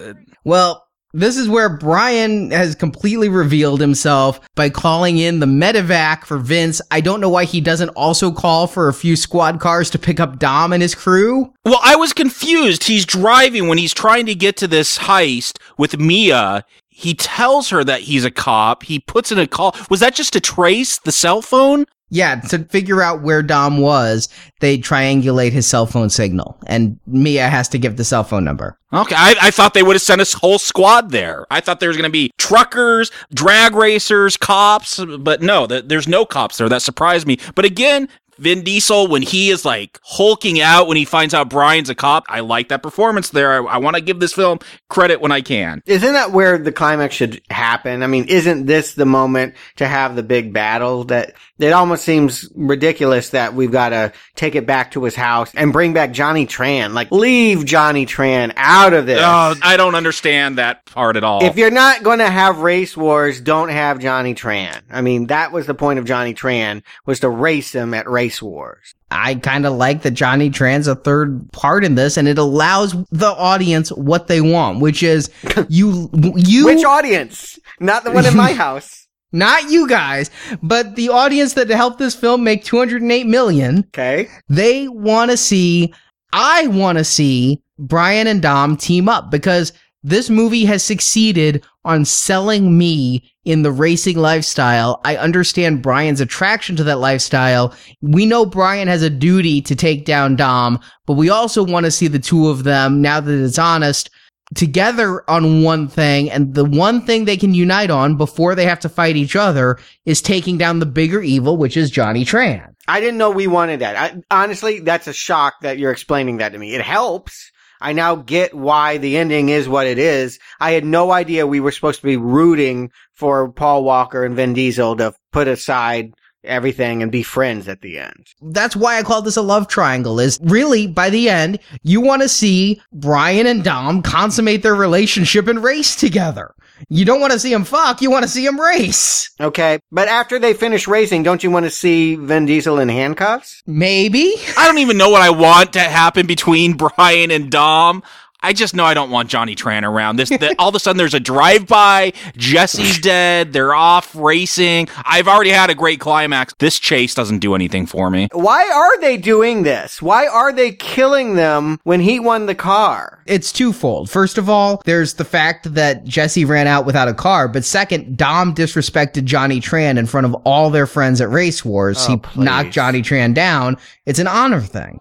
Well, 0.43 0.82
this 1.13 1.37
is 1.37 1.47
where 1.47 1.69
Brian 1.69 2.49
has 2.51 2.73
completely 2.73 3.29
revealed 3.29 3.79
himself 3.79 4.39
by 4.55 4.69
calling 4.69 5.19
in 5.19 5.39
the 5.39 5.45
medevac 5.45 6.25
for 6.25 6.37
Vince. 6.37 6.81
I 6.89 7.01
don't 7.01 7.21
know 7.21 7.29
why 7.29 7.45
he 7.45 7.61
doesn't 7.61 7.89
also 7.89 8.31
call 8.31 8.65
for 8.65 8.87
a 8.87 8.93
few 8.93 9.15
squad 9.15 9.59
cars 9.59 9.91
to 9.91 9.99
pick 9.99 10.19
up 10.19 10.39
Dom 10.39 10.73
and 10.73 10.81
his 10.81 10.95
crew. 10.95 11.53
Well, 11.63 11.79
I 11.83 11.95
was 11.95 12.13
confused. 12.13 12.85
He's 12.85 13.05
driving 13.05 13.67
when 13.67 13.77
he's 13.77 13.93
trying 13.93 14.25
to 14.25 14.35
get 14.35 14.57
to 14.57 14.67
this 14.67 14.97
heist 14.97 15.59
with 15.77 15.99
Mia. 15.99 16.65
He 16.89 17.13
tells 17.13 17.69
her 17.69 17.83
that 17.83 18.01
he's 18.01 18.25
a 18.25 18.31
cop. 18.31 18.83
He 18.83 18.99
puts 18.99 19.31
in 19.31 19.39
a 19.39 19.47
call. 19.47 19.75
Was 19.89 19.99
that 19.99 20.15
just 20.15 20.33
to 20.33 20.41
trace 20.41 20.99
the 20.99 21.11
cell 21.11 21.41
phone? 21.41 21.85
Yeah, 22.13 22.35
to 22.41 22.59
figure 22.65 23.01
out 23.01 23.23
where 23.23 23.41
Dom 23.41 23.79
was, 23.79 24.29
they 24.59 24.77
triangulate 24.77 25.51
his 25.51 25.65
cell 25.65 25.87
phone 25.87 26.11
signal, 26.11 26.59
and 26.67 26.99
Mia 27.07 27.49
has 27.49 27.67
to 27.69 27.79
give 27.79 27.97
the 27.97 28.03
cell 28.03 28.23
phone 28.23 28.43
number. 28.43 28.77
Okay, 28.93 29.15
I, 29.17 29.33
I 29.41 29.49
thought 29.49 29.73
they 29.73 29.81
would 29.81 29.95
have 29.95 30.01
sent 30.03 30.21
a 30.21 30.37
whole 30.37 30.59
squad 30.59 31.09
there. 31.09 31.47
I 31.49 31.59
thought 31.59 31.79
there 31.79 31.89
was 31.89 31.97
going 31.97 32.07
to 32.07 32.11
be 32.11 32.29
truckers, 32.37 33.09
drag 33.33 33.73
racers, 33.73 34.37
cops, 34.37 35.03
but 35.03 35.41
no, 35.41 35.65
th- 35.65 35.85
there's 35.87 36.07
no 36.07 36.23
cops 36.23 36.57
there. 36.57 36.69
That 36.69 36.83
surprised 36.83 37.25
me. 37.25 37.39
But 37.55 37.65
again, 37.65 38.07
Vin 38.37 38.63
Diesel, 38.63 39.07
when 39.07 39.21
he 39.21 39.49
is 39.49 39.65
like 39.65 39.99
hulking 40.03 40.61
out 40.61 40.87
when 40.87 40.97
he 40.97 41.05
finds 41.05 41.33
out 41.33 41.49
Brian's 41.49 41.89
a 41.89 41.95
cop, 41.95 42.25
I 42.27 42.41
like 42.41 42.69
that 42.69 42.83
performance 42.83 43.29
there. 43.29 43.51
I, 43.67 43.75
I 43.75 43.77
want 43.77 43.95
to 43.95 44.01
give 44.01 44.19
this 44.19 44.33
film 44.33 44.59
credit 44.89 45.21
when 45.21 45.31
I 45.31 45.41
can. 45.41 45.81
Isn't 45.85 46.13
that 46.13 46.31
where 46.31 46.57
the 46.57 46.71
climax 46.71 47.15
should 47.15 47.41
happen? 47.49 48.03
I 48.03 48.07
mean, 48.07 48.25
isn't 48.25 48.65
this 48.65 48.93
the 48.93 49.05
moment 49.05 49.55
to 49.77 49.87
have 49.87 50.15
the 50.15 50.23
big 50.23 50.53
battle 50.53 51.05
that 51.05 51.33
it 51.59 51.71
almost 51.71 52.03
seems 52.03 52.49
ridiculous 52.55 53.29
that 53.29 53.53
we've 53.53 53.71
got 53.71 53.89
to 53.89 54.11
take 54.35 54.55
it 54.55 54.65
back 54.65 54.91
to 54.91 55.03
his 55.03 55.15
house 55.15 55.51
and 55.55 55.71
bring 55.71 55.93
back 55.93 56.11
Johnny 56.11 56.47
Tran. 56.47 56.93
Like, 56.93 57.11
leave 57.11 57.65
Johnny 57.65 58.05
Tran 58.05 58.53
out 58.55 58.93
of 58.93 59.05
this. 59.05 59.21
Oh, 59.21 59.55
I 59.61 59.77
don't 59.77 59.95
understand 59.95 60.57
that 60.57 60.85
part 60.85 61.15
at 61.15 61.23
all. 61.23 61.43
If 61.43 61.57
you're 61.57 61.71
not 61.71 62.03
going 62.03 62.19
to 62.19 62.29
have 62.29 62.59
race 62.59 62.97
wars, 62.97 63.39
don't 63.39 63.69
have 63.69 63.99
Johnny 63.99 64.33
Tran. 64.33 64.81
I 64.89 65.01
mean, 65.01 65.27
that 65.27 65.51
was 65.51 65.65
the 65.65 65.73
point 65.73 65.99
of 65.99 66.05
Johnny 66.05 66.33
Tran 66.33 66.83
was 67.05 67.19
to 67.21 67.29
race 67.29 67.73
him 67.73 67.93
at 67.93 68.09
race 68.09 68.22
wars. 68.41 68.93
I 69.11 69.35
kind 69.35 69.65
of 69.65 69.73
like 69.73 70.01
that 70.03 70.11
Johnny 70.11 70.49
Tran's 70.49 70.87
a 70.87 70.95
third 70.95 71.51
part 71.51 71.83
in 71.83 71.95
this, 71.95 72.17
and 72.17 72.27
it 72.27 72.37
allows 72.37 72.93
the 73.11 73.31
audience 73.31 73.89
what 73.89 74.27
they 74.27 74.41
want, 74.41 74.79
which 74.79 75.03
is 75.03 75.29
you, 75.69 76.09
you. 76.35 76.65
Which 76.65 76.83
audience? 76.83 77.59
Not 77.79 78.03
the 78.03 78.11
one 78.11 78.25
in 78.25 78.35
my 78.35 78.53
house. 78.65 79.07
not 79.31 79.69
you 79.69 79.87
guys, 79.87 80.29
but 80.61 80.95
the 80.95 81.09
audience 81.09 81.53
that 81.53 81.69
helped 81.69 81.99
this 81.99 82.15
film 82.15 82.43
make 82.43 82.63
208 82.63 83.25
million. 83.25 83.79
Okay. 83.87 84.27
They 84.49 84.87
want 84.87 85.31
to 85.31 85.37
see, 85.37 85.93
I 86.31 86.67
want 86.67 86.97
to 86.97 87.03
see 87.03 87.61
Brian 87.79 88.27
and 88.27 88.41
Dom 88.41 88.77
team 88.77 89.09
up 89.09 89.31
because 89.31 89.73
this 90.03 90.29
movie 90.29 90.65
has 90.65 90.83
succeeded 90.83 91.63
on 91.85 92.05
selling 92.05 92.77
me 92.77 93.32
in 93.45 93.63
the 93.63 93.71
racing 93.71 94.17
lifestyle. 94.17 95.01
I 95.03 95.17
understand 95.17 95.81
Brian's 95.81 96.21
attraction 96.21 96.75
to 96.77 96.83
that 96.85 96.99
lifestyle. 96.99 97.73
We 98.01 98.25
know 98.25 98.45
Brian 98.45 98.87
has 98.87 99.01
a 99.01 99.09
duty 99.09 99.61
to 99.61 99.75
take 99.75 100.05
down 100.05 100.35
Dom, 100.35 100.79
but 101.05 101.13
we 101.13 101.29
also 101.29 101.63
want 101.63 101.85
to 101.85 101.91
see 101.91 102.07
the 102.07 102.19
two 102.19 102.47
of 102.49 102.63
them, 102.63 103.01
now 103.01 103.19
that 103.19 103.43
it's 103.43 103.59
honest, 103.59 104.09
together 104.55 105.29
on 105.29 105.63
one 105.63 105.87
thing. 105.87 106.29
And 106.29 106.53
the 106.53 106.65
one 106.65 107.05
thing 107.05 107.25
they 107.25 107.37
can 107.37 107.53
unite 107.53 107.89
on 107.89 108.17
before 108.17 108.55
they 108.55 108.65
have 108.65 108.79
to 108.81 108.89
fight 108.89 109.15
each 109.15 109.35
other 109.35 109.79
is 110.05 110.21
taking 110.21 110.57
down 110.57 110.79
the 110.79 110.85
bigger 110.85 111.21
evil, 111.21 111.57
which 111.57 111.75
is 111.75 111.89
Johnny 111.89 112.23
Tran. 112.23 112.73
I 112.87 112.99
didn't 112.99 113.17
know 113.17 113.31
we 113.31 113.47
wanted 113.47 113.79
that. 113.79 113.95
I, 113.95 114.21
honestly, 114.29 114.79
that's 114.79 115.07
a 115.07 115.13
shock 115.13 115.55
that 115.61 115.77
you're 115.77 115.91
explaining 115.91 116.37
that 116.37 116.51
to 116.51 116.57
me. 116.57 116.75
It 116.75 116.81
helps. 116.81 117.51
I 117.83 117.91
now 117.91 118.15
get 118.15 118.53
why 118.53 118.97
the 118.97 119.17
ending 119.17 119.49
is 119.49 119.67
what 119.67 119.87
it 119.87 119.99
is. 119.99 120.39
I 120.61 120.71
had 120.71 120.85
no 120.85 121.11
idea 121.11 121.45
we 121.45 121.59
were 121.59 121.71
supposed 121.71 121.99
to 121.99 122.07
be 122.07 122.15
rooting 122.15 122.91
for 123.11 123.51
Paul 123.51 123.83
Walker 123.83 124.23
and 124.23 124.35
Vin 124.37 124.53
Diesel 124.53 124.95
to 124.95 125.13
put 125.33 125.49
aside 125.49 126.13
everything 126.45 127.03
and 127.03 127.11
be 127.11 127.23
friends 127.23 127.67
at 127.67 127.81
the 127.81 127.99
end. 127.99 128.27
That's 128.41 128.75
why 128.75 128.97
I 128.97 129.03
call 129.03 129.21
this 129.21 129.37
a 129.37 129.41
love 129.41 129.67
triangle 129.67 130.19
is 130.19 130.39
really 130.43 130.87
by 130.87 131.09
the 131.09 131.29
end, 131.29 131.59
you 131.83 131.99
want 131.99 132.21
to 132.21 132.29
see 132.29 132.81
Brian 132.93 133.47
and 133.47 133.63
Dom 133.63 134.01
consummate 134.01 134.63
their 134.63 134.75
relationship 134.75 135.47
and 135.49 135.61
race 135.61 135.95
together. 135.95 136.53
You 136.89 137.05
don't 137.05 137.21
want 137.21 137.33
to 137.33 137.39
see 137.39 137.53
him 137.53 137.63
fuck, 137.63 138.01
you 138.01 138.11
want 138.11 138.23
to 138.23 138.29
see 138.29 138.45
him 138.45 138.59
race. 138.59 139.31
Okay. 139.39 139.79
But 139.91 140.07
after 140.07 140.39
they 140.39 140.53
finish 140.53 140.87
racing, 140.87 141.23
don't 141.23 141.43
you 141.43 141.51
want 141.51 141.65
to 141.65 141.69
see 141.69 142.15
Vin 142.15 142.45
Diesel 142.45 142.79
in 142.79 142.89
handcuffs? 142.89 143.61
Maybe. 143.65 144.35
I 144.57 144.67
don't 144.67 144.79
even 144.79 144.97
know 144.97 145.09
what 145.09 145.21
I 145.21 145.29
want 145.29 145.73
to 145.73 145.79
happen 145.79 146.27
between 146.27 146.73
Brian 146.97 147.31
and 147.31 147.51
Dom. 147.51 148.03
I 148.43 148.53
just 148.53 148.75
know 148.75 148.83
I 148.83 148.93
don't 148.93 149.09
want 149.09 149.29
Johnny 149.29 149.55
Tran 149.55 149.83
around. 149.83 150.17
This 150.17 150.29
the, 150.29 150.53
all 150.59 150.69
of 150.69 150.75
a 150.75 150.79
sudden 150.79 150.97
there's 150.97 151.13
a 151.13 151.19
drive 151.19 151.65
by. 151.65 152.13
Jesse's 152.35 152.99
dead. 153.01 153.53
They're 153.53 153.73
off 153.73 154.13
racing. 154.15 154.89
I've 155.05 155.27
already 155.27 155.51
had 155.51 155.69
a 155.69 155.75
great 155.75 155.99
climax. 155.99 156.53
This 156.59 156.77
chase 156.79 157.15
doesn't 157.15 157.39
do 157.39 157.55
anything 157.55 157.85
for 157.85 158.09
me. 158.09 158.27
Why 158.33 158.69
are 158.69 158.99
they 158.99 159.17
doing 159.17 159.63
this? 159.63 160.01
Why 160.01 160.27
are 160.27 160.51
they 160.51 160.71
killing 160.71 161.35
them 161.35 161.79
when 161.83 162.01
he 162.01 162.19
won 162.19 162.45
the 162.45 162.55
car? 162.55 163.23
It's 163.25 163.51
twofold. 163.53 164.09
First 164.09 164.37
of 164.37 164.49
all, 164.49 164.81
there's 164.85 165.13
the 165.13 165.25
fact 165.25 165.73
that 165.73 166.03
Jesse 166.03 166.43
ran 166.43 166.67
out 166.67 166.85
without 166.85 167.07
a 167.07 167.13
car, 167.13 167.47
but 167.47 167.63
second, 167.63 168.17
Dom 168.17 168.53
disrespected 168.53 169.23
Johnny 169.23 169.61
Tran 169.61 169.97
in 169.97 170.05
front 170.05 170.25
of 170.25 170.33
all 170.45 170.69
their 170.69 170.85
friends 170.87 171.21
at 171.21 171.29
Race 171.29 171.63
Wars. 171.63 172.05
Oh, 172.07 172.11
he 172.11 172.17
please. 172.17 172.43
knocked 172.43 172.71
Johnny 172.71 173.01
Tran 173.01 173.33
down. 173.33 173.77
It's 174.05 174.19
an 174.19 174.27
honor 174.27 174.59
thing. 174.61 174.99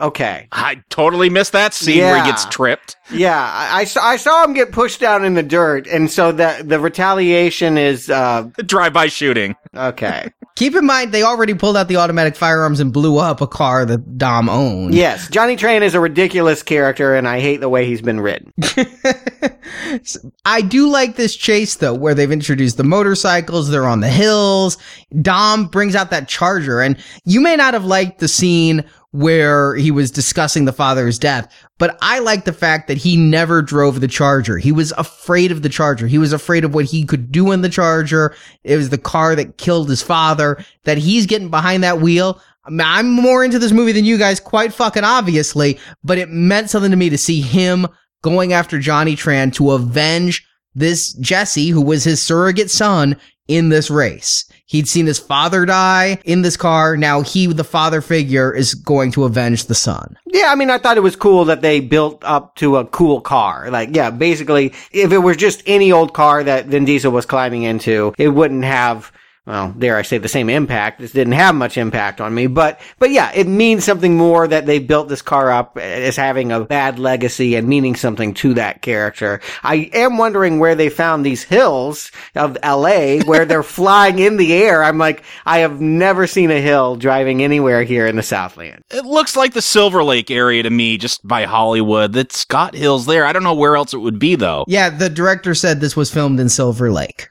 Okay. 0.00 0.48
I 0.52 0.82
totally 0.88 1.28
missed 1.30 1.52
that 1.52 1.74
scene 1.74 1.98
where 1.98 2.22
he 2.22 2.30
gets 2.30 2.44
tripped. 2.46 2.96
Yeah, 3.12 3.38
I, 3.38 3.80
I 3.80 3.84
saw 3.84 4.02
I 4.02 4.16
saw 4.16 4.44
him 4.44 4.52
get 4.54 4.72
pushed 4.72 5.00
down 5.00 5.24
in 5.24 5.34
the 5.34 5.42
dirt, 5.42 5.86
and 5.86 6.10
so 6.10 6.32
the 6.32 6.62
the 6.64 6.78
retaliation 6.80 7.76
is 7.76 8.08
uh 8.08 8.44
Drive 8.64 8.92
by 8.92 9.08
shooting. 9.08 9.56
okay. 9.76 10.28
Keep 10.56 10.74
in 10.76 10.84
mind, 10.84 11.12
they 11.12 11.22
already 11.22 11.54
pulled 11.54 11.76
out 11.76 11.88
the 11.88 11.96
automatic 11.96 12.36
firearms 12.36 12.80
and 12.80 12.92
blew 12.92 13.16
up 13.18 13.40
a 13.40 13.46
car 13.46 13.86
that 13.86 14.18
Dom 14.18 14.48
owned. 14.50 14.94
yes, 14.94 15.30
Johnny 15.30 15.56
Tran 15.56 15.80
is 15.80 15.94
a 15.94 16.00
ridiculous 16.00 16.62
character, 16.62 17.14
and 17.14 17.26
I 17.26 17.40
hate 17.40 17.60
the 17.60 17.68
way 17.68 17.86
he's 17.86 18.02
been 18.02 18.20
written. 18.20 18.52
I 20.44 20.60
do 20.62 20.88
like 20.88 21.16
this 21.16 21.34
chase 21.34 21.76
though, 21.76 21.94
where 21.94 22.14
they've 22.14 22.30
introduced 22.30 22.76
the 22.76 22.84
motorcycles, 22.84 23.70
they're 23.70 23.86
on 23.86 24.00
the 24.00 24.08
hills. 24.08 24.76
Dom 25.22 25.66
brings 25.66 25.94
out 25.94 26.10
that 26.10 26.28
charger, 26.28 26.80
and 26.80 26.96
you 27.24 27.40
may 27.40 27.56
not 27.56 27.74
have 27.74 27.84
liked 27.84 28.18
the 28.18 28.28
scene 28.28 28.84
where 29.12 29.74
he 29.74 29.90
was 29.90 30.10
discussing 30.10 30.64
the 30.64 30.72
father's 30.72 31.18
death, 31.18 31.52
but 31.78 31.98
I 32.00 32.20
like 32.20 32.44
the 32.44 32.52
fact 32.52 32.86
that 32.88 32.98
he 32.98 33.16
never 33.16 33.60
drove 33.60 34.00
the 34.00 34.08
charger. 34.08 34.56
He 34.58 34.70
was 34.70 34.92
afraid 34.92 35.50
of 35.50 35.62
the 35.62 35.68
charger. 35.68 36.06
He 36.06 36.18
was 36.18 36.32
afraid 36.32 36.64
of 36.64 36.74
what 36.74 36.84
he 36.84 37.04
could 37.04 37.32
do 37.32 37.50
in 37.50 37.62
the 37.62 37.68
charger. 37.68 38.36
It 38.62 38.76
was 38.76 38.90
the 38.90 38.98
car 38.98 39.34
that 39.34 39.58
killed 39.58 39.88
his 39.88 40.02
father, 40.02 40.64
that 40.84 40.98
he's 40.98 41.26
getting 41.26 41.50
behind 41.50 41.82
that 41.82 42.00
wheel. 42.00 42.40
I'm 42.64 43.10
more 43.10 43.42
into 43.42 43.58
this 43.58 43.72
movie 43.72 43.92
than 43.92 44.04
you 44.04 44.16
guys, 44.16 44.38
quite 44.38 44.72
fucking 44.72 45.04
obviously, 45.04 45.78
but 46.04 46.18
it 46.18 46.28
meant 46.28 46.70
something 46.70 46.90
to 46.90 46.96
me 46.96 47.10
to 47.10 47.18
see 47.18 47.40
him 47.40 47.88
going 48.22 48.52
after 48.52 48.78
Johnny 48.78 49.16
Tran 49.16 49.52
to 49.54 49.72
avenge 49.72 50.46
this 50.74 51.14
Jesse, 51.14 51.70
who 51.70 51.80
was 51.80 52.04
his 52.04 52.22
surrogate 52.22 52.70
son 52.70 53.16
in 53.50 53.68
this 53.68 53.90
race. 53.90 54.44
He'd 54.64 54.86
seen 54.86 55.06
his 55.06 55.18
father 55.18 55.66
die 55.66 56.20
in 56.24 56.42
this 56.42 56.56
car. 56.56 56.96
Now 56.96 57.22
he, 57.22 57.46
the 57.46 57.64
father 57.64 58.00
figure, 58.00 58.54
is 58.54 58.74
going 58.74 59.10
to 59.12 59.24
avenge 59.24 59.66
the 59.66 59.74
son. 59.74 60.16
Yeah, 60.26 60.46
I 60.46 60.54
mean, 60.54 60.70
I 60.70 60.78
thought 60.78 60.96
it 60.96 61.00
was 61.00 61.16
cool 61.16 61.46
that 61.46 61.60
they 61.60 61.80
built 61.80 62.22
up 62.24 62.54
to 62.56 62.76
a 62.76 62.86
cool 62.86 63.20
car. 63.20 63.68
Like, 63.68 63.88
yeah, 63.92 64.10
basically, 64.10 64.72
if 64.92 65.10
it 65.10 65.18
was 65.18 65.36
just 65.36 65.64
any 65.66 65.90
old 65.90 66.14
car 66.14 66.44
that 66.44 66.66
Vin 66.66 66.84
Diesel 66.84 67.10
was 67.10 67.26
climbing 67.26 67.64
into, 67.64 68.14
it 68.16 68.28
wouldn't 68.28 68.62
have, 68.62 69.10
well, 69.50 69.74
dare 69.76 69.96
I 69.96 70.02
say, 70.02 70.18
the 70.18 70.28
same 70.28 70.48
impact. 70.48 71.00
This 71.00 71.10
didn't 71.10 71.32
have 71.32 71.56
much 71.56 71.76
impact 71.76 72.20
on 72.20 72.32
me, 72.32 72.46
but, 72.46 72.80
but 73.00 73.10
yeah, 73.10 73.32
it 73.34 73.48
means 73.48 73.82
something 73.82 74.16
more 74.16 74.46
that 74.46 74.64
they 74.64 74.78
built 74.78 75.08
this 75.08 75.22
car 75.22 75.50
up 75.50 75.76
as 75.76 76.14
having 76.14 76.52
a 76.52 76.60
bad 76.60 77.00
legacy 77.00 77.56
and 77.56 77.66
meaning 77.66 77.96
something 77.96 78.32
to 78.34 78.54
that 78.54 78.80
character. 78.80 79.40
I 79.64 79.90
am 79.92 80.18
wondering 80.18 80.60
where 80.60 80.76
they 80.76 80.88
found 80.88 81.26
these 81.26 81.42
hills 81.42 82.12
of 82.36 82.58
LA 82.62 83.24
where 83.24 83.44
they're 83.44 83.62
flying 83.80 84.20
in 84.20 84.36
the 84.36 84.52
air. 84.52 84.84
I'm 84.84 84.98
like, 84.98 85.24
I 85.44 85.58
have 85.58 85.80
never 85.80 86.28
seen 86.28 86.52
a 86.52 86.60
hill 86.60 86.94
driving 86.94 87.42
anywhere 87.42 87.82
here 87.82 88.06
in 88.06 88.14
the 88.14 88.22
Southland. 88.22 88.84
It 88.88 89.04
looks 89.04 89.34
like 89.34 89.52
the 89.52 89.62
Silver 89.62 90.04
Lake 90.04 90.30
area 90.30 90.62
to 90.62 90.70
me, 90.70 90.96
just 90.96 91.26
by 91.26 91.46
Hollywood. 91.46 92.12
That 92.12 92.30
Scott 92.30 92.76
Hill's 92.76 93.06
there. 93.06 93.26
I 93.26 93.32
don't 93.32 93.42
know 93.42 93.54
where 93.54 93.74
else 93.74 93.94
it 93.94 93.98
would 93.98 94.20
be 94.20 94.36
though. 94.36 94.64
Yeah, 94.68 94.90
the 94.90 95.10
director 95.10 95.56
said 95.56 95.80
this 95.80 95.96
was 95.96 96.12
filmed 96.12 96.38
in 96.38 96.48
Silver 96.48 96.92
Lake. 96.92 97.26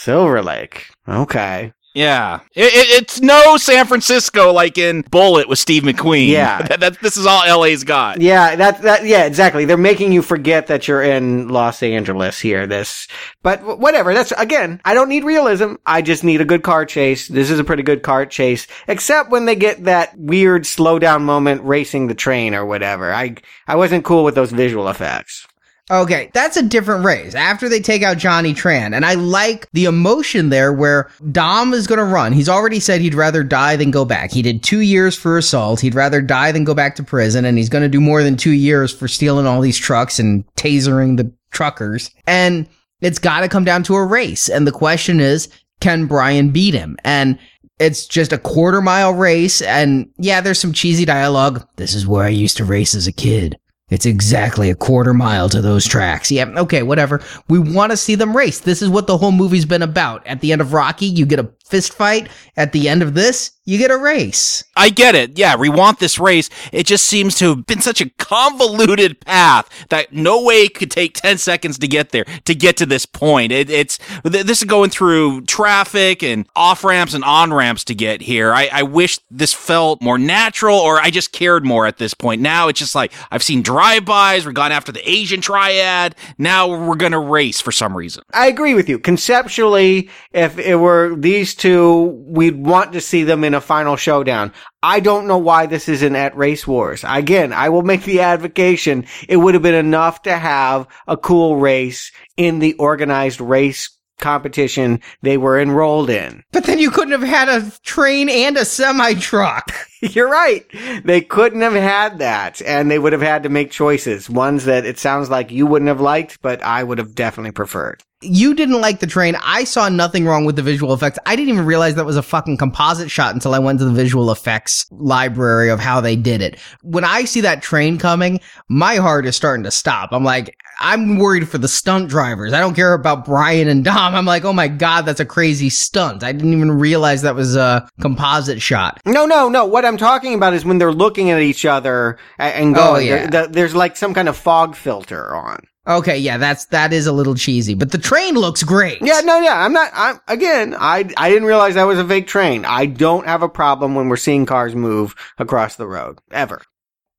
Silver 0.00 0.42
Lake. 0.42 0.86
Okay. 1.06 1.72
Yeah, 1.92 2.38
it, 2.54 2.72
it, 2.72 3.02
it's 3.02 3.20
no 3.20 3.56
San 3.56 3.84
Francisco 3.84 4.52
like 4.52 4.78
in 4.78 5.02
Bullitt 5.10 5.48
with 5.48 5.58
Steve 5.58 5.82
McQueen. 5.82 6.28
Yeah. 6.28 6.62
that, 6.68 6.78
that- 6.80 7.00
this 7.00 7.16
is 7.16 7.26
all 7.26 7.42
LA's 7.60 7.82
got. 7.82 8.20
Yeah, 8.20 8.54
that 8.54 8.80
that 8.82 9.04
yeah, 9.04 9.24
exactly. 9.24 9.64
They're 9.64 9.76
making 9.76 10.12
you 10.12 10.22
forget 10.22 10.68
that 10.68 10.86
you're 10.86 11.02
in 11.02 11.48
Los 11.48 11.82
Angeles 11.82 12.38
here. 12.38 12.68
This, 12.68 13.08
but 13.42 13.78
whatever. 13.78 14.14
That's 14.14 14.30
again, 14.32 14.80
I 14.84 14.94
don't 14.94 15.08
need 15.08 15.24
realism. 15.24 15.74
I 15.84 16.00
just 16.00 16.22
need 16.22 16.40
a 16.40 16.44
good 16.44 16.62
car 16.62 16.86
chase. 16.86 17.26
This 17.26 17.50
is 17.50 17.58
a 17.58 17.64
pretty 17.64 17.82
good 17.82 18.04
car 18.04 18.24
chase, 18.24 18.68
except 18.86 19.30
when 19.30 19.46
they 19.46 19.56
get 19.56 19.84
that 19.84 20.16
weird 20.16 20.66
slow 20.66 21.00
down 21.00 21.24
moment 21.24 21.62
racing 21.64 22.06
the 22.06 22.14
train 22.14 22.54
or 22.54 22.64
whatever. 22.64 23.12
I 23.12 23.34
I 23.66 23.74
wasn't 23.74 24.04
cool 24.04 24.22
with 24.22 24.36
those 24.36 24.52
visual 24.52 24.88
effects. 24.88 25.46
Okay, 25.90 26.30
that's 26.32 26.56
a 26.56 26.62
different 26.62 27.04
race. 27.04 27.34
After 27.34 27.68
they 27.68 27.80
take 27.80 28.04
out 28.04 28.16
Johnny 28.16 28.54
Tran, 28.54 28.94
and 28.94 29.04
I 29.04 29.14
like 29.14 29.68
the 29.72 29.86
emotion 29.86 30.48
there 30.50 30.72
where 30.72 31.10
Dom 31.32 31.74
is 31.74 31.88
gonna 31.88 32.04
run. 32.04 32.32
He's 32.32 32.48
already 32.48 32.78
said 32.78 33.00
he'd 33.00 33.14
rather 33.14 33.42
die 33.42 33.74
than 33.74 33.90
go 33.90 34.04
back. 34.04 34.30
He 34.30 34.42
did 34.42 34.62
two 34.62 34.80
years 34.80 35.16
for 35.16 35.36
assault. 35.36 35.80
He'd 35.80 35.96
rather 35.96 36.22
die 36.22 36.52
than 36.52 36.62
go 36.62 36.74
back 36.74 36.94
to 36.96 37.02
prison, 37.02 37.44
and 37.44 37.58
he's 37.58 37.68
gonna 37.68 37.88
do 37.88 38.00
more 38.00 38.22
than 38.22 38.36
two 38.36 38.52
years 38.52 38.92
for 38.92 39.08
stealing 39.08 39.46
all 39.46 39.60
these 39.60 39.78
trucks 39.78 40.20
and 40.20 40.44
tasering 40.54 41.16
the 41.16 41.32
truckers. 41.50 42.10
And 42.26 42.68
it's 43.00 43.18
gotta 43.18 43.48
come 43.48 43.64
down 43.64 43.82
to 43.84 43.96
a 43.96 44.04
race. 44.04 44.48
And 44.48 44.66
the 44.66 44.72
question 44.72 45.18
is, 45.18 45.48
can 45.80 46.06
Brian 46.06 46.50
beat 46.50 46.74
him? 46.74 46.96
And 47.04 47.36
it's 47.80 48.06
just 48.06 48.32
a 48.32 48.38
quarter 48.38 48.80
mile 48.80 49.12
race. 49.12 49.60
And 49.62 50.08
yeah, 50.18 50.40
there's 50.40 50.60
some 50.60 50.72
cheesy 50.72 51.04
dialogue. 51.04 51.66
This 51.76 51.94
is 51.94 52.06
where 52.06 52.24
I 52.24 52.28
used 52.28 52.58
to 52.58 52.64
race 52.64 52.94
as 52.94 53.06
a 53.06 53.12
kid. 53.12 53.56
It's 53.90 54.06
exactly 54.06 54.70
a 54.70 54.74
quarter 54.74 55.12
mile 55.12 55.48
to 55.48 55.60
those 55.60 55.84
tracks. 55.84 56.30
Yeah, 56.30 56.46
okay, 56.56 56.82
whatever. 56.82 57.20
We 57.48 57.58
want 57.58 57.90
to 57.90 57.96
see 57.96 58.14
them 58.14 58.36
race. 58.36 58.60
This 58.60 58.82
is 58.82 58.88
what 58.88 59.06
the 59.06 59.18
whole 59.18 59.32
movie's 59.32 59.66
been 59.66 59.82
about. 59.82 60.26
At 60.26 60.40
the 60.40 60.52
end 60.52 60.60
of 60.60 60.72
Rocky, 60.72 61.06
you 61.06 61.26
get 61.26 61.40
a 61.40 61.50
fist 61.70 61.94
fight. 61.94 62.28
At 62.56 62.72
the 62.72 62.88
end 62.88 63.02
of 63.02 63.14
this, 63.14 63.52
you 63.64 63.78
get 63.78 63.90
a 63.92 63.96
race. 63.96 64.64
I 64.76 64.90
get 64.90 65.14
it. 65.14 65.38
Yeah, 65.38 65.54
we 65.54 65.68
want 65.68 66.00
this 66.00 66.18
race. 66.18 66.50
It 66.72 66.86
just 66.86 67.06
seems 67.06 67.36
to 67.36 67.50
have 67.50 67.66
been 67.66 67.80
such 67.80 68.00
a 68.00 68.10
convoluted 68.10 69.20
path 69.20 69.68
that 69.90 70.12
no 70.12 70.42
way 70.42 70.62
it 70.62 70.74
could 70.74 70.90
take 70.90 71.14
10 71.14 71.38
seconds 71.38 71.78
to 71.78 71.86
get 71.86 72.10
there, 72.10 72.24
to 72.46 72.54
get 72.54 72.76
to 72.78 72.86
this 72.86 73.06
point. 73.06 73.52
It, 73.52 73.70
it's, 73.70 73.98
th- 74.24 74.44
this 74.44 74.58
is 74.58 74.64
going 74.64 74.90
through 74.90 75.42
traffic 75.42 76.22
and 76.22 76.46
off 76.56 76.82
ramps 76.82 77.14
and 77.14 77.22
on 77.22 77.52
ramps 77.52 77.84
to 77.84 77.94
get 77.94 78.22
here. 78.22 78.52
I, 78.52 78.68
I 78.72 78.82
wish 78.82 79.20
this 79.30 79.54
felt 79.54 80.02
more 80.02 80.18
natural 80.18 80.76
or 80.76 80.98
I 80.98 81.10
just 81.10 81.30
cared 81.32 81.64
more 81.64 81.86
at 81.86 81.98
this 81.98 82.12
point. 82.12 82.42
Now 82.42 82.68
it's 82.68 82.80
just 82.80 82.96
like, 82.96 83.12
I've 83.30 83.42
seen 83.42 83.62
drive-bys. 83.62 84.44
We're 84.44 84.52
gone 84.52 84.72
after 84.72 84.90
the 84.90 85.08
Asian 85.08 85.40
triad. 85.40 86.16
Now 86.38 86.66
we're 86.66 86.96
going 86.96 87.12
to 87.12 87.20
race 87.20 87.60
for 87.60 87.72
some 87.72 87.96
reason. 87.96 88.24
I 88.34 88.48
agree 88.48 88.74
with 88.74 88.88
you. 88.88 88.98
Conceptually, 88.98 90.10
if 90.32 90.58
it 90.58 90.76
were 90.76 91.14
these 91.14 91.54
two, 91.60 92.24
we'd 92.26 92.56
want 92.56 92.92
to 92.94 93.00
see 93.00 93.22
them 93.22 93.44
in 93.44 93.54
a 93.54 93.60
final 93.60 93.96
showdown. 93.96 94.52
I 94.82 94.98
don't 94.98 95.28
know 95.28 95.38
why 95.38 95.66
this 95.66 95.88
isn't 95.88 96.16
at 96.16 96.36
Race 96.36 96.66
Wars. 96.66 97.04
Again, 97.06 97.52
I 97.52 97.68
will 97.68 97.82
make 97.82 98.02
the 98.02 98.20
advocation. 98.20 99.06
It 99.28 99.36
would 99.36 99.54
have 99.54 99.62
been 99.62 99.74
enough 99.74 100.22
to 100.22 100.36
have 100.36 100.88
a 101.06 101.16
cool 101.16 101.56
race 101.56 102.10
in 102.36 102.58
the 102.58 102.72
organized 102.74 103.40
race 103.40 103.96
competition 104.18 105.00
they 105.22 105.36
were 105.36 105.60
enrolled 105.60 106.10
in. 106.10 106.42
But 106.52 106.64
then 106.64 106.78
you 106.78 106.90
couldn't 106.90 107.12
have 107.12 107.28
had 107.28 107.48
a 107.48 107.70
train 107.82 108.28
and 108.28 108.56
a 108.56 108.64
semi 108.64 109.14
truck. 109.14 109.70
You're 110.14 110.30
right. 110.30 110.64
They 111.04 111.20
couldn't 111.20 111.60
have 111.60 111.74
had 111.74 112.18
that, 112.20 112.62
and 112.62 112.90
they 112.90 112.98
would 112.98 113.12
have 113.12 113.22
had 113.22 113.42
to 113.42 113.48
make 113.48 113.70
choices. 113.70 114.30
Ones 114.30 114.64
that 114.64 114.86
it 114.86 114.98
sounds 114.98 115.28
like 115.28 115.50
you 115.50 115.66
wouldn't 115.66 115.88
have 115.88 116.00
liked, 116.00 116.40
but 116.40 116.62
I 116.62 116.82
would 116.82 116.98
have 116.98 117.14
definitely 117.14 117.52
preferred. 117.52 118.02
You 118.22 118.52
didn't 118.52 118.82
like 118.82 119.00
the 119.00 119.06
train. 119.06 119.34
I 119.42 119.64
saw 119.64 119.88
nothing 119.88 120.26
wrong 120.26 120.44
with 120.44 120.56
the 120.56 120.62
visual 120.62 120.92
effects. 120.92 121.18
I 121.24 121.36
didn't 121.36 121.54
even 121.54 121.64
realize 121.64 121.94
that 121.94 122.04
was 122.04 122.18
a 122.18 122.22
fucking 122.22 122.58
composite 122.58 123.10
shot 123.10 123.32
until 123.32 123.54
I 123.54 123.58
went 123.58 123.78
to 123.78 123.86
the 123.86 123.92
visual 123.92 124.30
effects 124.30 124.86
library 124.90 125.70
of 125.70 125.80
how 125.80 126.02
they 126.02 126.16
did 126.16 126.42
it. 126.42 126.58
When 126.82 127.04
I 127.04 127.24
see 127.24 127.40
that 127.42 127.62
train 127.62 127.96
coming, 127.96 128.40
my 128.68 128.96
heart 128.96 129.24
is 129.24 129.36
starting 129.36 129.64
to 129.64 129.70
stop. 129.70 130.10
I'm 130.12 130.24
like, 130.24 130.54
I'm 130.80 131.16
worried 131.16 131.48
for 131.48 131.56
the 131.56 131.68
stunt 131.68 132.08
drivers. 132.08 132.52
I 132.52 132.60
don't 132.60 132.74
care 132.74 132.92
about 132.92 133.24
Brian 133.24 133.68
and 133.68 133.84
Dom. 133.84 134.14
I'm 134.14 134.26
like, 134.26 134.44
oh 134.44 134.52
my 134.52 134.68
God, 134.68 135.02
that's 135.02 135.20
a 135.20 135.26
crazy 135.26 135.70
stunt. 135.70 136.22
I 136.22 136.32
didn't 136.32 136.52
even 136.52 136.72
realize 136.72 137.22
that 137.22 137.34
was 137.34 137.56
a 137.56 137.88
composite 138.00 138.60
shot. 138.60 139.00
No, 139.06 139.24
no, 139.24 139.48
no. 139.48 139.64
What 139.64 139.86
I'm 139.90 139.98
talking 139.98 140.34
about 140.34 140.54
is 140.54 140.64
when 140.64 140.78
they're 140.78 140.92
looking 140.92 141.30
at 141.30 141.40
each 141.40 141.66
other 141.66 142.16
and 142.38 142.76
Oh, 142.76 142.80
going, 142.94 143.06
yeah. 143.08 143.26
there- 143.28 143.46
there's 143.48 143.74
like 143.74 143.96
some 143.96 144.14
kind 144.14 144.28
of 144.28 144.36
fog 144.36 144.74
filter 144.76 145.34
on. 145.34 145.64
Okay, 145.88 146.18
yeah, 146.18 146.36
that's 146.36 146.66
that 146.66 146.92
is 146.92 147.06
a 147.06 147.12
little 147.12 147.34
cheesy, 147.34 147.74
but 147.74 147.90
the 147.90 147.98
train 147.98 148.34
looks 148.34 148.62
great. 148.62 148.98
Yeah, 149.00 149.20
no, 149.24 149.40
yeah. 149.40 149.64
I'm 149.64 149.72
not, 149.72 149.90
I'm, 149.94 150.20
again, 150.28 150.76
I, 150.78 151.10
I 151.16 151.28
didn't 151.30 151.46
realize 151.48 151.74
that 151.74 151.84
was 151.84 151.98
a 151.98 152.06
fake 152.06 152.26
train. 152.28 152.64
I 152.64 152.86
don't 152.86 153.26
have 153.26 153.42
a 153.42 153.48
problem 153.48 153.94
when 153.94 154.08
we're 154.08 154.16
seeing 154.18 154.46
cars 154.46 154.74
move 154.76 155.16
across 155.38 155.76
the 155.76 155.86
road. 155.88 156.18
Ever. 156.30 156.60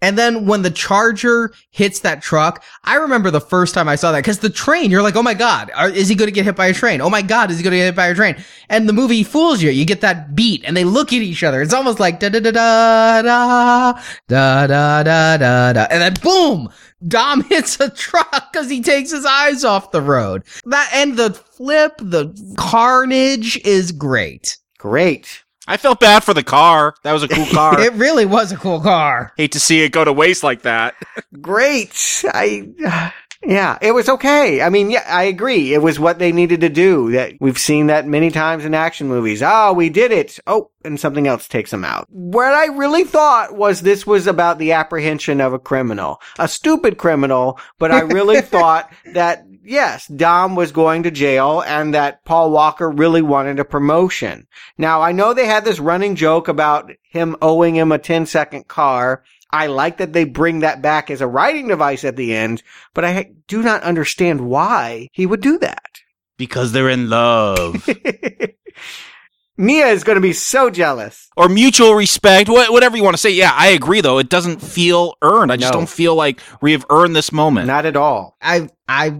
And 0.01 0.17
then 0.17 0.45
when 0.47 0.63
the 0.63 0.71
charger 0.71 1.53
hits 1.69 1.99
that 1.99 2.21
truck, 2.21 2.63
I 2.83 2.95
remember 2.95 3.29
the 3.29 3.41
first 3.41 3.75
time 3.75 3.87
I 3.87 3.95
saw 3.95 4.11
that 4.11 4.19
because 4.19 4.39
the 4.39 4.49
train, 4.49 4.89
you're 4.89 5.03
like, 5.03 5.15
oh 5.15 5.23
my 5.23 5.35
God, 5.35 5.71
is 5.93 6.07
he 6.07 6.15
going 6.15 6.27
to 6.27 6.33
get 6.33 6.45
hit 6.45 6.55
by 6.55 6.67
a 6.67 6.73
train? 6.73 7.01
Oh 7.01 7.09
my 7.09 7.21
God, 7.21 7.51
is 7.51 7.57
he 7.57 7.63
going 7.63 7.71
to 7.71 7.77
get 7.77 7.85
hit 7.85 7.95
by 7.95 8.07
a 8.07 8.15
train? 8.15 8.35
And 8.69 8.89
the 8.89 8.93
movie 8.93 9.23
fools 9.23 9.61
you. 9.61 9.69
You 9.69 9.85
get 9.85 10.01
that 10.01 10.35
beat 10.35 10.63
and 10.65 10.75
they 10.75 10.83
look 10.83 11.13
at 11.13 11.21
each 11.21 11.43
other. 11.43 11.61
It's 11.61 11.73
almost 11.73 11.99
like 11.99 12.19
da 12.19 12.29
da 12.29 12.39
da 12.39 12.51
da 12.51 13.21
da 13.21 13.93
da 14.27 14.67
da 14.67 15.03
da 15.03 15.37
da 15.37 15.73
da. 15.73 15.87
And 15.91 16.01
then 16.01 16.13
boom, 16.21 16.69
Dom 17.07 17.43
hits 17.49 17.79
a 17.79 17.89
truck 17.89 18.51
because 18.51 18.69
he 18.69 18.81
takes 18.81 19.11
his 19.11 19.25
eyes 19.25 19.63
off 19.63 19.91
the 19.91 20.01
road. 20.01 20.43
That 20.65 20.89
and 20.93 21.15
the 21.15 21.31
flip, 21.31 21.93
the 21.99 22.33
carnage 22.57 23.57
is 23.65 23.91
great. 23.91 24.57
Great. 24.79 25.43
I 25.71 25.77
felt 25.77 26.01
bad 26.01 26.25
for 26.25 26.33
the 26.33 26.43
car. 26.43 26.95
That 27.03 27.13
was 27.13 27.23
a 27.23 27.29
cool 27.29 27.45
car. 27.45 27.79
It 27.81 27.93
really 27.93 28.25
was 28.25 28.51
a 28.51 28.57
cool 28.57 28.81
car. 28.81 29.31
Hate 29.37 29.53
to 29.53 29.59
see 29.59 29.81
it 29.83 29.93
go 29.93 30.03
to 30.03 30.11
waste 30.11 30.43
like 30.43 30.63
that. 30.63 30.95
Great. 31.39 32.25
I, 32.27 33.13
yeah, 33.41 33.77
it 33.81 33.93
was 33.93 34.09
okay. 34.09 34.61
I 34.61 34.69
mean, 34.69 34.91
yeah, 34.91 35.05
I 35.07 35.23
agree. 35.23 35.73
It 35.73 35.81
was 35.81 35.97
what 35.97 36.19
they 36.19 36.33
needed 36.33 36.59
to 36.61 36.69
do. 36.69 37.11
That 37.11 37.35
we've 37.39 37.57
seen 37.57 37.87
that 37.87 38.05
many 38.05 38.31
times 38.31 38.65
in 38.65 38.73
action 38.73 39.07
movies. 39.07 39.41
Oh, 39.41 39.71
we 39.71 39.89
did 39.89 40.11
it. 40.11 40.39
Oh, 40.45 40.71
and 40.83 40.99
something 40.99 41.25
else 41.25 41.47
takes 41.47 41.71
them 41.71 41.85
out. 41.85 42.05
What 42.09 42.53
I 42.53 42.65
really 42.65 43.05
thought 43.05 43.55
was 43.55 43.79
this 43.81 44.05
was 44.05 44.27
about 44.27 44.59
the 44.59 44.73
apprehension 44.73 45.39
of 45.39 45.53
a 45.53 45.59
criminal, 45.59 46.21
a 46.37 46.49
stupid 46.49 46.97
criminal, 46.97 47.59
but 47.79 47.91
I 47.91 48.01
really 48.01 48.41
thought 48.41 48.91
that 49.13 49.45
yes, 49.63 50.07
Dom 50.07 50.55
was 50.55 50.71
going 50.71 51.03
to 51.03 51.11
jail 51.11 51.61
and 51.65 51.93
that 51.93 52.23
Paul 52.25 52.51
Walker 52.51 52.89
really 52.89 53.21
wanted 53.21 53.59
a 53.59 53.65
promotion. 53.65 54.47
Now, 54.77 55.01
I 55.01 55.11
know 55.11 55.33
they 55.33 55.45
had 55.45 55.65
this 55.65 55.79
running 55.79 56.15
joke 56.15 56.47
about 56.47 56.91
him 57.09 57.35
owing 57.41 57.75
him 57.75 57.91
a 57.91 57.97
10 57.99 58.25
second 58.25 58.67
car. 58.67 59.23
I 59.51 59.67
like 59.67 59.97
that 59.97 60.13
they 60.13 60.23
bring 60.23 60.59
that 60.59 60.81
back 60.81 61.11
as 61.11 61.19
a 61.21 61.27
writing 61.27 61.67
device 61.67 62.03
at 62.05 62.15
the 62.15 62.33
end, 62.33 62.63
but 62.93 63.03
I 63.03 63.31
do 63.47 63.61
not 63.61 63.83
understand 63.83 64.41
why 64.41 65.09
he 65.11 65.25
would 65.25 65.41
do 65.41 65.57
that. 65.59 65.83
Because 66.37 66.71
they're 66.71 66.89
in 66.89 67.09
love. 67.09 67.87
Mia 69.57 69.87
is 69.87 70.03
going 70.03 70.15
to 70.15 70.21
be 70.21 70.33
so 70.33 70.69
jealous. 70.71 71.29
or 71.37 71.47
mutual 71.49 71.93
respect, 71.93 72.49
wha- 72.49 72.71
whatever 72.71 72.97
you 72.97 73.03
want 73.03 73.13
to 73.15 73.21
say. 73.21 73.29
Yeah, 73.31 73.51
I 73.53 73.67
agree 73.67 74.01
though. 74.01 74.17
It 74.17 74.29
doesn't 74.29 74.59
feel 74.61 75.15
earned. 75.21 75.51
I 75.51 75.57
just 75.57 75.73
No. 75.73 75.79
don't 75.81 75.89
feel 75.89 76.15
like 76.15 76.39
we 76.61 76.71
have 76.71 76.85
earned 76.89 77.15
this 77.15 77.31
moment. 77.31 77.67
Not 77.67 77.85
at 77.85 77.95
all. 77.97 78.37
I 78.41 78.69
I 78.87 79.19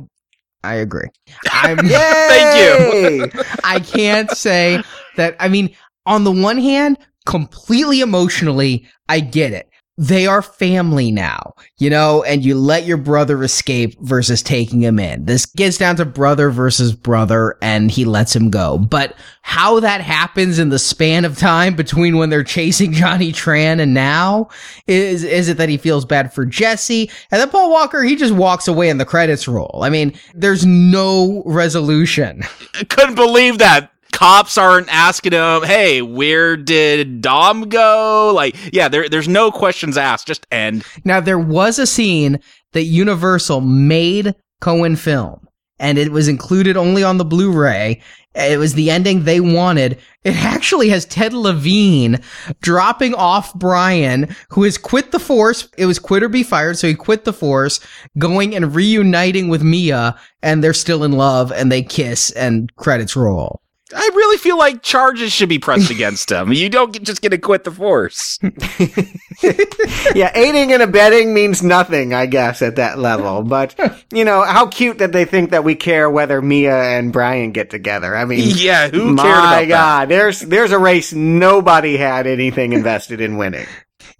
I 0.64 0.76
agree. 0.76 1.08
I'm 1.52 1.78
Thank 1.78 3.34
you. 3.36 3.44
I 3.64 3.80
can't 3.80 4.30
say 4.32 4.82
that 5.16 5.36
I 5.40 5.48
mean 5.48 5.76
on 6.06 6.24
the 6.24 6.32
one 6.32 6.58
hand 6.58 6.98
completely 7.26 8.02
emotionally 8.02 8.88
I 9.10 9.20
get 9.20 9.54
it. 9.54 9.70
They 9.98 10.26
are 10.26 10.42
family 10.42 11.12
now, 11.12 11.54
you 11.78 11.90
know, 11.90 12.24
and 12.24 12.44
you 12.44 12.56
let 12.58 12.86
your 12.86 12.98
brother 12.98 13.44
escape 13.44 14.00
versus 14.00 14.42
taking 14.42 14.82
him 14.82 14.98
in. 15.00 15.26
This 15.26 15.46
gets 15.46 15.78
down 15.78 15.98
to 15.98 16.06
brother 16.06 16.50
versus 16.50 16.94
brother 16.94 17.58
and 17.62 17.92
he 17.92 18.06
lets 18.06 18.36
him 18.36 18.50
go. 18.50 18.78
But 18.78 19.16
how 19.42 19.82
that 19.82 20.02
happens 20.02 20.60
in 20.60 20.70
the 20.70 20.80
span 20.80 21.26
of 21.26 21.38
time 21.38 21.76
between 21.76 22.18
when 22.18 22.30
they're 22.30 22.44
chasing 22.44 22.94
Johnny 22.94 23.34
Tran 23.34 23.82
and 23.82 23.94
now 23.94 24.50
is, 24.88 25.24
is 25.26 25.50
it 25.50 25.58
that 25.58 25.70
he 25.70 25.78
feels 25.78 26.06
bad 26.06 26.34
for 26.34 26.46
Jesse? 26.46 27.12
And 27.30 27.42
then 27.42 27.50
Paul 27.50 27.70
Walker, 27.70 28.02
he 28.02 28.16
just 28.16 28.34
walks 28.34 28.70
away 28.70 28.90
and 28.90 29.00
the 29.00 29.06
credits 29.06 29.48
roll. 29.48 29.82
I 29.84 29.90
mean, 29.90 30.14
there's 30.34 30.66
no 30.66 31.44
resolution. 31.46 32.44
I 32.80 32.86
couldn't 32.86 33.16
believe 33.16 33.58
that. 33.58 33.92
Cops 34.22 34.56
aren't 34.56 34.88
asking 34.93 35.31
him, 35.31 35.64
"Hey, 35.64 36.03
where 36.03 36.56
did 36.56 37.22
Dom 37.22 37.69
go?" 37.69 38.31
Like, 38.35 38.56
yeah, 38.72 38.88
there, 38.88 39.10
there's 39.10 39.27
no 39.27 39.52
questions 39.52 39.98
asked. 39.98 40.27
Just 40.27 40.45
end. 40.52 40.84
Now, 41.03 41.19
there 41.19 41.39
was 41.39 41.80
a 41.80 41.88
scene 41.88 42.39
that 42.73 42.84
Universal 42.84 43.61
made 43.61 44.35
Cohen 44.60 44.95
film, 44.95 45.48
and 45.80 45.98
it 45.98 46.11
was 46.11 46.27
included 46.27 46.77
only 46.77 47.03
on 47.03 47.18
the 47.18 47.26
Blu-ray. 47.26 47.99
It 48.35 48.60
was 48.60 48.76
the 48.76 48.91
ending 48.91 49.23
they 49.23 49.39
wanted. 49.39 49.98
It 50.23 50.35
actually 50.35 50.89
has 50.89 51.03
Ted 51.06 51.34
Levine 51.34 52.22
dropping 52.61 53.15
off 53.15 53.56
Brian, 53.56 54.35
who 54.49 54.65
has 54.65 54.77
quit 54.77 55.11
the 55.11 55.18
force. 55.19 55.68
It 55.80 55.88
was 55.88 55.98
quit 55.98 56.22
or 56.22 56.30
be 56.30 56.43
fired, 56.43 56.77
so 56.77 56.88
he 56.88 56.93
quit 56.93 57.26
the 57.26 57.34
force, 57.34 57.80
going 58.19 58.56
and 58.56 58.76
reuniting 58.76 59.49
with 59.49 59.64
Mia, 59.64 60.15
and 60.43 60.64
they're 60.64 60.76
still 60.76 61.03
in 61.03 61.14
love, 61.14 61.52
and 61.52 61.72
they 61.72 61.81
kiss, 61.81 62.30
and 62.30 62.72
credits 62.76 63.15
roll. 63.15 63.64
I 63.94 64.10
really 64.14 64.38
feel 64.38 64.58
like 64.58 64.82
charges 64.82 65.32
should 65.32 65.50
be 65.50 65.60
pressed 65.60 65.90
against 65.92 66.32
him. 66.32 66.52
You 66.54 66.70
don't 66.70 66.92
get, 66.94 67.04
just 67.04 67.22
get 67.22 67.30
to 67.30 67.38
quit 67.38 67.64
the 67.64 67.72
force. 67.72 68.40
yeah, 70.16 70.32
aiding 70.36 70.74
and 70.74 70.82
abetting 70.82 71.34
means 71.34 71.64
nothing, 71.64 72.14
I 72.14 72.26
guess, 72.26 72.62
at 72.62 72.76
that 72.78 73.00
level. 73.00 73.44
But, 73.44 73.80
you 74.12 74.26
know, 74.26 74.44
how 74.44 74.68
cute 74.68 75.00
that 75.00 75.12
they 75.12 75.26
think 75.26 75.52
that 75.52 75.64
we 75.64 75.76
care 75.76 76.10
whether 76.10 76.42
Mia 76.42 76.76
and 76.76 77.12
Brian 77.12 77.52
get 77.52 77.70
together. 77.70 78.16
I 78.16 78.26
mean, 78.26 78.42
Yeah, 78.56 78.90
who 78.90 79.14
my 79.14 79.24
cared 79.24 79.38
about 79.38 79.50
that? 79.50 79.68
God, 79.68 80.10
there's, 80.10 80.40
there's 80.42 80.72
a 80.72 80.80
race 80.80 81.14
nobody 81.14 81.98
had 81.98 82.28
anything 82.28 82.74
invested 82.74 83.22
in 83.22 83.38
winning. 83.38 83.68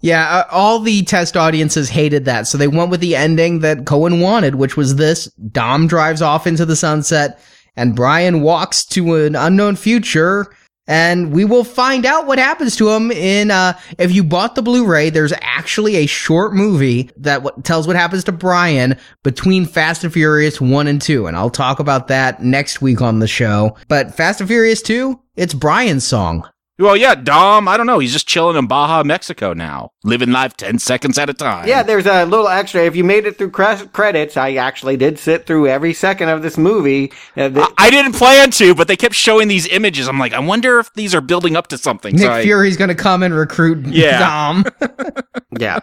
Yeah, 0.00 0.28
uh, 0.28 0.44
all 0.50 0.80
the 0.80 1.02
test 1.02 1.36
audiences 1.36 1.88
hated 1.88 2.24
that, 2.24 2.48
so 2.48 2.58
they 2.58 2.66
went 2.66 2.90
with 2.90 3.00
the 3.00 3.14
ending 3.14 3.60
that 3.60 3.86
Cohen 3.86 4.20
wanted, 4.20 4.56
which 4.56 4.76
was 4.76 4.96
this: 4.96 5.26
Dom 5.34 5.86
drives 5.86 6.20
off 6.20 6.46
into 6.46 6.66
the 6.66 6.74
sunset, 6.74 7.40
and 7.76 7.96
Brian 7.96 8.40
walks 8.42 8.84
to 8.86 9.14
an 9.14 9.36
unknown 9.36 9.76
future, 9.76 10.54
and 10.86 11.32
we 11.32 11.44
will 11.44 11.64
find 11.64 12.04
out 12.04 12.26
what 12.26 12.38
happens 12.38 12.76
to 12.76 12.90
him. 12.90 13.10
In 13.10 13.50
uh, 13.50 13.78
if 13.98 14.12
you 14.12 14.24
bought 14.24 14.54
the 14.54 14.62
Blu-ray, 14.62 15.10
there's 15.10 15.32
actually 15.40 15.96
a 15.96 16.06
short 16.06 16.54
movie 16.54 17.10
that 17.16 17.44
w- 17.44 17.62
tells 17.62 17.86
what 17.86 17.96
happens 17.96 18.24
to 18.24 18.32
Brian 18.32 18.96
between 19.22 19.64
Fast 19.64 20.04
and 20.04 20.12
Furious 20.12 20.60
one 20.60 20.88
and 20.88 21.00
two, 21.00 21.26
and 21.26 21.36
I'll 21.36 21.50
talk 21.50 21.78
about 21.78 22.08
that 22.08 22.42
next 22.42 22.82
week 22.82 23.00
on 23.00 23.20
the 23.20 23.28
show. 23.28 23.76
But 23.88 24.14
Fast 24.14 24.40
and 24.40 24.48
Furious 24.48 24.82
two, 24.82 25.20
it's 25.36 25.54
Brian's 25.54 26.04
song. 26.04 26.48
Well, 26.78 26.96
yeah, 26.96 27.14
Dom. 27.14 27.68
I 27.68 27.76
don't 27.76 27.86
know. 27.86 27.98
He's 27.98 28.12
just 28.14 28.26
chilling 28.26 28.56
in 28.56 28.66
Baja, 28.66 29.04
Mexico 29.04 29.52
now, 29.52 29.90
living 30.04 30.32
life 30.32 30.56
ten 30.56 30.78
seconds 30.78 31.18
at 31.18 31.28
a 31.30 31.34
time. 31.34 31.68
Yeah, 31.68 31.82
there's 31.82 32.06
a 32.06 32.24
little 32.24 32.48
extra. 32.48 32.82
If 32.84 32.96
you 32.96 33.04
made 33.04 33.26
it 33.26 33.36
through 33.38 33.50
cre- 33.50 33.84
credits, 33.92 34.36
I 34.36 34.54
actually 34.54 34.96
did 34.96 35.18
sit 35.18 35.46
through 35.46 35.68
every 35.68 35.92
second 35.92 36.30
of 36.30 36.42
this 36.42 36.56
movie. 36.56 37.12
Uh, 37.36 37.50
the- 37.50 37.72
I 37.78 37.90
didn't 37.90 38.14
plan 38.14 38.50
to, 38.52 38.74
but 38.74 38.88
they 38.88 38.96
kept 38.96 39.14
showing 39.14 39.48
these 39.48 39.68
images. 39.68 40.08
I'm 40.08 40.18
like, 40.18 40.32
I 40.32 40.40
wonder 40.40 40.78
if 40.78 40.92
these 40.94 41.14
are 41.14 41.20
building 41.20 41.56
up 41.56 41.66
to 41.68 41.78
something. 41.78 42.14
Nick 42.16 42.22
So 42.24 42.32
I- 42.32 42.42
Fury's 42.42 42.76
gonna 42.78 42.94
come 42.94 43.22
and 43.22 43.34
recruit 43.34 43.86
Yeah. 43.86 44.18
Dom. 44.18 44.64
yeah. 45.58 45.80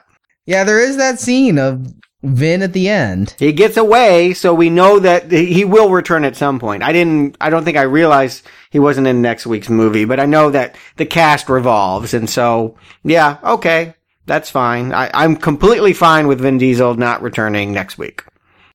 Yeah, 0.48 0.64
there 0.64 0.80
is 0.82 0.98
that 0.98 1.20
scene 1.20 1.60
of 1.60 1.86
Vin 2.22 2.62
at 2.62 2.74
the 2.74 2.90
end. 2.90 3.36
He 3.40 3.54
gets 3.54 3.78
away, 3.78 4.34
so 4.34 4.54
we 4.54 4.70
know 4.70 5.00
that 5.00 5.32
he 5.32 5.64
will 5.64 5.90
return 5.90 6.26
at 6.26 6.36
some 6.36 6.60
point. 6.60 6.84
I 6.84 6.92
didn't, 6.92 7.38
I 7.40 7.50
don't 7.50 7.64
think 7.64 7.78
I 7.78 7.84
realized 7.84 8.46
he 8.72 8.80
wasn't 8.80 9.08
in 9.08 9.22
next 9.22 9.48
week's 9.48 9.70
movie, 9.70 10.04
but 10.06 10.20
I 10.20 10.26
know 10.26 10.50
that 10.52 10.76
the 10.98 11.06
cast 11.06 11.48
revolves, 11.48 12.14
and 12.14 12.30
so, 12.30 12.76
yeah, 13.04 13.38
okay, 13.44 13.96
that's 14.26 14.50
fine. 14.50 14.92
I, 14.94 15.10
I'm 15.14 15.38
completely 15.38 15.94
fine 15.94 16.28
with 16.28 16.42
Vin 16.42 16.58
Diesel 16.58 16.96
not 16.96 17.22
returning 17.22 17.72
next 17.72 17.98
week. 17.98 18.24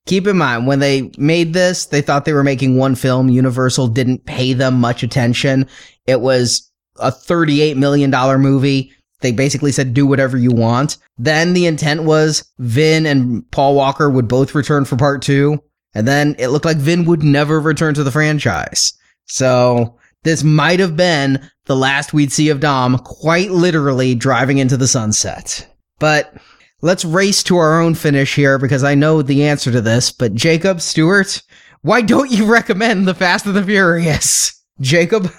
Keep 0.06 0.26
in 0.26 0.38
mind, 0.38 0.66
when 0.66 0.80
they 0.80 1.10
made 1.16 1.52
this, 1.52 1.86
they 1.86 2.02
thought 2.02 2.24
they 2.24 2.32
were 2.32 2.44
making 2.44 2.76
one 2.76 2.94
film. 2.94 3.28
Universal 3.28 3.88
didn't 3.88 4.26
pay 4.26 4.52
them 4.52 4.80
much 4.80 5.02
attention. 5.02 5.66
It 6.06 6.20
was 6.20 6.70
a 6.96 7.10
$38 7.10 7.76
million 7.76 8.10
movie. 8.40 8.92
They 9.20 9.32
basically 9.32 9.72
said, 9.72 9.94
do 9.94 10.06
whatever 10.06 10.36
you 10.36 10.50
want. 10.50 10.98
Then 11.16 11.52
the 11.52 11.66
intent 11.66 12.02
was 12.02 12.50
Vin 12.58 13.06
and 13.06 13.48
Paul 13.50 13.74
Walker 13.74 14.10
would 14.10 14.28
both 14.28 14.54
return 14.54 14.84
for 14.84 14.96
part 14.96 15.22
two. 15.22 15.62
And 15.94 16.08
then 16.08 16.34
it 16.38 16.48
looked 16.48 16.64
like 16.64 16.76
Vin 16.76 17.04
would 17.04 17.22
never 17.22 17.60
return 17.60 17.94
to 17.94 18.02
the 18.02 18.10
franchise. 18.10 18.92
So 19.26 19.96
this 20.24 20.42
might 20.42 20.80
have 20.80 20.96
been 20.96 21.48
the 21.66 21.76
last 21.76 22.12
we'd 22.12 22.32
see 22.32 22.48
of 22.48 22.60
Dom 22.60 22.98
quite 22.98 23.50
literally 23.50 24.14
driving 24.14 24.58
into 24.58 24.76
the 24.76 24.88
sunset. 24.88 25.66
But 26.00 26.34
let's 26.82 27.04
race 27.04 27.42
to 27.44 27.56
our 27.58 27.80
own 27.80 27.94
finish 27.94 28.34
here 28.34 28.58
because 28.58 28.82
I 28.82 28.94
know 28.94 29.22
the 29.22 29.44
answer 29.44 29.70
to 29.70 29.80
this. 29.80 30.10
But 30.10 30.34
Jacob 30.34 30.80
Stuart, 30.80 31.42
why 31.82 32.00
don't 32.00 32.30
you 32.30 32.44
recommend 32.50 33.06
The 33.06 33.14
Fast 33.14 33.46
and 33.46 33.54
the 33.54 33.62
Furious? 33.62 34.60
Jacob? 34.80 35.30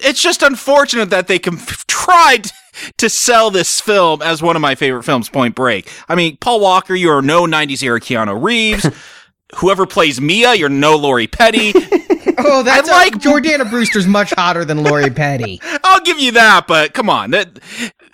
It's 0.00 0.20
just 0.20 0.42
unfortunate 0.42 1.10
that 1.10 1.28
they 1.28 1.38
com- 1.38 1.58
tried 1.86 2.50
to 2.98 3.08
sell 3.08 3.50
this 3.50 3.80
film 3.80 4.22
as 4.22 4.42
one 4.42 4.56
of 4.56 4.62
my 4.62 4.74
favorite 4.74 5.04
films, 5.04 5.28
Point 5.28 5.54
Break. 5.54 5.90
I 6.08 6.14
mean, 6.14 6.36
Paul 6.38 6.60
Walker, 6.60 6.94
you 6.94 7.10
are 7.10 7.22
no 7.22 7.44
90s 7.44 7.82
era 7.82 8.00
Keanu 8.00 8.42
Reeves. 8.42 8.88
Whoever 9.56 9.86
plays 9.86 10.20
Mia, 10.20 10.54
you're 10.54 10.68
no 10.68 10.96
Lori 10.96 11.26
Petty. 11.26 11.72
Oh, 12.38 12.62
that's 12.62 12.88
I 12.88 13.04
like 13.04 13.14
Jordana 13.14 13.68
Brewster's 13.68 14.06
much 14.06 14.32
hotter 14.32 14.64
than 14.64 14.82
Lori 14.82 15.10
Petty. 15.10 15.60
I'll 15.84 16.00
give 16.00 16.18
you 16.18 16.32
that, 16.32 16.66
but 16.66 16.92
come 16.94 17.08
on. 17.08 17.30
That, 17.30 17.58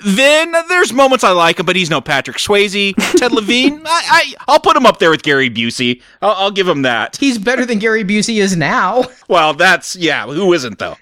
then 0.05 0.53
there's 0.69 0.93
moments 0.93 1.25
I 1.25 1.31
like 1.31 1.59
him, 1.59 1.67
but 1.67 1.77
he's 1.77 1.91
no 1.91 2.01
Patrick 2.01 2.37
Swayze. 2.37 2.95
Ted 3.19 3.33
Levine, 3.33 3.83
I, 3.85 4.03
I, 4.09 4.35
I'll 4.49 4.61
put 4.61 4.77
him 4.77 4.87
up 4.87 4.99
there 4.99 5.11
with 5.11 5.23
Gary 5.23 5.51
Busey. 5.51 6.03
I'll, 6.23 6.33
I'll 6.33 6.51
give 6.51 6.69
him 6.69 6.83
that. 6.83 7.17
He's 7.17 7.39
better 7.39 7.65
than 7.65 7.79
Gary 7.79 8.05
Busey 8.05 8.41
is 8.41 8.57
now. 8.57 9.05
Well, 9.29 9.55
that's 9.55 9.97
yeah. 9.97 10.27
Who 10.27 10.53
isn't 10.53 10.79
though? 10.79 10.97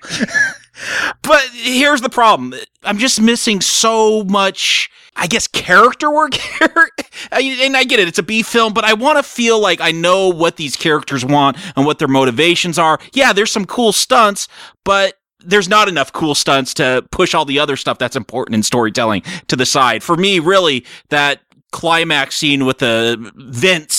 But 1.22 1.42
here's 1.52 2.00
the 2.00 2.08
problem. 2.08 2.54
I'm 2.82 2.98
just 2.98 3.20
missing 3.20 3.60
so 3.60 4.24
much. 4.24 4.90
I 5.16 5.26
guess 5.26 5.48
character 5.48 6.10
work 6.10 6.34
here, 6.34 6.90
and 7.32 7.76
I 7.76 7.82
get 7.84 7.98
it. 7.98 8.06
It's 8.06 8.20
a 8.20 8.22
B 8.22 8.42
film, 8.42 8.72
but 8.72 8.84
I 8.84 8.94
want 8.94 9.18
to 9.18 9.22
feel 9.24 9.60
like 9.60 9.80
I 9.80 9.90
know 9.90 10.28
what 10.28 10.56
these 10.56 10.76
characters 10.76 11.24
want 11.24 11.56
and 11.76 11.84
what 11.84 11.98
their 11.98 12.08
motivations 12.08 12.78
are. 12.78 13.00
Yeah, 13.12 13.32
there's 13.32 13.50
some 13.50 13.64
cool 13.64 13.92
stunts, 13.92 14.46
but 14.84 15.14
there's 15.40 15.68
not 15.68 15.88
enough 15.88 16.12
cool 16.12 16.36
stunts 16.36 16.72
to 16.74 17.04
push 17.10 17.34
all 17.34 17.44
the 17.44 17.58
other 17.58 17.76
stuff 17.76 17.98
that's 17.98 18.16
important 18.16 18.54
in 18.54 18.62
storytelling 18.62 19.22
to 19.48 19.56
the 19.56 19.66
side. 19.66 20.04
For 20.04 20.16
me, 20.16 20.38
really, 20.38 20.86
that 21.08 21.40
climax 21.72 22.36
scene 22.36 22.64
with 22.64 22.78
the 22.78 23.32
Vince 23.34 23.97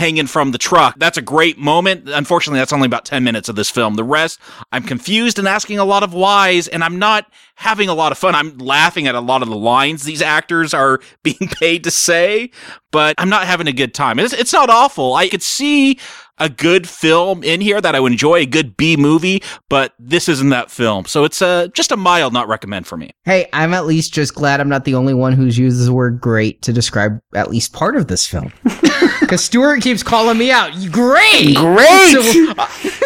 hanging 0.00 0.26
from 0.26 0.50
the 0.50 0.56
truck. 0.56 0.98
That's 0.98 1.18
a 1.18 1.22
great 1.22 1.58
moment. 1.58 2.08
Unfortunately, 2.08 2.58
that's 2.58 2.72
only 2.72 2.86
about 2.86 3.04
10 3.04 3.22
minutes 3.22 3.50
of 3.50 3.54
this 3.54 3.68
film. 3.68 3.96
The 3.96 4.02
rest, 4.02 4.40
I'm 4.72 4.82
confused 4.82 5.38
and 5.38 5.46
asking 5.46 5.78
a 5.78 5.84
lot 5.84 6.02
of 6.02 6.14
whys, 6.14 6.68
and 6.68 6.82
I'm 6.82 6.98
not 6.98 7.30
having 7.56 7.90
a 7.90 7.94
lot 7.94 8.10
of 8.10 8.16
fun. 8.16 8.34
I'm 8.34 8.56
laughing 8.56 9.06
at 9.06 9.14
a 9.14 9.20
lot 9.20 9.42
of 9.42 9.50
the 9.50 9.56
lines 9.56 10.04
these 10.04 10.22
actors 10.22 10.72
are 10.72 11.00
being 11.22 11.50
paid 11.60 11.84
to 11.84 11.90
say, 11.90 12.50
but 12.90 13.14
I'm 13.18 13.28
not 13.28 13.46
having 13.46 13.66
a 13.66 13.74
good 13.74 13.92
time. 13.92 14.18
It's, 14.18 14.32
it's 14.32 14.54
not 14.54 14.70
awful. 14.70 15.12
I 15.12 15.28
could 15.28 15.42
see 15.42 15.98
a 16.40 16.48
good 16.48 16.88
film 16.88 17.44
in 17.44 17.60
here 17.60 17.80
that 17.80 17.94
I 17.94 18.00
would 18.00 18.12
enjoy, 18.12 18.36
a 18.36 18.46
good 18.46 18.76
B 18.76 18.96
movie, 18.96 19.42
but 19.68 19.94
this 19.98 20.28
isn't 20.28 20.48
that 20.48 20.70
film. 20.70 21.04
So 21.04 21.24
it's 21.24 21.40
uh, 21.42 21.68
just 21.68 21.92
a 21.92 21.96
mild 21.96 22.32
not 22.32 22.48
recommend 22.48 22.86
for 22.86 22.96
me. 22.96 23.10
Hey, 23.24 23.46
I'm 23.52 23.74
at 23.74 23.86
least 23.86 24.12
just 24.12 24.34
glad 24.34 24.60
I'm 24.60 24.68
not 24.68 24.84
the 24.84 24.94
only 24.94 25.14
one 25.14 25.34
who's 25.34 25.58
used 25.58 25.86
the 25.86 25.92
word 25.92 26.20
great 26.20 26.62
to 26.62 26.72
describe 26.72 27.20
at 27.34 27.50
least 27.50 27.72
part 27.72 27.96
of 27.96 28.08
this 28.08 28.26
film. 28.26 28.52
Because 29.20 29.44
Stuart 29.44 29.80
keeps 29.82 30.02
calling 30.02 30.38
me 30.38 30.50
out. 30.50 30.72
Great! 30.90 31.54
Great! 31.54 32.10
So, 32.10 32.52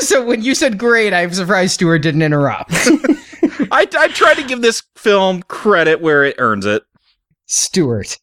so 0.00 0.24
when 0.24 0.42
you 0.42 0.54
said 0.54 0.78
great, 0.78 1.12
I'm 1.12 1.34
surprised 1.34 1.74
Stuart 1.74 1.98
didn't 1.98 2.22
interrupt. 2.22 2.70
I, 3.70 3.86
I 3.98 4.08
try 4.08 4.32
to 4.32 4.42
give 4.42 4.62
this 4.62 4.82
film 4.96 5.42
credit 5.42 6.00
where 6.00 6.24
it 6.24 6.36
earns 6.38 6.64
it. 6.64 6.84
Stuart. 7.44 8.18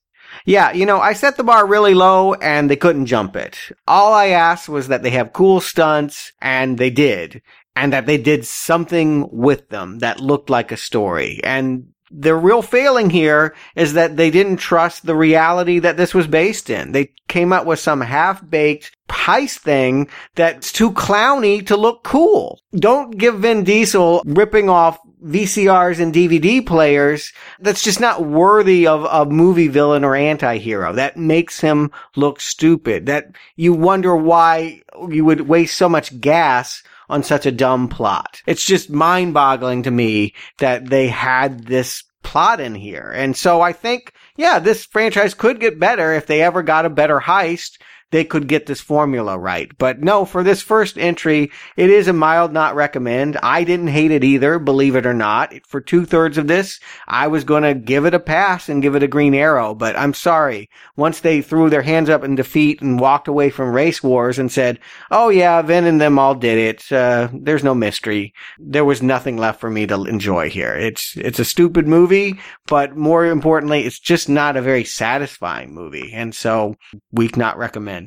Yeah, 0.45 0.71
you 0.71 0.85
know, 0.85 0.99
I 0.99 1.13
set 1.13 1.37
the 1.37 1.43
bar 1.43 1.65
really 1.65 1.93
low 1.93 2.33
and 2.33 2.69
they 2.69 2.75
couldn't 2.75 3.05
jump 3.05 3.35
it. 3.35 3.57
All 3.87 4.13
I 4.13 4.27
asked 4.27 4.69
was 4.69 4.87
that 4.87 5.03
they 5.03 5.11
have 5.11 5.33
cool 5.33 5.61
stunts 5.61 6.33
and 6.41 6.77
they 6.77 6.89
did. 6.89 7.41
And 7.73 7.93
that 7.93 8.05
they 8.05 8.17
did 8.17 8.45
something 8.45 9.29
with 9.31 9.69
them 9.69 9.99
that 9.99 10.19
looked 10.19 10.49
like 10.49 10.73
a 10.73 10.77
story. 10.77 11.39
And 11.41 11.90
the 12.11 12.35
real 12.35 12.61
failing 12.61 13.09
here 13.09 13.55
is 13.75 13.93
that 13.93 14.17
they 14.17 14.29
didn't 14.29 14.57
trust 14.57 15.05
the 15.05 15.15
reality 15.15 15.79
that 15.79 15.97
this 15.97 16.13
was 16.13 16.27
based 16.27 16.69
in. 16.69 16.91
They 16.91 17.13
came 17.27 17.53
up 17.53 17.65
with 17.65 17.79
some 17.79 18.01
half-baked 18.01 18.95
heist 19.09 19.59
thing 19.59 20.09
that's 20.35 20.71
too 20.71 20.91
clowny 20.91 21.65
to 21.67 21.77
look 21.77 22.03
cool. 22.03 22.59
Don't 22.75 23.17
give 23.17 23.39
Vin 23.39 23.63
Diesel 23.63 24.21
ripping 24.25 24.69
off 24.69 24.99
VCRs 25.23 25.99
and 25.99 26.13
DVD 26.13 26.65
players. 26.65 27.31
That's 27.59 27.83
just 27.83 27.99
not 27.99 28.25
worthy 28.25 28.87
of 28.87 29.05
a 29.05 29.29
movie 29.29 29.67
villain 29.67 30.03
or 30.03 30.15
anti-hero. 30.15 30.93
That 30.93 31.17
makes 31.17 31.59
him 31.59 31.91
look 32.15 32.41
stupid. 32.41 33.05
That 33.05 33.35
you 33.55 33.73
wonder 33.73 34.15
why 34.15 34.81
you 35.09 35.23
would 35.25 35.41
waste 35.41 35.77
so 35.77 35.87
much 35.87 36.19
gas 36.19 36.83
on 37.11 37.23
such 37.23 37.45
a 37.45 37.51
dumb 37.51 37.89
plot. 37.89 38.41
It's 38.47 38.65
just 38.65 38.89
mind 38.89 39.33
boggling 39.33 39.83
to 39.83 39.91
me 39.91 40.33
that 40.59 40.89
they 40.89 41.09
had 41.09 41.65
this 41.65 42.03
plot 42.23 42.61
in 42.61 42.73
here. 42.73 43.11
And 43.13 43.35
so 43.35 43.61
I 43.61 43.73
think, 43.73 44.13
yeah, 44.37 44.59
this 44.59 44.85
franchise 44.85 45.33
could 45.33 45.59
get 45.59 45.79
better 45.79 46.13
if 46.13 46.25
they 46.25 46.41
ever 46.41 46.63
got 46.63 46.85
a 46.85 46.89
better 46.89 47.19
heist. 47.19 47.79
They 48.11 48.23
could 48.23 48.47
get 48.47 48.65
this 48.65 48.81
formula 48.81 49.37
right. 49.37 49.71
But 49.77 50.01
no, 50.01 50.23
for 50.25 50.43
this 50.43 50.61
first 50.61 50.97
entry, 50.97 51.51
it 51.75 51.89
is 51.89 52.07
a 52.07 52.13
mild 52.13 52.53
not 52.53 52.75
recommend. 52.75 53.37
I 53.41 53.63
didn't 53.63 53.87
hate 53.87 54.11
it 54.11 54.23
either, 54.23 54.59
believe 54.59 54.95
it 54.95 55.05
or 55.05 55.13
not. 55.13 55.53
For 55.67 55.81
two 55.81 56.05
thirds 56.05 56.37
of 56.37 56.47
this, 56.47 56.79
I 57.07 57.27
was 57.27 57.43
going 57.43 57.63
to 57.63 57.73
give 57.73 58.05
it 58.05 58.13
a 58.13 58.19
pass 58.19 58.69
and 58.69 58.81
give 58.81 58.95
it 58.95 59.03
a 59.03 59.07
green 59.07 59.33
arrow. 59.33 59.73
But 59.73 59.97
I'm 59.97 60.13
sorry. 60.13 60.69
Once 60.95 61.21
they 61.21 61.41
threw 61.41 61.69
their 61.69 61.81
hands 61.81 62.09
up 62.09 62.23
in 62.23 62.35
defeat 62.35 62.81
and 62.81 62.99
walked 62.99 63.27
away 63.27 63.49
from 63.49 63.73
race 63.73 64.03
wars 64.03 64.37
and 64.37 64.51
said, 64.51 64.79
Oh 65.09 65.29
yeah, 65.29 65.61
Vin 65.61 65.85
and 65.85 65.99
them 65.99 66.19
all 66.19 66.35
did 66.35 66.57
it. 66.57 66.91
Uh, 66.91 67.29
there's 67.33 67.63
no 67.63 67.73
mystery. 67.73 68.33
There 68.59 68.85
was 68.85 69.01
nothing 69.01 69.37
left 69.37 69.59
for 69.59 69.69
me 69.69 69.87
to 69.87 70.03
enjoy 70.03 70.49
here. 70.49 70.73
It's, 70.73 71.15
it's 71.17 71.39
a 71.39 71.45
stupid 71.45 71.87
movie, 71.87 72.39
but 72.67 72.95
more 72.95 73.25
importantly, 73.25 73.85
it's 73.85 73.99
just 73.99 74.29
not 74.29 74.57
a 74.57 74.61
very 74.61 74.83
satisfying 74.83 75.73
movie. 75.73 76.11
And 76.13 76.35
so 76.35 76.75
we 77.11 77.31
not 77.37 77.57
recommend. 77.57 78.00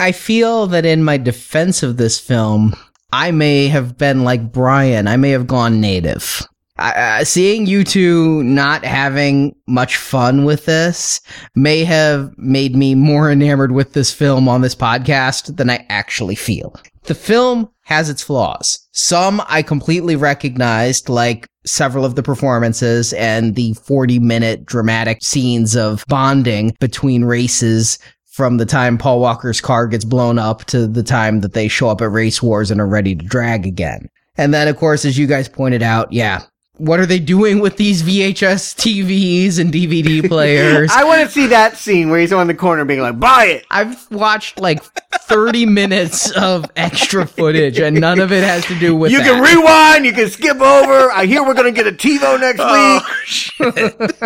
I 0.00 0.12
feel 0.12 0.66
that 0.68 0.84
in 0.84 1.04
my 1.04 1.16
defense 1.16 1.82
of 1.82 1.96
this 1.96 2.18
film, 2.18 2.74
I 3.12 3.30
may 3.30 3.68
have 3.68 3.96
been 3.96 4.24
like 4.24 4.52
Brian. 4.52 5.06
I 5.06 5.16
may 5.16 5.30
have 5.30 5.46
gone 5.46 5.80
native. 5.80 6.42
Uh, 6.76 7.22
seeing 7.22 7.66
you 7.66 7.84
two 7.84 8.42
not 8.42 8.84
having 8.84 9.54
much 9.68 9.96
fun 9.96 10.44
with 10.44 10.64
this 10.64 11.20
may 11.54 11.84
have 11.84 12.36
made 12.36 12.74
me 12.74 12.96
more 12.96 13.30
enamored 13.32 13.70
with 13.70 13.92
this 13.92 14.12
film 14.12 14.48
on 14.48 14.62
this 14.62 14.74
podcast 14.74 15.56
than 15.56 15.70
I 15.70 15.86
actually 15.88 16.34
feel. 16.34 16.74
The 17.04 17.14
film 17.14 17.70
has 17.82 18.10
its 18.10 18.22
flaws. 18.22 18.84
Some 18.92 19.40
I 19.46 19.62
completely 19.62 20.16
recognized, 20.16 21.08
like 21.08 21.46
several 21.66 22.04
of 22.04 22.16
the 22.16 22.22
performances 22.22 23.12
and 23.12 23.54
the 23.54 23.74
40 23.74 24.18
minute 24.18 24.66
dramatic 24.66 25.22
scenes 25.22 25.76
of 25.76 26.04
bonding 26.08 26.74
between 26.80 27.24
races 27.24 27.98
from 28.34 28.56
the 28.56 28.66
time 28.66 28.98
Paul 28.98 29.20
Walker's 29.20 29.60
car 29.60 29.86
gets 29.86 30.04
blown 30.04 30.40
up 30.40 30.64
to 30.64 30.88
the 30.88 31.04
time 31.04 31.40
that 31.42 31.52
they 31.52 31.68
show 31.68 31.88
up 31.88 32.00
at 32.00 32.10
Race 32.10 32.42
Wars 32.42 32.68
and 32.68 32.80
are 32.80 32.86
ready 32.86 33.14
to 33.14 33.24
drag 33.24 33.64
again. 33.64 34.08
And 34.36 34.52
then, 34.52 34.66
of 34.66 34.76
course, 34.76 35.04
as 35.04 35.16
you 35.16 35.28
guys 35.28 35.48
pointed 35.48 35.84
out, 35.84 36.12
yeah. 36.12 36.42
What 36.76 36.98
are 36.98 37.06
they 37.06 37.20
doing 37.20 37.60
with 37.60 37.76
these 37.76 38.02
VHS 38.02 38.74
TVs 38.74 39.60
and 39.60 39.72
DVD 39.72 40.26
players? 40.28 40.90
I 40.92 41.04
want 41.04 41.20
to 41.22 41.30
see 41.30 41.46
that 41.46 41.76
scene 41.76 42.10
where 42.10 42.18
he's 42.18 42.32
on 42.32 42.48
the 42.48 42.54
corner 42.54 42.84
being 42.84 43.00
like, 43.00 43.20
buy 43.20 43.44
it. 43.46 43.64
I've 43.70 44.10
watched 44.10 44.58
like 44.58 44.82
30 44.82 45.66
minutes 45.66 46.32
of 46.32 46.68
extra 46.74 47.26
footage 47.26 47.78
and 47.78 48.00
none 48.00 48.18
of 48.18 48.32
it 48.32 48.42
has 48.42 48.66
to 48.66 48.78
do 48.80 48.96
with 48.96 49.12
You 49.12 49.18
that. 49.18 49.24
can 49.24 49.40
rewind, 49.40 50.04
you 50.04 50.12
can 50.12 50.28
skip 50.28 50.60
over. 50.60 51.12
I 51.12 51.26
hear 51.26 51.44
we're 51.44 51.54
going 51.54 51.72
to 51.72 51.82
get 51.82 51.86
a 51.86 51.96
TiVo 51.96 52.40
next 52.40 52.58
Oh, 52.60 52.94
week. 52.94 53.02
shit. 53.24 53.64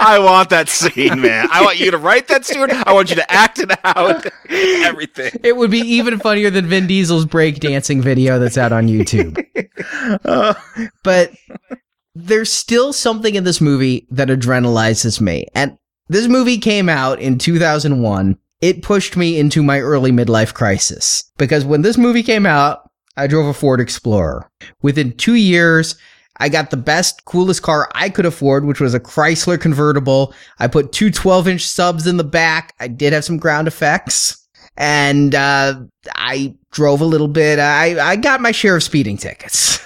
I 0.00 0.18
want 0.20 0.50
that 0.50 0.68
scene, 0.68 1.20
man. 1.20 1.46
I 1.52 1.62
want 1.62 1.78
you 1.78 1.92
to 1.92 1.98
write 1.98 2.26
that, 2.26 2.44
Stuart. 2.44 2.72
I 2.72 2.92
want 2.92 3.10
you 3.10 3.16
to 3.16 3.32
act 3.32 3.60
it 3.60 3.70
out. 3.84 4.26
Everything. 4.50 5.30
it 5.44 5.56
would 5.56 5.70
be 5.70 5.78
even 5.78 6.18
funnier 6.18 6.50
than 6.50 6.66
Vin 6.66 6.88
Diesel's 6.88 7.24
breakdancing 7.24 8.02
video 8.02 8.40
that's 8.40 8.58
out 8.58 8.72
on 8.72 8.88
YouTube. 8.88 9.44
Uh, 10.24 10.54
but 11.04 11.30
there's 12.18 12.52
still 12.52 12.92
something 12.92 13.34
in 13.36 13.44
this 13.44 13.60
movie 13.60 14.06
that 14.10 14.28
adrenalizes 14.28 15.20
me. 15.20 15.46
And 15.54 15.78
this 16.08 16.26
movie 16.26 16.58
came 16.58 16.88
out 16.88 17.20
in 17.20 17.38
2001. 17.38 18.38
It 18.60 18.82
pushed 18.82 19.16
me 19.16 19.38
into 19.38 19.62
my 19.62 19.78
early 19.78 20.10
midlife 20.10 20.52
crisis 20.52 21.30
because 21.38 21.64
when 21.64 21.82
this 21.82 21.96
movie 21.96 22.24
came 22.24 22.44
out, 22.44 22.90
I 23.16 23.28
drove 23.28 23.46
a 23.46 23.54
Ford 23.54 23.80
Explorer. 23.80 24.50
Within 24.82 25.16
two 25.16 25.34
years, 25.34 25.96
I 26.38 26.48
got 26.48 26.70
the 26.70 26.76
best, 26.76 27.24
coolest 27.24 27.62
car 27.62 27.88
I 27.94 28.08
could 28.10 28.26
afford, 28.26 28.64
which 28.64 28.80
was 28.80 28.94
a 28.94 29.00
Chrysler 29.00 29.60
convertible. 29.60 30.34
I 30.58 30.66
put 30.66 30.92
two 30.92 31.10
12 31.10 31.46
inch 31.48 31.66
subs 31.66 32.06
in 32.06 32.16
the 32.16 32.24
back. 32.24 32.74
I 32.80 32.88
did 32.88 33.12
have 33.12 33.24
some 33.24 33.38
ground 33.38 33.68
effects 33.68 34.44
and, 34.76 35.34
uh, 35.36 35.82
I 36.14 36.54
drove 36.72 37.00
a 37.00 37.06
little 37.06 37.28
bit. 37.28 37.60
I, 37.60 38.10
I 38.10 38.16
got 38.16 38.40
my 38.40 38.50
share 38.50 38.76
of 38.76 38.82
speeding 38.82 39.16
tickets. 39.18 39.78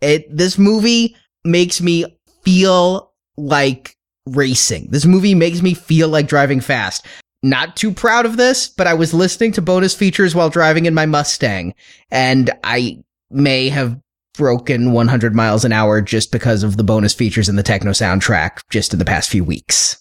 It, 0.00 0.34
this 0.34 0.56
movie 0.56 1.14
makes 1.44 1.80
me 1.80 2.04
feel 2.42 3.12
like 3.36 3.96
racing. 4.26 4.88
This 4.90 5.06
movie 5.06 5.34
makes 5.34 5.62
me 5.62 5.74
feel 5.74 6.08
like 6.08 6.28
driving 6.28 6.60
fast. 6.60 7.06
not 7.42 7.74
too 7.74 7.90
proud 7.90 8.26
of 8.26 8.36
this, 8.36 8.68
but 8.68 8.86
I 8.86 8.92
was 8.92 9.14
listening 9.14 9.52
to 9.52 9.62
bonus 9.62 9.94
features 9.94 10.34
while 10.34 10.50
driving 10.50 10.84
in 10.84 10.92
my 10.92 11.06
Mustang, 11.06 11.74
and 12.10 12.50
I 12.62 13.02
may 13.30 13.70
have 13.70 13.98
broken 14.36 14.92
100 14.92 15.34
miles 15.34 15.64
an 15.64 15.72
hour 15.72 16.02
just 16.02 16.32
because 16.32 16.62
of 16.62 16.76
the 16.76 16.84
bonus 16.84 17.14
features 17.14 17.48
in 17.48 17.56
the 17.56 17.62
techno 17.62 17.92
soundtrack 17.92 18.60
just 18.70 18.92
in 18.92 18.98
the 18.98 19.04
past 19.06 19.30
few 19.30 19.42
weeks. 19.42 19.96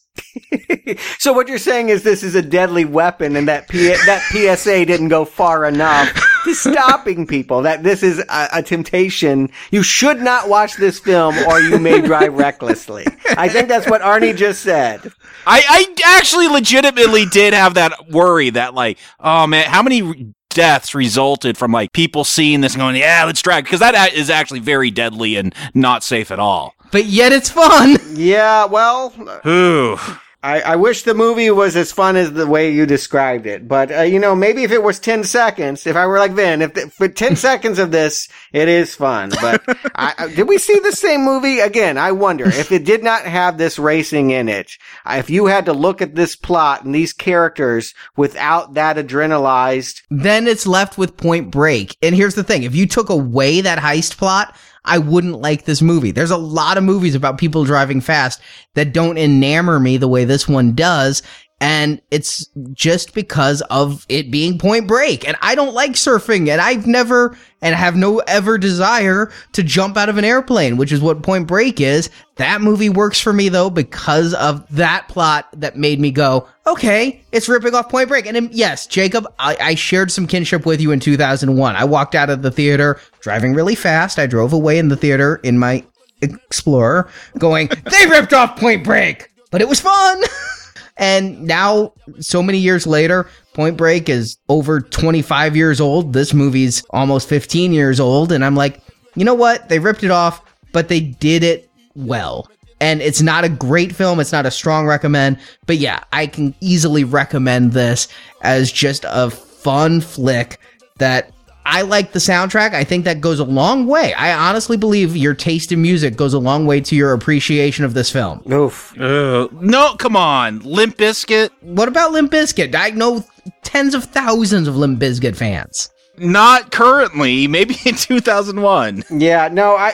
so 1.17 1.31
what 1.31 1.47
you're 1.47 1.57
saying 1.57 1.87
is 1.89 2.03
this 2.03 2.23
is 2.23 2.35
a 2.35 2.41
deadly 2.41 2.83
weapon, 2.83 3.37
and 3.37 3.47
that 3.47 3.69
P- 3.69 3.87
that 3.87 4.21
PSA 4.31 4.85
didn't 4.85 5.07
go 5.07 5.23
far 5.23 5.63
enough 5.65 6.11
to 6.43 6.53
stopping 6.53 7.27
people. 7.27 7.61
That 7.61 7.83
this 7.83 8.03
is 8.03 8.19
a, 8.19 8.47
a, 8.53 8.63
temptation. 8.63 9.49
You 9.71 9.83
should 9.83 10.21
not 10.21 10.49
watch 10.49 10.75
this 10.75 10.99
film, 10.99 11.37
or 11.47 11.59
you 11.59 11.79
may 11.79 12.01
drive 12.01 12.33
recklessly. 12.33 13.05
I 13.37 13.49
think 13.49 13.67
that's 13.67 13.89
what 13.89 14.01
Arnie 14.01 14.35
just 14.35 14.61
said. 14.61 15.11
I, 15.45 15.63
I 15.67 16.17
actually 16.17 16.47
legitimately 16.47 17.25
did 17.25 17.53
have 17.53 17.75
that 17.75 18.09
worry 18.09 18.49
that 18.51 18.73
like, 18.73 18.97
oh 19.19 19.47
man, 19.47 19.65
how 19.65 19.81
many 19.81 20.33
deaths 20.49 20.95
resulted 20.95 21.57
from 21.57 21.71
like 21.71 21.93
people 21.93 22.23
seeing 22.23 22.61
this 22.61 22.73
and 22.73 22.81
going, 22.81 22.95
yeah, 22.95 23.23
let's 23.25 23.41
drag 23.41 23.63
because 23.63 23.79
that 23.79 24.13
is 24.13 24.29
actually 24.29 24.59
very 24.59 24.91
deadly 24.91 25.35
and 25.35 25.53
not 25.73 26.03
safe 26.03 26.31
at 26.31 26.39
all. 26.39 26.73
But 26.91 27.05
yet 27.05 27.31
it's 27.31 27.49
fun. 27.49 27.97
Yeah, 28.13 28.65
well, 28.65 29.13
uh, 29.19 29.47
Ooh. 29.47 29.97
I, 30.41 30.61
I 30.61 30.75
wish 30.77 31.03
the 31.03 31.13
movie 31.13 31.51
was 31.51 31.75
as 31.75 31.91
fun 31.91 32.15
as 32.15 32.31
the 32.31 32.47
way 32.47 32.71
you 32.71 32.85
described 32.85 33.45
it. 33.45 33.67
But, 33.67 33.91
uh, 33.91 34.01
you 34.03 34.19
know, 34.19 34.35
maybe 34.35 34.63
if 34.63 34.71
it 34.71 34.81
was 34.81 34.97
10 34.97 35.25
seconds, 35.25 35.85
if 35.85 35.97
I 35.97 36.07
were 36.07 36.17
like 36.17 36.31
Vin, 36.31 36.61
if 36.61 36.93
for 36.93 37.09
10 37.09 37.35
seconds 37.35 37.77
of 37.77 37.91
this, 37.91 38.29
it 38.53 38.69
is 38.69 38.95
fun. 38.95 39.31
But 39.41 39.61
I, 39.95 40.13
I, 40.17 40.27
did 40.33 40.47
we 40.47 40.57
see 40.57 40.79
the 40.79 40.93
same 40.93 41.25
movie? 41.25 41.59
Again, 41.59 41.97
I 41.97 42.13
wonder 42.13 42.47
if 42.47 42.71
it 42.71 42.85
did 42.85 43.03
not 43.03 43.23
have 43.23 43.57
this 43.57 43.77
racing 43.77 44.29
in 44.29 44.47
it, 44.47 44.77
if 45.05 45.29
you 45.29 45.47
had 45.47 45.65
to 45.65 45.73
look 45.73 46.01
at 46.01 46.15
this 46.15 46.37
plot 46.37 46.85
and 46.85 46.95
these 46.95 47.11
characters 47.11 47.93
without 48.15 48.75
that 48.75 48.95
adrenalized. 48.95 50.03
Then 50.09 50.47
it's 50.47 50.65
left 50.65 50.97
with 50.97 51.17
point 51.17 51.51
break. 51.51 51.97
And 52.01 52.15
here's 52.15 52.35
the 52.35 52.45
thing. 52.45 52.63
If 52.63 52.75
you 52.75 52.87
took 52.87 53.09
away 53.09 53.59
that 53.59 53.79
heist 53.79 54.17
plot, 54.17 54.55
I 54.89 54.97
wouldn't 54.97 55.39
like 55.39 55.65
this 55.65 55.81
movie. 55.81 56.11
There's 56.11 56.31
a 56.31 56.37
lot 56.37 56.77
of 56.77 56.83
movies 56.83 57.13
about 57.13 57.37
people 57.37 57.63
driving 57.63 58.01
fast 58.01 58.41
that 58.73 58.91
don't 58.91 59.17
enamor 59.17 59.79
me 59.79 59.97
the 59.97 60.07
way 60.07 60.25
this 60.25 60.47
one 60.47 60.73
does. 60.73 61.21
And 61.61 62.01
it's 62.09 62.47
just 62.71 63.13
because 63.13 63.61
of 63.63 64.05
it 64.07 64.31
being 64.31 64.57
point 64.57 64.87
break. 64.87 65.27
And 65.27 65.35
I 65.41 65.55
don't 65.55 65.73
like 65.73 65.91
surfing 65.91 66.47
and 66.47 66.61
I've 66.61 66.87
never 66.87 67.37
and 67.61 67.75
have 67.75 67.97
no 67.97 68.19
ever 68.19 68.57
desire 68.57 69.29
to 69.51 69.63
jump 69.63 69.97
out 69.97 70.07
of 70.07 70.17
an 70.17 70.23
airplane, 70.23 70.77
which 70.77 70.93
is 70.93 71.01
what 71.01 71.21
point 71.21 71.47
break 71.47 71.81
is. 71.81 72.09
That 72.37 72.61
movie 72.61 72.87
works 72.87 73.19
for 73.19 73.33
me 73.33 73.49
though 73.49 73.69
because 73.69 74.33
of 74.33 74.65
that 74.73 75.09
plot 75.09 75.49
that 75.57 75.75
made 75.75 75.99
me 75.99 76.11
go, 76.11 76.47
okay, 76.65 77.21
it's 77.33 77.49
ripping 77.49 77.75
off 77.75 77.89
point 77.89 78.07
break. 78.07 78.25
And 78.25 78.53
yes, 78.53 78.87
Jacob, 78.87 79.27
I, 79.37 79.57
I 79.59 79.75
shared 79.75 80.11
some 80.11 80.27
kinship 80.27 80.65
with 80.65 80.79
you 80.79 80.91
in 80.91 81.01
2001. 81.01 81.75
I 81.75 81.83
walked 81.83 82.15
out 82.15 82.29
of 82.29 82.41
the 82.41 82.51
theater 82.51 83.01
driving 83.19 83.53
really 83.53 83.75
fast. 83.75 84.17
I 84.17 84.27
drove 84.27 84.53
away 84.53 84.79
in 84.79 84.87
the 84.87 84.95
theater 84.95 85.41
in 85.43 85.59
my 85.59 85.83
Explorer 86.21 87.09
going, 87.37 87.67
they 87.67 88.05
ripped 88.07 88.33
off 88.33 88.59
point 88.59 88.83
break, 88.83 89.31
but 89.51 89.61
it 89.61 89.69
was 89.69 89.79
fun. 89.79 90.21
And 90.99 91.43
now, 91.43 91.93
so 92.19 92.43
many 92.43 92.57
years 92.57 92.85
later, 92.85 93.27
Point 93.53 93.77
Break 93.77 94.09
is 94.09 94.37
over 94.49 94.81
25 94.81 95.55
years 95.55 95.79
old. 95.79 96.11
This 96.11 96.33
movie's 96.33 96.83
almost 96.89 97.29
15 97.29 97.71
years 97.71 98.01
old. 98.01 98.33
And 98.33 98.43
I'm 98.43 98.55
like, 98.55 98.81
you 99.15 99.23
know 99.23 99.33
what? 99.33 99.69
They 99.69 99.79
ripped 99.79 100.03
it 100.03 100.11
off, 100.11 100.43
but 100.73 100.89
they 100.89 100.99
did 100.99 101.43
it 101.43 101.69
well. 101.95 102.49
And 102.81 103.01
it's 103.01 103.21
not 103.21 103.45
a 103.45 103.49
great 103.49 103.95
film. 103.95 104.19
It's 104.19 104.33
not 104.33 104.45
a 104.45 104.51
strong 104.51 104.85
recommend. 104.85 105.39
But 105.65 105.77
yeah, 105.77 106.03
I 106.11 106.27
can 106.27 106.53
easily 106.59 107.05
recommend 107.05 107.71
this 107.71 108.09
as 108.41 108.71
just 108.71 109.05
a 109.07 109.29
fun 109.29 110.01
flick 110.01 110.59
that 110.97 111.31
I 111.71 111.83
like 111.83 112.13
the 112.13 112.19
soundtrack. 112.19 112.73
I 112.73 112.83
think 112.83 113.05
that 113.05 113.21
goes 113.21 113.39
a 113.39 113.43
long 113.43 113.85
way. 113.85 114.11
I 114.15 114.33
honestly 114.33 114.75
believe 114.75 115.15
your 115.15 115.35
taste 115.35 115.71
in 115.71 115.81
music 115.83 116.15
goes 116.15 116.33
a 116.33 116.39
long 116.39 116.65
way 116.65 116.81
to 116.81 116.95
your 116.95 117.13
appreciation 117.13 117.85
of 117.85 117.93
this 117.93 118.11
film. 118.11 118.41
Oof. 118.51 118.99
Uh, 118.99 119.47
no, 119.51 119.93
come 119.95 120.15
on. 120.15 120.61
Limp 120.61 120.97
Bizkit? 120.97 121.51
What 121.61 121.87
about 121.87 122.11
Limp 122.11 122.31
Bizkit? 122.31 122.73
I 122.73 122.89
know 122.89 123.23
tens 123.61 123.93
of 123.93 124.05
thousands 124.05 124.67
of 124.67 124.77
Limp 124.77 124.99
Bizkit 124.99 125.35
fans. 125.35 125.91
Not 126.17 126.71
currently, 126.71 127.47
maybe 127.47 127.77
in 127.85 127.93
2001. 127.95 129.03
Yeah, 129.11 129.47
no, 129.51 129.75
I, 129.75 129.93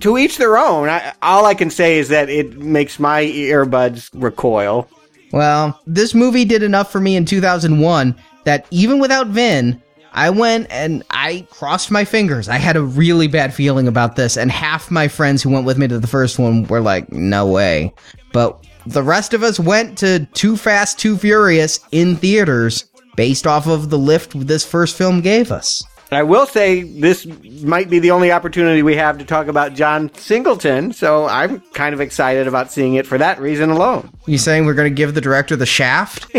to 0.00 0.16
each 0.16 0.38
their 0.38 0.56
own. 0.56 0.88
I, 0.88 1.12
all 1.20 1.44
I 1.44 1.52
can 1.54 1.68
say 1.68 1.98
is 1.98 2.08
that 2.08 2.30
it 2.30 2.56
makes 2.56 2.98
my 2.98 3.24
earbuds 3.24 4.08
recoil. 4.14 4.88
Well, 5.32 5.78
this 5.86 6.14
movie 6.14 6.46
did 6.46 6.62
enough 6.62 6.90
for 6.90 7.00
me 7.00 7.14
in 7.14 7.26
2001 7.26 8.16
that 8.44 8.66
even 8.70 8.98
without 8.98 9.26
Vin, 9.28 9.80
I 10.12 10.30
went 10.30 10.66
and 10.70 11.04
I 11.10 11.46
crossed 11.50 11.90
my 11.90 12.04
fingers. 12.04 12.48
I 12.48 12.56
had 12.56 12.76
a 12.76 12.82
really 12.82 13.28
bad 13.28 13.54
feeling 13.54 13.88
about 13.88 14.16
this, 14.16 14.36
and 14.36 14.50
half 14.50 14.90
my 14.90 15.08
friends 15.08 15.42
who 15.42 15.50
went 15.50 15.66
with 15.66 15.78
me 15.78 15.88
to 15.88 15.98
the 15.98 16.06
first 16.06 16.38
one 16.38 16.64
were 16.64 16.80
like, 16.80 17.10
no 17.12 17.46
way. 17.46 17.92
But 18.32 18.64
the 18.86 19.02
rest 19.02 19.34
of 19.34 19.42
us 19.42 19.60
went 19.60 19.98
to 19.98 20.26
Too 20.32 20.56
Fast, 20.56 20.98
Too 20.98 21.16
Furious 21.16 21.80
in 21.92 22.16
theaters 22.16 22.86
based 23.16 23.46
off 23.46 23.66
of 23.66 23.90
the 23.90 23.98
lift 23.98 24.32
this 24.46 24.64
first 24.64 24.96
film 24.96 25.20
gave 25.20 25.52
us. 25.52 25.82
I 26.12 26.24
will 26.24 26.46
say 26.46 26.82
this 26.82 27.24
might 27.62 27.88
be 27.88 28.00
the 28.00 28.10
only 28.10 28.32
opportunity 28.32 28.82
we 28.82 28.96
have 28.96 29.18
to 29.18 29.24
talk 29.24 29.46
about 29.46 29.74
John 29.74 30.12
Singleton, 30.14 30.92
so 30.92 31.26
I'm 31.26 31.60
kind 31.72 31.94
of 31.94 32.00
excited 32.00 32.48
about 32.48 32.72
seeing 32.72 32.94
it 32.94 33.06
for 33.06 33.16
that 33.18 33.40
reason 33.40 33.70
alone. 33.70 34.10
You 34.26 34.36
saying 34.36 34.66
we're 34.66 34.74
going 34.74 34.90
to 34.90 34.94
give 34.94 35.14
the 35.14 35.20
director 35.20 35.54
the 35.54 35.66
shaft? 35.66 36.26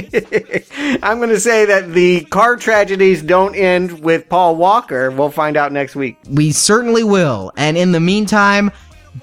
I'm 1.02 1.19
going 1.19 1.30
to 1.30 1.39
say 1.39 1.65
that 1.65 1.91
the 1.93 2.26
car 2.26 2.57
tragedies 2.57 3.22
don't 3.22 3.56
end 3.56 4.02
with 4.02 4.27
Paul 4.27 4.57
Walker. 4.57 5.10
We'll 5.10 5.31
find 5.31 5.56
out 5.56 5.72
next 5.72 5.95
week. 5.95 6.18
We 6.30 6.52
certainly 6.52 7.03
will. 7.03 7.53
And 7.56 7.77
in 7.77 7.93
the 7.93 8.02
meantime, 8.02 8.72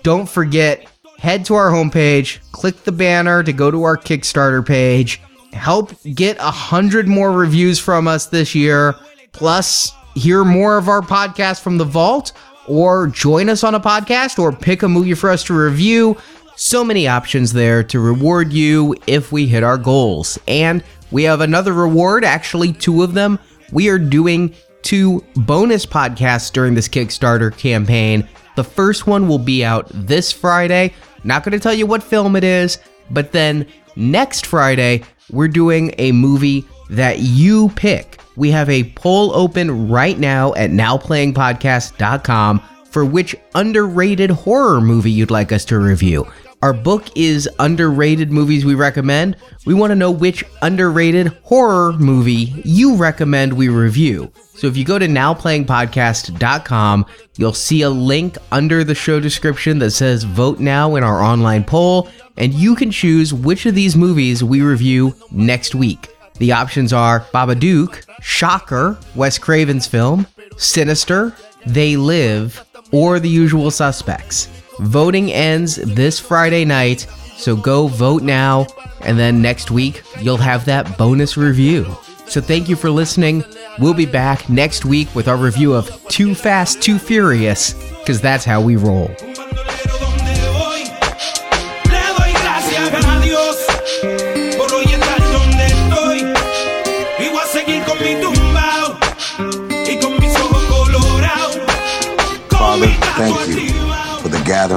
don't 0.03 0.29
forget 0.29 0.87
head 1.19 1.45
to 1.47 1.55
our 1.55 1.71
homepage, 1.71 2.39
click 2.53 2.85
the 2.85 2.93
banner 2.93 3.43
to 3.43 3.53
go 3.53 3.71
to 3.71 3.83
our 3.83 3.97
Kickstarter 3.97 4.65
page, 4.65 5.21
help 5.53 5.93
get 6.15 6.39
a 6.39 6.51
hundred 6.51 7.07
more 7.07 7.33
reviews 7.33 7.79
from 7.79 8.09
us 8.09 8.27
this 8.27 8.55
year, 8.55 8.95
plus 9.33 9.93
hear 10.19 10.45
more 10.45 10.77
of 10.77 10.89
our 10.89 11.01
podcast 11.01 11.63
from 11.63 11.79
the 11.79 11.85
vault, 11.85 12.33
or 12.67 13.07
join 13.07 13.49
us 13.49 13.65
on 13.65 13.75
a 13.75 13.81
podcast, 13.81 14.39
or 14.39 14.53
pick 14.53 14.83
a 14.83 14.89
movie 14.89 15.15
for 15.15 15.31
us 15.31 15.45
to 15.45 15.55
review. 15.55 16.17
So 16.57 16.85
many 16.85 17.09
options 17.09 17.53
there 17.53 17.83
to 17.85 18.01
reward 18.01 18.53
you 18.53 18.95
if 19.07 19.33
we 19.33 19.47
hit 19.47 19.63
our 19.63 19.79
goals. 19.79 20.39
And 20.49 20.85
we 21.11 21.23
have 21.23 21.41
another 21.41 21.73
reward, 21.73 22.25
actually, 22.25 22.73
two 22.73 23.03
of 23.03 23.15
them. 23.15 23.39
We 23.73 23.89
are 23.89 23.99
doing 23.99 24.55
two 24.83 25.25
bonus 25.37 25.87
podcasts 25.87 26.53
during 26.53 26.75
this 26.75 26.89
Kickstarter 26.89 27.57
campaign. 27.57 28.29
The 28.57 28.65
first 28.65 29.07
one 29.07 29.29
will 29.29 29.39
be 29.39 29.65
out 29.65 29.89
this 29.93 30.33
Friday. 30.33 30.95
Not 31.25 31.45
going 31.45 31.53
to 31.53 31.61
tell 31.61 31.75
you 31.75 31.87
what 31.87 32.03
film 32.03 32.37
it 32.37 32.45
is, 32.45 32.79
but 33.11 33.33
then 33.33 33.67
next 33.97 34.47
Friday, 34.47 35.05
we're 35.31 35.49
doing 35.49 35.95
a 35.99 36.13
movie 36.13 36.65
that 36.91 37.21
you 37.21 37.71
pick. 37.71 38.21
We 38.37 38.51
have 38.51 38.71
a 38.71 38.91
poll 38.93 39.35
open 39.35 39.89
right 39.89 40.19
now 40.19 40.55
at 40.55 40.71
nowplayingpodcast.com 40.71 42.63
for 42.85 43.05
which 43.05 43.37
underrated 43.55 44.31
horror 44.31 44.81
movie 44.81 45.11
you'd 45.11 45.31
like 45.31 45.53
us 45.53 45.65
to 45.67 45.79
review. 45.79 46.27
Our 46.61 46.73
book 46.73 47.17
is 47.17 47.49
Underrated 47.61 48.33
Movies 48.33 48.65
We 48.65 48.75
Recommend. 48.75 49.37
We 49.65 49.75
want 49.75 49.93
to 49.93 49.95
know 49.95 50.11
which 50.11 50.43
underrated 50.61 51.29
horror 51.45 51.93
movie 51.93 52.53
you 52.65 52.97
recommend 52.97 53.53
we 53.53 53.69
review. 53.69 54.33
So 54.57 54.67
if 54.67 54.77
you 54.77 54.85
go 54.85 54.99
to 54.99 55.07
nowplayingpodcast.com, 55.07 57.07
you'll 57.37 57.53
see 57.53 57.83
a 57.83 57.91
link 57.91 58.39
under 58.51 58.83
the 58.83 58.97
show 58.97 59.21
description 59.21 59.79
that 59.79 59.93
says 59.93 60.25
vote 60.25 60.59
now 60.59 60.97
in 60.97 61.05
our 61.05 61.23
online 61.23 61.63
poll, 61.63 62.09
and 62.37 62.53
you 62.53 62.75
can 62.75 62.91
choose 62.91 63.33
which 63.33 63.65
of 63.65 63.77
these 63.77 63.95
movies 63.95 64.43
we 64.43 64.61
review 64.61 65.15
next 65.31 65.77
week. 65.77 66.09
The 66.39 66.53
options 66.53 66.93
are 66.93 67.21
Babadook, 67.33 68.05
Shocker, 68.21 68.99
Wes 69.15 69.39
Craven's 69.39 69.87
film, 69.87 70.27
Sinister, 70.57 71.35
They 71.67 71.97
Live, 71.97 72.65
or 72.93 73.19
The 73.19 73.29
Usual 73.29 73.71
Suspects. 73.71 74.49
Voting 74.81 75.33
ends 75.33 75.77
this 75.77 76.21
Friday 76.21 76.65
night, 76.65 77.01
so 77.37 77.57
go 77.57 77.89
vote 77.89 78.23
now, 78.23 78.67
and 79.01 79.19
then 79.19 79.43
next 79.43 79.71
week 79.71 80.03
you'll 80.21 80.37
have 80.37 80.65
that 80.67 80.97
bonus 80.97 81.37
review. 81.37 81.85
So 82.27 82.41
thank 82.41 82.69
you 82.69 82.77
for 82.77 82.91
listening. 82.91 83.45
We'll 83.79 83.95
be 83.95 84.07
back 84.07 84.49
next 84.49 84.85
week 84.85 85.13
with 85.15 85.29
our 85.29 85.37
review 85.37 85.73
of 85.75 85.91
Too 86.09 86.35
Fast, 86.35 86.83
Too 86.83 86.99
Furious, 86.99 87.73
because 87.99 88.21
that's 88.21 88.45
how 88.45 88.61
we 88.61 88.77
roll. 88.77 89.11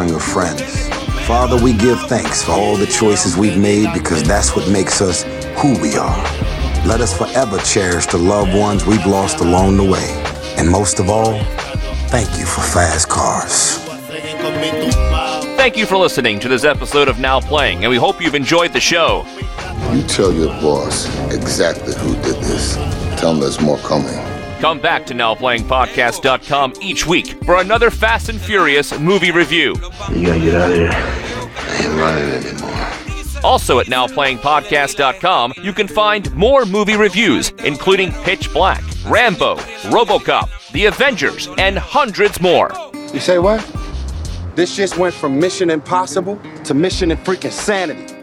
Gathering 0.02 0.16
of 0.16 0.24
friends, 0.24 0.88
Father, 1.28 1.62
we 1.62 1.74
give 1.74 2.00
thanks 2.08 2.44
for 2.44 2.54
all 2.54 2.76
the 2.76 2.88
choices 2.88 3.38
we've 3.38 3.58
made 3.58 3.94
because 3.94 4.24
that's 4.24 4.56
what 4.56 4.70
makes 4.70 5.02
us 5.02 5.24
who 5.60 5.80
we 5.80 5.96
are. 5.96 6.18
Let 6.88 7.02
us 7.02 7.16
forever 7.16 7.60
cherish 7.60 8.08
the 8.08 8.18
loved 8.18 8.56
ones 8.56 8.86
we've 8.86 9.06
lost 9.06 9.40
along 9.42 9.78
the 9.78 9.84
way. 9.84 10.24
And 10.58 10.68
most 10.68 11.00
of 11.00 11.10
all, 11.10 11.40
thank 12.10 12.28
you 12.40 12.46
for 12.46 12.62
fast 12.62 13.10
cars. 13.10 13.78
Thank 15.58 15.78
you 15.78 15.86
for 15.86 15.98
listening 15.98 16.40
to 16.40 16.50
this 16.50 16.64
episode 16.64 17.08
of 17.08 17.20
Now 17.20 17.40
Playing, 17.40 17.84
and 17.84 17.92
we 17.92 17.98
hope 17.98 18.20
you've 18.20 18.36
enjoyed 18.36 18.74
the 18.74 18.80
show. 18.80 19.26
You 19.94 20.02
tell 20.04 20.34
your 20.34 20.50
boss 20.62 21.06
exactly 21.32 21.94
who 21.94 22.16
did 22.16 22.38
this. 22.44 22.76
Tell 23.20 23.34
him 23.34 23.40
there's 23.40 23.62
more 23.62 23.78
coming. 23.80 24.31
Come 24.62 24.80
back 24.80 25.08
to 25.08 25.16
NowPlayingPodcast.com 25.16 26.74
each 26.84 27.08
week 27.08 27.44
for 27.46 27.62
another 27.62 27.90
Fast 27.90 28.30
and 28.30 28.40
Furious 28.40 28.98
movie 29.00 29.32
review. 29.32 29.74
You 30.14 30.28
gotta 30.28 30.40
get 30.40 30.54
out 30.54 30.70
of 30.70 30.78
here. 30.78 30.92
I 30.94 31.80
ain't 31.82 32.00
running 32.00 32.46
anymore. 32.46 33.44
Also 33.44 33.80
at 33.80 33.88
NowPlayingPodcast.com, 33.88 35.54
you 35.64 35.74
can 35.74 35.88
find 35.88 36.32
more 36.36 36.68
movie 36.68 36.96
reviews, 36.96 37.50
including 37.66 38.12
Pitch 38.22 38.54
Black, 38.54 38.84
Rambo, 39.08 39.56
Robocop, 39.90 40.72
The 40.74 40.86
Avengers, 40.86 41.50
and 41.58 41.76
hundreds 41.76 42.40
more. 42.40 42.72
You 43.12 43.20
say 43.20 43.40
what? 43.40 43.68
This 44.54 44.76
just 44.76 44.96
went 44.96 45.16
from 45.16 45.40
Mission 45.40 45.72
Impossible 45.72 46.40
to 46.66 46.76
Mission 46.76 47.10
and 47.10 47.20
freaking 47.22 47.52
Sanity. 47.52 48.21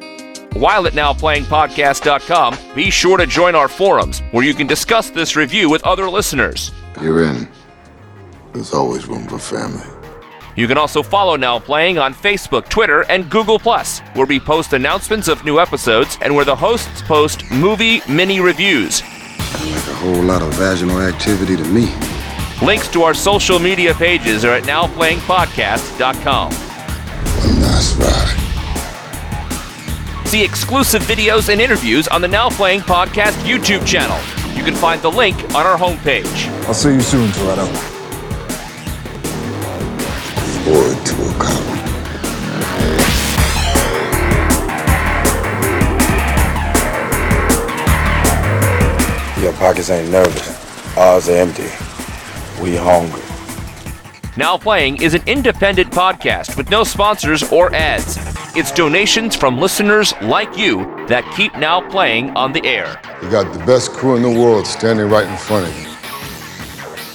While 0.55 0.87
at 0.87 0.95
NowPlayingPodcast.com, 0.95 2.59
be 2.75 2.91
sure 2.91 3.17
to 3.17 3.27
join 3.27 3.55
our 3.55 3.69
forums 3.69 4.21
where 4.33 4.45
you 4.45 4.55
can 4.55 4.67
discuss 4.67 5.11
this 5.11 5.37
review 5.37 5.71
with 5.71 5.85
other 5.85 6.09
listeners. 6.11 6.73
You're 7.01 7.25
in. 7.25 7.49
There's 8.53 8.73
always 8.75 9.07
room 9.07 9.27
for 9.29 9.39
family. 9.39 9.87
You 10.57 10.67
can 10.67 10.77
also 10.77 11.05
follow 11.05 11.37
Now 11.37 11.61
Playing 11.61 11.99
on 11.99 12.13
Facebook, 12.13 12.69
Twitter, 12.69 13.03
and 13.03 13.31
Google 13.31 13.61
where 13.61 14.27
we 14.27 14.41
post 14.41 14.73
announcements 14.73 15.29
of 15.29 15.45
new 15.45 15.61
episodes 15.61 16.19
and 16.21 16.35
where 16.35 16.45
the 16.45 16.57
hosts 16.57 17.03
post 17.03 17.49
movie 17.53 18.01
mini 18.09 18.41
reviews. 18.41 19.03
Like 19.03 19.87
a 19.87 19.95
whole 19.95 20.23
lot 20.23 20.43
of 20.43 20.53
vaginal 20.55 21.01
activity 21.01 21.57
to 21.57 21.65
me. 21.65 21.95
Links 22.61 22.89
to 22.89 23.03
our 23.05 23.15
social 23.15 23.61
media 23.61 23.95
pages 23.95 24.45
are 24.45 24.55
at 24.55 24.65
nowplayingpodcast.com. 24.65 26.53
One 26.53 27.63
last 27.63 27.97
ride. 27.99 28.38
See 30.29 30.45
exclusive 30.45 31.01
videos 31.05 31.49
and 31.51 31.59
interviews 31.59 32.07
on 32.07 32.21
the 32.21 32.29
Now 32.29 32.51
Playing 32.51 32.81
Podcast 32.81 33.33
YouTube 33.49 33.87
channel. 33.87 34.19
You 34.55 34.63
can 34.63 34.75
find 34.75 35.01
the 35.01 35.11
link 35.11 35.43
on 35.55 35.65
our 35.65 35.79
homepage. 35.79 36.49
I'll 36.67 36.75
see 36.75 36.93
you 36.93 37.01
soon, 37.01 37.31
Toretto. 37.31 37.67
Forward 40.67 41.07
to 41.07 41.15
a 41.15 41.33
come. 41.39 41.65
Your 49.43 49.55
pockets 49.55 49.89
ain't 49.89 50.11
nervous. 50.11 50.95
Ours 50.99 51.31
are 51.31 51.37
empty. 51.37 51.71
We 52.63 52.77
hungry. 52.77 53.28
Now 54.39 54.57
Playing 54.57 55.03
is 55.03 55.15
an 55.15 55.23
independent 55.27 55.91
podcast 55.91 56.57
with 56.57 56.71
no 56.71 56.85
sponsors 56.85 57.43
or 57.51 57.75
ads. 57.75 58.17
It's 58.55 58.71
donations 58.71 59.35
from 59.35 59.59
listeners 59.59 60.15
like 60.23 60.57
you 60.57 60.85
that 61.09 61.29
keep 61.35 61.57
Now 61.57 61.81
Playing 61.91 62.31
on 62.37 62.53
the 62.53 62.65
air. 62.65 63.01
You 63.21 63.29
got 63.33 63.53
the 63.53 63.59
best 63.67 63.91
crew 63.91 64.15
in 64.15 64.23
the 64.23 64.31
world 64.31 64.65
standing 64.65 65.09
right 65.09 65.27
in 65.27 65.37
front 65.39 65.67
of 65.67 65.77
you. 65.77 65.89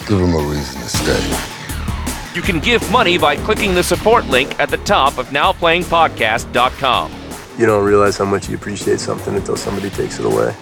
Give 0.06 0.20
them 0.20 0.34
a 0.34 0.50
reason 0.50 0.82
to 0.82 0.90
stay. 0.90 2.36
You 2.36 2.42
can 2.42 2.60
give 2.60 2.92
money 2.92 3.18
by 3.18 3.38
clicking 3.38 3.74
the 3.74 3.84
support 3.84 4.26
link 4.26 4.60
at 4.60 4.70
the 4.70 4.80
top 4.80 5.18
of 5.18 5.28
nowplayingpodcast.com. 5.28 7.14
You 7.58 7.66
don't 7.66 7.86
realize 7.86 8.18
how 8.18 8.26
much 8.26 8.50
you 8.50 8.58
appreciate 8.58 9.00
something 9.00 9.34
until 9.34 9.56
somebody 9.56 9.90
takes 9.92 10.20
it 10.20 10.26
away. 10.26 10.54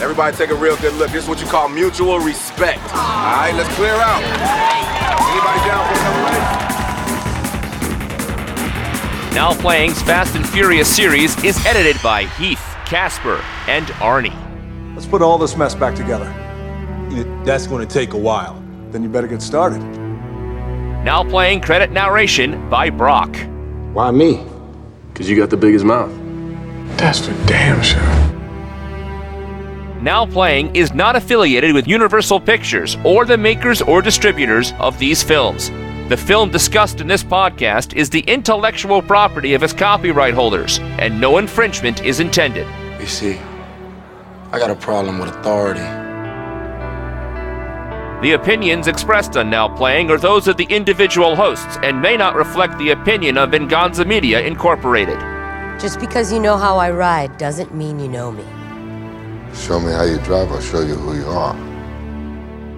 Everybody 0.00 0.36
take 0.36 0.50
a 0.50 0.54
real 0.54 0.76
good 0.76 0.94
look. 0.94 1.10
This 1.10 1.24
is 1.24 1.28
what 1.28 1.40
you 1.40 1.46
call 1.48 1.68
mutual 1.68 2.20
respect. 2.20 2.78
All 2.94 3.00
right, 3.00 3.52
let's 3.56 3.74
clear 3.74 3.94
out. 3.94 4.22
Anybody 5.30 5.58
down 5.68 5.84
for 5.86 6.00
another 6.00 6.18
Now 9.34 9.54
Playing's 9.54 10.00
Fast 10.02 10.36
and 10.36 10.48
Furious 10.48 10.94
series 10.94 11.42
is 11.42 11.64
edited 11.66 12.00
by 12.00 12.26
Heath, 12.36 12.62
Casper, 12.86 13.42
and 13.66 13.86
Arnie. 13.98 14.36
Let's 14.94 15.06
put 15.06 15.20
all 15.20 15.36
this 15.36 15.56
mess 15.56 15.74
back 15.74 15.96
together. 15.96 16.32
That's 17.44 17.66
going 17.66 17.86
to 17.86 17.92
take 17.92 18.12
a 18.12 18.18
while. 18.18 18.62
Then 18.90 19.02
you 19.02 19.08
better 19.08 19.26
get 19.26 19.42
started. 19.42 19.80
Now 21.04 21.24
Playing 21.24 21.60
credit 21.60 21.90
narration 21.90 22.70
by 22.70 22.90
Brock. 22.90 23.36
Why 23.92 24.12
me? 24.12 24.46
Because 25.12 25.28
you 25.28 25.36
got 25.36 25.50
the 25.50 25.56
biggest 25.56 25.84
mouth. 25.84 26.12
That's 26.98 27.18
for 27.18 27.32
damn 27.46 27.82
sure. 27.82 28.37
Now 30.00 30.24
Playing 30.24 30.76
is 30.76 30.94
not 30.94 31.16
affiliated 31.16 31.74
with 31.74 31.88
Universal 31.88 32.40
Pictures 32.40 32.96
or 33.04 33.24
the 33.24 33.36
makers 33.36 33.82
or 33.82 34.00
distributors 34.00 34.72
of 34.78 34.96
these 35.00 35.24
films. 35.24 35.70
The 36.08 36.16
film 36.16 36.52
discussed 36.52 37.00
in 37.00 37.08
this 37.08 37.24
podcast 37.24 37.96
is 37.96 38.08
the 38.08 38.20
intellectual 38.20 39.02
property 39.02 39.54
of 39.54 39.64
its 39.64 39.72
copyright 39.72 40.34
holders, 40.34 40.78
and 40.78 41.20
no 41.20 41.38
infringement 41.38 42.04
is 42.04 42.20
intended. 42.20 42.68
You 43.00 43.06
see, 43.08 43.38
I 44.52 44.60
got 44.60 44.70
a 44.70 44.76
problem 44.76 45.18
with 45.18 45.30
authority. 45.30 45.80
The 48.22 48.34
opinions 48.34 48.86
expressed 48.86 49.36
on 49.36 49.50
Now 49.50 49.68
Playing 49.68 50.10
are 50.12 50.18
those 50.18 50.46
of 50.46 50.56
the 50.56 50.66
individual 50.70 51.34
hosts 51.34 51.76
and 51.82 52.00
may 52.00 52.16
not 52.16 52.36
reflect 52.36 52.78
the 52.78 52.90
opinion 52.90 53.36
of 53.36 53.50
Venganza 53.50 54.04
Media 54.04 54.40
Incorporated. 54.42 55.18
Just 55.80 55.98
because 55.98 56.32
you 56.32 56.38
know 56.38 56.56
how 56.56 56.78
I 56.78 56.92
ride 56.92 57.36
doesn't 57.36 57.74
mean 57.74 57.98
you 57.98 58.08
know 58.08 58.30
me. 58.30 58.44
Show 59.54 59.80
me 59.80 59.92
how 59.92 60.04
you 60.04 60.18
drive, 60.18 60.50
I'll 60.50 60.60
show 60.60 60.80
you 60.80 60.94
who 60.94 61.16
you 61.16 61.26
are. 61.26 61.54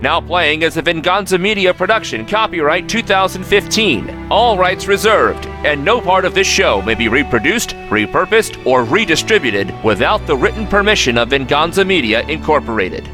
Now 0.02 0.18
Playing 0.18 0.62
is 0.62 0.78
a 0.78 0.82
Venganza 0.82 1.36
Media 1.36 1.74
production, 1.74 2.24
copyright 2.24 2.88
2015. 2.88 4.32
All 4.32 4.56
rights 4.56 4.86
reserved, 4.86 5.46
and 5.46 5.84
no 5.84 6.00
part 6.00 6.24
of 6.24 6.32
this 6.32 6.46
show 6.46 6.80
may 6.80 6.94
be 6.94 7.08
reproduced, 7.08 7.70
repurposed, 7.90 8.64
or 8.64 8.84
redistributed 8.84 9.74
without 9.84 10.26
the 10.26 10.34
written 10.34 10.66
permission 10.66 11.18
of 11.18 11.28
Venganza 11.28 11.84
Media 11.84 12.22
Incorporated. 12.28 13.04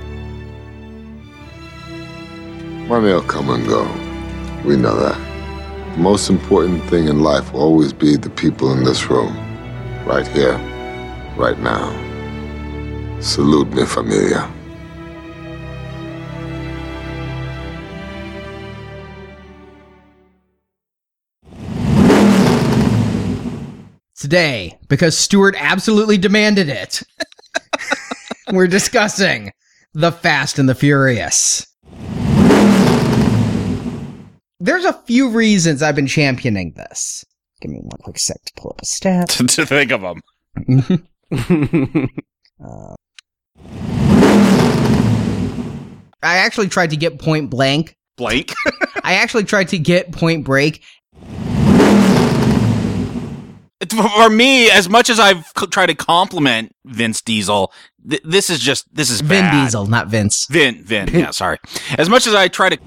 Money 2.87 3.13
will 3.13 3.23
come 3.23 3.51
and 3.51 3.67
go. 3.67 3.83
We 4.65 4.77
know 4.77 4.95
that. 4.97 5.19
The 5.97 6.03
most 6.03 6.31
important 6.31 6.85
thing 6.85 7.09
in 7.09 7.25
life 7.25 7.53
will 7.53 7.63
always 7.63 7.93
be 7.93 8.17
the 8.17 8.31
people 8.31 8.73
in 8.73 8.85
this 8.85 9.11
room. 9.11 9.37
Right 10.07 10.29
here. 10.29 10.57
Right 11.37 11.59
now. 11.59 12.06
Salute 13.21 13.73
mi 13.73 13.87
familia. 13.87 14.53
Today, 24.19 24.79
because 24.89 25.17
Stuart 25.17 25.55
absolutely 25.59 26.19
demanded 26.19 26.69
it, 26.69 27.03
we're 28.53 28.67
discussing 28.67 29.53
The 29.95 30.13
Fast 30.13 30.59
and 30.59 30.69
the 30.69 30.75
Furious. 30.75 31.67
There's 34.61 34.85
a 34.85 34.93
few 35.07 35.31
reasons 35.31 35.83
I've 35.83 35.97
been 35.97 36.07
championing 36.07 36.75
this. 36.77 37.25
Give 37.63 37.71
me 37.71 37.79
one 37.79 38.01
quick 38.03 38.19
sec 38.19 38.45
to 38.45 38.53
pull 38.57 38.73
up 38.73 38.83
a 38.83 38.87
stat. 38.87 39.29
to 39.49 39.65
think 39.65 39.91
of 39.91 40.03
them. 40.03 41.01
Uh, 42.59 42.96
I 46.23 46.39
actually 46.39 46.69
tried 46.69 46.91
to 46.91 46.97
get 46.97 47.19
Point 47.19 47.51
Blank. 47.51 47.97
Blank? 48.17 48.53
I 49.05 49.15
actually 49.15 49.45
tried 49.45 49.69
to 49.69 49.79
get 49.79 50.13
Point 50.13 50.45
Break. 50.45 50.83
For 53.91 54.31
me, 54.31 54.71
as 54.71 54.89
much 54.89 55.11
as 55.11 55.21
I've 55.21 55.47
c- 55.59 55.67
tried 55.67 55.87
to 55.87 55.95
compliment 55.95 56.75
Vince 56.87 57.21
Diesel, 57.21 57.73
th- 58.09 58.23
this 58.25 58.49
is 58.51 58.59
just 58.59 58.93
this 58.95 59.11
is 59.11 59.21
Vin 59.21 59.43
bad. 59.45 59.65
Diesel, 59.65 59.87
not 59.87 60.09
Vince. 60.09 60.47
Vin, 60.47 60.83
Vin, 60.83 61.09
yeah, 61.09 61.31
sorry. 61.31 61.59
As 61.99 62.09
much 62.09 62.27
as 62.27 62.35
I 62.35 62.49
try 62.49 62.71
to. 62.71 62.79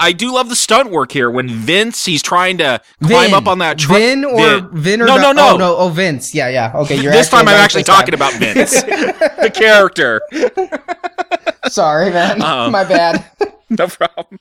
I 0.00 0.12
do 0.12 0.32
love 0.34 0.48
the 0.48 0.56
stunt 0.56 0.90
work 0.90 1.12
here 1.12 1.30
when 1.30 1.48
Vince 1.48 2.04
he's 2.06 2.22
trying 2.22 2.58
to 2.58 2.80
climb 3.02 3.26
Vin. 3.30 3.34
up 3.34 3.46
on 3.46 3.58
that 3.58 3.78
truck. 3.78 3.98
Vin 3.98 4.24
or 4.24 4.60
Vin, 4.72 5.02
or 5.02 5.06
no, 5.06 5.16
no, 5.16 5.32
no, 5.32 5.50
Oh, 5.52 5.56
no, 5.56 5.76
oh 5.76 5.88
Vince. 5.90 6.34
Yeah, 6.34 6.48
yeah. 6.48 6.72
Okay, 6.74 7.00
you're 7.00 7.12
this 7.12 7.28
time 7.28 7.46
I'm 7.46 7.54
actually 7.54 7.84
talking 7.84 8.16
time. 8.16 8.28
about 8.28 8.32
Vince, 8.40 8.82
the 8.82 9.52
character. 9.54 10.22
Sorry, 11.68 12.10
man. 12.10 12.42
Um, 12.42 12.72
My 12.72 12.84
bad. 12.84 13.24
No 13.72 13.86
problem. 13.86 14.40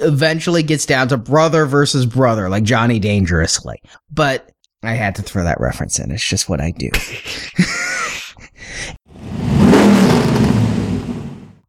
Eventually 0.00 0.62
gets 0.62 0.84
down 0.84 1.08
to 1.08 1.16
brother 1.16 1.64
versus 1.64 2.04
brother, 2.04 2.50
like 2.50 2.64
Johnny 2.64 2.98
Dangerously. 2.98 3.80
But 4.12 4.50
I 4.82 4.92
had 4.92 5.14
to 5.14 5.22
throw 5.22 5.42
that 5.44 5.58
reference 5.58 5.98
in. 5.98 6.10
It's 6.10 6.22
just 6.22 6.48
what 6.50 6.60
I 6.60 6.70
do. 6.72 6.90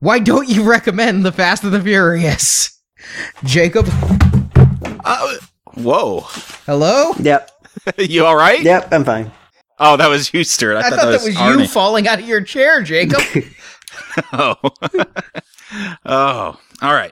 Why 0.02 0.20
don't 0.20 0.48
you 0.48 0.64
recommend 0.64 1.26
The 1.26 1.32
Fast 1.34 1.66
and 1.66 1.74
the 1.74 1.82
Furious? 1.82 2.80
Jacob. 3.44 3.86
Uh, 5.04 5.36
whoa. 5.74 6.22
Hello? 6.66 7.12
Yep. 7.20 7.52
you 7.98 8.26
all 8.26 8.38
right? 8.38 8.62
Yep, 8.62 8.94
I'm 8.94 9.04
fine. 9.04 9.30
Oh, 9.78 9.98
that 9.98 10.08
was 10.08 10.34
you, 10.34 10.46
Stuart. 10.46 10.78
I, 10.78 10.88
I, 10.88 10.90
thought, 10.90 10.96
that 11.12 11.22
was, 11.22 11.36
Arnie. 11.36 11.60
you 11.60 11.68
falling 11.68 12.08
out 12.08 12.20
of 12.20 12.26
your 12.26 12.40
chair, 12.40 12.82
Jacob. 12.82 13.22
oh. 14.32 14.56
oh. 16.06 16.60
All 16.82 16.94
right. 16.94 17.12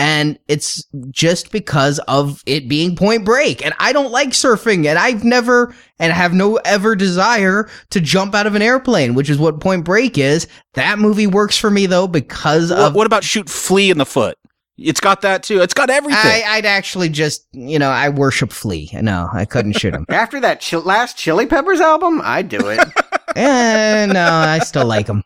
And 0.00 0.38
it's 0.46 0.86
just 1.10 1.50
because 1.50 1.98
of 2.06 2.42
it 2.46 2.68
being 2.68 2.94
point 2.94 3.24
break 3.24 3.64
and 3.64 3.74
i 3.80 3.92
don't 3.92 4.12
like 4.12 4.28
surfing 4.28 4.86
and 4.86 4.96
i've 4.96 5.24
never 5.24 5.74
and 5.98 6.12
have 6.12 6.32
no 6.32 6.54
ever 6.64 6.94
desire 6.94 7.68
to 7.90 8.00
jump 8.00 8.32
out 8.32 8.46
of 8.46 8.54
an 8.54 8.62
airplane 8.62 9.14
which 9.14 9.28
is 9.28 9.38
what 9.38 9.60
point 9.60 9.84
break 9.84 10.16
is 10.16 10.46
that 10.74 11.00
movie 11.00 11.26
works 11.26 11.58
for 11.58 11.68
me 11.68 11.84
though 11.86 12.06
because 12.06 12.70
What, 12.70 12.78
of 12.80 12.94
what 12.94 13.06
about 13.08 13.24
shoot 13.24 13.50
flea 13.50 13.90
in 13.90 13.98
the 13.98 14.06
foot? 14.06 14.38
It's 14.80 15.00
got 15.00 15.22
that 15.22 15.42
too. 15.42 15.60
It's 15.60 15.74
got 15.74 15.90
everything. 15.90 16.20
I, 16.24 16.44
i'd 16.50 16.64
actually 16.66 17.08
just 17.08 17.46
you 17.52 17.80
know 17.80 17.90
i 17.90 18.08
worship 18.08 18.52
flea 18.52 18.88
no 19.02 19.28
i 19.32 19.44
couldn't 19.44 19.72
shoot 19.72 19.92
him 19.94 20.06
After 20.10 20.38
that 20.40 20.64
chi- 20.64 20.76
last 20.76 21.16
Chili 21.16 21.46
Peppers 21.46 21.80
album, 21.80 22.20
I'd 22.22 22.48
do 22.48 22.60
it. 22.68 22.78
eh, 23.36 24.06
no 24.06 24.24
i 24.32 24.60
still 24.60 24.86
like 24.86 25.08
him 25.08 25.24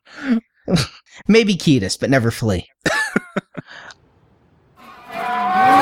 maybe 1.28 1.54
Kiedis, 1.56 2.00
but 2.00 2.08
never 2.08 2.30
flea 2.30 2.66
Oh! 5.34 5.72